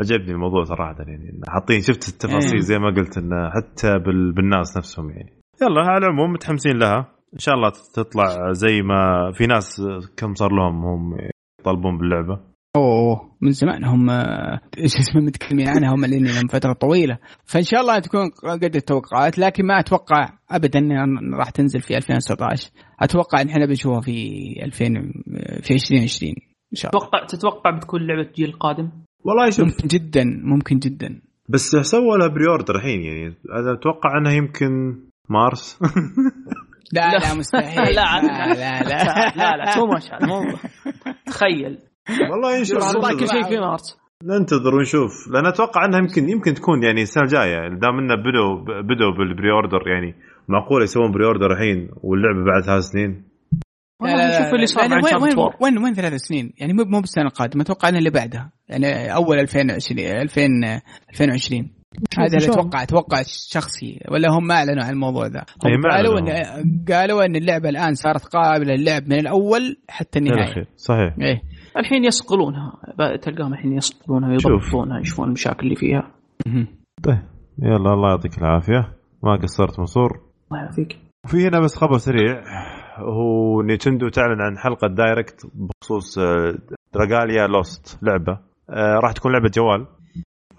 عجبني 0.00 0.32
الموضوع 0.32 0.62
صراحة 0.64 0.96
يعني 0.98 1.40
حاطين 1.48 1.80
شفت 1.80 2.08
التفاصيل 2.08 2.54
إيه. 2.54 2.60
زي 2.60 2.78
ما 2.78 2.94
قلت 2.96 3.18
انه 3.18 3.50
حتى 3.50 3.98
بالناس 4.36 4.76
نفسهم 4.76 5.10
يعني. 5.10 5.32
يلا 5.62 5.80
على 5.80 6.06
العموم 6.06 6.32
متحمسين 6.32 6.78
لها 6.78 6.98
إن 7.34 7.38
شاء 7.38 7.54
الله 7.54 7.72
تطلع 7.94 8.52
زي 8.52 8.82
ما 8.82 9.32
في 9.32 9.46
ناس 9.46 9.82
كم 10.16 10.34
صار 10.34 10.52
لهم 10.52 10.84
هم 10.84 11.18
يطالبون 11.60 11.98
باللعبة 11.98 12.40
أوه 12.78 13.28
من 13.40 13.50
زمان 13.50 13.84
هم 13.84 14.10
إيش 14.78 14.96
اسمه 14.96 15.22
متكلمين 15.22 15.68
عنها 15.68 15.94
هم 15.94 16.04
لنا 16.04 16.42
من 16.42 16.48
فترة 16.48 16.72
طويلة. 16.72 17.18
فإن 17.44 17.62
شاء 17.62 17.80
الله 17.80 17.98
تكون 17.98 18.30
قد 18.62 18.76
التوقعات 18.76 19.38
لكن 19.38 19.66
ما 19.66 19.80
أتوقع 19.80 20.28
ابدا 20.50 20.78
إنها 20.78 21.06
راح 21.38 21.50
تنزل 21.50 21.80
في 21.80 21.96
2019 21.96 22.70
أتوقع 23.00 23.40
إن 23.40 23.48
إحنا 23.48 23.66
بنشوفها 23.66 24.00
في 24.00 24.36
2000 24.62 24.84
في 25.62 25.74
2020 25.74 26.32
إن 26.72 26.76
شاء 26.76 26.90
الله. 26.90 27.06
تتوقع 27.06 27.26
تتوقع 27.26 27.70
بتكون 27.70 28.06
لعبة 28.06 28.30
جيل 28.34 28.52
قادم؟ 28.52 28.90
والله 29.24 29.50
شوف. 29.50 29.66
ممكن 29.66 29.88
جدا 29.88 30.24
ممكن 30.44 30.78
جدا. 30.78 31.20
بس 31.48 31.76
سووا 31.76 32.16
لها 32.16 32.28
pre-order 32.28 32.76
الحين 32.76 33.00
يعني 33.00 33.34
أتوقع 33.78 34.18
إنها 34.18 34.32
يمكن 34.32 34.68
مارس. 35.28 35.78
لا 36.92 37.18
لا 37.18 37.34
مستحيل. 37.34 37.94
لا 37.96 38.22
لا 38.22 38.54
لا. 38.54 38.82
لا 39.36 39.56
لا. 39.56 39.74
too 39.74 39.86
much 39.86 40.08
تخيل. 41.26 41.78
والله 42.30 42.60
نشوف 42.60 42.94
والله 42.94 43.10
كل 43.18 43.28
شيء 43.28 43.42
في 43.48 43.58
مارس. 43.60 43.98
ننتظر 44.24 44.74
ونشوف. 44.74 45.12
لأن 45.32 45.46
أتوقع 45.46 45.84
إنها 45.84 45.98
يمكن 45.98 46.28
يمكن 46.28 46.54
تكون 46.54 46.82
يعني 46.82 47.02
السنة 47.02 47.24
الجاية. 47.24 47.68
دام 47.68 47.98
إنه 47.98 48.14
بدوا 48.14 48.82
بدوا 48.82 49.10
بال 49.18 49.52
pre-order 49.52 49.88
يعني 49.88 50.14
معقولة 50.48 50.84
يسوون 50.84 51.12
pre-order 51.12 51.52
الحين 51.52 51.88
واللعبة 52.02 52.44
بعد 52.44 52.62
ثلاث 52.62 52.84
سنين؟ 52.84 53.24
والله 54.02 54.38
شوف 54.38 54.54
اللي 54.54 54.66
صار 54.66 54.88
مع 54.88 54.96
وين 54.96 55.14
وين 55.22 55.38
وين 55.38 55.52
وين 55.60 55.78
وين 55.84 55.94
ثلاث 55.94 56.20
سنين؟ 56.20 56.52
يعني 56.58 56.72
مو 56.72 56.84
مو 56.84 57.00
بالسنة 57.00 57.24
القادمة 57.24 57.62
أتوقع 57.62 57.88
ان 57.88 57.96
اللي 57.96 58.10
بعدها. 58.10 58.52
يعني 58.68 59.14
أول 59.14 59.38
2020 59.38 59.98
2000 59.98 60.42
2020 61.10 61.70
هذا 62.18 62.36
اللي. 62.36 62.52
أتوقع 62.52 62.82
أتوقع 62.82 63.22
شخصي. 63.26 64.00
ولا 64.10 64.28
هم 64.30 64.46
ما 64.46 64.54
أعلنوا 64.54 64.84
عن 64.84 64.92
الموضوع 64.92 65.26
ذا. 65.26 65.44
هم 65.64 65.82
قالوا 65.90 66.18
ان. 66.18 66.26
قالوا 66.88 67.24
إن 67.24 67.36
اللعبة 67.36 67.68
الآن 67.68 67.94
صارت 67.94 68.24
قابلة 68.24 68.74
للعب 68.74 69.02
من 69.02 69.18
الأول 69.18 69.76
حتى 69.88 70.18
النهاية. 70.18 70.64
صحيح. 70.76 71.14
إيه. 71.20 71.42
الحين 71.78 72.04
يصقلونها. 72.04 72.72
تلقاهم 73.22 73.52
الحين 73.52 73.72
يصقلونها. 73.72 74.32
يضبطونها 74.34 75.00
يشوفون 75.00 75.26
المشاكل 75.26 75.66
اللي 75.66 75.76
فيها. 75.76 76.10
طيب 77.04 77.18
يلا 77.62 77.92
الله 77.94 78.08
يعطيك 78.10 78.38
العافية. 78.38 78.92
ما 79.22 79.36
قصرت 79.36 79.78
منصور؟ 79.78 80.20
الله 80.52 80.62
يعافيك. 80.62 80.98
في 81.26 81.48
هنا 81.48 81.60
بس 81.60 81.76
خبر 81.76 81.98
سريع. 81.98 82.42
هو 82.98 83.62
نينتندو 83.62 84.08
تعلن 84.08 84.40
عن 84.40 84.58
حلقة 84.58 84.88
Direct 84.88 85.46
بخصوص 85.54 86.18
آه، 86.18 86.54
Dragalia 86.94 87.46
Lost 87.46 87.98
لعبة. 88.02 88.38
آه، 88.70 88.94
راح 89.02 89.12
تكون 89.12 89.32
لعبة 89.32 89.50
جوال. 89.54 89.86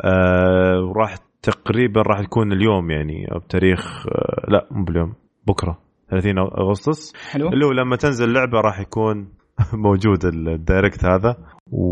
آه، 0.03 0.81
وراح 0.81 1.15
تقريبا 1.41 2.01
راح 2.01 2.21
تكون 2.21 2.51
اليوم 2.53 2.91
يعني 2.91 3.31
أو 3.31 3.39
بتاريخ 3.39 4.07
آه، 4.07 4.51
لا 4.51 4.67
مو 4.71 4.83
باليوم 4.83 5.13
بكرة 5.47 5.77
30 6.09 6.37
أغسطس. 6.37 7.13
حلو. 7.31 7.47
اللي 7.49 7.65
هو 7.65 7.71
لما 7.71 7.95
تنزل 7.95 8.29
اللعبة 8.29 8.59
راح 8.61 8.79
يكون 8.79 9.27
موجود 9.85 10.25
ال 10.25 10.37
Direct 10.37 11.05
هذا 11.05 11.37
و... 11.71 11.83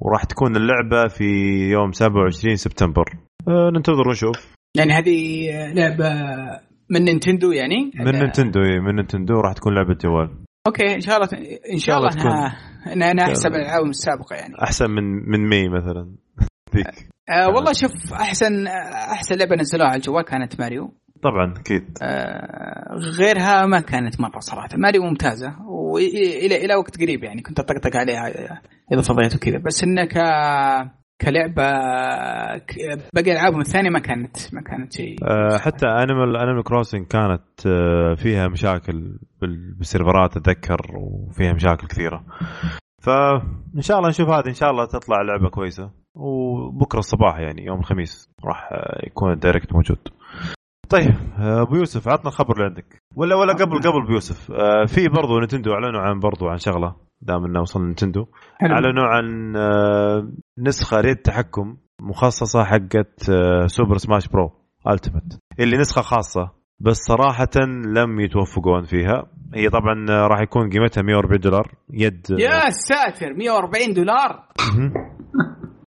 وراح 0.00 0.24
تكون 0.24 0.56
اللعبة 0.56 1.08
في 1.08 1.24
يوم 1.70 1.92
27 1.92 2.56
سبتمبر. 2.56 3.04
أه 3.48 3.70
ننتظر 3.74 4.08
ونشوف. 4.08 4.54
يعني 4.76 4.92
هذه 4.92 5.48
لعبة 5.74 6.10
من 6.90 7.04
نينتندو 7.04 7.52
يعني؟ 7.52 7.90
من 7.94 8.12
نينتندو 8.12 8.60
إيه، 8.60 8.80
من 8.80 8.94
نينتندو 8.94 9.34
راح 9.40 9.52
تكون 9.52 9.74
لعبة 9.74 9.94
جوال. 9.94 10.30
أوكي 10.66 10.94
إن 10.94 11.00
شاء 11.00 11.16
الله 11.16 11.28
إن 11.72 11.78
شاء 11.78 11.98
الله 11.98 12.08
إن 12.12 12.18
شاء 12.18 12.26
الله 12.26 12.46
انها 12.46 12.92
انها 12.92 13.10
انها 13.10 13.24
احسن 13.24 13.50
من 13.50 13.56
الالعاب 13.56 13.86
السابقة 13.86 14.36
يعني. 14.36 14.54
أحسن 14.62 14.90
من 14.90 15.04
من 15.04 15.48
Mii 15.48 15.68
مثلا. 15.68 16.14
ذيك 16.74 17.08
آه 17.30 17.48
والله 17.48 17.72
شوف 17.72 18.12
احسن 18.12 18.66
أحسن 19.12 19.36
لعبة 19.38 19.56
نزلوها 19.56 19.88
على 19.88 19.96
الجوال 19.96 20.24
كانت 20.24 20.60
ماريو. 20.60 20.94
طبعا 21.22 21.54
أكيد. 21.60 21.98
آه 22.02 22.94
غيرها 23.18 23.66
ما 23.66 23.80
كانت 23.80 24.20
مرة 24.20 24.38
صراحة. 24.38 24.68
ماريو 24.76 25.02
ممتازة 25.02 25.56
وإلى 25.68 26.64
إلى 26.64 26.74
وقت 26.74 27.00
قريب 27.00 27.24
يعني 27.24 27.42
كنت 27.42 27.60
أطقطق 27.60 27.96
عليها 27.96 28.28
إذا 28.92 29.02
فضيت 29.02 29.34
وكذا. 29.36 29.58
بس 29.58 29.84
انها 29.84 30.04
ك 30.04 30.14
كلعبة 31.20 31.72
باقي 33.14 33.32
ألعابهم 33.32 33.60
الثانية 33.60 33.90
ما 33.90 33.98
كانت 33.98 34.36
ما 34.54 34.60
كانت 34.60 34.92
شيء. 34.92 35.16
أه 35.22 35.58
حتى 35.58 35.86
Animal 35.86 36.36
Animal 36.36 36.64
Crossing 36.64 37.06
كانت 37.06 37.66
أه 37.66 38.14
فيها 38.14 38.48
مشاكل 38.48 39.18
بال- 39.40 39.74
بالسيرفرات 39.78 40.36
أتذكر 40.36 40.80
وفيها 40.96 41.52
مشاكل 41.52 41.86
كثيرة. 41.86 42.24
فان 43.02 43.80
شاء 43.80 43.98
الله 43.98 44.08
نشوف 44.08 44.28
هذه 44.28 44.46
إن 44.48 44.54
شاء 44.54 44.70
الله 44.70 44.84
تطلع 44.86 45.22
لعبة 45.22 45.48
كويسة. 45.50 45.90
وبكرة 46.14 46.98
الصباح 46.98 47.38
يعني 47.38 47.64
يوم 47.64 47.78
الخميس 47.78 48.30
راح 48.44 48.68
آه، 48.72 49.06
يكون 49.06 49.32
ال 49.32 49.38
Direct 49.38 49.72
موجود. 49.72 49.98
طيب 50.90 51.14
آه، 51.38 51.62
أبو 51.62 51.76
يوسف 51.76 52.08
عطنا 52.08 52.28
الخبر 52.28 52.52
اللي 52.54 52.64
عندك. 52.64 53.02
ولا 53.16 53.34
ولا 53.34 53.52
قبل 53.52 53.78
قبل 53.78 54.02
أبو 54.02 54.12
يوسف 54.12 54.50
آه، 54.50 54.84
في 54.86 55.08
برضو 55.08 55.40
نتندو 55.40 55.72
أعلنوا 55.72 56.00
عن 56.00 56.20
برضو 56.20 56.48
عن 56.48 56.56
شغلة 56.58 56.94
دام 57.22 57.44
إنه 57.44 57.60
وصلنا 57.60 57.90
نتندو. 57.92 58.26
أعلنوا 58.62 59.04
عن 59.04 59.56
آه، 59.56 60.28
نسخة 60.58 61.00
ريد 61.00 61.16
تحكم 61.16 61.76
مخصصة 62.02 62.64
حقت 62.64 63.30
آه، 63.30 63.66
Super 63.66 63.96
Smash 63.96 64.28
Bros. 64.28 64.50
Ultimate 64.90 65.38
اللي 65.60 65.76
نسخة 65.78 66.02
خاصة 66.02 66.50
بس 66.80 66.96
صراحة 66.96 67.66
لم 67.96 68.20
يتوفقون 68.20 68.82
فيها. 68.82 69.26
هي 69.54 69.68
طبعا 69.68 70.06
راح 70.26 70.40
يكون 70.40 70.70
قيمتها 70.70 71.02
140 71.02 71.40
دولار 71.40 71.72
يد 71.92 72.26
يا 72.30 72.70
ساتر 72.70 73.34
140 73.34 73.92
دولار؟ 73.94 74.44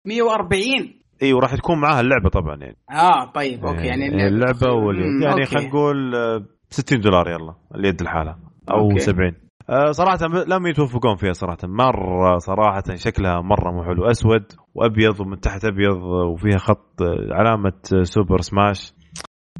140 0.05 1.00
أيوه 1.21 1.39
راح 1.39 1.55
تكون 1.55 1.81
معاها 1.81 1.99
اللعبة 2.01 2.29
طبعا 2.29 2.55
يعني. 2.57 2.77
آه 2.91 3.31
طيب 3.31 3.65
أوكي 3.65 3.85
يعني 3.87 4.07
اللعبة, 4.07 4.27
اللعبة 4.27 4.71
واليد 4.73 5.21
يعني. 5.23 5.45
خلينا 5.45 5.67
نقول 5.69 6.15
آه، 6.15 6.45
60 6.69 6.99
دولار 6.99 7.27
يلا 7.29 7.55
اليد 7.75 8.01
لحالها 8.01 8.35
أو 8.71 8.79
أوكي. 8.79 8.99
70 8.99 9.33
آه، 9.69 9.91
صراحة 9.91 10.17
لم 10.47 10.67
يتوفقون 10.67 11.15
فيها 11.15 11.31
صراحة. 11.33 11.57
مرة 11.63 12.37
صراحة 12.37 12.83
شكلها 12.95 13.41
مرة 13.41 13.71
مو 13.71 13.83
حلو. 13.83 14.05
أسود 14.05 14.43
وأبيض 14.75 15.19
ومن 15.21 15.39
تحت 15.39 15.65
أبيض 15.65 15.97
وفيها 16.33 16.57
خط 16.57 17.01
آه، 17.01 17.33
علامة 17.35 17.73
آه، 17.93 18.03
Super 18.03 18.41
Smash. 18.41 18.93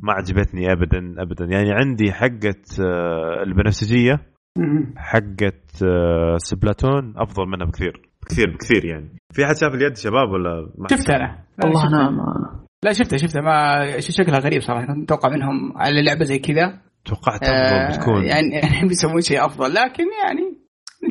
ما 0.04 0.14
عجبتني 0.14 0.72
ابدا 0.72 1.16
ابدا. 1.22 1.46
يعني 1.46 1.72
عندي 1.72 2.12
حقة 2.12 2.62
آه، 2.86 3.44
البنفسجية. 3.44 4.20
حقة 4.98 5.54
آه، 5.84 6.36
Splatoon 6.38 7.14
أفضل 7.18 7.48
منها 7.48 7.66
بكثير. 7.68 8.11
بكثير 8.24 8.54
بكثير 8.54 8.86
يعني. 8.86 9.10
في 9.34 9.46
حد 9.46 9.56
شاف 9.56 9.74
اليد 9.74 9.98
شباب 9.98 10.30
ولا 10.30 10.70
ما 10.78 10.88
شفتها 10.88 11.16
أنا. 11.16 11.44
والله. 11.64 11.88
أنا 11.88 12.10
ما 12.10 12.62
لا 12.84 12.94
شفتها 12.94 13.18
شفتها 13.18 13.42
ما 13.42 14.00
شكلها 14.00 14.40
غريب 14.40 14.62
صراحة. 14.62 14.86
كنت 14.86 15.04
أتوقع 15.12 15.30
منهم 15.30 15.78
على 15.78 16.04
لعبة 16.04 16.24
زي 16.24 16.40
كذا. 16.40 16.80
توقعت 17.06 17.44
آه، 17.44 17.88
أفضل 17.88 17.98
بتكون. 17.98 18.24
يعني 18.24 18.50
يعني 18.64 18.88
بيسوون 18.88 19.22
شيء 19.22 19.46
أفضل. 19.46 19.74
لكن 19.74 20.04
يعني 20.26 20.51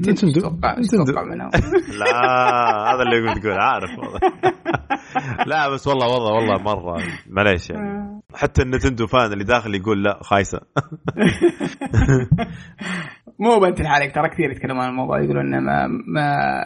نينتندو. 0.07 0.41
أتوقع. 0.41 0.77
أتوقع 1.03 1.23
منهم 1.25 1.51
لا 1.99 2.95
هذا 2.95 3.03
اللي 3.03 3.17
يقول 3.17 3.41
تقول 3.41 3.53
عارف 3.61 3.91
والله. 3.99 4.21
لا 5.47 5.69
بس 5.69 5.87
والله 5.87 6.07
والله 6.07 6.33
والله 6.33 6.63
مرة. 6.63 7.03
معليش 7.27 7.71
يعني. 7.71 8.21
حتى 8.35 8.63
النتندو 8.63 9.07
فان 9.07 9.33
اللي 9.33 9.45
داخل 9.45 9.75
يقول 9.75 10.05
لا 10.05 10.19
خايسة. 10.23 10.61
مو 13.39 13.59
بنت 13.61 13.81
لحالك 13.81 14.15
ترى 14.15 14.29
كثير 14.29 14.51
يتكلمون 14.51 14.85
عن 14.85 14.91
الموضوع 14.91 15.21
يقولون 15.21 15.55
إنه 15.55 15.61
ما 15.61 15.87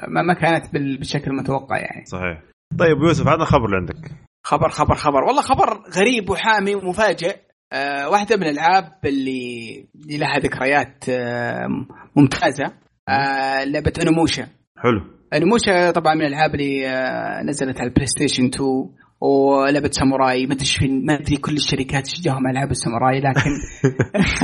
ما 0.09 0.22
ما, 0.22 0.35
كانت 0.35 0.72
بال- 0.72 0.97
بالشكل 0.99 1.30
المتوقع 1.30 1.76
يعني. 1.78 2.05
صحيح. 2.05 2.43
طيب 2.78 2.99
يوسف 3.03 3.27
هذا 3.28 3.43
الخبر 3.43 3.65
اللي 3.65 3.77
عندك. 3.77 4.11
خبر 4.47 4.69
خبر 4.69 4.94
خبر. 4.94 5.24
والله 5.24 5.43
خبر 5.43 5.82
غريب 5.98 6.31
وحامي 6.31 6.74
ومفاجئ. 6.74 7.36
آه 7.73 8.09
واحدة 8.11 8.36
من 8.36 8.43
الألعاب 8.43 8.93
اللي 9.05 9.86
اللي 10.05 10.19
لها 10.19 10.39
ذكريات 10.39 11.05
آه 11.09 11.69
ممتازة. 12.16 12.73
آه 13.09 13.64
لعبة 13.64 13.93
أونيموشا 14.02 14.47
حلو. 14.76 15.01
أونيموشا 15.35 15.90
طبعا 15.90 16.14
من 16.14 16.20
الألعاب 16.20 16.55
اللي 16.55 16.89
آه 16.89 17.43
نزلت 17.43 17.81
على 17.81 17.89
البلاي 17.89 18.06
ستيشن 18.06 18.44
2 18.44 18.89
ولعبة 19.20 19.90
ساموراي. 19.90 20.47
ما 20.47 20.55
أدري 20.55 20.89
ما 20.89 21.14
أدري 21.14 21.36
كل 21.36 21.52
الشركات 21.52 22.09
إيش 22.09 22.20
جاهم 22.20 22.47
ألعاب 22.47 22.70
الساموراي 22.70 23.20
لكن 23.20 23.51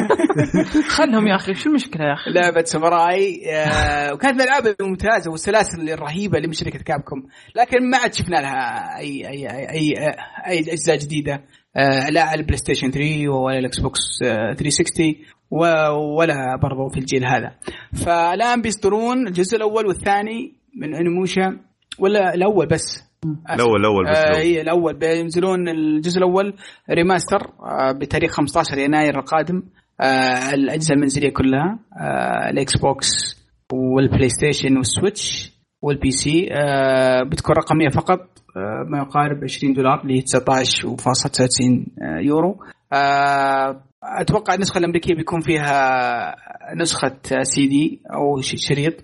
خلهم 0.97 1.27
يا 1.27 1.37
أخي 1.37 1.55
شو 1.55 1.69
المشكلة 1.69 2.05
يا 2.05 2.13
أخي؟ 2.13 2.31
لعبة 2.31 2.65
ساموراي 2.65 3.43
آه، 3.55 4.13
وكانت 4.15 4.35
من 4.35 4.41
الألعاب 4.41 4.77
الممتازة 4.81 5.31
والسلاسل 5.31 5.91
الرهيبة 5.91 6.37
اللي 6.37 6.47
من 6.47 6.53
شركة 6.53 6.79
كابكوم. 6.79 7.27
لكن 7.57 7.91
ما 7.91 7.99
عاد 7.99 8.15
شفنا 8.15 8.37
لها 8.37 8.99
أي 8.99 9.29
أي 9.29 9.51
أي, 9.51 9.71
أي, 9.71 9.95
أي 10.47 10.59
أجزاء 10.59 10.97
جديدة 10.97 11.45
آه، 11.77 12.11
لا 12.11 12.23
على 12.23 12.41
البلاي 12.41 12.57
ستيشن 12.57 12.91
3 12.91 13.29
ولا 13.29 13.59
ال 13.59 13.81
Xbox 13.81 14.01
آه، 14.25 14.55
360 14.55 15.15
و- 15.51 16.17
ولا 16.19 16.57
برضو 16.63 16.89
في 16.89 17.01
الجيل 17.01 17.25
هذا. 17.25 17.51
فالآن 18.07 18.63
بيصدرون 18.63 19.27
الجزء 19.27 19.57
الأول 19.57 19.87
والثاني 19.87 20.53
من 20.77 20.95
أونيموشا 20.95 21.59
ولا 21.99 22.35
الأول 22.35 22.67
بس. 22.67 23.11
الأول 23.55 23.81
الأول 23.81 24.11
بس 24.11 24.19
آه. 24.19 24.39
هي 24.39 24.61
الأول. 24.61 24.95
بينزلون 24.99 25.69
الجزء 25.69 26.19
الأول 26.19 26.55
remaster 26.91 27.39
آه 27.63 27.93
بتاريخ 27.93 28.31
15 28.31 28.79
يناير 28.79 29.19
القادم. 29.19 29.63
آه 30.01 30.55
الاجهزه 30.55 30.95
المنزلية 30.95 31.31
كلها 31.33 31.79
آه 32.01 32.51
ال 32.51 32.77
Xbox 32.79 33.09
والبلاي 33.73 34.29
ستيشن 34.29 34.77
وال 34.77 34.96
Switch 34.96 35.53
وال 35.83 36.11
PC. 36.11 36.49
آه 36.53 37.23
بتكون 37.23 37.55
رقمية 37.57 37.89
فقط 37.89 38.21
آه 38.57 38.85
ما 38.89 38.99
يقارب 38.99 39.45
20 39.45 39.73
دولار 39.75 40.01
اللي 40.03 40.15
هي 40.19 40.23
19.99 40.23 41.87
آه، 42.03 42.21
يورو. 42.21 42.57
آه 42.93 43.83
أتوقع 44.03 44.55
النسخة 44.55 44.79
الأمريكية 44.79 45.15
بيكون 45.15 45.41
فيها 45.41 46.37
نسخة 46.77 47.17
سي 47.43 47.67
دي 47.67 48.03
أو 48.15 48.41
شريط. 48.41 48.95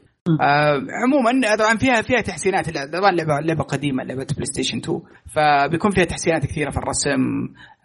آه 0.41 0.83
عموما 1.03 1.57
طبعا 1.59 1.77
فيها 1.77 2.03
فيها 2.03 2.21
تحسينات. 2.21 2.71
طبعا 2.71 3.11
لعبه 3.11 3.41
لعبة 3.41 3.65
قديمة 3.65 4.05
لعبة 4.05 4.27
بلاي 4.35 4.47
ستيشن 4.47 4.79
2 4.79 5.01
فبيكون 5.35 5.91
فيها 5.91 6.05
تحسينات 6.05 6.47
كثيرة 6.47 6.71
في 6.71 6.77
الرسم. 6.77 7.21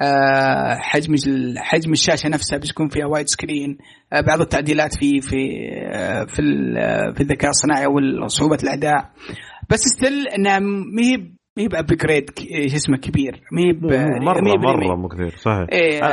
آه 0.02 0.76
حجم 0.76 1.16
حجم 1.58 1.92
الشاشة 1.92 2.30
نفسها 2.30 2.58
بيكون 2.58 2.90
فيها 2.90 3.06
widescreen 3.06 3.78
آه 4.14 4.22
بعض 4.22 4.42
التعديلات 4.42 4.96
في 4.96 5.22
في 5.22 5.36
آه 5.94 6.26
في 6.26 6.42
آه، 6.80 7.14
في 7.14 7.22
الذكاء 7.22 7.50
الصناعي 7.50 7.86
وصعوبه 8.24 8.58
الأداء. 8.64 9.12
بس 9.70 9.80
still 9.80 10.28
إنها 10.28 10.60
ما 10.60 11.02
هي 11.04 11.32
ما 11.58 11.64
هي 11.64 11.68
ب 11.68 11.75
upgrade 11.75 12.30
شو 12.68 12.76
اسمه 12.76 12.98
كبير. 12.98 13.42
ما 13.52 13.62
هي 13.62 13.74
مره 14.22 14.42
ميب 14.42 14.60
مره 14.60 14.96
مو 14.96 15.08
كثير 15.08 15.30
صحيح. 15.30 15.68
إيه 15.72 16.04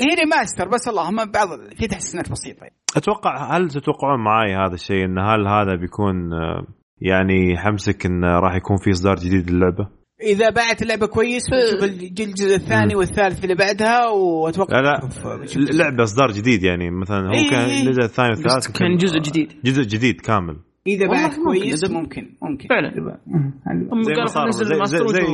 هي 0.00 0.14
remaster 0.20 0.68
بس 0.68 0.88
اللهم 0.88 1.16
بعض 1.16 1.48
في 1.78 1.86
تحسينات 1.86 2.30
بسيطة. 2.30 2.66
أتوقع 2.96 3.56
هل 3.56 3.68
تتوقعون 3.68 4.24
معي 4.24 4.54
هذا 4.54 4.74
الشيء؟ 4.74 5.04
إن 5.04 5.18
هل 5.18 5.48
هذا 5.48 5.74
بيكون 5.80 6.14
يعني 7.00 7.58
حمسك 7.58 8.06
انه 8.06 8.38
راح 8.38 8.54
يكون 8.54 8.76
في 8.76 8.90
إصدار 8.90 9.16
جديد 9.16 9.50
للعبة؟ 9.50 9.88
إذا 10.22 10.50
باعت 10.50 10.82
اللعبه 10.82 11.06
كويس 11.06 11.44
بنشوف 11.50 11.84
الجزء 12.20 12.56
الثاني 12.56 12.94
والثالث 12.94 13.44
اللي 13.44 13.54
بعدها 13.54 14.08
وأتوقع 14.08 14.80
لا 14.80 15.00
لا. 15.56 15.72
لعبة 15.72 16.02
إصدار 16.02 16.30
جديد 16.30 16.62
يعني 16.62 16.90
مثلا 16.90 17.28
هو 17.28 17.32
إيه 17.32 17.50
كان 17.50 17.64
الجزء 17.64 18.02
الثاني 18.02 18.28
والثالث 18.28 18.78
كان 18.78 18.96
جزء 18.96 19.18
جديد. 19.18 19.52
جزء 19.64 19.82
جديد 19.82 20.20
كامل. 20.20 20.56
إذا 20.88 21.06
باعت 21.06 21.34
كويس 21.44 21.90
ممكن 21.90 22.36
ممكن. 22.42 22.68
فعلا. 22.68 22.90
زي 24.02 24.14
ما 24.20 24.26
صار 24.26 24.50
زي, 24.50 24.64
زي, 24.64 24.98
زي, 25.08 25.26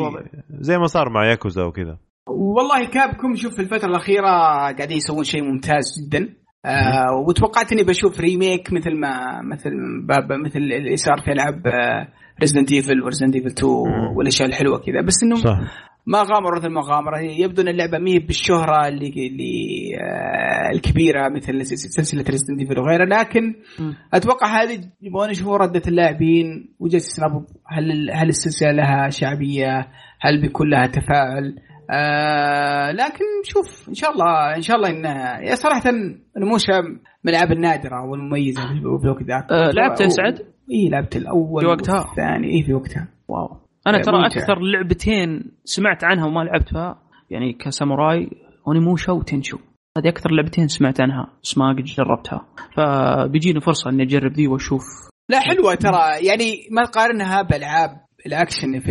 زي 0.60 0.78
ما 0.78 0.86
صار 0.86 1.10
مع 1.10 1.30
ياكوزا 1.30 1.64
وكذا. 1.64 1.98
والله 2.28 2.84
كابكوم 2.84 3.34
شوف 3.34 3.54
في 3.54 3.62
الفترة 3.62 3.88
الأخيرة 3.88 4.28
قاعدين 4.28 4.96
يسوون 4.96 5.24
شيء 5.24 5.42
ممتاز 5.42 5.84
جدا. 6.06 6.28
آه 6.66 7.24
وتوقعت 7.28 7.72
إني 7.72 7.82
بشوف 7.82 8.20
remake 8.20 8.72
مثل 8.72 9.00
ما 9.00 9.42
مثل 9.42 9.70
باب 10.08 10.32
مثل 10.32 10.58
اللي 10.58 10.96
صار 10.96 11.16
في 11.24 11.32
ألعاب 11.32 11.66
آه 11.66 12.08
Resident 12.40 12.72
Evil 12.72 13.02
و 13.02 13.06
Resident 13.06 13.34
Evil 13.34 13.46
2 13.46 13.72
والأشياء 14.16 14.48
الحلوة 14.48 14.78
كذا. 14.78 15.00
بس 15.00 15.22
إنه 15.22 15.34
صح. 15.34 15.60
ما 16.06 16.18
غامروا 16.18 16.58
مثل 16.58 16.66
المغامره 16.66 17.18
يبدو 17.18 17.62
أن 17.62 17.68
اللعبة 17.68 17.98
ما 17.98 18.10
هي 18.10 18.18
بالشهرة 18.18 18.88
اللي 18.88 19.06
اللي 19.06 19.96
آه 20.00 20.70
الكبيرة 20.74 21.28
مثل 21.28 21.66
سلسله 21.66 22.24
Resident 22.30 22.60
Evil 22.60 22.78
وغيرها 22.78 23.06
لكن 23.06 23.54
م. 23.78 23.92
أتوقع 24.14 24.62
هذه 24.62 24.80
يبغون 25.02 25.30
يشوفوا 25.30 25.56
ردة 25.56 25.82
اللاعبين 25.88 26.74
وجالس 26.78 27.20
هل 27.66 28.10
هل 28.12 28.28
السلسلة 28.28 28.72
لها 28.72 29.08
شعبية؟ 29.08 29.88
هل 30.20 30.40
بيكون 30.40 30.70
لها 30.70 30.86
تفاعل؟ 30.86 31.56
آه 31.90 32.90
لكن 32.90 33.24
شوف 33.44 33.88
إن 33.88 33.94
شاء 33.94 34.12
الله 34.12 34.56
إن 34.56 34.62
شاء 34.62 34.76
الله 34.76 34.90
انها 34.90 35.54
صراحة 35.54 35.90
Onimusha 36.36 36.80
من 37.24 37.30
الألعاب 37.30 37.52
النادرة 37.52 38.04
والمميزة 38.10 38.62
في 38.66 39.04
الوقت 39.04 39.22
ذاك 39.22 39.52
آه 39.52 39.70
لعبت 39.70 40.02
سعد؟ 40.02 40.38
اي 40.70 40.88
لعبت 40.88 41.16
الأول 41.16 41.62
في 41.62 41.66
وقتها 41.66 42.10
الثاني 42.10 42.56
اي 42.56 42.62
في 42.62 42.74
وقتها 42.74 43.08
واو 43.28 43.63
أنا 43.86 44.00
ترى 44.00 44.16
ممتع. 44.16 44.26
أكثر 44.26 44.58
لعبتين 44.60 45.50
سمعت 45.64 46.04
عنها 46.04 46.26
وما 46.26 46.40
لعبتها 46.40 47.02
يعني 47.30 47.52
كساموراي 47.52 48.30
Onimusha 48.66 49.12
و 49.12 49.19
Tenchu 49.19 49.58
هذه 49.98 50.08
أكثر 50.08 50.30
لعبتين 50.30 50.68
سمعت 50.68 51.00
عنها 51.00 51.26
بس 51.42 51.58
ما 51.58 51.72
قد 51.72 51.84
جربتها. 51.84 52.46
فبيجيني 52.76 53.60
فرصة 53.60 53.90
إني 53.90 54.02
أجرب 54.02 54.32
ذي 54.32 54.48
وأشوف. 54.48 54.82
لا 55.30 55.40
حلوة 55.40 55.74
ترى. 55.74 56.26
يعني 56.26 56.68
ما 56.70 56.84
تقارنها 56.84 57.42
بالعاب 57.42 57.90
الاكشن 58.26 58.66
اللي 58.68 58.80
في 58.80 58.90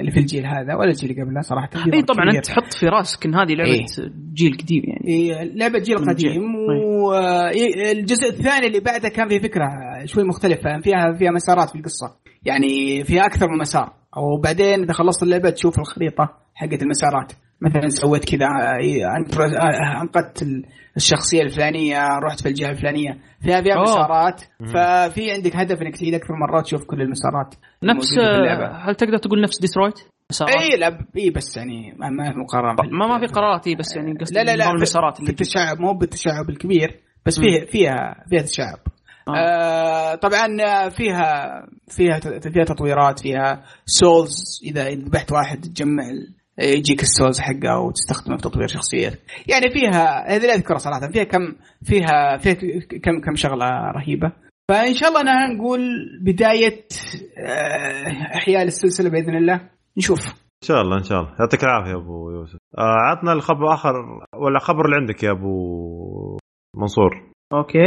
اللي 0.00 0.10
في 0.10 0.20
الجيل 0.20 0.46
هذا 0.46 0.74
ولا 0.74 0.90
الجيل 0.90 1.10
اللي 1.10 1.22
قبله 1.22 1.40
صراحة. 1.40 1.70
إي 1.94 2.02
طبعا 2.02 2.30
أنت 2.34 2.46
تحط 2.46 2.74
في 2.74 2.86
راسك 2.86 3.26
إن 3.26 3.34
هذه 3.34 3.52
لعبة 3.52 3.70
إيه؟ 3.70 3.84
جيل 4.34 4.58
قديم 4.58 4.82
يعني. 4.86 5.08
إيه 5.08 5.44
لعبة 5.44 5.78
جيل 5.78 5.96
قديم 5.96 6.54
والجزء 7.04 8.28
الثاني 8.28 8.66
اللي 8.66 8.80
بعده 8.80 9.08
كان 9.08 9.28
فيه 9.28 9.38
فكرة 9.38 9.68
شوي 10.04 10.24
مختلفة 10.24 10.80
فيها 10.80 11.12
فيها 11.18 11.30
مسارات 11.30 11.70
في 11.70 11.78
القصة. 11.78 12.16
يعني 12.44 13.04
فيها 13.04 13.26
أكثر 13.26 13.48
من 13.48 13.58
مسار. 13.58 14.01
وبعدين 14.16 14.82
إذا 14.82 14.92
خلصت 14.92 15.22
اللعبة 15.22 15.50
تشوف 15.50 15.78
الخريطة 15.78 16.34
حقت 16.54 16.82
المسارات. 16.82 17.32
مثلا 17.60 17.88
سويت 17.88 18.24
كذا 18.24 18.46
أنقذت 20.02 20.46
الشخصية 20.96 21.42
الفلانية 21.42 22.06
رحت 22.18 22.40
في 22.40 22.48
الجهة 22.48 22.70
الفلانية. 22.70 23.18
فيها 23.42 23.62
فيها 23.62 23.80
مسارات. 23.82 24.42
ففي 24.60 25.32
عندك 25.32 25.56
هدف 25.56 25.82
إنك 25.82 25.96
تعيد 25.96 26.14
أكثر 26.14 26.34
مرات 26.34 26.64
تشوف 26.64 26.84
كل 26.84 27.02
المسارات 27.02 27.54
نفس 27.82 28.18
هل 28.88 28.94
تقدر 28.94 29.18
تقول 29.18 29.42
نفس 29.42 29.60
ديسترويت؟ 29.60 29.98
اي 30.48 30.78
لا 30.78 30.98
اي 31.16 31.30
بس 31.30 31.56
يعني 31.56 31.94
ما 31.98 32.32
في 32.32 32.38
مقارنة 32.38 32.76
ما 32.90 33.06
ما 33.06 33.26
في 33.26 33.32
قرارات 33.32 33.66
اي 33.66 33.74
بس 33.74 33.96
يعني 33.96 34.18
قصدي 34.18 34.34
لا 34.34 34.44
لا 34.44 34.56
لا 34.56 34.70
المسارات 34.70 35.20
اللي 35.20 35.30
التشعب 35.30 35.80
مو 35.80 35.92
بالتشعب 35.92 36.50
الكبير 36.50 37.00
بس 37.26 37.40
فيها 37.40 37.64
فيها 37.64 38.24
فيها 38.30 38.42
تشعب. 38.42 38.78
آه. 39.28 39.32
آه 39.36 40.14
طبعا 40.14 40.48
فيها 40.88 41.62
فيها 41.88 42.20
فيها 42.40 42.64
تطويرات 42.64 43.20
فيها 43.20 43.64
souls 43.86 44.60
إذا 44.64 44.90
ذبحت 44.90 45.32
واحد 45.32 45.60
تجمع 45.60 46.02
يجيك 46.58 47.02
ال 47.02 47.08
souls 47.08 47.40
حقه 47.40 47.78
وتستخدمه 47.80 48.36
في 48.36 48.42
تطوير 48.42 48.66
شخصيات 48.66 49.20
يعني 49.48 49.70
فيها 49.70 50.36
هذه 50.36 50.46
لا 50.46 50.54
أذكرها 50.54 50.78
صراحة 50.78 51.10
فيها 51.12 51.24
كم 51.24 51.54
فيها 51.84 52.36
فيها 52.36 52.54
كم 53.02 53.20
كم 53.20 53.34
شغلة 53.34 53.66
رهيبة. 53.96 54.32
فإن 54.68 54.94
شاء 54.94 55.08
الله 55.08 55.20
أنا 55.20 55.54
نقول 55.54 55.80
بداية 56.22 56.84
آه، 57.38 58.36
أحياء 58.36 58.62
السلسله 58.62 59.10
بإذن 59.10 59.36
الله. 59.36 59.60
نشوف. 59.98 60.26
إن 60.26 60.68
شاء 60.68 60.80
الله 60.80 60.98
إن 60.98 61.02
شاء 61.02 61.20
الله. 61.20 61.34
يعطيك 61.40 61.64
العافية 61.64 61.90
يا 61.90 61.96
أبو 61.96 62.30
يوسف. 62.30 62.58
آه 62.78 62.96
عطنا 63.10 63.32
الخبر 63.32 63.74
اخر 63.74 63.92
ولا 64.34 64.58
خبر 64.58 64.84
اللي 64.84 64.96
عندك 64.96 65.22
يا 65.22 65.30
أبو 65.30 66.38
منصور؟ 66.76 67.31
okay. 67.52 67.86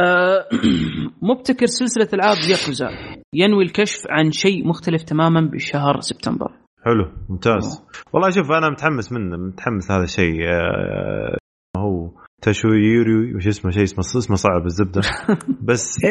آه 0.00 0.44
مبتكر 1.30 1.66
سلسلة 1.66 2.08
ألعاب 2.14 2.36
ياكوزا. 2.50 2.88
ينوي 3.34 3.64
الكشف 3.64 4.00
عن 4.10 4.30
شيء 4.30 4.68
مختلف 4.68 5.02
تماما 5.02 5.40
بشهر 5.52 6.00
سبتمبر. 6.00 6.52
حلو 6.84 7.12
ممتاز. 7.28 7.78
أوه. 7.80 7.88
والله 8.12 8.30
شوف 8.30 8.52
أنا 8.52 8.70
متحمس 8.70 9.12
منه 9.12 9.36
متحمس 9.36 9.90
هذا 9.90 10.02
الشيء. 10.02 10.42
آه 10.48 11.36
هو 11.76 12.10
تشويوري 12.42 13.34
وش 13.34 13.46
اسمه 13.46 13.70
شيء 13.70 13.82
اسمه 13.82 14.00
اسمه 14.00 14.36
صعب 14.36 14.66
الزبدة. 14.66 15.00
بس 15.68 16.04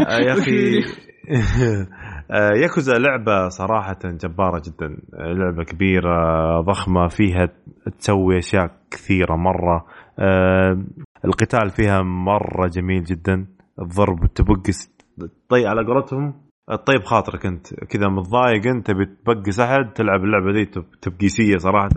آه 0.00 0.18
يا 0.18 0.32
أخي 0.32 0.80
آه، 2.30 2.50
ياكوزا 2.62 2.92
لعبة 2.92 3.48
صراحة 3.48 3.98
جبارة 4.04 4.62
جدا. 4.66 4.96
لعبة 5.12 5.64
كبيرة 5.64 6.60
ضخمة 6.60 7.08
فيها 7.08 7.48
تسوي 7.98 8.38
أشياء 8.38 8.70
كثيرة 8.90 9.36
مرة. 9.36 9.86
آه، 10.18 10.84
القتال 11.24 11.70
فيها 11.70 12.02
مرة 12.02 12.66
جميل 12.66 13.04
جدا. 13.04 13.46
الضرب 13.82 14.20
والتبقس 14.22 14.90
طيب 15.48 15.66
على 15.66 15.86
قولتهم. 15.86 16.34
طيب 16.86 17.02
خاطرك 17.04 17.46
أنت. 17.46 17.74
كذا 17.74 18.08
متضايق 18.08 18.66
أنت 18.66 18.86
تبي 18.86 19.06
تبقس 19.06 19.60
احد 19.60 19.92
تلعب 19.94 20.24
اللعبة 20.24 20.50
ذي 20.52 20.64
تبقيسيه 21.02 21.56
صراحة. 21.56 21.88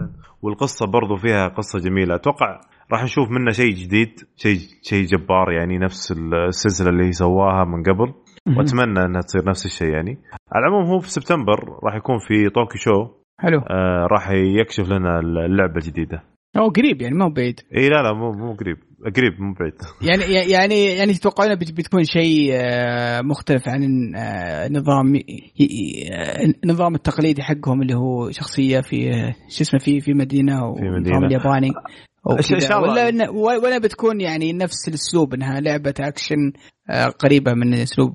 والقصة 0.42 0.88
برضو 0.88 1.16
فيها 1.16 1.48
قصة 1.48 1.80
جميلة. 1.80 2.16
أتوقع 2.16 2.60
راح 2.92 3.04
نشوف 3.04 3.32
منه 3.32 3.52
شيء 3.52 3.74
جديد 3.74 4.10
شيء 4.36 4.58
شيء 4.82 5.06
جبار 5.06 5.52
يعني 5.52 5.78
نفس 5.78 6.12
السلسلة 6.48 6.90
اللي 6.90 7.12
سواها 7.12 7.64
من 7.66 7.84
قبل. 7.84 8.14
وأتمنى 8.58 9.06
إنها 9.06 9.22
تصير 9.22 9.50
نفس 9.50 9.66
الشيء 9.66 9.90
يعني. 9.90 10.18
على 10.52 10.66
العموم 10.66 10.86
هو 10.86 11.00
في 11.00 11.10
سبتمبر 11.10 11.80
راح 11.84 11.96
يكون 11.96 12.18
في 12.28 12.50
طوكيو 12.50 12.82
شو. 12.82 13.08
حلو. 13.40 13.60
آه 13.60 14.08
راح 14.12 14.30
يكشف 14.32 14.90
لنا 14.90 15.20
اللعبة 15.20 15.76
الجديدة. 15.76 16.24
هو 16.58 16.70
قريب 16.70 17.02
يعني 17.02 17.16
ما 17.16 17.26
هو 17.26 17.30
بعيد. 17.30 17.60
إي 17.78 17.90
لا 17.90 18.04
لا 18.04 18.14
مو 18.14 18.32
مو 18.32 18.54
قريب. 18.54 18.78
قريب 19.16 19.42
مو 19.42 19.54
بعيد. 19.60 19.74
يعني 20.10 20.52
يعني 20.52 20.86
يعني 20.86 21.14
تتوقعون 21.14 21.56
بتكون 21.56 22.04
شيء 22.04 22.50
آه، 22.54 23.22
مختلف 23.22 23.70
عن 23.70 24.16
آه، 24.16 24.68
نظام 24.68 25.20
النظام 26.64 26.96
التقليدي 26.96 27.42
حقهم 27.42 27.82
اللي 27.82 27.96
هو 27.96 28.32
شخصية 28.32 28.82
في 28.82 29.12
شو 29.50 29.62
اسمه 29.62 29.80
في 29.80 30.00
في 30.00 30.14
مدينة 30.14 30.68
وفي 30.68 31.26
الياباني 31.26 31.72
ولا 32.26 33.30
ولا 33.64 33.78
بتكون 33.78 34.22
يعني 34.22 34.54
نفس 34.54 34.88
الأسلوب 34.88 35.34
إنها 35.34 35.60
لعبة 35.60 35.94
أكشن 36.00 36.52
آه، 36.90 37.06
قريبة 37.06 37.54
من 37.54 37.74
أسلوب 37.74 38.14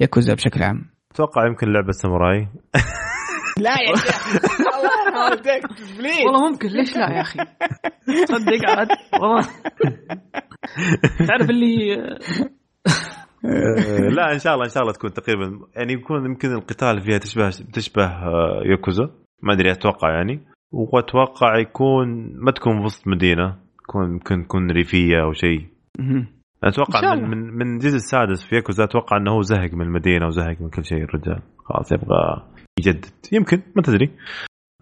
ياكوزا 0.00 0.34
بشكل 0.34 0.62
عام. 0.62 0.90
أتوقع 1.12 1.46
يمكن 1.46 1.72
لعبة 1.72 1.92
ساموراي. 1.92 2.48
لا 3.58 3.70
يا 3.80 3.96
شيخ. 3.96 4.44
والله 6.26 6.50
ممكن. 6.50 6.68
ليش 6.68 6.96
لا 6.96 7.10
يا 7.16 7.20
أخي؟ 7.20 7.38
صدق 8.24 8.70
عاد. 8.70 8.88
والله. 9.20 9.48
تعرف 11.28 11.50
اللي 11.50 11.94
آه، 13.44 14.08
لا 14.08 14.32
إن 14.32 14.38
شاء 14.38 14.54
الله 14.54 14.64
إن 14.64 14.70
شاء 14.70 14.82
الله 14.82 14.92
تكون 14.92 15.12
تقريبا 15.12 15.58
يعني 15.76 15.92
يكون 15.92 16.24
يمكن 16.24 16.52
القتال 16.52 17.00
فيها 17.00 17.18
تشبه 17.18 17.50
تشبه 17.72 18.04
آه، 18.04 18.62
ياكوزا. 18.64 19.04
ما 19.42 19.52
أدري 19.52 19.72
أتوقع 19.72 20.10
يعني. 20.10 20.40
وأتوقع 20.72 21.58
يكون 21.58 22.08
ما 22.44 22.50
تكون 22.50 22.84
وسط 22.84 23.08
مدينة. 23.08 23.56
تكون 23.84 24.04
يمكن 24.12 24.44
تكون 24.44 24.70
ريفية 24.70 25.22
أو 25.22 25.32
شيء. 25.32 25.66
أتوقع 26.64 27.14
من 27.14 27.30
من 27.30 27.38
من 27.38 27.74
الجزء 27.74 27.96
السادس 27.96 28.44
في 28.44 28.56
ياكوزا 28.56 28.84
أتوقع 28.84 29.16
إنه 29.16 29.30
هو 29.30 29.42
زهق 29.42 29.74
من 29.74 29.82
المدينة 29.82 30.26
وزهق 30.26 30.60
من 30.60 30.70
كل 30.70 30.84
شيء 30.84 31.02
الرجال. 31.02 31.42
خلاص 31.58 31.92
يبغى 31.92 32.44
يجدد. 32.80 33.14
يمكن 33.32 33.62
ما 33.76 33.82
تدري. 33.82 34.10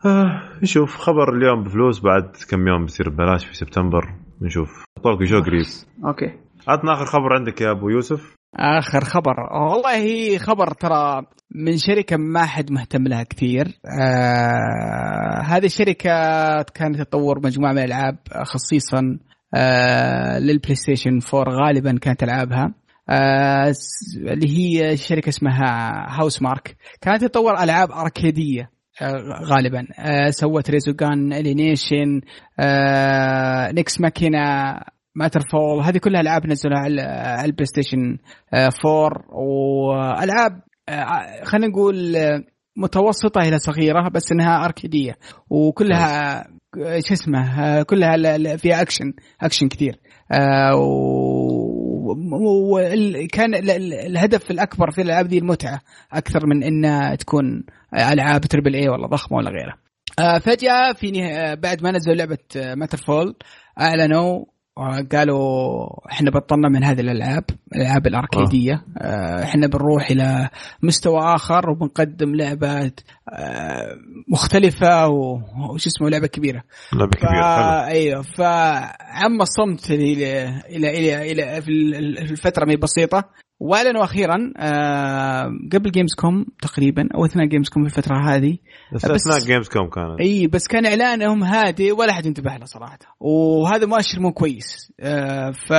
آه 0.05 0.43
نشوف. 0.63 0.97
خبر 0.97 1.37
اليوم 1.37 1.65
بفلوس 1.65 2.01
بعد 2.01 2.37
كم 2.51 2.69
يوم 2.69 2.85
بيصير 2.85 3.09
ببلاش 3.09 3.47
في 3.47 3.55
سبتمبر. 3.55 4.15
نشوف. 4.43 4.85
طوكيو 5.05 5.27
show 5.27 5.41
قريب؟ 5.43 5.67
okay. 6.07 6.33
عطنا 6.69 6.93
آخر 6.93 7.05
خبر 7.05 7.35
عندك 7.35 7.61
يا 7.61 7.71
أبو 7.71 7.89
يوسف. 7.89 8.35
آخر 8.57 9.05
خبر. 9.05 9.35
والله 9.53 10.39
خبر 10.39 10.73
ترى 10.73 11.23
من 11.55 11.77
شركة 11.77 12.17
ما 12.17 12.45
حد 12.45 12.73
مهتم 12.73 13.03
لها 13.03 13.23
كثير. 13.23 13.67
آه 14.01 15.43
هذه 15.43 15.67
الشركة 15.67 16.11
كانت 16.63 17.03
تطور 17.03 17.39
مجموعة 17.45 17.73
من 17.73 17.79
الألعاب 17.79 18.19
خصيصا 18.45 19.19
آه 19.55 20.39
لل 20.39 20.75
PlayStation 20.75 21.21
4 21.35 21.67
غالبا 21.67 21.99
كانت 21.99 22.23
ألعابها. 22.23 22.75
آه 23.11 23.75
اللي 24.17 24.49
هي 24.59 24.97
شركة 24.97 25.29
اسمها 25.29 25.91
Housemarque 26.09 26.77
كانت 27.01 27.25
تطور 27.25 27.63
ألعاب 27.63 27.93
أركيدية 27.93 28.71
آه 29.03 29.43
غالبا. 29.45 29.87
آه 29.99 30.31
سوت 30.31 30.71
Resogun 30.71 31.33
Alienation 31.33 32.21
آه 32.61 33.73
Nex 33.73 34.01
Machina 34.01 34.75
Matterfall 35.15 35.85
هذه 35.85 35.99
كلها 35.99 36.21
ألعاب 36.21 36.47
نزلوها 36.47 36.81
على 36.81 37.45
ال 37.45 37.67
PlayStation 37.67 38.19
4 38.55 39.11
وألعاب 39.31 40.63
آه، 40.89 41.45
خلينا 41.45 41.67
نقول 41.67 42.17
آه، 42.17 42.45
متوسطة 42.77 43.41
إلى 43.41 43.59
صغيرة 43.59 44.09
بس 44.09 44.33
إنها 44.33 44.65
أركيدية. 44.65 45.17
وكلها 45.51 46.45
شو 46.99 47.15
اسمه 47.15 47.83
كلها 47.83 48.57
فيها 48.57 48.83
اكشن 48.83 49.13
اكشن 49.41 49.69
كثير. 49.69 50.01
وكان 52.09 53.55
الهدف 54.07 54.51
الأكبر 54.51 54.91
في 54.91 55.03
الألعاب 55.03 55.29
دي 55.29 55.39
المتعة 55.39 55.81
أكثر 56.13 56.47
من 56.47 56.63
انها 56.63 57.15
تكون 57.15 57.65
ألعاب 57.95 58.41
triple 58.41 58.75
A 58.75 58.89
ولا 58.89 59.07
ضخمة 59.07 59.39
ولا 59.39 59.51
غيره. 59.51 59.75
فجأة 60.39 60.93
في 60.93 61.11
بعد 61.63 61.83
ما 61.83 61.91
نزلوا 61.91 62.17
لعبة 62.17 62.39
Matterfall 62.57 63.37
أعلنوا 63.81 64.45
قالوا 65.13 66.11
إحنا 66.11 66.31
بطلنا 66.31 66.69
من 66.69 66.85
هذه 66.85 67.01
الألعاب 67.01 67.45
الألعاب 67.75 68.07
الأركيدية. 68.07 68.85
آه. 68.99 69.43
إحنا 69.43 69.67
بنروح 69.67 70.11
إلى 70.11 70.49
مستوى 70.83 71.21
آخر 71.35 71.71
وبنقدم 71.71 72.35
لعبه 72.35 72.91
آه 73.33 73.97
مختلفة 74.29 75.09
وش 75.09 75.87
اسمه 75.87 76.11
لعبة 76.11 76.27
كبيرة. 76.27 76.63
لعبة 76.93 77.11
كبيرة 77.11 77.87
أيوه 77.87 78.23
فعم 78.23 79.41
الصمت 79.41 79.91
إلى 79.91 80.49
إلى 80.71 80.91
إلى, 80.99 81.33
إلى 81.33 81.63
في 81.63 81.71
الفترة 82.33 82.65
ما 82.65 82.75
بسيطة. 82.83 83.25
واعلنوا 83.61 84.05
أخيرا 84.05 84.53
آه 84.57 85.51
قبل 85.73 85.91
Gamescom 85.91 86.47
تقريبا 86.63 87.09
أو 87.15 87.25
أثناء 87.25 87.47
Gamescom 87.47 87.89
في 87.89 87.99
الفترة 87.99 88.17
هذه. 88.35 88.59
بس 88.93 89.05
أثناء 89.05 89.39
Gamescom 89.39 89.89
كانت. 89.89 90.21
إي 90.21 90.47
بس 90.47 90.67
كان 90.67 90.87
اعلانهم 90.87 91.45
هادي 91.45 91.93
ولا 91.93 92.13
حد 92.13 92.27
انتبه 92.27 92.57
له 92.57 92.65
صراحة. 92.65 92.99
وهذا 93.21 93.87
مؤشر 93.87 94.21
مو 94.21 94.33
كويس. 94.33 94.93
آه 95.01 95.51
ف 95.51 95.73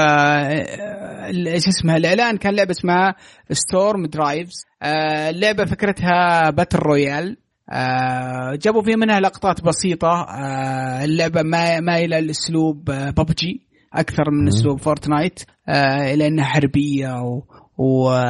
إيش 1.48 1.68
اسمها؟ 1.68 1.98
الإعلان 1.98 2.38
كان 2.38 2.56
لعبة 2.56 2.72
اسمها 2.72 3.16
Stormdivers 3.52 4.66
آه 4.84 5.30
اللعبة 5.30 5.66
فكرتها 5.66 6.50
battle 6.50 6.78
royale 6.78 7.38
آه 7.70 8.56
جابوا 8.62 8.82
فيها 8.82 8.96
منها 8.96 9.20
لقطات 9.20 9.62
بسيطة. 9.62 10.22
آه 10.22 11.04
اللعبة 11.04 11.42
مايله 11.82 12.20
لاسلوب 12.20 12.92
ببجي. 12.92 13.70
أكثر 13.94 14.32
من 14.32 14.48
أسلوب 14.48 14.80
Fortnite 14.80 15.40
آه 15.70 16.14
إلى 16.14 16.28
إنها 16.28 16.46
حربية 16.46 17.22
و 17.22 17.44
وواقعيه 17.80 18.22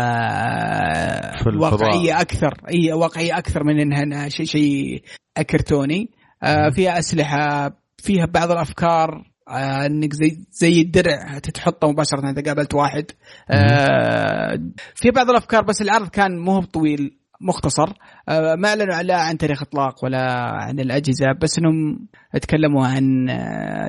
أكثر. 2.22 2.54
إي 2.74 2.94
واقعية 2.94 3.38
أكثر 3.38 3.64
من 3.64 3.80
إنها 3.80 4.30
شيء 4.30 4.46
شيء 4.46 5.02
كرتوني 5.50 6.10
آه 6.44 6.70
فيها 6.70 7.00
أسلحة 7.00 7.72
فيها 7.98 8.26
بعض 8.26 8.52
الأفكار. 8.52 9.24
آه 9.50 9.86
إنك 9.86 10.14
زي 10.14 10.38
زي 10.52 10.82
الدرع 10.82 11.40
تتحطه 11.40 11.92
مباشرة 11.92 12.32
إذا 12.32 12.42
قابلت 12.42 12.76
واحد. 12.76 13.06
آه 13.52 14.60
في 14.96 15.12
بعض 15.12 15.30
الأفكار 15.30 15.64
بس 15.64 15.82
العرض 15.82 16.08
كان 16.08 16.38
مو 16.38 16.62
طويل 16.62 17.16
مختصر. 17.42 17.94
ما 18.30 18.70
اعلنوا 18.70 19.02
لا 19.02 19.22
عن 19.22 19.38
تاريخ 19.38 19.62
إطلاق 19.62 20.04
ولا 20.04 20.42
عن 20.42 20.80
الأجهزة 20.80 21.26
بس 21.42 21.60
إنهم 21.60 22.08
تكلموا 22.42 22.88
عن 22.88 23.26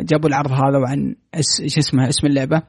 جابوا 0.05 0.29
العرض 0.29 0.53
هذا 0.53 0.79
وعن 0.83 1.15
إيش 1.35 1.79
اسمه 1.79 2.09
اسم 2.09 2.27
اللعبة. 2.27 2.63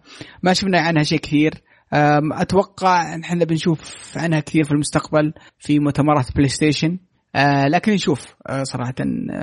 ما 0.43 0.53
شفنا 0.53 0.79
عنها 0.79 1.03
شيء 1.03 1.19
كثير. 1.19 1.53
أتوقع 1.93 3.15
إن 3.15 3.23
إحنا 3.23 3.45
بنشوف 3.45 3.79
عنها 4.15 4.39
كثير 4.39 4.63
في 4.63 4.71
المستقبل 4.71 5.33
في 5.59 5.79
مؤتمرات 5.79 6.35
PlayStation 6.35 6.99
آه 7.35 7.67
لكن 7.67 7.91
نشوف 7.91 8.35
آه 8.47 8.63
صراحة 8.63 8.93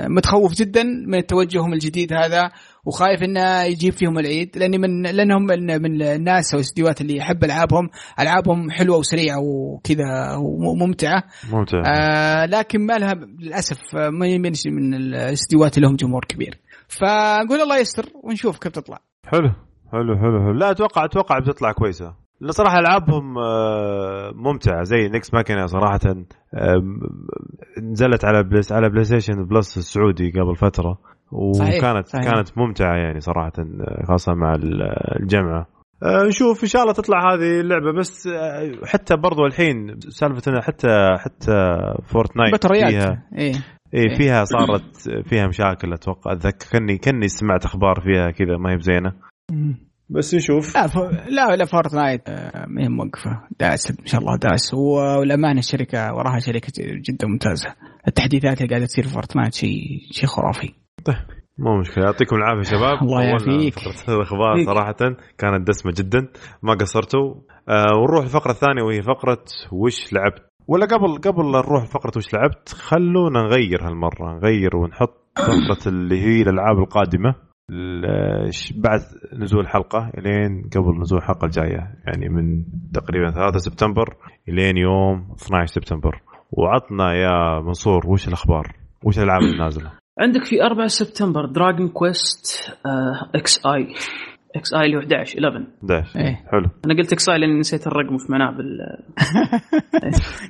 متخوف 0.07 0.53
جدا 0.53 0.83
من 0.83 1.25
توجههم 1.25 1.73
الجديد 1.73 2.13
هذا 2.13 2.51
وخايف 2.85 3.23
إنه 3.23 3.63
يجيب 3.63 3.93
فيهم 3.93 4.19
العيد 4.19 4.57
لأني 4.57 4.77
من 4.77 5.01
لأنهم 5.01 5.43
من 5.43 6.01
الناس 6.01 6.53
أو 6.53 6.59
الاستديوهات 6.59 7.01
اللي 7.01 7.17
يحب 7.17 7.43
ألعابهم، 7.43 7.89
ألعابهم 8.19 8.71
حلوة 8.71 8.97
وسريعة 8.97 9.37
وكذا 9.39 10.35
وممتعة. 10.35 11.23
ممتعة. 11.51 11.83
آه 11.85 12.45
لكن 12.45 12.85
ما 12.85 12.93
لها 12.93 13.13
للأسف 13.13 13.95
آه، 13.95 14.09
ما 14.09 14.37
من 14.65 14.93
الاستديوهات 14.93 15.77
اللي 15.77 15.87
لهم 15.87 15.95
جمهور 15.95 16.25
كبير. 16.25 16.59
فنقول 16.87 17.61
الله 17.61 17.77
يستر 17.77 18.05
ونشوف 18.23 18.59
كيف 18.59 18.71
تطلع. 18.71 18.99
حلو 19.27 19.49
حلو 19.91 20.15
حلو 20.15 20.39
حلو 20.43 20.53
لا 20.53 20.71
أتوقع 20.71 21.05
أتوقع 21.05 21.39
بتطلع 21.39 21.71
كويسة 21.71 22.28
لأن 22.41 22.51
صراحة 22.51 22.79
ألعابهم 22.79 23.37
آه، 23.37 24.31
ممتعة. 24.35 24.83
زي 24.83 25.07
Nex 25.07 25.33
Machina 25.33 25.65
صراحة 25.65 25.99
نزلت 27.81 28.25
على 28.25 28.43
Plus 28.43 28.71
على 28.71 28.89
PlayStation 28.89 29.45
Plus 29.45 29.77
السعودي 29.77 30.31
قبل 30.31 30.55
فترة 30.55 30.97
وكانت 31.31 32.07
صحيح. 32.07 32.31
كانت 32.31 32.57
ممتعة 32.57 32.95
يعني 32.95 33.19
صراحة 33.19 33.51
آه، 33.59 34.05
خاصة 34.05 34.33
مع 34.33 34.53
الجمعه 35.19 35.67
آه، 36.03 36.23
نشوف 36.27 36.63
إن 36.63 36.67
شاء 36.67 36.81
الله 36.81 36.93
تطلع 36.93 37.33
هذه 37.33 37.59
اللعبة 37.59 37.91
بس 37.91 38.29
حتى 38.85 39.15
برضو 39.15 39.45
الحين 39.45 39.99
سالفة 39.99 40.61
حتى 40.61 41.07
حتى 41.19 41.77
Fortnite 42.03 42.67
فيها 42.67 43.27
إيه. 43.37 43.53
إيه 43.93 44.15
فيها 44.17 44.43
صارت 44.43 45.09
فيها 45.25 45.47
مشاكل 45.47 45.93
أتوقع. 45.93 46.31
أتذكر 46.33 46.79
كني 46.79 46.97
كني 46.97 47.27
سمعت 47.27 47.65
أخبار 47.65 48.01
فيها 48.01 48.31
كذا 48.31 48.57
ما 48.57 48.71
هي 48.71 48.77
بزينة. 48.77 49.13
بس 50.09 50.35
نشوف. 50.35 50.75
لا 50.75 50.87
ف... 50.87 50.97
لا 51.29 51.55
لا 51.55 51.65
Fortnite 51.65 52.29
آه، 52.29 52.65
ما 52.67 52.83
هي 52.83 52.89
موقفة. 52.89 53.41
داس 53.59 53.91
ان 53.91 54.05
شاء 54.05 54.21
الله 54.21 54.35
داس 54.37 54.73
والأمانة 54.73 55.59
الشركة 55.59 56.13
وراها 56.13 56.39
شركة 56.39 56.73
جدا 56.77 57.27
ممتازة. 57.27 57.75
التحديثات 58.07 58.57
اللي 58.57 58.69
قاعدة 58.69 58.85
تصير 58.85 59.03
في 59.03 59.09
Fortnite 59.09 59.53
شيء 59.53 59.99
شيء 60.11 60.29
خرافي. 60.29 60.73
طيب 61.05 61.15
مو 61.57 61.79
مشكلة. 61.79 62.03
يعطيكم 62.05 62.35
العافية 62.35 62.61
شباب. 62.63 63.01
الله 63.03 63.23
يعافيك. 63.23 63.79
فقرة 63.79 64.15
الأخبار 64.15 64.65
صراحة. 64.65 65.15
كانت 65.37 65.67
دسمة 65.67 65.93
جدا. 65.97 66.27
ما 66.63 66.73
قصرتوا. 66.73 67.35
آه 67.69 67.97
ونروح 67.97 68.23
الفقرة 68.23 68.51
الثانية 68.51 68.83
وهي 68.83 69.01
فقرة 69.01 69.43
وش 69.71 70.13
لعبت. 70.13 70.41
ولا 70.67 70.85
قبل 70.85 71.17
قبل 71.17 71.51
نروح 71.51 71.83
لفقرة 71.83 72.11
وش 72.17 72.33
لعبت 72.33 72.69
خلونا 72.69 73.41
نغير 73.41 73.87
هالمرة. 73.87 74.39
نغير 74.39 74.75
ونحط 74.75 75.31
فقرة 75.37 75.87
اللي 75.87 76.21
هي 76.21 76.41
الألعاب 76.41 76.77
القادمة. 76.77 77.48
بعد 78.75 78.99
نزول 79.33 79.61
الحلقة 79.61 80.11
إلين 80.17 80.69
قبل 80.75 80.99
نزول 81.01 81.19
الحلقة 81.19 81.45
الجاية 81.45 81.95
يعني 82.07 82.29
من 82.29 82.65
تقريبا 82.93 83.31
3 83.31 83.57
سبتمبر 83.57 84.15
إلين 84.49 84.77
يوم 84.77 85.31
12 85.43 85.65
سبتمبر. 85.65 86.21
وعطنا 86.51 87.13
يا 87.13 87.59
منصور 87.59 88.07
وش 88.07 88.27
الأخبار؟ 88.27 88.75
وش 89.03 89.17
الألعاب 89.17 89.41
اللي 89.41 89.57
نازلة؟ 89.57 89.91
عندك 90.19 90.43
في 90.43 90.63
4 90.63 90.87
سبتمبر 90.87 91.45
Dragon 91.45 91.89
Quest 91.89 92.73
XI 93.35 93.65
XI 93.65 94.85
اللي 94.85 94.97
هو 94.97 94.99
11 94.99 95.39
11 95.39 95.67
11 95.83 96.19
إيه. 96.19 96.35
حلو. 96.35 96.69
أنا 96.85 96.97
قلت 96.97 97.13
XI 97.13 97.37
لأني 97.37 97.59
نسيت 97.59 97.87
الرقم 97.87 98.17
في 98.17 98.31
منابل. 98.31 98.77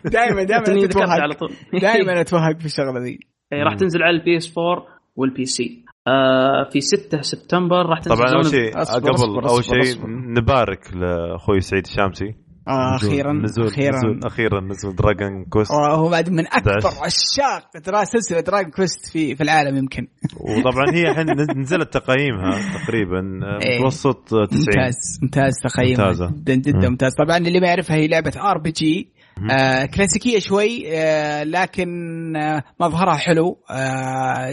دائما 0.05 0.43
دائما 0.43 0.85
اتوهق 0.85 1.49
دائما 1.81 2.21
اتوهق 2.21 2.57
في 2.59 2.65
الشغلة 2.65 2.99
ذي. 2.99 3.19
إيه، 3.53 3.63
راح 3.63 3.75
تنزل 3.75 4.03
على 4.03 4.17
ال 4.17 4.37
PS 4.37 4.57
4 4.57 4.85
وال 5.15 5.45
PC 5.45 5.85
آه 6.07 6.69
في 6.71 6.81
6 6.81 7.21
سبتمبر 7.21 7.85
راح 7.85 7.99
تنزل 7.99 8.15
طبعا 8.17 8.33
أول 8.33 8.45
شيء 8.45 8.77
قبل 8.77 9.47
أول 9.47 9.63
شيء 9.63 10.07
نبارك 10.37 10.93
لأخوي 10.93 11.61
سعيد 11.61 11.85
الشامسي. 11.85 12.35
آه 12.67 12.95
أخيرا 12.95 13.33
نزول 13.33 13.67
أخيرا. 13.67 13.97
نزول 13.97 14.19
أخيرا 14.25 14.61
نزول 14.61 14.95
Dragon 14.95 15.45
Quest 15.45 15.71
هو 15.71 16.09
بعد 16.09 16.29
من 16.29 16.47
أكبر 16.47 16.87
عشاق 16.87 18.03
سلسلة 18.03 18.39
Dragon 18.39 18.71
Quest 18.71 19.11
في 19.11 19.35
في 19.35 19.43
العالم 19.43 19.77
يمكن. 19.77 20.07
وطبعا 20.37 20.85
هي 20.93 21.11
الحين 21.11 21.25
نزلت 21.61 21.93
تقييمها 21.93 22.83
تقريبا 22.83 23.39
آه، 23.43 23.59
إيه. 23.65 23.79
متوسط 23.79 24.23
90 24.29 24.47
ممتاز 24.51 24.95
ممتاز 25.23 25.53
تقييمها 25.63 26.11
جدا 26.11 26.55
جدا 26.55 26.89
ممتاز. 26.89 27.15
طبعا 27.15 27.37
اللي 27.37 27.59
ما 27.59 27.67
يعرفها 27.67 27.95
هي 27.95 28.07
لعبة 28.07 28.33
RPG 28.51 29.18
آه 29.51 29.85
كلاسيكية 29.85 30.39
شوي 30.39 30.83
آه 30.87 31.43
لكن 31.43 31.89
آه 32.35 32.63
مظهرها 32.79 33.15
حلو. 33.15 33.57
آه 33.69 34.49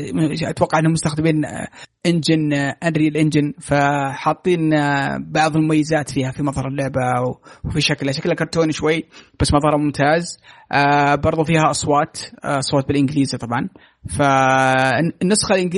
أتوقع 0.51 0.79
إنهم 0.79 0.93
مستخدمين 0.93 1.43
engine 2.07 2.53
Unreal 2.83 3.17
Engine 3.17 3.53
فحاطين 3.61 4.75
آه 4.75 5.19
بعض 5.21 5.57
المميزات 5.57 6.11
فيها 6.11 6.31
في 6.31 6.43
مظهر 6.43 6.69
اللعبة 6.69 7.01
وفي 7.65 7.81
شكلها. 7.81 8.13
شكلها 8.13 8.35
كرتوني 8.35 8.73
شوي 8.73 9.05
بس 9.41 9.55
مظهرها 9.55 9.79
ممتاز. 9.79 10.39
آه 10.73 11.15
برضو 11.15 11.45
فيها 11.45 11.71
أصوات 11.71 12.19
آه، 12.45 12.59
أصوات 12.59 12.89
بالإنجليزي 12.89 13.39
طبعا. 13.39 13.69
فالنسخة 14.07 15.71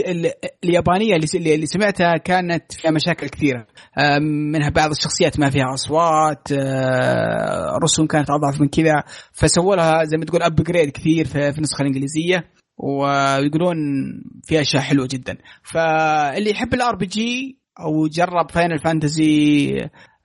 اليابانية 0.64 1.16
اللي 1.34 1.66
سمعتها 1.66 2.16
كانت 2.16 2.72
فيها 2.72 2.90
مشاكل 2.90 3.28
كثيرة. 3.28 3.66
آه، 3.98 4.18
منها 4.52 4.70
بعض 4.70 4.90
الشخصيات 4.90 5.40
ما 5.40 5.50
فيها 5.50 5.74
أصوات 5.74 6.48
آه، 6.52 7.78
رسوم 7.82 8.06
كانت 8.06 8.30
أضعف 8.30 8.60
من 8.60 8.68
كذا. 8.68 9.02
فسووا 9.32 9.76
لها 9.76 10.04
زي 10.04 10.16
ما 10.16 10.24
تقول 10.24 10.42
upgrade 10.42 10.90
كثير 10.90 11.26
في 11.26 11.48
النسخة 11.58 11.82
الإنجليزية 11.82 12.44
ويقولون 12.78 13.76
فيها 14.44 14.60
أشياء 14.60 14.82
حلوة 14.82 15.08
جدا. 15.10 15.36
فاللي 15.62 16.50
يحب 16.50 16.74
ال 16.74 16.96
RPG 16.96 17.58
أو 17.80 18.06
جرب 18.06 18.50
Final 18.50 18.78
Fantasy 18.78 19.70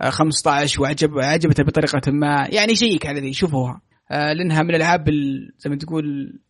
آه، 0.02 0.10
15 0.10 0.82
وعجب 0.82 1.20
عجبته 1.20 1.64
بطريقة 1.64 2.12
ما 2.12 2.48
يعني 2.52 2.76
check 2.76 3.06
على 3.06 3.22
ذي 3.22 3.34
شوفوها. 3.34 3.82
آه، 4.12 4.34
لأنها 4.34 4.64
من 4.64 4.70
الألعاب 4.70 5.10
ال- 5.10 5.54
زي 5.58 5.70
ما 5.70 5.76
تقول 5.76 6.04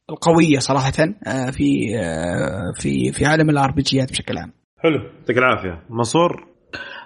القوية 0.10 0.60
صراحة 0.60 0.92
آه، 1.28 1.50
في 1.52 1.98
آه، 2.00 2.72
في 2.76 3.12
في 3.12 3.26
عالم 3.26 3.50
ال 3.50 3.72
RPG 3.72 3.82
ات 3.82 4.12
بشكل 4.12 4.38
عام. 4.38 4.52
حلو. 4.80 4.96
يعطيك 5.20 5.38
العافية. 5.38 5.84
منصور؟ 5.90 6.48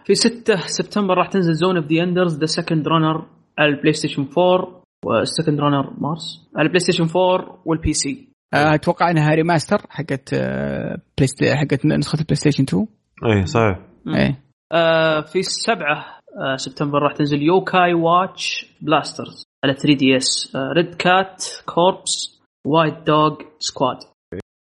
في 0.05 0.15
6 0.15 0.55
سبتمبر 0.55 1.13
راح 1.17 1.27
تنزل 1.27 1.53
Zone 1.53 1.77
of 1.77 1.85
the 1.85 2.03
Enders 2.03 2.39
The 2.39 2.45
Second 2.45 2.87
Runner 2.87 3.25
على 3.59 3.69
ال 3.69 3.93
PlayStation 3.93 4.27
4 4.37 4.81
وال 5.05 5.19
Second 5.19 5.59
Runner 5.59 5.93
Mars 5.97 6.49
على 6.55 6.63
ال 6.65 6.79
PlayStation 6.79 7.03
4 7.19 7.61
وال 7.65 7.93
PC 7.93 8.27
آه، 8.53 8.73
أتوقع 8.75 9.11
إنها 9.11 9.35
remaster 9.35 9.77
حقت 9.89 10.33
آه، 10.33 10.97
Play 11.17 11.27
St- 11.27 11.43
حقت 11.53 11.85
نسخة 11.85 12.19
ال 12.19 12.35
PlayStation 12.35 12.63
2 12.63 12.87
اي 13.25 13.45
صحيح 13.45 13.79
إيه. 14.15 14.39
آه 14.71 15.21
في 15.21 15.41
7 15.41 16.05
آه 16.41 16.55
سبتمبر 16.55 16.99
راح 16.99 17.13
تنزل 17.13 17.41
Yo-kai 17.41 17.93
Watch 17.93 18.65
Blasters 18.81 19.43
على 19.63 19.73
3 19.73 19.93
DS 19.97 20.55
Red 20.77 20.95
Cat 20.95 21.45
Corps 21.65 22.36
White 22.67 23.07
Dog 23.07 23.37
Squad. 23.59 23.97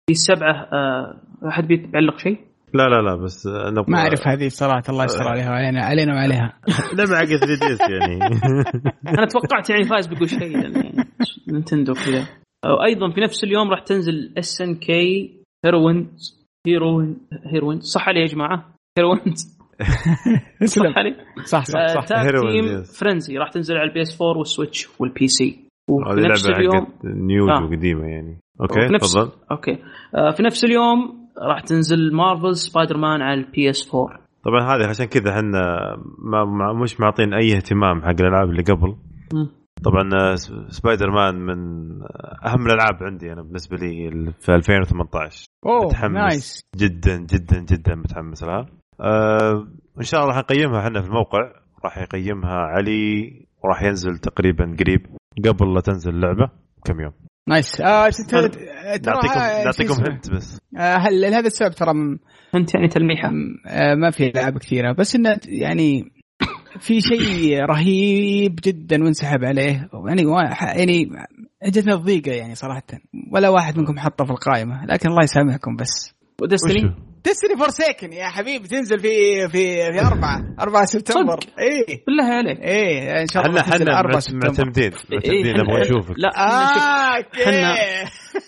في 0.09 0.15
سبعة 0.15 0.69
آه 0.73 1.21
أحد 1.49 1.67
بيعلق 1.69 2.19
شيء؟ 2.19 2.39
لا 2.75 2.83
لا 2.83 3.03
لا 3.03 3.17
بس 3.17 3.47
نبغى 3.47 3.85
ما 3.89 3.99
أعرف 3.99 4.29
هذه 4.29 4.49
صراحة 4.49 4.83
الله 4.89 5.05
يستر 5.05 5.29
عليها 5.29 5.51
علينا 5.51 5.85
علينا 5.85 6.15
وعليها. 6.15 6.59
لعبه 6.95 7.17
حق 7.17 7.25
3 7.25 7.47
DS 7.47 7.81
يعني. 7.81 8.25
أنا 9.19 9.27
توقعت 9.27 9.71
يعني 9.71 9.85
فايز 9.85 10.07
بيقول 10.07 10.29
شيء 10.29 10.59
لأن 10.59 10.75
يعني 10.77 11.05
Nintendo 11.49 11.93
كذا. 11.93 12.27
وأيضا 12.65 13.11
في 13.11 13.21
نفس 13.21 13.45
اليوم 13.45 13.71
راح 13.71 13.81
تنزل 13.83 14.35
SNK 14.39 15.35
Heroines 15.65 16.47
Heroine 16.67 17.19
Heroine 17.53 17.81
صح 17.81 18.09
علي 18.09 18.21
يا 18.21 18.27
جماعة؟ 18.27 18.75
Heroines 18.99 19.57
صح 20.65 20.83
علي؟ 20.97 21.17
صح 21.45 21.65
صح 21.65 21.87
صح. 21.87 22.05
Team. 22.07 22.83
Frenzy 22.83 23.37
راح 23.39 23.51
تنزل 23.51 23.77
على 23.77 23.89
ال 23.89 24.03
PS 24.03 24.23
4 24.23 24.39
وال 24.39 24.54
Switch 24.54 25.01
وال 25.01 25.29
PC. 25.29 25.66
وفي 25.91 26.21
نفس 26.21 26.47
اليوم 26.49 26.87
news 27.05 27.51
آه. 27.51 27.65
وقديمه 27.65 28.07
يعني. 28.07 28.41
okay 28.61 28.81
نفس- 28.95 29.13
تفضل. 29.13 29.33
okay. 29.51 29.79
آه 30.15 30.31
في 30.31 30.43
نفس 30.43 30.65
اليوم 30.65 31.27
راح 31.43 31.61
تنزل 31.61 32.15
Marvel 32.15 32.57
Spider-Man 32.57 33.23
على 33.23 33.41
ال 33.41 33.71
PS 33.71 33.95
4 33.95 34.19
طبعا 34.45 34.61
هذه 34.63 34.89
عشان 34.89 35.07
كذا 35.07 35.31
إحنا 35.31 35.77
ما 36.19 36.73
مش 36.83 37.01
معطين 37.01 37.35
أي 37.35 37.57
اهتمام 37.57 38.03
حق 38.03 38.09
الألعاب 38.21 38.51
اللي 38.51 38.63
قبل. 38.63 38.89
مم. 39.35 39.49
طبعا 39.85 40.11
آه، 40.23 40.35
سبايدر 40.69 41.11
مان 41.11 41.35
من 41.35 41.57
أهم 42.47 42.67
الألعاب 42.67 43.03
عندي 43.03 43.33
أنا 43.33 43.43
بالنسبة 43.43 43.77
لي 43.77 44.11
في 44.41 44.55
2018 44.55 45.47
أوه 45.67 45.85
متحمس 45.87 46.11
nice 46.15 46.61
جدا 46.77 47.17
جدا 47.17 47.61
جدا 47.71 47.95
متحمس 47.95 48.45
لها. 48.45 48.67
أه 49.01 49.67
إن 49.99 50.03
شاء 50.03 50.21
الله 50.23 50.33
راح 50.35 50.39
نقيمها 50.39 50.81
إحنا 50.81 51.01
في 51.03 51.09
الموقع. 51.09 51.53
راح 51.85 51.99
يقيمها 51.99 52.55
علي 52.57 53.33
وراح 53.65 53.83
ينزل 53.83 54.19
تقريبا 54.19 54.77
قريب. 54.81 55.07
قبل 55.45 55.75
لا 55.75 55.81
تنزل 55.81 56.11
اللعبة 56.11 56.51
كم 56.85 57.01
يوم؟ 57.01 57.13
نايس. 57.49 57.81
آه 57.81 58.11
نعطيكم 59.07 59.41
نعطيكم؟ 59.65 59.95
هنت 60.13 60.31
بس. 60.31 60.59
آه، 60.79 60.97
هل 60.97 61.21
لهذا 61.21 61.47
السبب 61.47 61.75
ترى 61.75 61.95
م- 61.95 62.19
انت 62.55 62.75
يعني 62.75 62.89
تلميحة. 62.89 63.29
آه، 63.67 63.95
ما 63.95 64.11
في 64.11 64.27
العاب 64.31 64.59
كثيرة. 64.59 64.93
بس 64.93 65.15
إنه 65.15 65.37
يعني 65.47 66.05
في 66.81 67.01
شيء 67.01 67.59
رهيب 67.71 68.59
جدا 68.65 69.05
وانسحب 69.05 69.45
عليه. 69.45 69.89
يعني 70.09 70.23
يعني 70.73 71.09
اجتنا 71.63 71.95
الضيقة 71.95 72.33
يعني 72.33 72.55
صراحة. 72.55 72.83
ولا 73.33 73.49
واحد 73.49 73.79
منكم 73.79 73.99
حطه 73.99 74.25
في 74.25 74.31
القائمة. 74.31 74.85
لكن 74.87 75.09
الله 75.09 75.25
يسامحكم 75.25 75.77
بس. 75.77 76.15
ودستني؟ 76.43 76.85
وشو؟ 76.85 76.95
Destiny 77.27 77.57
Forsaken 77.59 78.13
يا 78.13 78.27
حبيبي 78.29 78.69
تنزل 78.69 78.99
في 78.99 79.09
في 79.49 79.77
في 79.93 80.01
4 80.01 80.43
4 80.61 80.85
سبتمبر؟ 80.85 81.39
إيه. 81.59 82.05
بالله 82.07 82.25
عليك. 82.25 82.61
إيه 82.61 83.21
إن 83.23 83.27
شاء 83.27 83.47
الله 83.47 83.61
إحنا 83.61 83.75
إحنا 83.75 83.99
4 83.99 84.13
معت- 84.13 84.23
سبتمبر. 84.23 84.47
معتمدين 84.49 84.91
معتمدين 85.13 85.55
إحنا- 85.57 85.61
نبغى 85.61 85.81
نشوفك 85.81 86.15
لا 86.17 86.31
آه 86.37 87.17
okay. 87.17 87.45
حنا- 87.45 87.77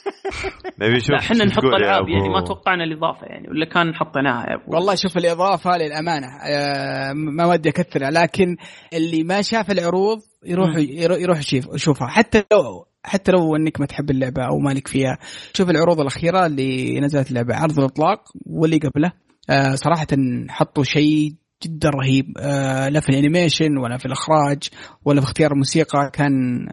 نبي 0.80 0.96
نشوف 0.96 1.10
إحنا 1.20 1.44
نحط 1.44 1.64
ألعاب 1.64 2.04
أبو- 2.04 2.10
يعني 2.10 2.28
ما 2.28 2.40
توقعنا 2.40 2.84
الإضافة 2.84 3.26
يعني 3.26 3.48
ولا 3.48 3.66
كان 3.66 3.94
حطيناها 3.94 4.46
يا 4.50 4.54
أبو؟ 4.54 4.76
والله 4.76 4.94
شوف 4.94 5.16
الإضافة 5.16 5.76
للأمانة 5.76 6.26
آه، 6.26 7.12
ما 7.12 7.46
ودي 7.46 7.68
أكثر 7.68 8.00
لكن 8.10 8.56
اللي 8.92 9.22
ما 9.22 9.42
شاف 9.42 9.70
العروض 9.70 10.18
يروح. 10.46 10.76
يروح 10.76 11.18
يروح 11.18 11.38
يشوف 11.38 11.74
يشوفها. 11.74 12.08
حتى 12.08 12.44
لو 12.52 12.84
حتى 13.04 13.32
لو 13.32 13.56
إنك 13.56 13.80
ما 13.80 13.86
تحب 13.86 14.10
اللعبة 14.10 14.42
أو 14.42 14.58
مالك 14.58 14.88
فيها 14.88 15.18
شوف 15.54 15.70
العروض 15.70 16.00
الأخيرة 16.00 16.46
اللي 16.46 17.00
نزلت 17.00 17.30
اللعبة 17.30 17.54
عرض 17.56 17.78
الإطلاق 17.78 18.20
واللي 18.68 18.88
قبله. 18.88 19.12
آه، 19.50 19.74
صراحة 19.74 20.06
حطوا 20.48 20.84
شيء 20.84 21.34
جدا 21.62 21.88
رهيب. 21.88 22.38
آه، 22.38 22.88
لا 22.88 23.00
في 23.00 23.08
الانيميشن 23.08 23.78
ولا 23.78 23.98
في 23.98 24.06
الإخراج 24.06 24.68
ولا 25.04 25.20
في 25.20 25.26
اختيار 25.26 25.52
الموسيقى. 25.52 26.10
كان 26.12 26.32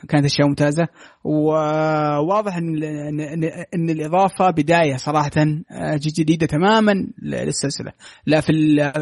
كانت 0.09 0.25
أشياء 0.25 0.47
ممتازة. 0.47 0.87
وواضح 1.23 2.57
إن 2.57 2.83
ان, 2.83 3.43
إن, 3.73 3.89
الإضافة 3.89 4.49
بداية 4.49 4.97
صراحة 4.97 5.31
آه، 5.71 5.99
جديدة 6.01 6.47
تماما 6.47 7.07
للسلسلة. 7.21 7.91
لا 8.25 8.41
في 8.41 8.51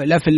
لا 0.06 0.18
في 0.18 0.32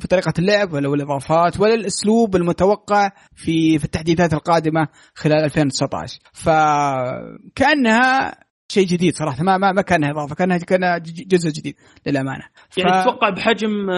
في 0.00 0.08
طريقة 0.08 0.32
اللعب 0.38 0.72
ولا 0.72 0.94
الإضافات 0.94 1.60
ولا 1.60 1.74
الأسلوب 1.74 2.36
المتوقع 2.36 3.10
في 3.34 3.78
في 3.78 3.84
التحديثات 3.84 4.32
القادمة 4.32 4.88
خلال 5.14 5.44
2019 5.44 6.18
فكأنها 6.32 8.34
شيء 8.70 8.86
جديد 8.86 9.16
صراحة 9.16 9.42
ما 9.44 9.58
ما, 9.58 9.72
ما 9.72 9.82
كانها 9.82 10.10
إضافة 10.10 10.34
كانها 10.34 10.58
كانها 10.58 10.98
جزء 10.98 11.50
جديد 11.50 11.74
للأمانة. 12.06 12.44
يعني 12.76 12.92
ف- 12.92 13.04
تتوقع 13.04 13.30
بحجم 13.30 13.90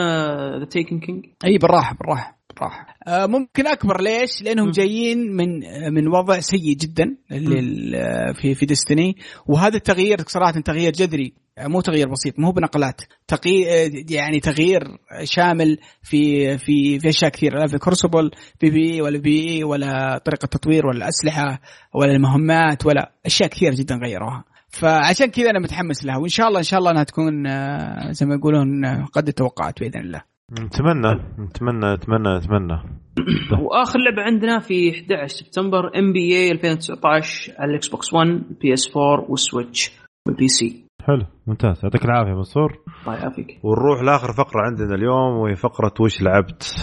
The 0.59 0.65
Taken 0.65 1.01
King 1.01 1.27
إي 1.45 1.59
بالراحة 1.59 1.97
بالراحة 1.97 2.39
بالراحة. 2.51 2.87
آه 3.07 3.27
ممكن 3.27 3.67
أكبر 3.67 4.01
ليش؟ 4.01 4.43
لأنهم 4.43 4.67
مم. 4.67 4.73
جايين 4.73 5.33
من 5.37 5.65
آه، 5.65 5.89
من 5.89 6.09
وضع 6.09 6.41
سيء 6.41 6.77
جدا 6.77 7.17
لل- 7.31 7.95
آه، 7.95 8.33
في 8.33 8.55
في 8.55 8.67
Destiny 8.67 9.17
وهذا 9.47 9.77
التغيير 9.77 10.19
صراحة 10.27 10.53
تغيير 10.61 10.93
جذري 10.93 11.33
آه، 11.59 11.67
مو 11.67 11.81
تغيير 11.81 12.09
بسيط 12.09 12.39
مو 12.39 12.51
بنقلات 12.53 13.01
تغيير 13.29 13.67
يعني 14.11 14.41
تغيير 14.41 14.83
شامل 15.25 15.79
في 16.03 16.59
في 16.59 16.99
في 16.99 17.09
أشياء 17.09 17.31
كثيرة 17.31 17.59
لا 17.61 17.67
في 17.67 17.79
Crucible 17.79 18.31
PvP 18.61 19.03
ولا 19.03 19.19
PvE 19.19 19.65
ولا 19.65 20.19
طريقة 20.25 20.47
تطوير 20.47 20.87
ولا 20.87 20.97
الأسلحة 20.99 21.61
ولا 21.95 22.13
المهمات 22.13 22.87
ولا 22.87 23.13
أشياء 23.27 23.49
كثيرة 23.49 23.75
جدا 23.75 23.95
غيروها. 24.05 24.45
فعشان 24.71 25.27
كذا 25.27 25.51
أنا 25.51 25.59
متحمس 25.59 26.07
لها 26.07 26.17
وإن 26.17 26.29
شاء 26.29 26.49
الله 26.49 26.59
إن 26.59 26.65
شاء 26.65 26.81
الله 26.81 26.91
أنها 26.91 27.05
تكون 27.05 27.47
آه، 27.47 28.11
زي 28.11 28.27
ما 28.27 28.35
يقولون 28.35 28.85
آه، 28.85 29.05
قد 29.05 29.29
التوقعات 29.29 29.81
بإذن 29.81 30.01
الله. 30.01 30.23
نتمنى 30.53 31.13
نتمنى 31.39 31.95
نتمنى 31.95 32.37
نتمنى. 32.37 32.83
وآخر 33.65 33.99
لعبة 33.99 34.23
عندنا 34.23 34.59
في 34.59 34.91
11 34.91 35.37
سبتمبر 35.37 35.99
NBA 35.99 36.51
2019 36.51 37.53
على 37.59 37.71
ال 37.71 37.89
Xbox 37.89 38.15
1 38.15 38.29
PS 38.61 38.97
4 38.97 39.31
وال 39.31 39.46
Switch 39.46 39.91
وال 40.27 40.49
PC 40.49 40.85
حلو 41.07 41.27
ممتاز. 41.47 41.81
يعطيك 41.83 42.05
العافية 42.05 42.33
منصور. 42.33 42.79
الله 43.07 43.19
يعافيك. 43.19 43.61
ونروح 43.63 44.03
لآخر 44.03 44.33
فقرة 44.33 44.61
عندنا 44.61 44.95
اليوم 44.95 45.39
وهي 45.39 45.57
فقرة 45.57 45.95
وش 46.01 46.23
لعبت؟ 46.23 46.75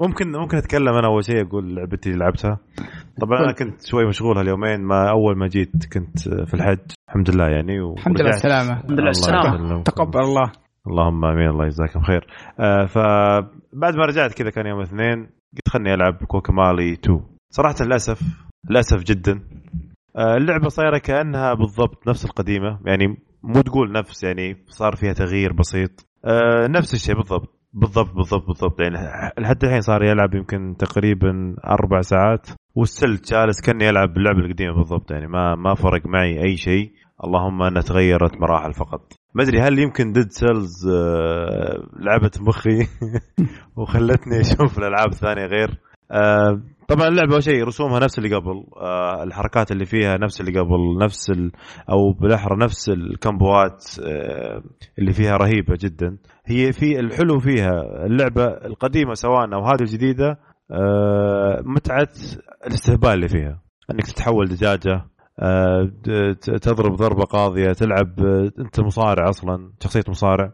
ممكن 0.00 0.32
ممكن 0.32 0.56
أتكلم 0.56 0.88
أنا 0.88 1.06
أول 1.06 1.24
شيء 1.24 1.46
أقول 1.46 1.74
لعبتي 1.76 2.10
اللي 2.10 2.24
لعبتها. 2.24 2.58
طبعا 3.20 3.44
أنا 3.44 3.52
كنت 3.52 3.86
شوي 3.86 4.06
مشغول 4.06 4.38
هاليومين 4.38 4.80
ما 4.80 5.10
أول 5.10 5.38
ما 5.38 5.46
جيت 5.46 5.92
كنت 5.92 6.18
في 6.18 6.54
الحج 6.54 6.78
الحمد 7.08 7.30
لله 7.30 7.48
يعني 7.48 7.78
الحمد 7.80 8.20
لله. 8.20 8.28
السلامه 8.28 8.72
الحمد 8.72 9.00
لله 9.00 9.10
السلامة. 9.10 9.54
يسلمكم. 9.54 9.82
تقبل 9.82 10.20
الله. 10.20 10.52
اللهم 10.86 11.24
آمين. 11.24 11.48
الله 11.48 11.64
يجزاكم 11.64 12.00
خير. 12.00 12.26
آه 12.60 12.84
فبعد 12.86 13.96
ما 13.96 14.04
رجعت 14.04 14.32
كذا 14.32 14.50
كان 14.50 14.66
يوم 14.66 14.78
الاثنين 14.78 15.22
قلت 15.26 15.68
خلني 15.68 15.94
ألعب 15.94 16.14
كوكمالي 16.14 16.92
2 16.92 17.20
صراحة 17.50 17.74
للأسف 17.80 18.20
للأسف 18.70 18.98
جدا. 18.98 19.40
آه 20.16 20.36
اللعبة 20.36 20.68
صايرة 20.68 20.98
كأنها 20.98 21.54
بالضبط 21.54 22.08
نفس 22.08 22.24
القديمة 22.24 22.80
يعني 22.86 23.06
مو 23.42 23.60
تقول 23.60 23.92
نفس 23.92 24.24
يعني 24.24 24.64
صار 24.68 24.96
فيها 24.96 25.12
تغيير 25.12 25.52
بسيط. 25.52 26.06
آه 26.24 26.66
نفس 26.66 26.94
الشيء 26.94 27.14
بالضبط. 27.14 27.55
بالضبط 27.76 28.14
بالضبط 28.14 28.46
بالضبط. 28.46 28.80
يعني 28.80 28.96
لحد 29.38 29.64
الحين 29.64 29.80
صار 29.80 30.02
يلعب 30.02 30.34
يمكن 30.34 30.76
تقريبا 30.78 31.56
أربع 31.66 32.00
ساعات. 32.00 32.48
والسلت 32.74 33.32
جالس 33.32 33.60
كاني 33.60 33.90
العب 33.90 34.16
اللعبه 34.16 34.38
القديمة 34.38 34.74
بالضبط. 34.74 35.10
يعني 35.10 35.26
ما 35.26 35.54
ما 35.54 35.74
فرق 35.74 36.06
معي 36.06 36.44
أي 36.44 36.56
شيء. 36.56 36.92
اللهم 37.24 37.62
انها 37.62 37.82
تغيرت 37.82 38.40
مراحل 38.40 38.72
فقط. 38.74 39.12
ما 39.34 39.42
أدري 39.42 39.60
هل 39.60 39.78
يمكن 39.78 40.12
Dead 40.12 40.30
Cells 40.30 40.88
لعبت 42.00 42.40
مخي؟ 42.40 42.78
وخلتني 43.76 44.40
أشوف 44.40 44.78
الألعاب 44.78 45.08
الثانية 45.08 45.46
غير؟ 45.46 45.80
آه، 46.12 46.60
طبعا 46.88 47.08
اللعبة 47.08 47.32
أول 47.32 47.42
شيء 47.42 47.64
رسومها 47.64 48.00
نفس 48.00 48.18
اللي 48.18 48.36
قبل. 48.36 48.64
آه، 48.76 49.22
الحركات 49.22 49.72
اللي 49.72 49.84
فيها 49.84 50.16
نفس 50.18 50.40
اللي 50.40 50.60
قبل 50.60 50.98
نفس 51.02 51.30
ال 51.30 51.52
أو 51.90 52.12
بالأحرى 52.12 52.56
نفس 52.64 52.88
ال 52.88 53.02
combo 53.02 53.70
ات 53.70 53.84
آه، 54.04 54.62
اللي 54.98 55.12
فيها 55.12 55.36
رهيبة 55.36 55.76
جدا. 55.80 56.18
هي 56.46 56.72
في 56.72 57.00
الحلو 57.00 57.38
فيها 57.38 58.06
اللعبة 58.06 58.44
القديمة 58.44 59.14
سواء 59.14 59.54
أو 59.54 59.64
هذه 59.64 59.80
الجديدة 59.80 60.38
آه، 60.70 61.62
متعة 61.64 62.08
الاستهبال 62.66 63.10
اللي 63.10 63.28
فيها. 63.28 63.62
إنك 63.90 64.06
تتحول 64.06 64.48
دجاجة 64.48 65.04
آه، 65.40 65.90
تضرب 66.62 66.96
ضربة 66.96 67.24
قاضية 67.24 67.72
تلعب 67.72 68.20
آه، 68.20 68.52
أنت 68.58 68.80
مصارع 68.80 69.28
أصلا 69.28 69.72
شخصية 69.82 70.04
مصارع. 70.08 70.52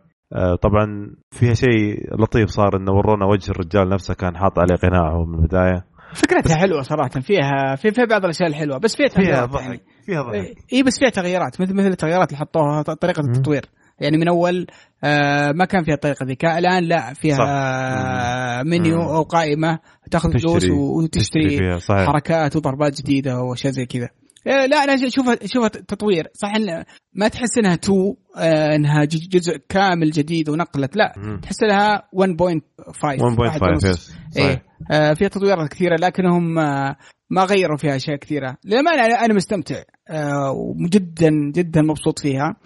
طبعا 0.63 1.11
فيها 1.31 1.55
شيء 1.55 2.15
لطيف 2.23 2.51
صار 2.51 2.77
إنه 2.77 2.93
ورونا 2.93 3.27
وجه 3.27 3.51
الرجال 3.51 3.89
نفسه 3.89 4.15
كان 4.15 4.37
حاط 4.37 4.59
عليه 4.59 4.77
قناع 4.77 5.13
هو 5.13 5.25
من 5.25 5.39
البداية 5.39 5.85
فكرتها 6.15 6.57
حلوة 6.57 6.83
صراحة 6.83 7.21
فيها 7.21 7.77
في 7.77 7.91
في 7.91 8.07
بعض 8.07 8.25
الأشياء 8.25 8.49
الحلوة 8.49 8.79
بس 8.79 8.97
فيها 8.97 9.09
فيها 9.09 9.45
ضحك 9.47 9.65
يعني. 9.65 9.81
فيها 10.07 10.23
ضحك 10.23 10.57
اي 10.73 10.83
بس 10.83 10.99
فيها 10.99 11.09
تغييرات 11.09 11.61
مثل 11.61 11.75
مثل 11.75 11.87
التغييرات 11.87 12.29
اللي 12.29 12.39
حطوها 12.39 12.83
طريقة. 12.83 13.21
التطوير 13.21 13.67
يعني 14.01 14.17
من 14.17 14.29
أول 14.29 14.67
آه 15.05 15.53
ما 15.53 15.65
كان 15.65 15.85
فيها 15.85 15.95
الطريقة 15.95 16.27
ذي 16.27 16.37
الآن 16.59 16.85
لا 16.85 17.15
فيها 17.15 17.37
صح. 17.37 17.45
آه 17.49 18.63
منيو 18.63 18.97
مم. 18.97 19.09
أو 19.09 19.23
قائمة 19.23 19.79
تاخذ 20.11 20.31
فلوس 20.31 20.63
تشتري 20.63 20.71
وتشتري 20.73 21.59
فيها 21.59 21.79
صحيح 21.79 22.07
حركات 22.07 22.57
وضربات 22.57 23.01
جديدة 23.01 23.41
واشياء 23.41 23.73
زي 23.73 23.87
كذا 23.87 24.03
إيه، 24.03 24.22
لا 24.47 24.85
أنا 24.85 24.95
اشوفها 24.95 25.39
اشوفها 25.43 25.69
تطوير 25.69 26.29
صح 26.35 26.55
إن 26.57 26.85
ما 27.13 27.29
تحس 27.29 27.59
إنها 27.59 27.77
تو 27.77 28.15
آه 28.37 28.75
إنها 28.75 29.05
جزء 29.05 29.57
كامل 29.69 30.11
جديد 30.11 30.49
ونقلت 30.49 30.97
لا. 30.97 31.15
مم. 31.17 31.41
تحس 31.41 31.63
لها 31.63 32.09
1.5 32.13 32.63
واحد 33.05 33.61
1.5 33.61 33.63
ونص. 33.63 33.85
yes 33.85 34.13
صحيح. 34.35 34.47
إيه 34.47 34.63
آه 34.91 35.15
فيها 35.15 35.29
تطويرات 35.29 35.71
كثيرة 35.71 35.97
لكنهم 36.01 36.59
آه 36.59 36.97
ما 37.31 37.45
غيروا 37.45 37.77
فيها 37.77 37.97
أشياء 37.97 38.17
كثيرة. 38.17 38.57
للأمانة 38.65 39.25
أنا 39.25 39.35
مستمتع 39.35 39.83
آه 40.11 40.53
وجدا 40.53 41.31
جدا 41.55 41.83
مبسوط 41.83 42.19
فيها. 42.19 42.57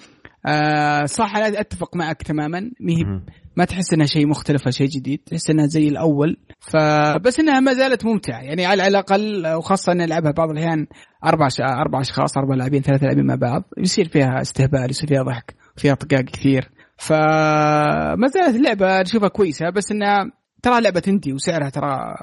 صح 1.06 1.36
أنا 1.36 1.60
أتفق 1.60 1.96
معك 1.96 2.22
تماما. 2.22 2.70
مهي. 2.80 3.20
ما 3.56 3.64
تحس 3.64 3.94
إنها 3.94 4.06
شيء 4.06 4.26
مختلف 4.26 4.68
شيء 4.68 4.86
جديد 4.86 5.18
تحس 5.26 5.50
إنها 5.50 5.66
زي 5.66 5.88
الأول. 5.88 6.36
فبس 6.60 7.40
إنها 7.40 7.60
ما 7.60 7.74
زالت 7.74 8.04
ممتعة. 8.04 8.42
يعني 8.42 8.66
على 8.66 8.86
الأقل 8.86 9.54
وخاصة 9.54 9.92
ان 9.92 9.96
نلعبها 9.96 10.30
بعض 10.30 10.50
الأحيان 10.50 10.86
أربع. 11.24 11.48
أربع 11.60 12.00
أشخاص 12.00 12.38
أربع 12.38 12.54
لاعبين 12.54 12.82
ثلاثة 12.82 13.04
لاعبين 13.04 13.26
مع 13.26 13.34
بعض 13.34 13.62
يصير 13.78 14.08
فيها 14.08 14.40
استهبال 14.40 14.90
يصير 14.90 15.08
فيها 15.08 15.22
ضحك 15.22 15.54
فيها 15.76 15.94
طقاق 15.94 16.20
كثير. 16.20 16.70
فما 16.96 18.26
زالت 18.34 18.56
اللعبة 18.56 19.00
نشوفها 19.00 19.28
كويسة 19.28 19.70
بس 19.70 19.92
إنها 19.92 20.30
ترى 20.62 20.80
لعبة 20.80 21.02
انتي 21.08 21.32
وسعرها 21.32 21.68
ترى 21.70 22.14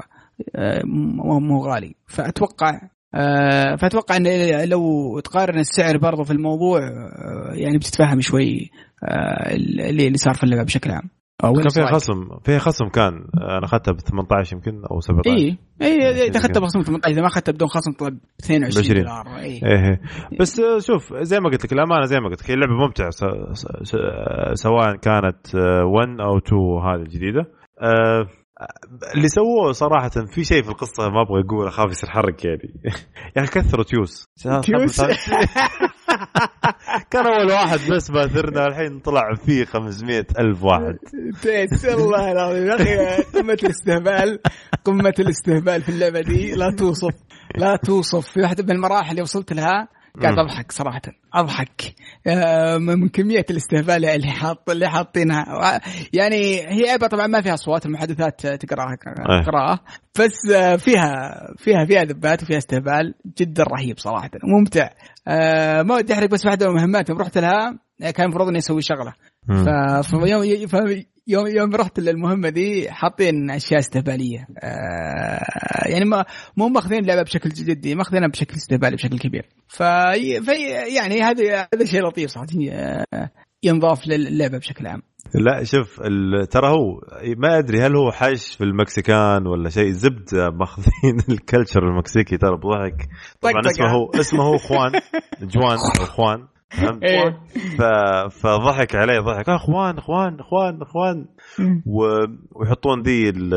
آه، 0.55 0.81
مو 1.39 1.65
غالي. 1.65 1.95
فأتوقع 2.07 2.79
آه، 3.15 3.75
فأتوقع 3.75 4.15
إن 4.17 4.27
لو 4.69 5.19
تقارن 5.19 5.59
السعر 5.59 5.97
برضو 5.97 6.23
في 6.23 6.31
الموضوع 6.31 6.79
آه، 6.79 7.53
يعني 7.53 7.77
بتتفهم 7.77 8.21
شوي 8.21 8.71
اللي 9.89 10.17
صار 10.17 10.33
في 10.33 10.43
اللعبة 10.43 10.63
بشكل 10.63 10.91
عام. 10.91 11.09
كان 11.51 11.69
فيها. 11.69 11.85
خصم. 11.85 12.29
فيها 12.45 12.57
خصم 12.59 12.85
كان. 12.87 13.13
أنا 13.57 13.65
أخذتها 13.65 13.91
ب 13.91 13.99
18 13.99 14.53
يمكن 14.55 14.81
أو 14.91 14.99
17 14.99 15.29
اي 15.37 15.57
اي 15.81 16.27
إذا 16.27 16.39
أخذتها 16.39 16.59
بخصم 16.59 16.81
18 16.81 17.07
إذا 17.13 17.21
ما 17.21 17.27
أخذتها 17.27 17.51
بدون 17.51 17.67
خصم 17.67 17.91
طلب 17.99 18.17
22 18.43 18.85
20. 18.85 19.01
دولار. 19.03 19.39
اي 19.39 19.45
إيه 19.45 19.89
إيه. 19.89 20.01
بس 20.39 20.59
آه، 20.59 20.79
شوف 20.79 21.13
زي 21.21 21.39
ما 21.39 21.49
قلت 21.49 21.65
لك 21.65 21.73
الأمانة 21.73 22.05
زي 22.05 22.19
ما 22.19 22.29
قلت 22.29 22.41
لك 22.43 22.49
هي 22.51 22.53
اللعبه 22.53 22.73
ممتعة 22.73 23.09
س- 23.09 23.23
س- 23.53 23.67
س- 23.91 24.61
سواء 24.63 24.95
كانت 24.95 25.55
1 25.55 26.07
أو 26.21 26.37
2 26.37 26.61
هذه 26.85 27.01
الجديدة. 27.01 27.41
آه، 27.81 28.27
اللي 29.15 29.27
سووه 29.27 29.71
صراحة 29.71 30.09
في 30.09 30.43
شيء 30.43 30.63
في 30.63 30.69
القصة 30.69 31.09
ما 31.09 31.21
أبغى 31.21 31.41
أقول 31.41 31.67
اخاف 31.67 31.91
يصير 31.91 32.09
حرق 32.09 32.45
يعني. 32.45 32.73
يا 33.37 33.41
أخي 33.43 33.51
كثروا 33.51 33.83
تيوس 33.83 34.27
تيوس. 34.65 35.01
كان 37.11 37.25
أول 37.25 37.51
واحد 37.51 37.79
بس 37.91 38.11
باثرنا 38.11 38.65
الحين 38.67 38.99
طلع 38.99 39.33
فيه 39.45 39.65
500 39.65 40.25
ألف 40.39 40.63
واحد. 40.63 40.97
تيس 41.41 41.85
والله 41.85 42.31
العظيم. 42.31 42.67
يا 42.67 42.75
أخي 42.75 43.23
قمة 43.23 43.57
الاستهبال 43.63 44.39
قمة 44.85 45.13
الاستهبال 45.19 45.81
في 45.81 45.89
اللعبة 45.89 46.21
دي 46.21 46.51
لا 46.51 46.71
توصف 46.71 47.13
لا 47.55 47.75
توصف. 47.85 48.27
في 48.27 48.41
واحدة 48.41 48.63
من 48.63 48.71
المراحل 48.71 49.11
اللي 49.11 49.21
وصلت 49.21 49.53
لها 49.53 49.87
قاعد. 50.21 50.39
أضحك 50.39 50.71
صراحة. 50.71 51.01
أضحك. 51.33 51.95
آه، 52.27 52.77
من 52.77 53.09
كمية 53.09 53.45
الاستهبال 53.49 54.05
اللي 54.05 54.27
حاط 54.27 54.69
اللي 54.69 54.89
حاطينها. 54.89 55.45
يعني 56.13 56.67
هي 56.67 56.85
لعبه 56.85 57.07
طبعا 57.07 57.27
ما 57.27 57.41
فيها 57.41 57.53
أصوات 57.53 57.85
المحادثات 57.85 58.47
تقراها 58.47 58.97
أيه. 59.29 59.43
قراءه 59.45 59.79
بس 60.19 60.51
آه، 60.51 60.75
فيها 60.75 61.33
فيها 61.57 61.85
فيها 61.85 62.03
ذبات 62.03 62.43
وفيها 62.43 62.57
استهبال 62.57 63.13
جدا 63.37 63.63
رهيب 63.63 63.97
صراحة. 63.97 64.29
ممتع. 64.43 64.89
آه، 65.27 65.81
ما 65.81 65.95
ودي 65.95 66.13
أحرق 66.13 66.29
بس 66.29 66.45
واحدة 66.45 66.69
من 66.69 66.71
المهمات 66.71 67.09
يوم 67.09 67.17
رحت 67.17 67.37
لها 67.37 67.79
كان 67.99 68.25
المفروض 68.25 68.47
إني 68.47 68.57
أسوي 68.57 68.81
شغلة. 68.81 69.13
فيوم 70.67 71.03
يوم 71.27 71.47
يوم 71.47 71.75
رحت 71.75 71.99
للمهمة 71.99 72.49
دي 72.49 72.91
حاطين 72.91 73.51
أشياء 73.51 73.79
استهبالية. 73.79 74.47
آه 74.63 75.89
يعني 75.89 76.05
ما 76.05 76.25
مو 76.57 76.67
ماخذين 76.67 76.99
اللعبة 76.99 77.21
بشكل 77.21 77.49
جدي 77.49 77.95
ماخذينها 77.95 78.27
بشكل 78.27 78.55
استهبالي 78.55 78.95
بشكل 78.95 79.19
كبير. 79.19 79.49
في 79.67 80.41
في 80.41 80.51
يعني 80.95 81.21
هذا 81.21 81.67
هذا 81.73 81.85
شيء 81.85 82.01
لطيف 82.07 82.29
صراحة 82.29 82.47
آه، 82.71 83.29
ينضاف 83.63 84.07
للعبة 84.07 84.57
بشكل 84.57 84.87
عام. 84.87 85.01
لا 85.35 85.63
شوف 85.63 86.01
ترى 86.49 86.67
هو 86.67 87.01
ما 87.37 87.57
أدري 87.59 87.81
هل 87.81 87.95
هو 87.95 88.11
حش 88.11 88.55
في 88.55 88.63
المكسيكان 88.63 89.47
ولا 89.47 89.69
شيء. 89.69 89.91
زبده 89.91 90.49
ماخذين 90.49 91.17
الكلتشر 91.29 91.83
المكسيكي 91.83 92.37
ترى 92.37 92.57
بضحك. 92.57 93.09
طبعا. 93.41 93.61
اسمه 93.65 93.87
هو 93.87 94.11
اسمه 94.19 94.43
هو 94.43 94.57
خوان 94.57 94.91
جوان 95.53 95.77
أو 95.99 96.05
خوان. 96.05 96.47
فهمت؟ 96.73 97.03
إيه. 97.03 97.39
ف... 97.77 97.81
فضحك 98.41 98.95
عليه 98.95 99.19
ضحك 99.19 99.49
آه 99.49 99.55
إخوان 99.55 99.97
إخوان 99.97 100.39
إخوان 100.39 100.81
إخوان 100.81 101.25
و... 101.85 102.03
ويحطون 102.55 103.01
ذي 103.01 103.29
ال... 103.29 103.49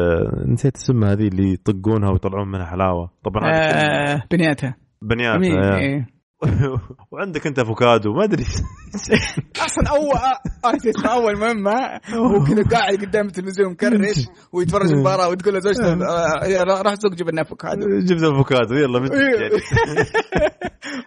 نسيت 0.53 0.77
اسمها 0.77 1.15
ذي 1.15 1.29
اللي 1.29 1.53
يطقونها 1.53 2.11
ويطلعون 2.11 2.49
منها 2.49 2.67
حلاوة 2.67 3.11
طبعا 3.25 3.45
هذه 3.51 4.15
آه 4.15 4.23
بنياتها 4.31 4.77
بنيات 5.03 5.37
جميل. 5.37 5.59
آه. 5.59 5.77
إيه. 5.77 6.16
وعندك 7.13 7.47
انت 7.47 7.59
افوكادو 7.59 8.13
ما 8.13 8.25
أدري. 8.25 8.45
أصلا 9.67 9.89
اول 9.89 10.17
آه، 11.05 11.09
أول 11.13 11.39
مهمة 11.39 12.01
هو 12.15 12.45
كذا 12.45 12.63
قاعد 12.63 13.05
قدام 13.05 13.27
التلفزيون 13.27 13.71
مكرش 13.71 14.27
ويتفرج 14.53 14.93
المباراه 14.93 15.29
وتقول 15.29 15.55
له 15.55 15.61
زوجته 15.61 15.93
آه، 15.93 16.83
راح 16.83 16.95
سوق 16.95 17.15
جيب 17.15 17.31
لنا 17.31 17.43
أفوكادو. 17.43 17.99
جبت 17.99 18.23
أفوكادو 18.23 18.75
يلا. 18.75 18.99
يعني؟ 18.99 19.61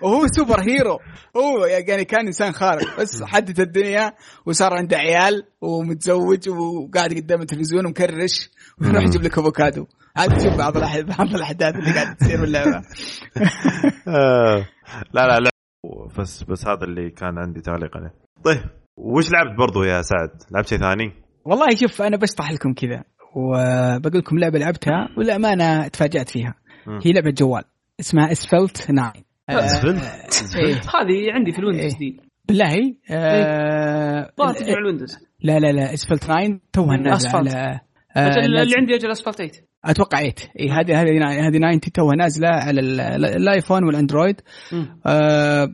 وهو 0.03 0.27
super 0.27 0.59
hero. 0.59 0.99
هو 1.37 1.65
يعني 1.65 2.05
كان 2.05 2.25
إنسان 2.25 2.51
خارق 2.51 2.99
بس 2.99 3.23
حدث 3.23 3.59
الدنيا 3.59 4.13
وصار 4.45 4.73
عنده 4.73 4.97
عيال 4.97 5.43
ومتزوج 5.61 6.49
وقاعد 6.49 7.13
قدام 7.13 7.41
التلفزيون 7.41 7.85
ومكرش 7.85 8.49
ويروح 8.81 9.03
يجيب 9.03 9.21
لك 9.21 9.37
أفوكادو. 9.37 9.85
هذا 10.17 10.43
شوف 10.43 10.57
بعض 10.57 10.77
بعض 10.77 11.35
الأحداث 11.35 11.75
اللي 11.75 11.91
قاعد 11.91 12.15
تصير 12.15 12.41
باللعبة. 12.41 12.81
آه. 14.07 14.65
لا 15.13 15.27
لا 15.27 15.39
لا. 15.39 15.49
بس 16.19 16.43
بس 16.43 16.67
هذا 16.67 16.83
اللي 16.83 17.09
كان 17.09 17.37
عندي 17.37 17.61
تعليق 17.61 17.97
عليه. 17.97 18.13
طيب 18.43 18.61
وش 18.97 19.31
لعبت 19.31 19.57
برضو 19.57 19.83
يا 19.83 20.01
سعد؟ 20.01 20.29
لعبت 20.51 20.67
شيء 20.67 20.77
ثاني؟ 20.77 21.11
والله 21.45 21.75
شوف 21.75 22.01
أنا 22.01 22.17
بشطح 22.17 22.51
لكم 22.51 22.73
كذا 22.73 23.03
وبقول 23.35 24.19
لكم 24.19 24.39
لعبة 24.39 24.59
لعبتها 24.59 25.09
والامانه 25.17 25.87
تفاجأت 25.87 26.29
فيها. 26.29 26.55
مم. 26.87 26.99
هي 27.05 27.11
لعبة 27.11 27.31
جوال 27.31 27.63
اسمها 27.99 28.31
اسفلت 28.31 28.77
9 28.77 29.13
أسفلت؟ 29.49 30.03
إيه. 30.55 30.73
هذه 30.95 31.33
عندي 31.33 31.51
في 31.51 31.59
ال 31.59 31.64
Windows 31.64 31.93
إيه. 31.93 31.97
دي 31.99 32.21
بالله؟ 32.47 32.95
آه 33.11 34.31
ظهر 34.37 34.53
تجي 34.53 34.71
على 34.71 34.79
ال 34.79 34.84
Windows. 34.84 35.17
لا 35.41 35.59
لا 35.59 35.71
لا 35.71 35.93
اسفلت 35.93 36.23
9 36.23 36.59
توها 36.73 36.97
نازله. 36.97 37.35
على 37.35 37.79
آه، 38.19 38.45
اللي. 38.45 38.75
عندي 38.77 38.95
أجل 38.95 39.11
اسفلت 39.11 39.37
8 39.37 39.51
أتوقع 39.85 40.17
8 40.19 40.33
إي 40.59 40.69
هذه 40.69 41.01
هذه 41.01 41.47
هذه 41.47 41.57
90 41.57 41.79
توها 41.79 42.15
نازلة 42.15 42.47
على 42.47 42.79
ال- 42.81 43.25
الآيفون 43.25 43.83
والأندرويد. 43.83 44.41
آه، 45.05 45.67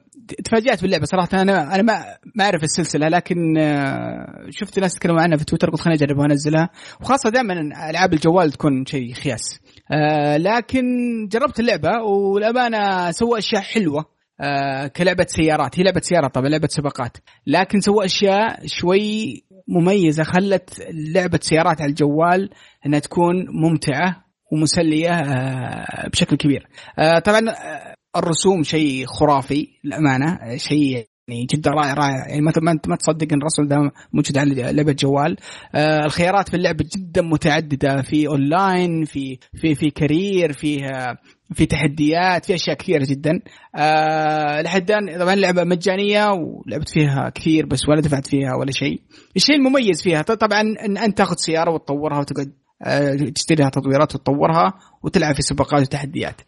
تفاجأت 0.44 0.82
باللعبة 0.82 1.06
صراحة. 1.06 1.30
أنا 1.34 1.76
أنا 1.76 1.84
ما 1.84 2.04
ما 2.36 2.44
أعرف 2.46 2.64
السلسلة 2.64 3.08
لكن 3.08 3.58
آه، 3.58 4.48
شفت 4.50 4.80
ناس 4.80 4.96
يتكلموا 4.96 5.22
عنها 5.22 5.38
في 5.38 5.46
تويتر 5.46 5.70
قلت 5.70 5.82
خليني 5.82 6.04
أجربها 6.04 6.22
وأنزلها. 6.22 6.70
وخاصة 7.02 7.30
دائما 7.30 7.54
ألعاب 7.90 8.14
الجوال 8.14 8.52
تكون 8.52 8.86
شيء 8.86 9.14
خياس. 9.14 9.60
آه، 9.92 10.38
لكن 10.38 10.84
جربت 11.32 11.60
اللعبة 11.60 12.02
والأمانة 12.04 13.12
سووا 13.12 13.38
أشياء 13.38 13.62
حلوة. 13.62 14.15
آه، 14.42 14.88
كلعبة 14.88 15.26
سيارات. 15.30 15.80
هي 15.80 15.84
لعبة 15.84 16.00
سيارات 16.00 16.36
طبعا 16.36 16.50
لعبة 16.50 16.68
سباقات. 16.72 17.18
لكن 17.48 17.80
سووا 17.80 18.06
أشياء 18.06 18.60
شوي 18.66 19.44
مميزة 19.68 20.24
خلت 20.24 20.82
لعبة 20.94 21.40
سيارات 21.42 21.82
على 21.82 21.90
الجوال 21.90 22.50
إنها 22.86 23.00
تكون 23.00 23.46
ممتعة 23.50 24.26
ومسلية 24.52 25.10
آه، 25.12 26.08
بشكل 26.08 26.38
كبير. 26.38 26.68
آه، 27.00 27.20
طبعا 27.20 27.50
آه، 27.50 27.96
الرسوم 28.18 28.64
شيء 28.64 29.06
خرافي 29.06 29.68
للأمانة. 29.84 30.58
شيء 30.58 31.06
يعني 31.28 31.46
جدا 31.46 31.72
رائع 31.72 31.94
رائع. 31.94 32.28
يعني 32.28 32.42
ما 32.42 32.52
ما 32.62 32.80
ما 32.88 32.96
تصدق 32.96 33.34
إن 33.34 33.40
الرسم 33.40 33.68
ده 33.68 33.92
موجود 34.14 34.38
على 34.38 34.72
لعبة 34.74 34.92
جوال. 34.92 35.38
آه 35.76 36.06
الخيارات 36.06 36.50
في 36.50 36.56
اللعبة 36.58 36.86
جدا 36.98 37.22
متعددة. 37.22 38.02
في 38.02 38.28
اونلاين 38.28 39.06
في 39.06 39.38
في 39.54 39.76
في 39.76 39.90
career 39.90 40.54
فيها 40.54 41.18
في 41.54 41.66
تحديات 41.66 42.46
في 42.46 42.56
أشياء 42.56 42.78
كثيرة 42.78 43.06
جدا. 43.06 43.40
آه 43.76 44.62
لحد 44.62 44.92
الآن 44.92 45.20
طبعا 45.20 45.34
اللعبه 45.34 45.64
مجانية 45.64 46.32
ولعبت 46.32 46.90
فيها 46.90 47.30
كثير 47.30 47.66
بس 47.66 47.90
ولا 47.90 48.02
دفعت 48.02 48.28
فيها 48.28 48.56
ولا 48.56 48.72
شيء. 48.72 49.02
الشيء 49.36 49.56
المميز 49.56 50.04
فيها 50.04 50.22
طبعا 50.22 50.62
ان 50.62 50.98
انت 50.98 51.18
تاخذ 51.18 51.36
سيارة 51.36 51.72
وتطورها 51.72 52.20
وتقعد 52.20 52.52
آه، 52.84 53.16
تشتري 53.36 53.64
لها 53.64 53.70
تطويرات 53.70 54.16
وتطورها 54.16 54.74
وتلعب 55.04 55.36
في 55.36 55.42
سباقات 55.42 55.82
وتحديات. 55.82 56.42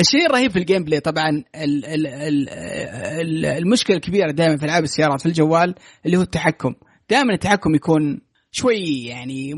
الشيء 0.00 0.26
الرهيب 0.26 0.50
في 0.50 0.58
ال 0.58 0.84
gameplay 0.84 1.00
طبعا 1.00 1.28
ال 1.56 1.86
ال 1.86 2.06
ال 2.06 2.48
ال 2.48 3.46
المشكلة 3.46 3.96
الكبيرة 3.96 4.30
دائما 4.30 4.56
في 4.56 4.64
ألعاب 4.64 4.84
السيارات 4.84 5.20
في 5.20 5.26
الجوال 5.26 5.74
اللي 6.06 6.16
هو 6.16 6.22
التحكم. 6.22 6.74
دائما 7.10 7.34
التحكم 7.34 7.74
يكون 7.74 8.20
شوي 8.52 9.04
يعني 9.04 9.54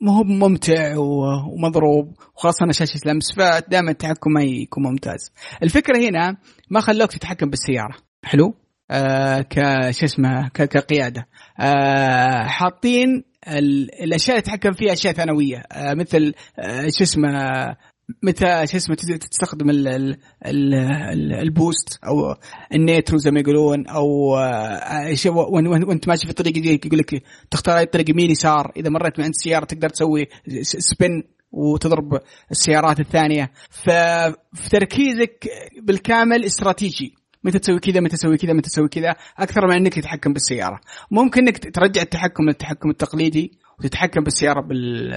ما 0.00 0.12
هو 0.12 0.24
ممتع 0.24 0.96
ومضروب 0.98 2.16
وخاصة 2.36 2.70
شاشة 2.70 3.00
لمس 3.06 3.32
فدائما 3.32 3.90
التحكم 3.90 4.32
ما 4.32 4.42
يكون 4.42 4.82
ممتاز. 4.82 5.32
الفكرة 5.62 5.98
هنا 5.98 6.36
ما 6.70 6.80
خلوك 6.80 7.12
تتحكم 7.12 7.50
بالسيارة، 7.50 7.96
حلو؟ 8.24 8.54
آه 8.90 9.40
كش 9.40 10.04
اسمه 10.04 10.48
كقيادة. 10.48 11.28
آه 11.60 12.42
حاطين 12.42 13.24
الأشياء 14.02 14.36
اللي 14.36 14.42
تتحكم 14.42 14.72
فيها 14.72 14.92
أشياء 14.92 15.14
ثانوية 15.14 15.62
آه 15.72 15.94
مثل 15.94 16.34
آه 16.58 16.88
شو 16.98 17.04
اسمه 17.04 17.28
متى 18.22 18.66
شو 18.66 18.76
اسمه 18.76 18.94
تستخدم 18.94 19.70
ال 19.70 19.88
ال 19.88 20.16
ال 20.46 21.32
البوست 21.32 21.98
أو 22.06 22.36
النيترو 22.74 23.18
زي 23.18 23.30
ما 23.30 23.40
يقولون 23.40 23.86
أو 23.86 24.36
آه، 24.36 25.14
وإنت 25.86 26.08
ماشي 26.08 26.24
في 26.24 26.30
الطريق 26.30 26.56
يقول 26.56 26.98
لك 26.98 27.22
تختار 27.50 27.78
أي 27.78 27.86
طريق 27.86 28.10
يمين 28.10 28.30
يسار 28.30 28.72
إذا 28.76 28.90
مريت 28.90 29.18
من 29.18 29.24
عند 29.24 29.34
السياره 29.34 29.64
تقدر 29.64 29.88
تسوي 29.88 30.28
سبن 30.62 31.22
وتضرب 31.52 32.20
السيارات 32.50 33.00
الثانية. 33.00 33.50
ففي 33.70 34.70
تركيزك 34.70 35.48
بالكامل 35.82 36.44
استراتيجي. 36.44 37.14
متى 37.44 37.58
تسوي 37.58 37.78
كذا 37.78 38.00
متى 38.00 38.16
تسوي 38.16 38.36
كذا 38.36 38.52
متى 38.52 38.70
تسوي 38.70 38.88
كذا 38.88 39.14
أكثر 39.38 39.66
من 39.66 39.76
إنك 39.76 39.94
تتحكم 39.94 40.32
بالسيارة. 40.32 40.80
ممكن 41.10 41.40
إنك 41.40 41.74
ترجع 41.74 42.02
التحكم 42.02 42.44
للتحكم 42.44 42.90
التقليدي 42.90 43.58
وتتحكم 43.78 44.20
بالسيارة 44.20 44.60
بال... 44.60 45.10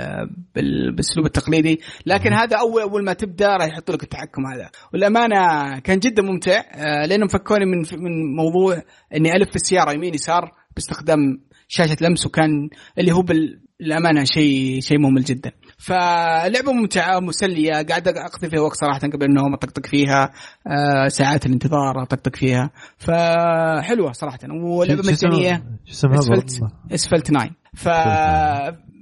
بال... 0.56 0.92
بالأسلوب 0.92 1.26
التقليدي. 1.26 1.80
لكن 2.06 2.34
هذا 2.34 2.58
أول 2.58 2.82
أول 2.82 3.04
ما 3.04 3.14
تبدأ 3.14 3.48
راح 3.48 3.68
يحط 3.68 3.92
لك 3.92 4.04
التحكم 4.04 4.46
هذا. 4.46 4.70
والأمانة 4.94 5.80
كان 5.80 6.00
جدا 6.00 6.22
ممتع 6.22 6.64
آه، 6.74 7.06
لأنهم 7.06 7.28
فكوني 7.28 7.66
من 7.66 7.78
من 7.78 8.36
موضوع 8.36 8.82
إني 9.16 9.36
ألف 9.36 9.50
في 9.50 9.56
السيارة 9.56 9.92
يمين 9.92 10.14
يسار 10.14 10.52
باستخدام 10.76 11.20
شاشة 11.68 11.98
لمس 12.02 12.26
وكان 12.26 12.70
اللي 12.98 13.12
هو 13.12 13.22
بالأمانة 13.22 14.24
شيء 14.24 14.80
شيء 14.82 14.98
ممل 15.00 15.24
جدا. 15.24 15.52
فلعبة 15.78 16.72
ممتعة 16.72 17.20
مسلية 17.20 17.72
قاعد 17.72 18.08
أقضي 18.08 18.50
فيها 18.50 18.60
وقت 18.60 18.76
صراحة 18.76 19.00
قبل 19.00 19.26
النوم 19.26 19.54
أطقطق 19.54 19.86
فيها 19.86 20.32
آه 20.68 21.08
ساعات 21.08 21.46
الانتظار 21.46 22.04
أطقطق 22.04 22.36
فيها. 22.36 22.70
فحلوة 22.98 24.12
صراحة. 24.12 24.40
ولعبه 24.52 25.02
مجانية. 25.12 25.64
اسفلت 25.90 26.60
اسفلت 26.92 27.28
9 27.28 27.50
ف 27.78 27.88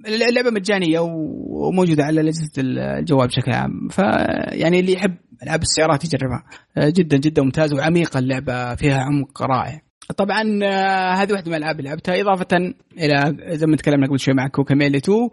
اللعبة 0.08 0.50
مجانية 0.50 1.00
وموجودة 1.00 2.04
على 2.04 2.22
اجهزه 2.22 2.52
الجوال 2.58 3.28
بشكل 3.28 3.52
عام. 3.52 3.88
فيعني 3.90 4.80
اللي 4.80 4.94
يحب 4.94 5.16
ألعاب 5.44 5.62
السيارات 5.62 6.06
يجربها. 6.06 6.44
آه، 6.78 6.90
جدا 6.90 7.18
جدا 7.18 7.42
ممتازه 7.42 7.76
وعميقه 7.76 8.20
اللعبة 8.20 8.76
فيها 8.76 8.98
عمق 8.98 9.42
رائع. 9.42 9.82
طبعا 10.18 10.60
آه، 10.64 11.14
هذه 11.14 11.32
واحدة 11.32 11.52
من 11.52 11.58
الألعاب 11.58 11.80
اللي 11.80 11.90
لعبتها. 11.90 12.22
إضافة 12.22 12.74
إلى 12.98 13.38
زي 13.58 13.66
ما 13.66 13.76
تكلمنا 13.76 14.08
قبل 14.08 14.20
شوي 14.20 14.34
مع 14.34 14.48
Guacamelee 14.48 14.98
2 14.98 15.30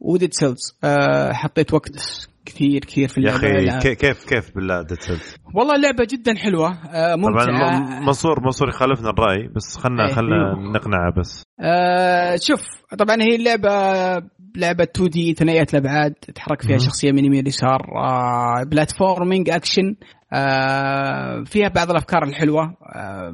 و 0.00 0.07
Dead 0.07 0.34
Cells 0.34 0.78
أه 0.84 1.32
حطيت 1.32 1.74
وقت 1.74 2.28
كثير 2.46 2.80
كثير 2.80 3.08
في 3.08 3.18
اللعبة. 3.18 3.46
يا 3.46 3.78
أخي 3.78 3.94
كيف 3.94 4.24
كيف 4.24 4.54
بالله 4.54 4.82
Dead 4.82 5.00
Cells 5.00 5.36
والله 5.54 5.74
اللعبه 5.74 6.06
جدا 6.10 6.34
حلوة 6.34 6.68
أه 6.70 7.16
ممتعة. 7.16 7.44
طبعا 7.46 8.00
منصور 8.00 8.40
منصور 8.44 8.68
يخالفنا 8.68 9.10
الرأي 9.10 9.48
بس 9.56 9.76
خلنا 9.76 10.06
إيه. 10.08 10.14
خلنا 10.14 10.54
نقنعه 10.74 11.12
بس. 11.18 11.42
أه 11.60 12.36
شوف 12.36 12.62
طبعا 12.98 13.16
هي 13.22 13.36
اللعبة 13.36 13.70
لعبة 14.56 14.84
2D 14.84 15.34
ثنائيه 15.34 15.66
الأبعاد 15.74 16.12
تحرك 16.12 16.62
فيها 16.62 16.78
شخصية 16.78 17.12
من 17.12 17.24
يمين 17.24 17.44
ليسار 17.44 17.80
آه 17.96 18.62
platforming 18.64 19.50
action 19.50 19.96
آه 20.32 21.42
فيها 21.44 21.68
بعض 21.68 21.90
الأفكار 21.90 22.22
الحلوة 22.24 22.62
آه 22.96 23.32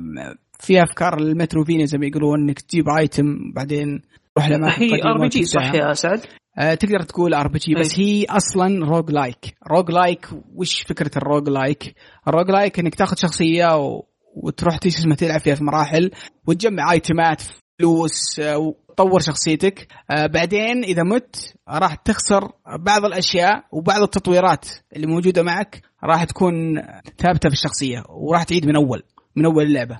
فيها 0.61 0.83
أفكار 0.83 1.19
ال 1.19 1.24
Metroidvania 1.24 1.87
زي 1.87 1.99
ما 1.99 2.07
يقولون 2.07 2.41
إنك 2.41 2.61
تجيب 2.61 2.85
item 2.99 3.53
بعدين 3.57 4.03
تروح 4.35 4.49
لمحل 4.51 4.83
هي 4.83 5.03
RPG 5.05 5.45
صح 5.45 5.75
يا 5.75 5.93
سعد؟ 5.93 6.21
آه 6.59 6.75
تقدر 6.75 7.03
تقول 7.03 7.35
RPG 7.35 7.75
بس 7.75 7.99
هي 8.01 8.25
أصلا 8.25 8.87
roguelike 8.87 9.57
roguelike 9.71 10.29
وش 10.55 10.83
فكرة 10.83 11.11
ال 11.17 11.49
roguelike 11.49 11.95
ال 12.29 12.51
roguelike 12.51 12.79
إنك 12.79 12.95
تاخذ 12.95 13.17
شخصية 13.17 13.77
و... 13.77 14.03
وتروح 14.37 14.79
اسمه 14.87 15.15
تلعب 15.15 15.41
فيها 15.41 15.55
في 15.55 15.65
مراحل 15.65 16.11
وتجمع 16.47 16.93
ايتمات 16.93 17.43
فلوس 17.79 18.41
آه، 18.41 18.59
وتطور 18.59 19.21
شخصيتك. 19.21 19.89
آه 20.11 20.27
بعدين 20.27 20.85
إذا 20.85 21.03
مت 21.03 21.55
راح 21.69 21.95
تخسر 21.95 22.53
بعض 22.79 23.05
الأشياء 23.05 23.65
وبعض 23.73 24.03
التطويرات 24.03 24.69
اللي 24.97 25.07
موجودة 25.07 25.43
معك 25.43 25.83
راح 26.05 26.25
تكون 26.25 26.83
ثابتة 27.19 27.49
في 27.49 27.55
الشخصية 27.55 28.03
وراح 28.09 28.43
تعيد 28.43 28.67
من 28.67 28.77
أول 28.77 29.03
من 29.37 29.45
أول 29.45 29.65
اللعبه 29.65 29.99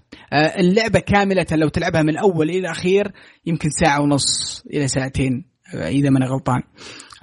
اللعبة 0.59 1.01
كاملة 1.01 1.47
لو 1.53 1.69
تلعبها 1.69 2.03
من 2.03 2.09
الأول 2.09 2.51
إلى 2.51 2.59
الأخير 2.59 3.13
يمكن 3.47 3.69
ساعة 3.71 4.01
ونص 4.01 4.63
إلى 4.67 4.89
ساعتين. 4.89 5.50
إذا 5.75 6.11
ما 6.11 6.19
أنا 6.19 6.27
غلطان. 6.27 6.63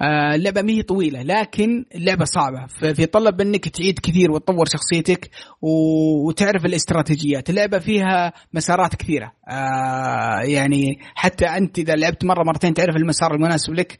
آه، 0.02 0.34
اللعبه 0.34 0.62
ما 0.62 0.72
هي 0.72 0.82
طويلة 0.82 1.22
لكن 1.22 1.84
اللعبه 1.94 2.24
صعبة. 2.24 2.66
فيطلب 2.94 3.42
منك 3.42 3.68
تعيد 3.68 3.98
كثير 3.98 4.30
وتطور 4.30 4.66
شخصيتك 4.66 5.30
وتعرف 5.62 6.64
الاستراتيجيات. 6.64 7.50
اللعبه 7.50 7.78
فيها 7.78 8.32
مسارات 8.54 8.94
كثيرة. 8.94 9.32
آه، 9.48 10.40
يعني 10.40 10.98
حتى 11.14 11.44
أنت 11.46 11.78
إذا 11.78 11.94
لعبت 11.94 12.24
مرة 12.24 12.44
مرتين 12.44 12.74
تعرف 12.74 12.96
المسار 12.96 13.34
المناسب 13.34 13.74
لك 13.74 13.98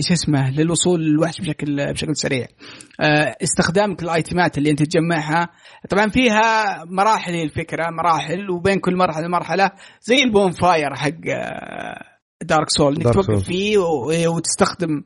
شو 0.00 0.14
اسمه 0.14 0.50
للوصول 0.50 1.00
للوحش 1.00 1.40
بشكل 1.40 1.92
بشكل 1.92 2.16
سريع. 2.16 2.46
آه، 3.00 3.36
استخدامك 3.42 4.02
الايتمات 4.02 4.58
اللي 4.58 4.70
أنت 4.70 4.82
تجمعها. 4.82 5.48
طبعا 5.90 6.08
فيها 6.08 6.84
مراحل 6.84 7.34
الفكرة 7.34 7.90
مراحل 7.90 8.50
وبين 8.50 8.78
كل 8.78 8.96
مرحلة 8.96 9.28
مرحله 9.28 9.70
زي 10.00 10.22
ال 10.22 10.50
bonfire 10.50 10.94
حق 10.94 11.10
Dark 12.46 12.70
Souls 12.70 12.96
إنك 12.96 13.14
توقف 13.14 13.44
فيه 13.44 13.78
وتستخدم 14.28 15.02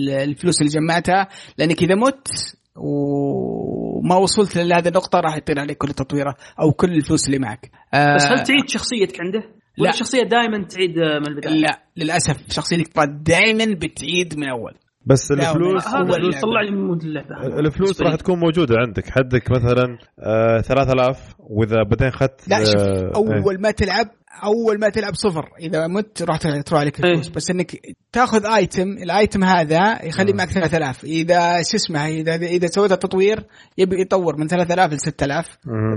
الفلوس 0.00 0.60
اللي 0.60 0.72
جمعتها 0.72 1.28
لأنك 1.58 1.82
إذا 1.82 1.94
مت 1.94 2.28
وما 2.76 4.16
وصلت 4.16 4.56
لهذه 4.56 4.88
النقطة 4.88 5.20
راح 5.20 5.36
يطير 5.36 5.60
عليك 5.60 5.78
كل 5.78 5.88
التطويره 5.88 6.34
أو 6.60 6.72
كل 6.72 6.92
الفلوس 6.92 7.26
اللي 7.26 7.38
معك. 7.38 7.70
آه 7.94 8.14
بس 8.14 8.24
هل 8.24 8.42
تعيد 8.42 8.68
شخصيتك 8.68 9.20
عنده؟ 9.20 9.38
ولا 9.78 9.88
لا. 9.88 9.94
الشخصية 9.94 10.22
دائما 10.22 10.66
تعيد 10.66 10.98
من 10.98 11.26
البداية؟ 11.28 11.54
لا 11.54 11.82
للأسف 11.96 12.36
شخصيتك 12.50 12.98
دائما 13.08 13.74
بتعيد 13.74 14.38
من 14.38 14.48
أول. 14.48 14.74
بس 15.06 15.30
الفلوس 15.30 15.86
هذا 15.88 16.16
اللي 16.16 16.40
طلع 16.40 16.60
لي 16.60 16.70
من 16.70 16.86
mode 16.86 17.02
اللعبه 17.02 17.58
الفلوس 17.58 18.02
راح 18.02 18.14
تكون 18.14 18.38
موجودة 18.38 18.74
عندك. 18.78 19.10
حدك 19.10 19.50
مثلا 19.50 19.98
آه 20.18 20.60
3000 20.60 21.34
وإذا 21.38 21.82
بعدين 21.82 22.06
اخذت 22.08 22.48
لا 22.48 22.64
شوف 22.64 22.76
آه 22.76 23.12
أول 23.16 23.54
إيه. 23.54 23.60
ما 23.60 23.70
تلعب 23.70 24.06
أول 24.44 24.80
ما 24.80 24.88
تلعب 24.88 25.14
صفر. 25.14 25.48
إذا 25.60 25.86
مت 25.86 26.22
راح 26.22 26.36
تروح 26.36 26.80
عليك 26.80 26.96
الفلوس. 26.96 27.26
إيه. 27.26 27.34
بس 27.34 27.50
إنك 27.50 27.76
تاخذ 28.12 28.46
item 28.46 28.88
ال 28.88 28.99
item 28.99 29.44
هذا 29.44 30.04
يخلي 30.04 30.32
معك 30.32 30.48
3000 30.48 31.04
إذا 31.04 31.62
شو 31.62 31.76
اسمه 31.76 32.06
إذا 32.06 32.34
إذا 32.34 32.66
سويت 32.66 32.92
التطوير 32.92 33.44
يبي 33.78 34.00
يطور 34.00 34.36
من 34.36 34.48
3000 34.48 34.92
ل 34.92 34.98
6000 34.98 35.46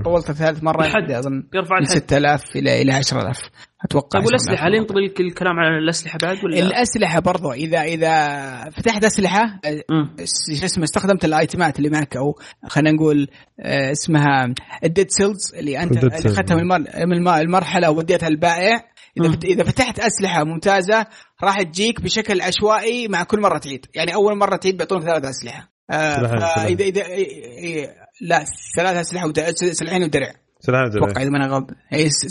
طورت 0.06 0.32
ثالث 0.32 0.64
مره 0.64 0.84
أظن 1.20 1.44
يرفع 1.54 1.80
من 1.80 1.86
6000 1.86 2.42
إلى 2.56 2.82
إلى 2.82 2.94
10000 2.94 3.38
أتوقع 3.84 4.20
طيب 4.20 4.26
والاسلحه 4.26 4.70
لين 4.70 4.82
نطلب 4.82 4.98
الكلام 5.20 5.60
عن 5.60 5.78
الأسلحة 5.78 6.18
بعد 6.22 6.38
ولا 6.44 6.60
الأسلحة 6.60 7.20
برضو 7.20 7.52
إذا 7.52 7.82
إذا 7.82 8.70
فتحت 8.70 9.04
أسلحة 9.04 9.60
شو 10.60 10.66
اسمه 10.66 10.84
استخدمت 10.84 11.26
الأيتمات 11.26 11.78
اللي 11.78 11.90
معك 11.90 12.18
أو 12.18 12.40
خلينا 12.68 12.92
نقول 12.92 13.28
آه، 13.60 13.92
اسمها 13.92 14.54
ال 14.84 14.89
Dead 14.89 15.10
Cells 15.10 15.56
اللي 15.56 15.84
أنت 15.84 16.04
اللي 16.04 16.16
أخذتها 16.16 16.56
من 17.06 17.28
المرحلة 17.28 17.92
وديتها 17.92 18.28
البائع. 18.28 18.94
إذا 19.18 19.38
إذا 19.44 19.64
فتحت 19.64 20.00
أسلحة 20.00 20.44
ممتازة 20.44 21.06
راح 21.44 21.62
تجيك 21.62 22.02
بشكل 22.02 22.42
عشوائي 22.42 23.08
مع 23.08 23.24
كل 23.24 23.40
مرة 23.40 23.58
تعيد. 23.58 23.86
يعني 23.94 24.14
أول 24.14 24.38
مرة 24.38 24.56
تعيد 24.56 24.78
بيعطونك 24.78 25.04
ثلاث 25.04 25.26
أسلحة. 25.26 25.74
آه 25.92 26.56
فإذا 26.56 26.86
إذا 26.86 27.04
لا 28.22 28.46
ثلاث 28.78 28.96
أسلحة 28.98 29.34
سلاحين 29.54 30.04
ودرع. 30.04 30.43
سلاحين 30.66 30.86
ودرع 30.86 31.06
أتوقع 31.06 31.22
إذا 31.22 31.30
ما 31.30 31.38
أنا 31.38 31.48
غلط. 31.48 31.72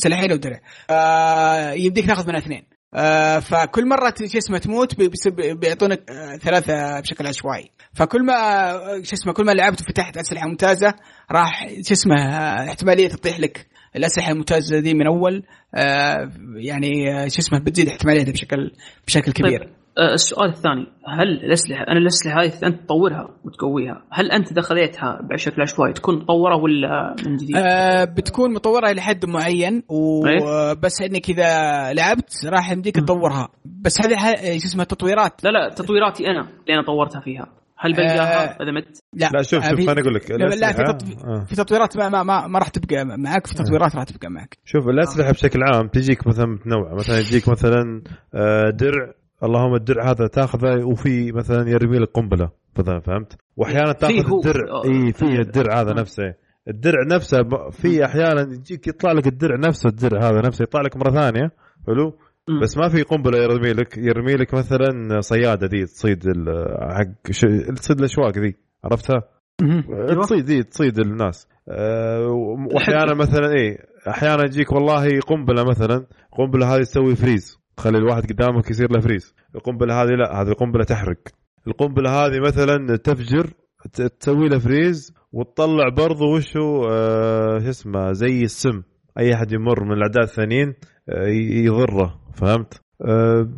سلاحين 0.03 0.33
ودرع 0.33 0.61
آه 0.91 1.71
يبديك 1.71 2.07
تاخذ 2.07 2.29
من 2.29 2.37
اثنين. 2.37 2.63
آه 2.95 3.39
فكل 3.39 3.89
مرة 3.89 4.15
شو 4.27 4.39
اسمه 4.39 4.59
تموت 4.59 4.95
بيعطونك 5.31 6.11
آه 6.11 6.37
ثلاثة 6.37 7.01
بشكل 7.01 7.27
عشوائي. 7.27 7.71
فكل 7.95 8.27
ما 8.27 8.73
شو 9.03 9.13
اسمه 9.13 9.33
كل 9.33 9.45
ما 9.45 9.53
لعبت 9.53 9.81
وفتحت 9.81 10.17
أسلحة 10.17 10.49
ممتازة 10.49 10.95
راح 11.31 11.69
شو 11.69 11.93
اسمه 11.95 12.15
آه، 12.17 12.69
احتمالية 12.69 13.09
تطيح 13.09 13.41
لك 13.41 13.67
الأسلحة 13.97 14.33
الممتازة 14.33 14.81
دي 14.81 14.95
من 14.95 15.07
أول. 15.07 15.43
آه 15.75 16.31
يعني 16.57 16.91
آه، 17.15 17.29
شو 17.29 17.39
اسمه 17.39 17.59
بتزيد 17.59 17.89
احتماليتها 17.89 18.33
بشكل 18.33 18.71
بشكل 19.07 19.33
كبير. 19.33 19.59
طيب. 19.59 19.82
آه، 19.99 20.15
السؤال 20.15 20.49
الثاني 20.49 20.87
هل 21.07 21.29
الأسلحة 21.29 21.85
أنا 21.89 21.99
الأسلحة 21.99 22.43
هذه 22.43 22.53
أنت 22.67 22.83
تطورها 22.85 23.29
وتقويها 23.45 24.05
هل 24.11 24.31
أنت 24.31 24.53
اذا 24.53 24.61
خذيتها 24.61 25.21
بشكل 25.31 25.63
عشوائي 25.63 25.93
تكون 25.93 26.15
مطورة 26.19 26.57
ولا 26.57 27.15
من 27.27 27.37
جديد؟ 27.37 27.57
أه 27.57 28.05
بتكون 28.05 28.53
مطورة 28.53 28.91
إلى 28.91 29.01
حد 29.01 29.27
معين 29.27 29.83
وبس 29.89 31.01
إيه؟ 31.01 31.09
إنك 31.09 31.31
إذا 31.31 31.93
لعبت 31.93 32.33
راح 32.47 32.73
يمديك 32.73 32.97
تطورها 32.97 33.49
بس 33.65 34.01
هذه 34.01 34.17
شو 34.59 34.67
اسمها 34.67 34.85
تطويرات 34.85 35.45
لا 35.45 35.51
لا 35.51 35.69
تطويراتي 35.75 36.27
أنا 36.27 36.41
اللي 36.41 36.75
أنا 36.75 36.87
طورتها 36.87 37.21
فيها 37.21 37.47
هل 37.79 37.93
بلقاها 37.93 38.63
إذا 38.63 38.73
مت؟ 38.73 39.03
لا 39.13 39.31
لا 39.35 39.43
شوف 39.43 39.65
شوف 39.65 39.73
خليني 39.73 40.01
أقول 40.01 40.15
لك 40.15 40.31
لا, 40.31 40.37
لا 40.37 40.73
في, 40.73 40.83
الأسلحة- 40.83 40.97
تط... 40.97 41.25
آه. 41.25 41.45
في 41.45 41.57
تطويرات 41.57 41.97
ما 41.97 42.09
ما, 42.09 42.23
ما, 42.23 42.47
ما 42.47 42.59
راح 42.59 42.69
تبقى 42.69 43.05
معك 43.05 43.47
في 43.47 43.55
تطويرات 43.55 43.97
راح 43.97 44.05
تبقى 44.05 44.31
معك 44.31 44.59
شوف 44.65 44.89
الأسلحة 44.89 45.33
بشكل 45.33 45.61
عام 45.63 45.89
تجيك 45.89 46.27
مثلا 46.27 46.47
متنوعة 46.47 46.95
مثلا 46.95 47.19
يجيك 47.19 47.49
مثلا 47.49 48.03
آه، 48.35 48.71
درع 48.71 49.13
اللهم 49.45 49.75
الدرع 49.75 50.11
هذا 50.11 50.27
تاخذه 50.27 50.85
وفي 50.85 51.33
مثلا 51.33 51.69
يرمي 51.71 51.99
لك 51.99 52.09
قنبلة 52.15 52.51
مثلا 52.79 53.01
فهمت؟ 53.01 53.37
واحيانا 53.57 53.93
تاخذ 53.93 54.15
الدرع 54.35 54.69
آه، 54.71 54.85
اي 54.85 55.13
في 55.13 55.19
فيه. 55.27 55.39
الدرع 55.39 55.81
هذا 55.81 55.91
آه. 55.91 55.95
نفسه 55.95 56.35
الدرع 56.69 56.99
نفسه 57.11 57.39
في 57.71 58.05
أحيانا 58.05 58.41
يجيك 58.41 58.87
يطلع 58.89 59.13
لك 59.13 59.27
الدرع 59.27 59.57
نفسه 59.57 59.89
الدرع 59.89 60.19
هذا 60.31 60.41
نفسه 60.47 60.63
يطلع 60.63 60.81
لك 60.81 60.97
مرة 60.97 61.11
ثانية 61.11 61.51
حلو. 61.87 62.19
بس 62.63 62.77
ما 62.77 62.89
في 62.89 63.03
قنبلة 63.03 63.39
يرمي 63.39 63.73
لك 63.73 63.99
يرمي 63.99 64.33
لك 64.35 64.55
مثلا 64.55 65.21
صيادة 65.21 65.67
ذي 65.67 65.85
تصيد 65.85 66.25
حق 66.81 67.31
ش- 67.31 67.41
تصيد 67.77 67.99
الأشواك 67.99 68.39
ذي 68.39 68.55
عرفتها؟ 68.85 69.23
أيوة. 69.63 70.21
تصيد 70.23 70.45
ذي 70.45 70.63
تصيد 70.63 70.99
الناس 70.99 71.49
أه 71.69 72.27
واحيانا 72.75 73.15
مثلا 73.15 73.53
إيه 73.53 73.79
أحيانا 74.09 74.45
يجيك 74.45 74.73
والله 74.73 75.21
قنبلة 75.21 75.65
مثلا 75.65 76.07
قنبلة 76.33 76.75
هذه 76.75 76.81
تسوي 76.81 77.17
freeze 77.17 77.62
تخلي 77.77 77.99
الواحد 77.99 78.33
قدامك 78.33 78.71
يصير 78.71 78.93
له 78.93 79.01
freeze 79.01 79.35
القنبلة 79.55 80.03
هذه 80.03 80.09
لا 80.09 80.43
هذه 80.43 80.53
قنبله 80.53 80.85
تحرق. 80.85 81.19
القنبلة 81.67 82.11
هذه 82.11 82.41
مثلا 82.41 82.97
تفجر 82.97 83.51
تسوي 84.21 84.49
له 84.49 84.59
فريز 84.59 85.15
وتطلع 85.33 85.89
برضو 85.89 86.37
وشو 86.37 86.89
آه 86.91 87.59
شو 87.59 87.69
اسمه 87.69 88.13
زي 88.13 88.43
السم. 88.43 88.83
أي 89.19 89.35
أحد 89.35 89.53
يمر 89.53 89.85
من 89.85 89.93
الأعداء 89.93 90.23
الثانيين 90.23 90.75
آه 91.09 91.27
يضره 91.67 92.21
فهمت؟ 92.35 92.81
آه 93.09 93.49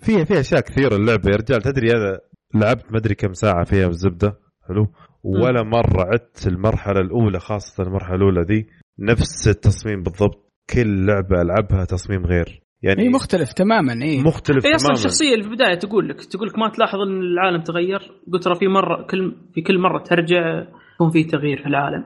فيها 0.00 0.24
فيها 0.24 0.40
أشياء 0.40 0.60
كثيرة 0.60 0.96
اللعبة 0.96 1.30
يا 1.30 1.36
رجال. 1.36 1.62
تدري 1.62 1.88
هذا 1.90 2.20
لعبت 2.54 2.92
ما 2.92 2.98
أدري 2.98 3.14
كم 3.14 3.32
ساعة 3.32 3.64
فيها 3.64 3.86
بالزبدة 3.86 4.38
حلو؟ 4.68 4.86
ولا 5.24 5.62
مرة 5.62 6.02
عدت 6.02 6.46
المرحلة 6.46 7.00
الأولى 7.00 7.40
خاصة 7.40 7.82
المرحلة 7.84 8.16
الأولى 8.16 8.42
ذي 8.42 8.66
نفس 8.98 9.48
التصميم 9.48 10.02
بالضبط. 10.02 10.52
كل 10.70 11.06
لعبة 11.06 11.42
ألعبها 11.42 11.84
تصميم 11.84 12.26
غير. 12.26 12.63
يعني 12.84 13.02
اي 13.02 13.08
مختلف 13.08 13.52
تماما 13.52 13.92
اي 14.02 14.22
مختلف 14.22 14.66
اي 14.66 14.74
أصلا 14.74 14.92
الشخصيه 14.92 15.32
اللي 15.32 15.44
في 15.44 15.50
البداية 15.50 15.74
تقول 15.74 16.08
لك 16.08 16.24
تقول 16.24 16.48
لك 16.48 16.58
ما 16.58 16.68
تلاحظ 16.68 16.98
إن 17.00 17.20
العالم 17.20 17.62
تغير 17.62 18.12
قلت 18.32 18.44
ترى 18.44 18.54
في 18.54 18.68
مرة 18.68 19.06
كل 19.10 19.36
في 19.54 19.60
كل 19.60 19.78
مرة 19.78 20.02
ترجع 20.02 20.64
يكون 20.94 21.10
في 21.10 21.24
تغيير 21.24 21.62
في 21.62 21.66
العالم 21.66 22.04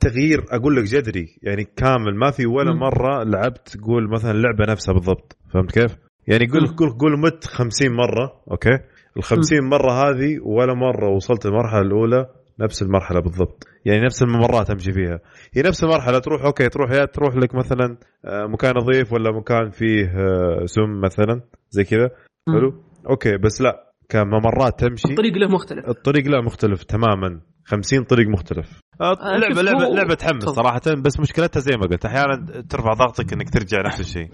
تغيير 0.00 0.44
أقول 0.50 0.76
لك 0.76 0.84
جذري 0.84 1.26
يعني 1.42 1.64
كامل 1.76 2.16
ما 2.16 2.30
في 2.30 2.46
ولا 2.46 2.72
مم. 2.72 2.80
مرة 2.80 3.24
لعبت 3.24 3.68
تقول 3.68 4.10
مثلا 4.10 4.30
اللعبة 4.30 4.72
نفسها 4.72 4.92
بالضبط 4.92 5.36
فهمت 5.54 5.72
كيف؟ 5.72 5.96
يعني 6.26 6.46
قول. 6.46 6.66
قول 6.66 6.90
قول 6.90 7.20
مت 7.20 7.44
50 7.44 7.88
مرة 7.92 8.32
okay 8.50 8.78
ال 9.16 9.22
50 9.22 9.68
مرة 9.68 9.92
هذه 9.92 10.38
ولا 10.42 10.74
مرة 10.74 11.14
وصلت 11.14 11.46
المرحله 11.46 11.80
الأولى 11.80 12.26
نفس 12.60 12.82
المرحلة 12.82 13.20
بالضبط. 13.20 13.66
يعني 13.84 14.00
نفس 14.00 14.22
الممرات 14.22 14.70
أمشي 14.70 14.92
فيها. 14.92 15.20
هي 15.54 15.62
نفس 15.62 15.84
المرحلة 15.84 16.18
تروح 16.18 16.44
okay 16.44 16.68
تروح 16.68 16.90
يا 16.90 17.04
تروح 17.04 17.36
لك 17.36 17.54
مثلا 17.54 17.96
آه، 18.24 18.46
مكان 18.46 18.74
نظيف 18.76 19.12
ولا 19.12 19.30
مكان 19.32 19.70
فيه 19.70 20.04
آه، 20.06 20.64
سم 20.64 21.00
مثلا 21.04 21.40
زي 21.70 21.84
كذا. 21.84 22.10
حلو؟ 22.48 22.82
أوكي 23.10 23.36
بس 23.36 23.60
لا 23.60 23.92
كممرات 24.08 24.80
تمشي. 24.80 25.08
الطريق 25.10 25.32
له 25.36 25.48
مختلف. 25.48 25.88
الطريق 25.88 26.26
لا 26.26 26.40
مختلف 26.40 26.84
تماما. 26.84 27.40
50 27.64 28.04
طريق 28.04 28.28
مختلف. 28.28 28.80
آه، 29.00 29.38
لعبة 29.38 29.62
لعبة 29.62 29.88
لعبة 29.88 30.14
تحمس. 30.14 30.44
صراحة 30.44 30.80
بس 31.04 31.20
مشكلتها 31.20 31.60
زي 31.60 31.76
ما 31.76 31.86
قلت 31.86 32.04
أحيانا 32.04 32.62
ترفع 32.70 32.92
ضغطك 32.92 33.32
إنك 33.32 33.50
ترجع 33.50 33.82
نفس 33.86 34.00
الشيء. 34.00 34.28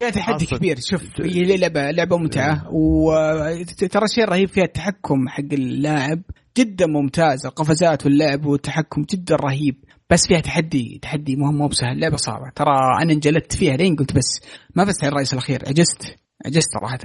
فيها 0.00 0.10
تحدي. 0.10 0.46
كبير 0.46 0.76
شوف 0.80 1.02
هي 1.20 1.56
لعبه 1.56 1.90
لعبة 1.90 2.16
ممتعة 2.16 2.68
وترى 2.72 4.04
الشيء 4.04 4.24
الرهيب 4.24 4.48
فيها 4.48 4.64
التحكم 4.64 5.28
حق 5.28 5.52
اللاعب 5.52 6.22
جدا 6.58 6.86
ممتاز 6.86 7.46
القفزات 7.46 8.04
واللعب 8.04 8.46
والتحكم 8.46 9.02
جدا 9.02 9.36
رهيب 9.36 9.84
بس 10.10 10.26
فيها 10.26 10.40
تحدي 10.40 10.98
تحدي 11.02 11.36
مو 11.36 11.52
مو 11.52 11.68
بسهل 11.68 12.00
لعبة 12.00 12.16
صعبة 12.16 12.50
ترى 12.56 12.76
أنا 13.02 13.12
انجلدت 13.12 13.56
فيها 13.56 13.76
لين 13.76 13.96
قلت 13.96 14.16
بس 14.16 14.40
ما 14.74 14.84
بس 14.84 15.04
على 15.04 15.10
الرئيس 15.10 15.32
الأخير 15.32 15.62
عجزت 15.66 16.16
عجزت 16.46 16.68
صراحة 16.80 16.98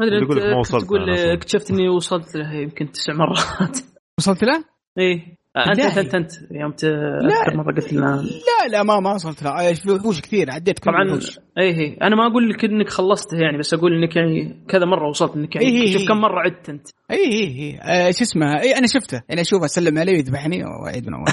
ما 0.00 0.06
أدري 0.06 0.26
تقول. 0.64 1.10
اكتشفت 1.10 1.70
اني 1.70 1.88
وصلت 1.88 2.36
له 2.36 2.54
يمكن 2.54 2.90
تسع 2.92 3.12
مرات 3.12 3.78
وصلت 4.18 4.42
له؟ 4.42 4.64
إيه 4.98 5.35
انت 5.56 5.80
بالله. 5.80 6.00
انت 6.00 6.14
أنت 6.14 6.30
يوم 6.50 6.72
ت- 6.72 6.84
اذكر 6.84 7.56
مرة 7.56 7.74
قلت 7.74 7.92
لنا. 7.92 8.22
لا 8.22 8.68
لا 8.70 8.82
ما 8.82 9.00
ما 9.00 9.14
وصلت 9.14 9.42
له 9.42 9.50
آه، 9.50 9.72
في 9.72 9.90
وحوش 9.90 10.20
كثير؟ 10.20 10.50
عديت 10.50 10.78
كل 10.78 10.84
طبعا 10.90 11.20
اي 11.58 11.64
اي 11.80 11.96
أنا 12.02 12.16
ما 12.16 12.26
أقول 12.26 12.48
لك 12.50 12.64
إنك 12.64 12.88
خلصته 12.88 13.36
يعني 13.36 13.58
بس 13.58 13.74
أقول 13.74 13.92
إنك 13.92 14.16
يعني 14.16 14.64
كذا 14.68 14.84
مرة 14.84 15.08
وصلت 15.08 15.36
إنك 15.36 15.56
يعني 15.56 15.68
إيه 15.68 15.80
إيه 15.82 15.92
شوف 15.92 16.00
إيه. 16.02 16.08
كم 16.08 16.16
مرة 16.16 16.40
عدت 16.40 16.68
أنت. 16.68 16.86
اي 17.10 17.16
اي 17.16 17.42
اي 17.42 17.78
آه، 17.82 18.10
شو 18.10 18.22
اسمه 18.24 18.60
اي 18.60 18.78
أنا 18.78 18.86
شفته 18.86 19.22
أنا 19.32 19.40
اشوفه 19.40 19.64
أسلم 19.64 19.98
عليه 19.98 20.12
ويذبحني. 20.12 20.64
واعيد 20.64 21.06
من 21.06 21.14
اول 21.14 21.24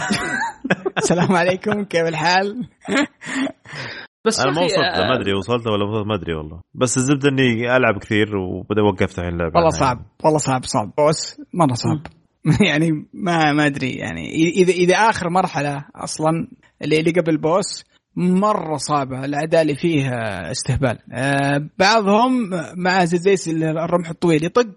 السلام 0.98 1.32
عليكم. 1.32 1.84
كيف 1.84 2.08
الحال؟ 2.08 2.56
بس 4.26 4.40
أنا 4.40 4.52
ما 4.52 4.62
وصلت 4.62 4.78
آه، 4.78 5.08
ما 5.08 5.16
أدري 5.20 5.34
وصلت 5.34 5.68
ولا 5.68 5.86
وصلت 5.86 6.08
ما 6.08 6.16
أدري 6.16 6.34
والله. 6.34 6.62
بس 6.76 6.98
الزبدة 6.98 7.30
إني 7.30 7.78
ألعب 7.78 8.00
كثير 8.02 8.36
وبدأ 8.38 8.82
وقفت 8.82 9.20
الحين 9.20 9.34
اللعبة. 9.34 9.52
والله 9.56 9.70
صعب. 9.70 10.06
والله 10.24 10.38
صعب 10.40 10.64
صعب. 10.64 10.92
بوس 10.98 11.38
مرة 11.54 11.74
صعب. 11.74 12.00
يعني 12.70 13.08
ما 13.14 13.52
ما 13.52 13.66
أدري. 13.66 13.92
يعني 13.92 14.36
إذا 14.36 14.74
إذا 14.74 14.96
آخر 14.96 15.30
مرحلة 15.30 15.86
أصلا 15.96 16.48
اللي 16.82 17.00
اللي 17.00 17.12
قبل 17.12 17.38
بوس 17.38 17.84
مرة 18.16 18.78
صعبة 18.78 19.26
الاعداء 19.26 19.62
اللي 19.62 19.76
فيه 19.76 20.10
آه، 20.10 20.52
استهبال. 20.52 21.00
آه، 21.14 21.70
بعضهم 21.80 22.50
مع 22.76 23.06
زي 23.06 23.36
زي 23.36 23.52
الرمح 23.52 24.10
الطويل 24.10 24.46
يطق 24.46 24.68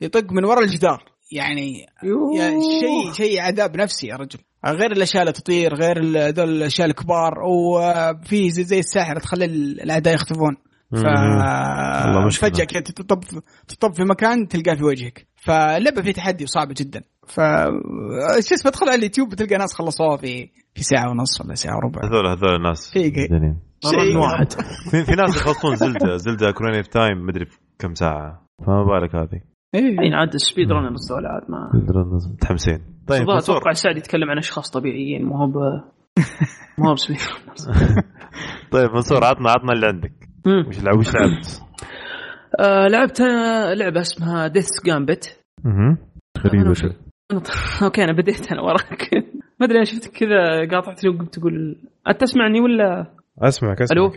يطق 0.00 0.32
من 0.32 0.44
ورا 0.44 0.60
الجدار. 0.60 1.04
يعني 1.32 1.86
شيء 2.80 3.12
شيء 3.12 3.40
عذاب 3.40 3.76
نفسي 3.76 4.06
يا 4.06 4.16
رجل. 4.16 4.38
غير 4.66 4.92
الأشياء 4.92 5.22
اللي 5.22 5.32
تطير 5.32 5.74
غير 5.74 5.98
هذول 6.28 6.48
الأشياء 6.48 6.88
الكبار. 6.88 7.34
وفي 7.42 8.50
زي, 8.50 8.64
زي 8.64 8.78
الساحر 8.78 9.18
تخلي 9.18 9.44
الاعداء 9.44 10.14
يختفون. 10.14 10.56
ف. 10.92 11.06
فجأة 12.40 12.64
كذا 12.64 12.80
تطب 12.80 13.20
تطب 13.68 13.94
في 13.94 14.04
مكان 14.04 14.48
تلقاه 14.48 14.74
في 14.74 14.84
وجهك. 14.84 15.26
فاللعبه 15.46 16.02
فيها 16.02 16.12
تحدي 16.12 16.44
وصعبه 16.44 16.74
جدا. 16.78 17.02
ف 17.26 17.40
شو 18.48 18.54
اسمه 18.54 18.70
ادخل 18.70 18.88
على 18.88 18.98
اليوتيوب 18.98 19.34
تلقى 19.34 19.56
ناس 19.56 19.74
خلصوها 19.74 20.16
في 20.16 20.50
في 20.74 20.82
ساعة 20.82 21.10
ونص 21.10 21.40
ولا 21.40 21.54
ساعة 21.54 21.76
وربع. 21.76 22.00
هذول 22.04 22.26
هذول 22.26 22.54
الناس. 22.54 22.92
شيء 23.84 24.16
واحد. 24.16 24.52
في, 24.90 25.04
في 25.04 25.12
ناس 25.12 25.36
يخلصون 25.36 25.76
زلدة. 25.76 26.16
زلدة 26.16 26.50
كروني 26.50 26.82
في 26.82 26.90
تايم 26.90 27.26
مدري 27.26 27.46
في 27.46 27.58
كم 27.78 27.94
ساعة. 27.94 28.42
فما 28.66 28.84
بالك 28.84 29.14
هذه. 29.14 29.40
إيه. 29.74 29.92
الحين 29.92 30.14
عاد 30.14 30.34
ال 30.34 30.72
speedrunners 30.72 31.12
ذولا 31.12 31.28
عاد 31.28 31.42
ما 31.50 31.70
متحمسين. 32.32 32.78
طيب 32.78 33.18
طيب 33.18 33.28
منصور 33.28 33.56
أتوقع 33.56 33.72
سعد 33.72 33.96
يتكلم 33.96 34.30
عن 34.30 34.38
أشخاص 34.38 34.70
طبيعيين 34.70 35.24
مو 35.24 35.36
هو 35.36 35.46
ب 35.46 35.52
مو 36.78 36.88
هو 36.88 36.94
ب 36.94 37.18
speedrunners 37.18 37.68
طيب 38.72 38.90
منصور 38.90 39.24
عطنا 39.24 39.50
عطنا 39.50 39.72
اللي 39.72 39.86
عندك. 39.86 40.12
مم. 40.46 40.64
وش 40.68 40.82
لعب 40.82 40.98
وش 40.98 41.14
لعبت؟ 41.14 41.62
آه 42.60 42.86
لعبت 42.86 43.20
لعبة 43.74 44.00
اسمها 44.00 44.46
Death's 44.46 44.68
Gambit 44.86 45.40
أها 45.66 45.98
غريبة 46.44 46.72
شوي. 46.72 46.92
أوكي 47.82 48.04
أنا 48.04 48.12
بديت 48.12 48.52
أنا 48.52 48.62
وراك. 48.62 49.10
ما 49.60 49.66
أدري 49.66 49.76
أنا 49.76 49.84
شفتك 49.84 50.10
كذا 50.10 50.68
قاطعتني 50.70 51.10
وقمت 51.10 51.34
تقول 51.34 51.76
أنت 52.08 52.20
تسمعني 52.20 52.60
ولا؟ 52.60 53.06
أسمعك 53.42 53.82
أسمعك. 53.82 53.92
ألو؟ 53.92 54.10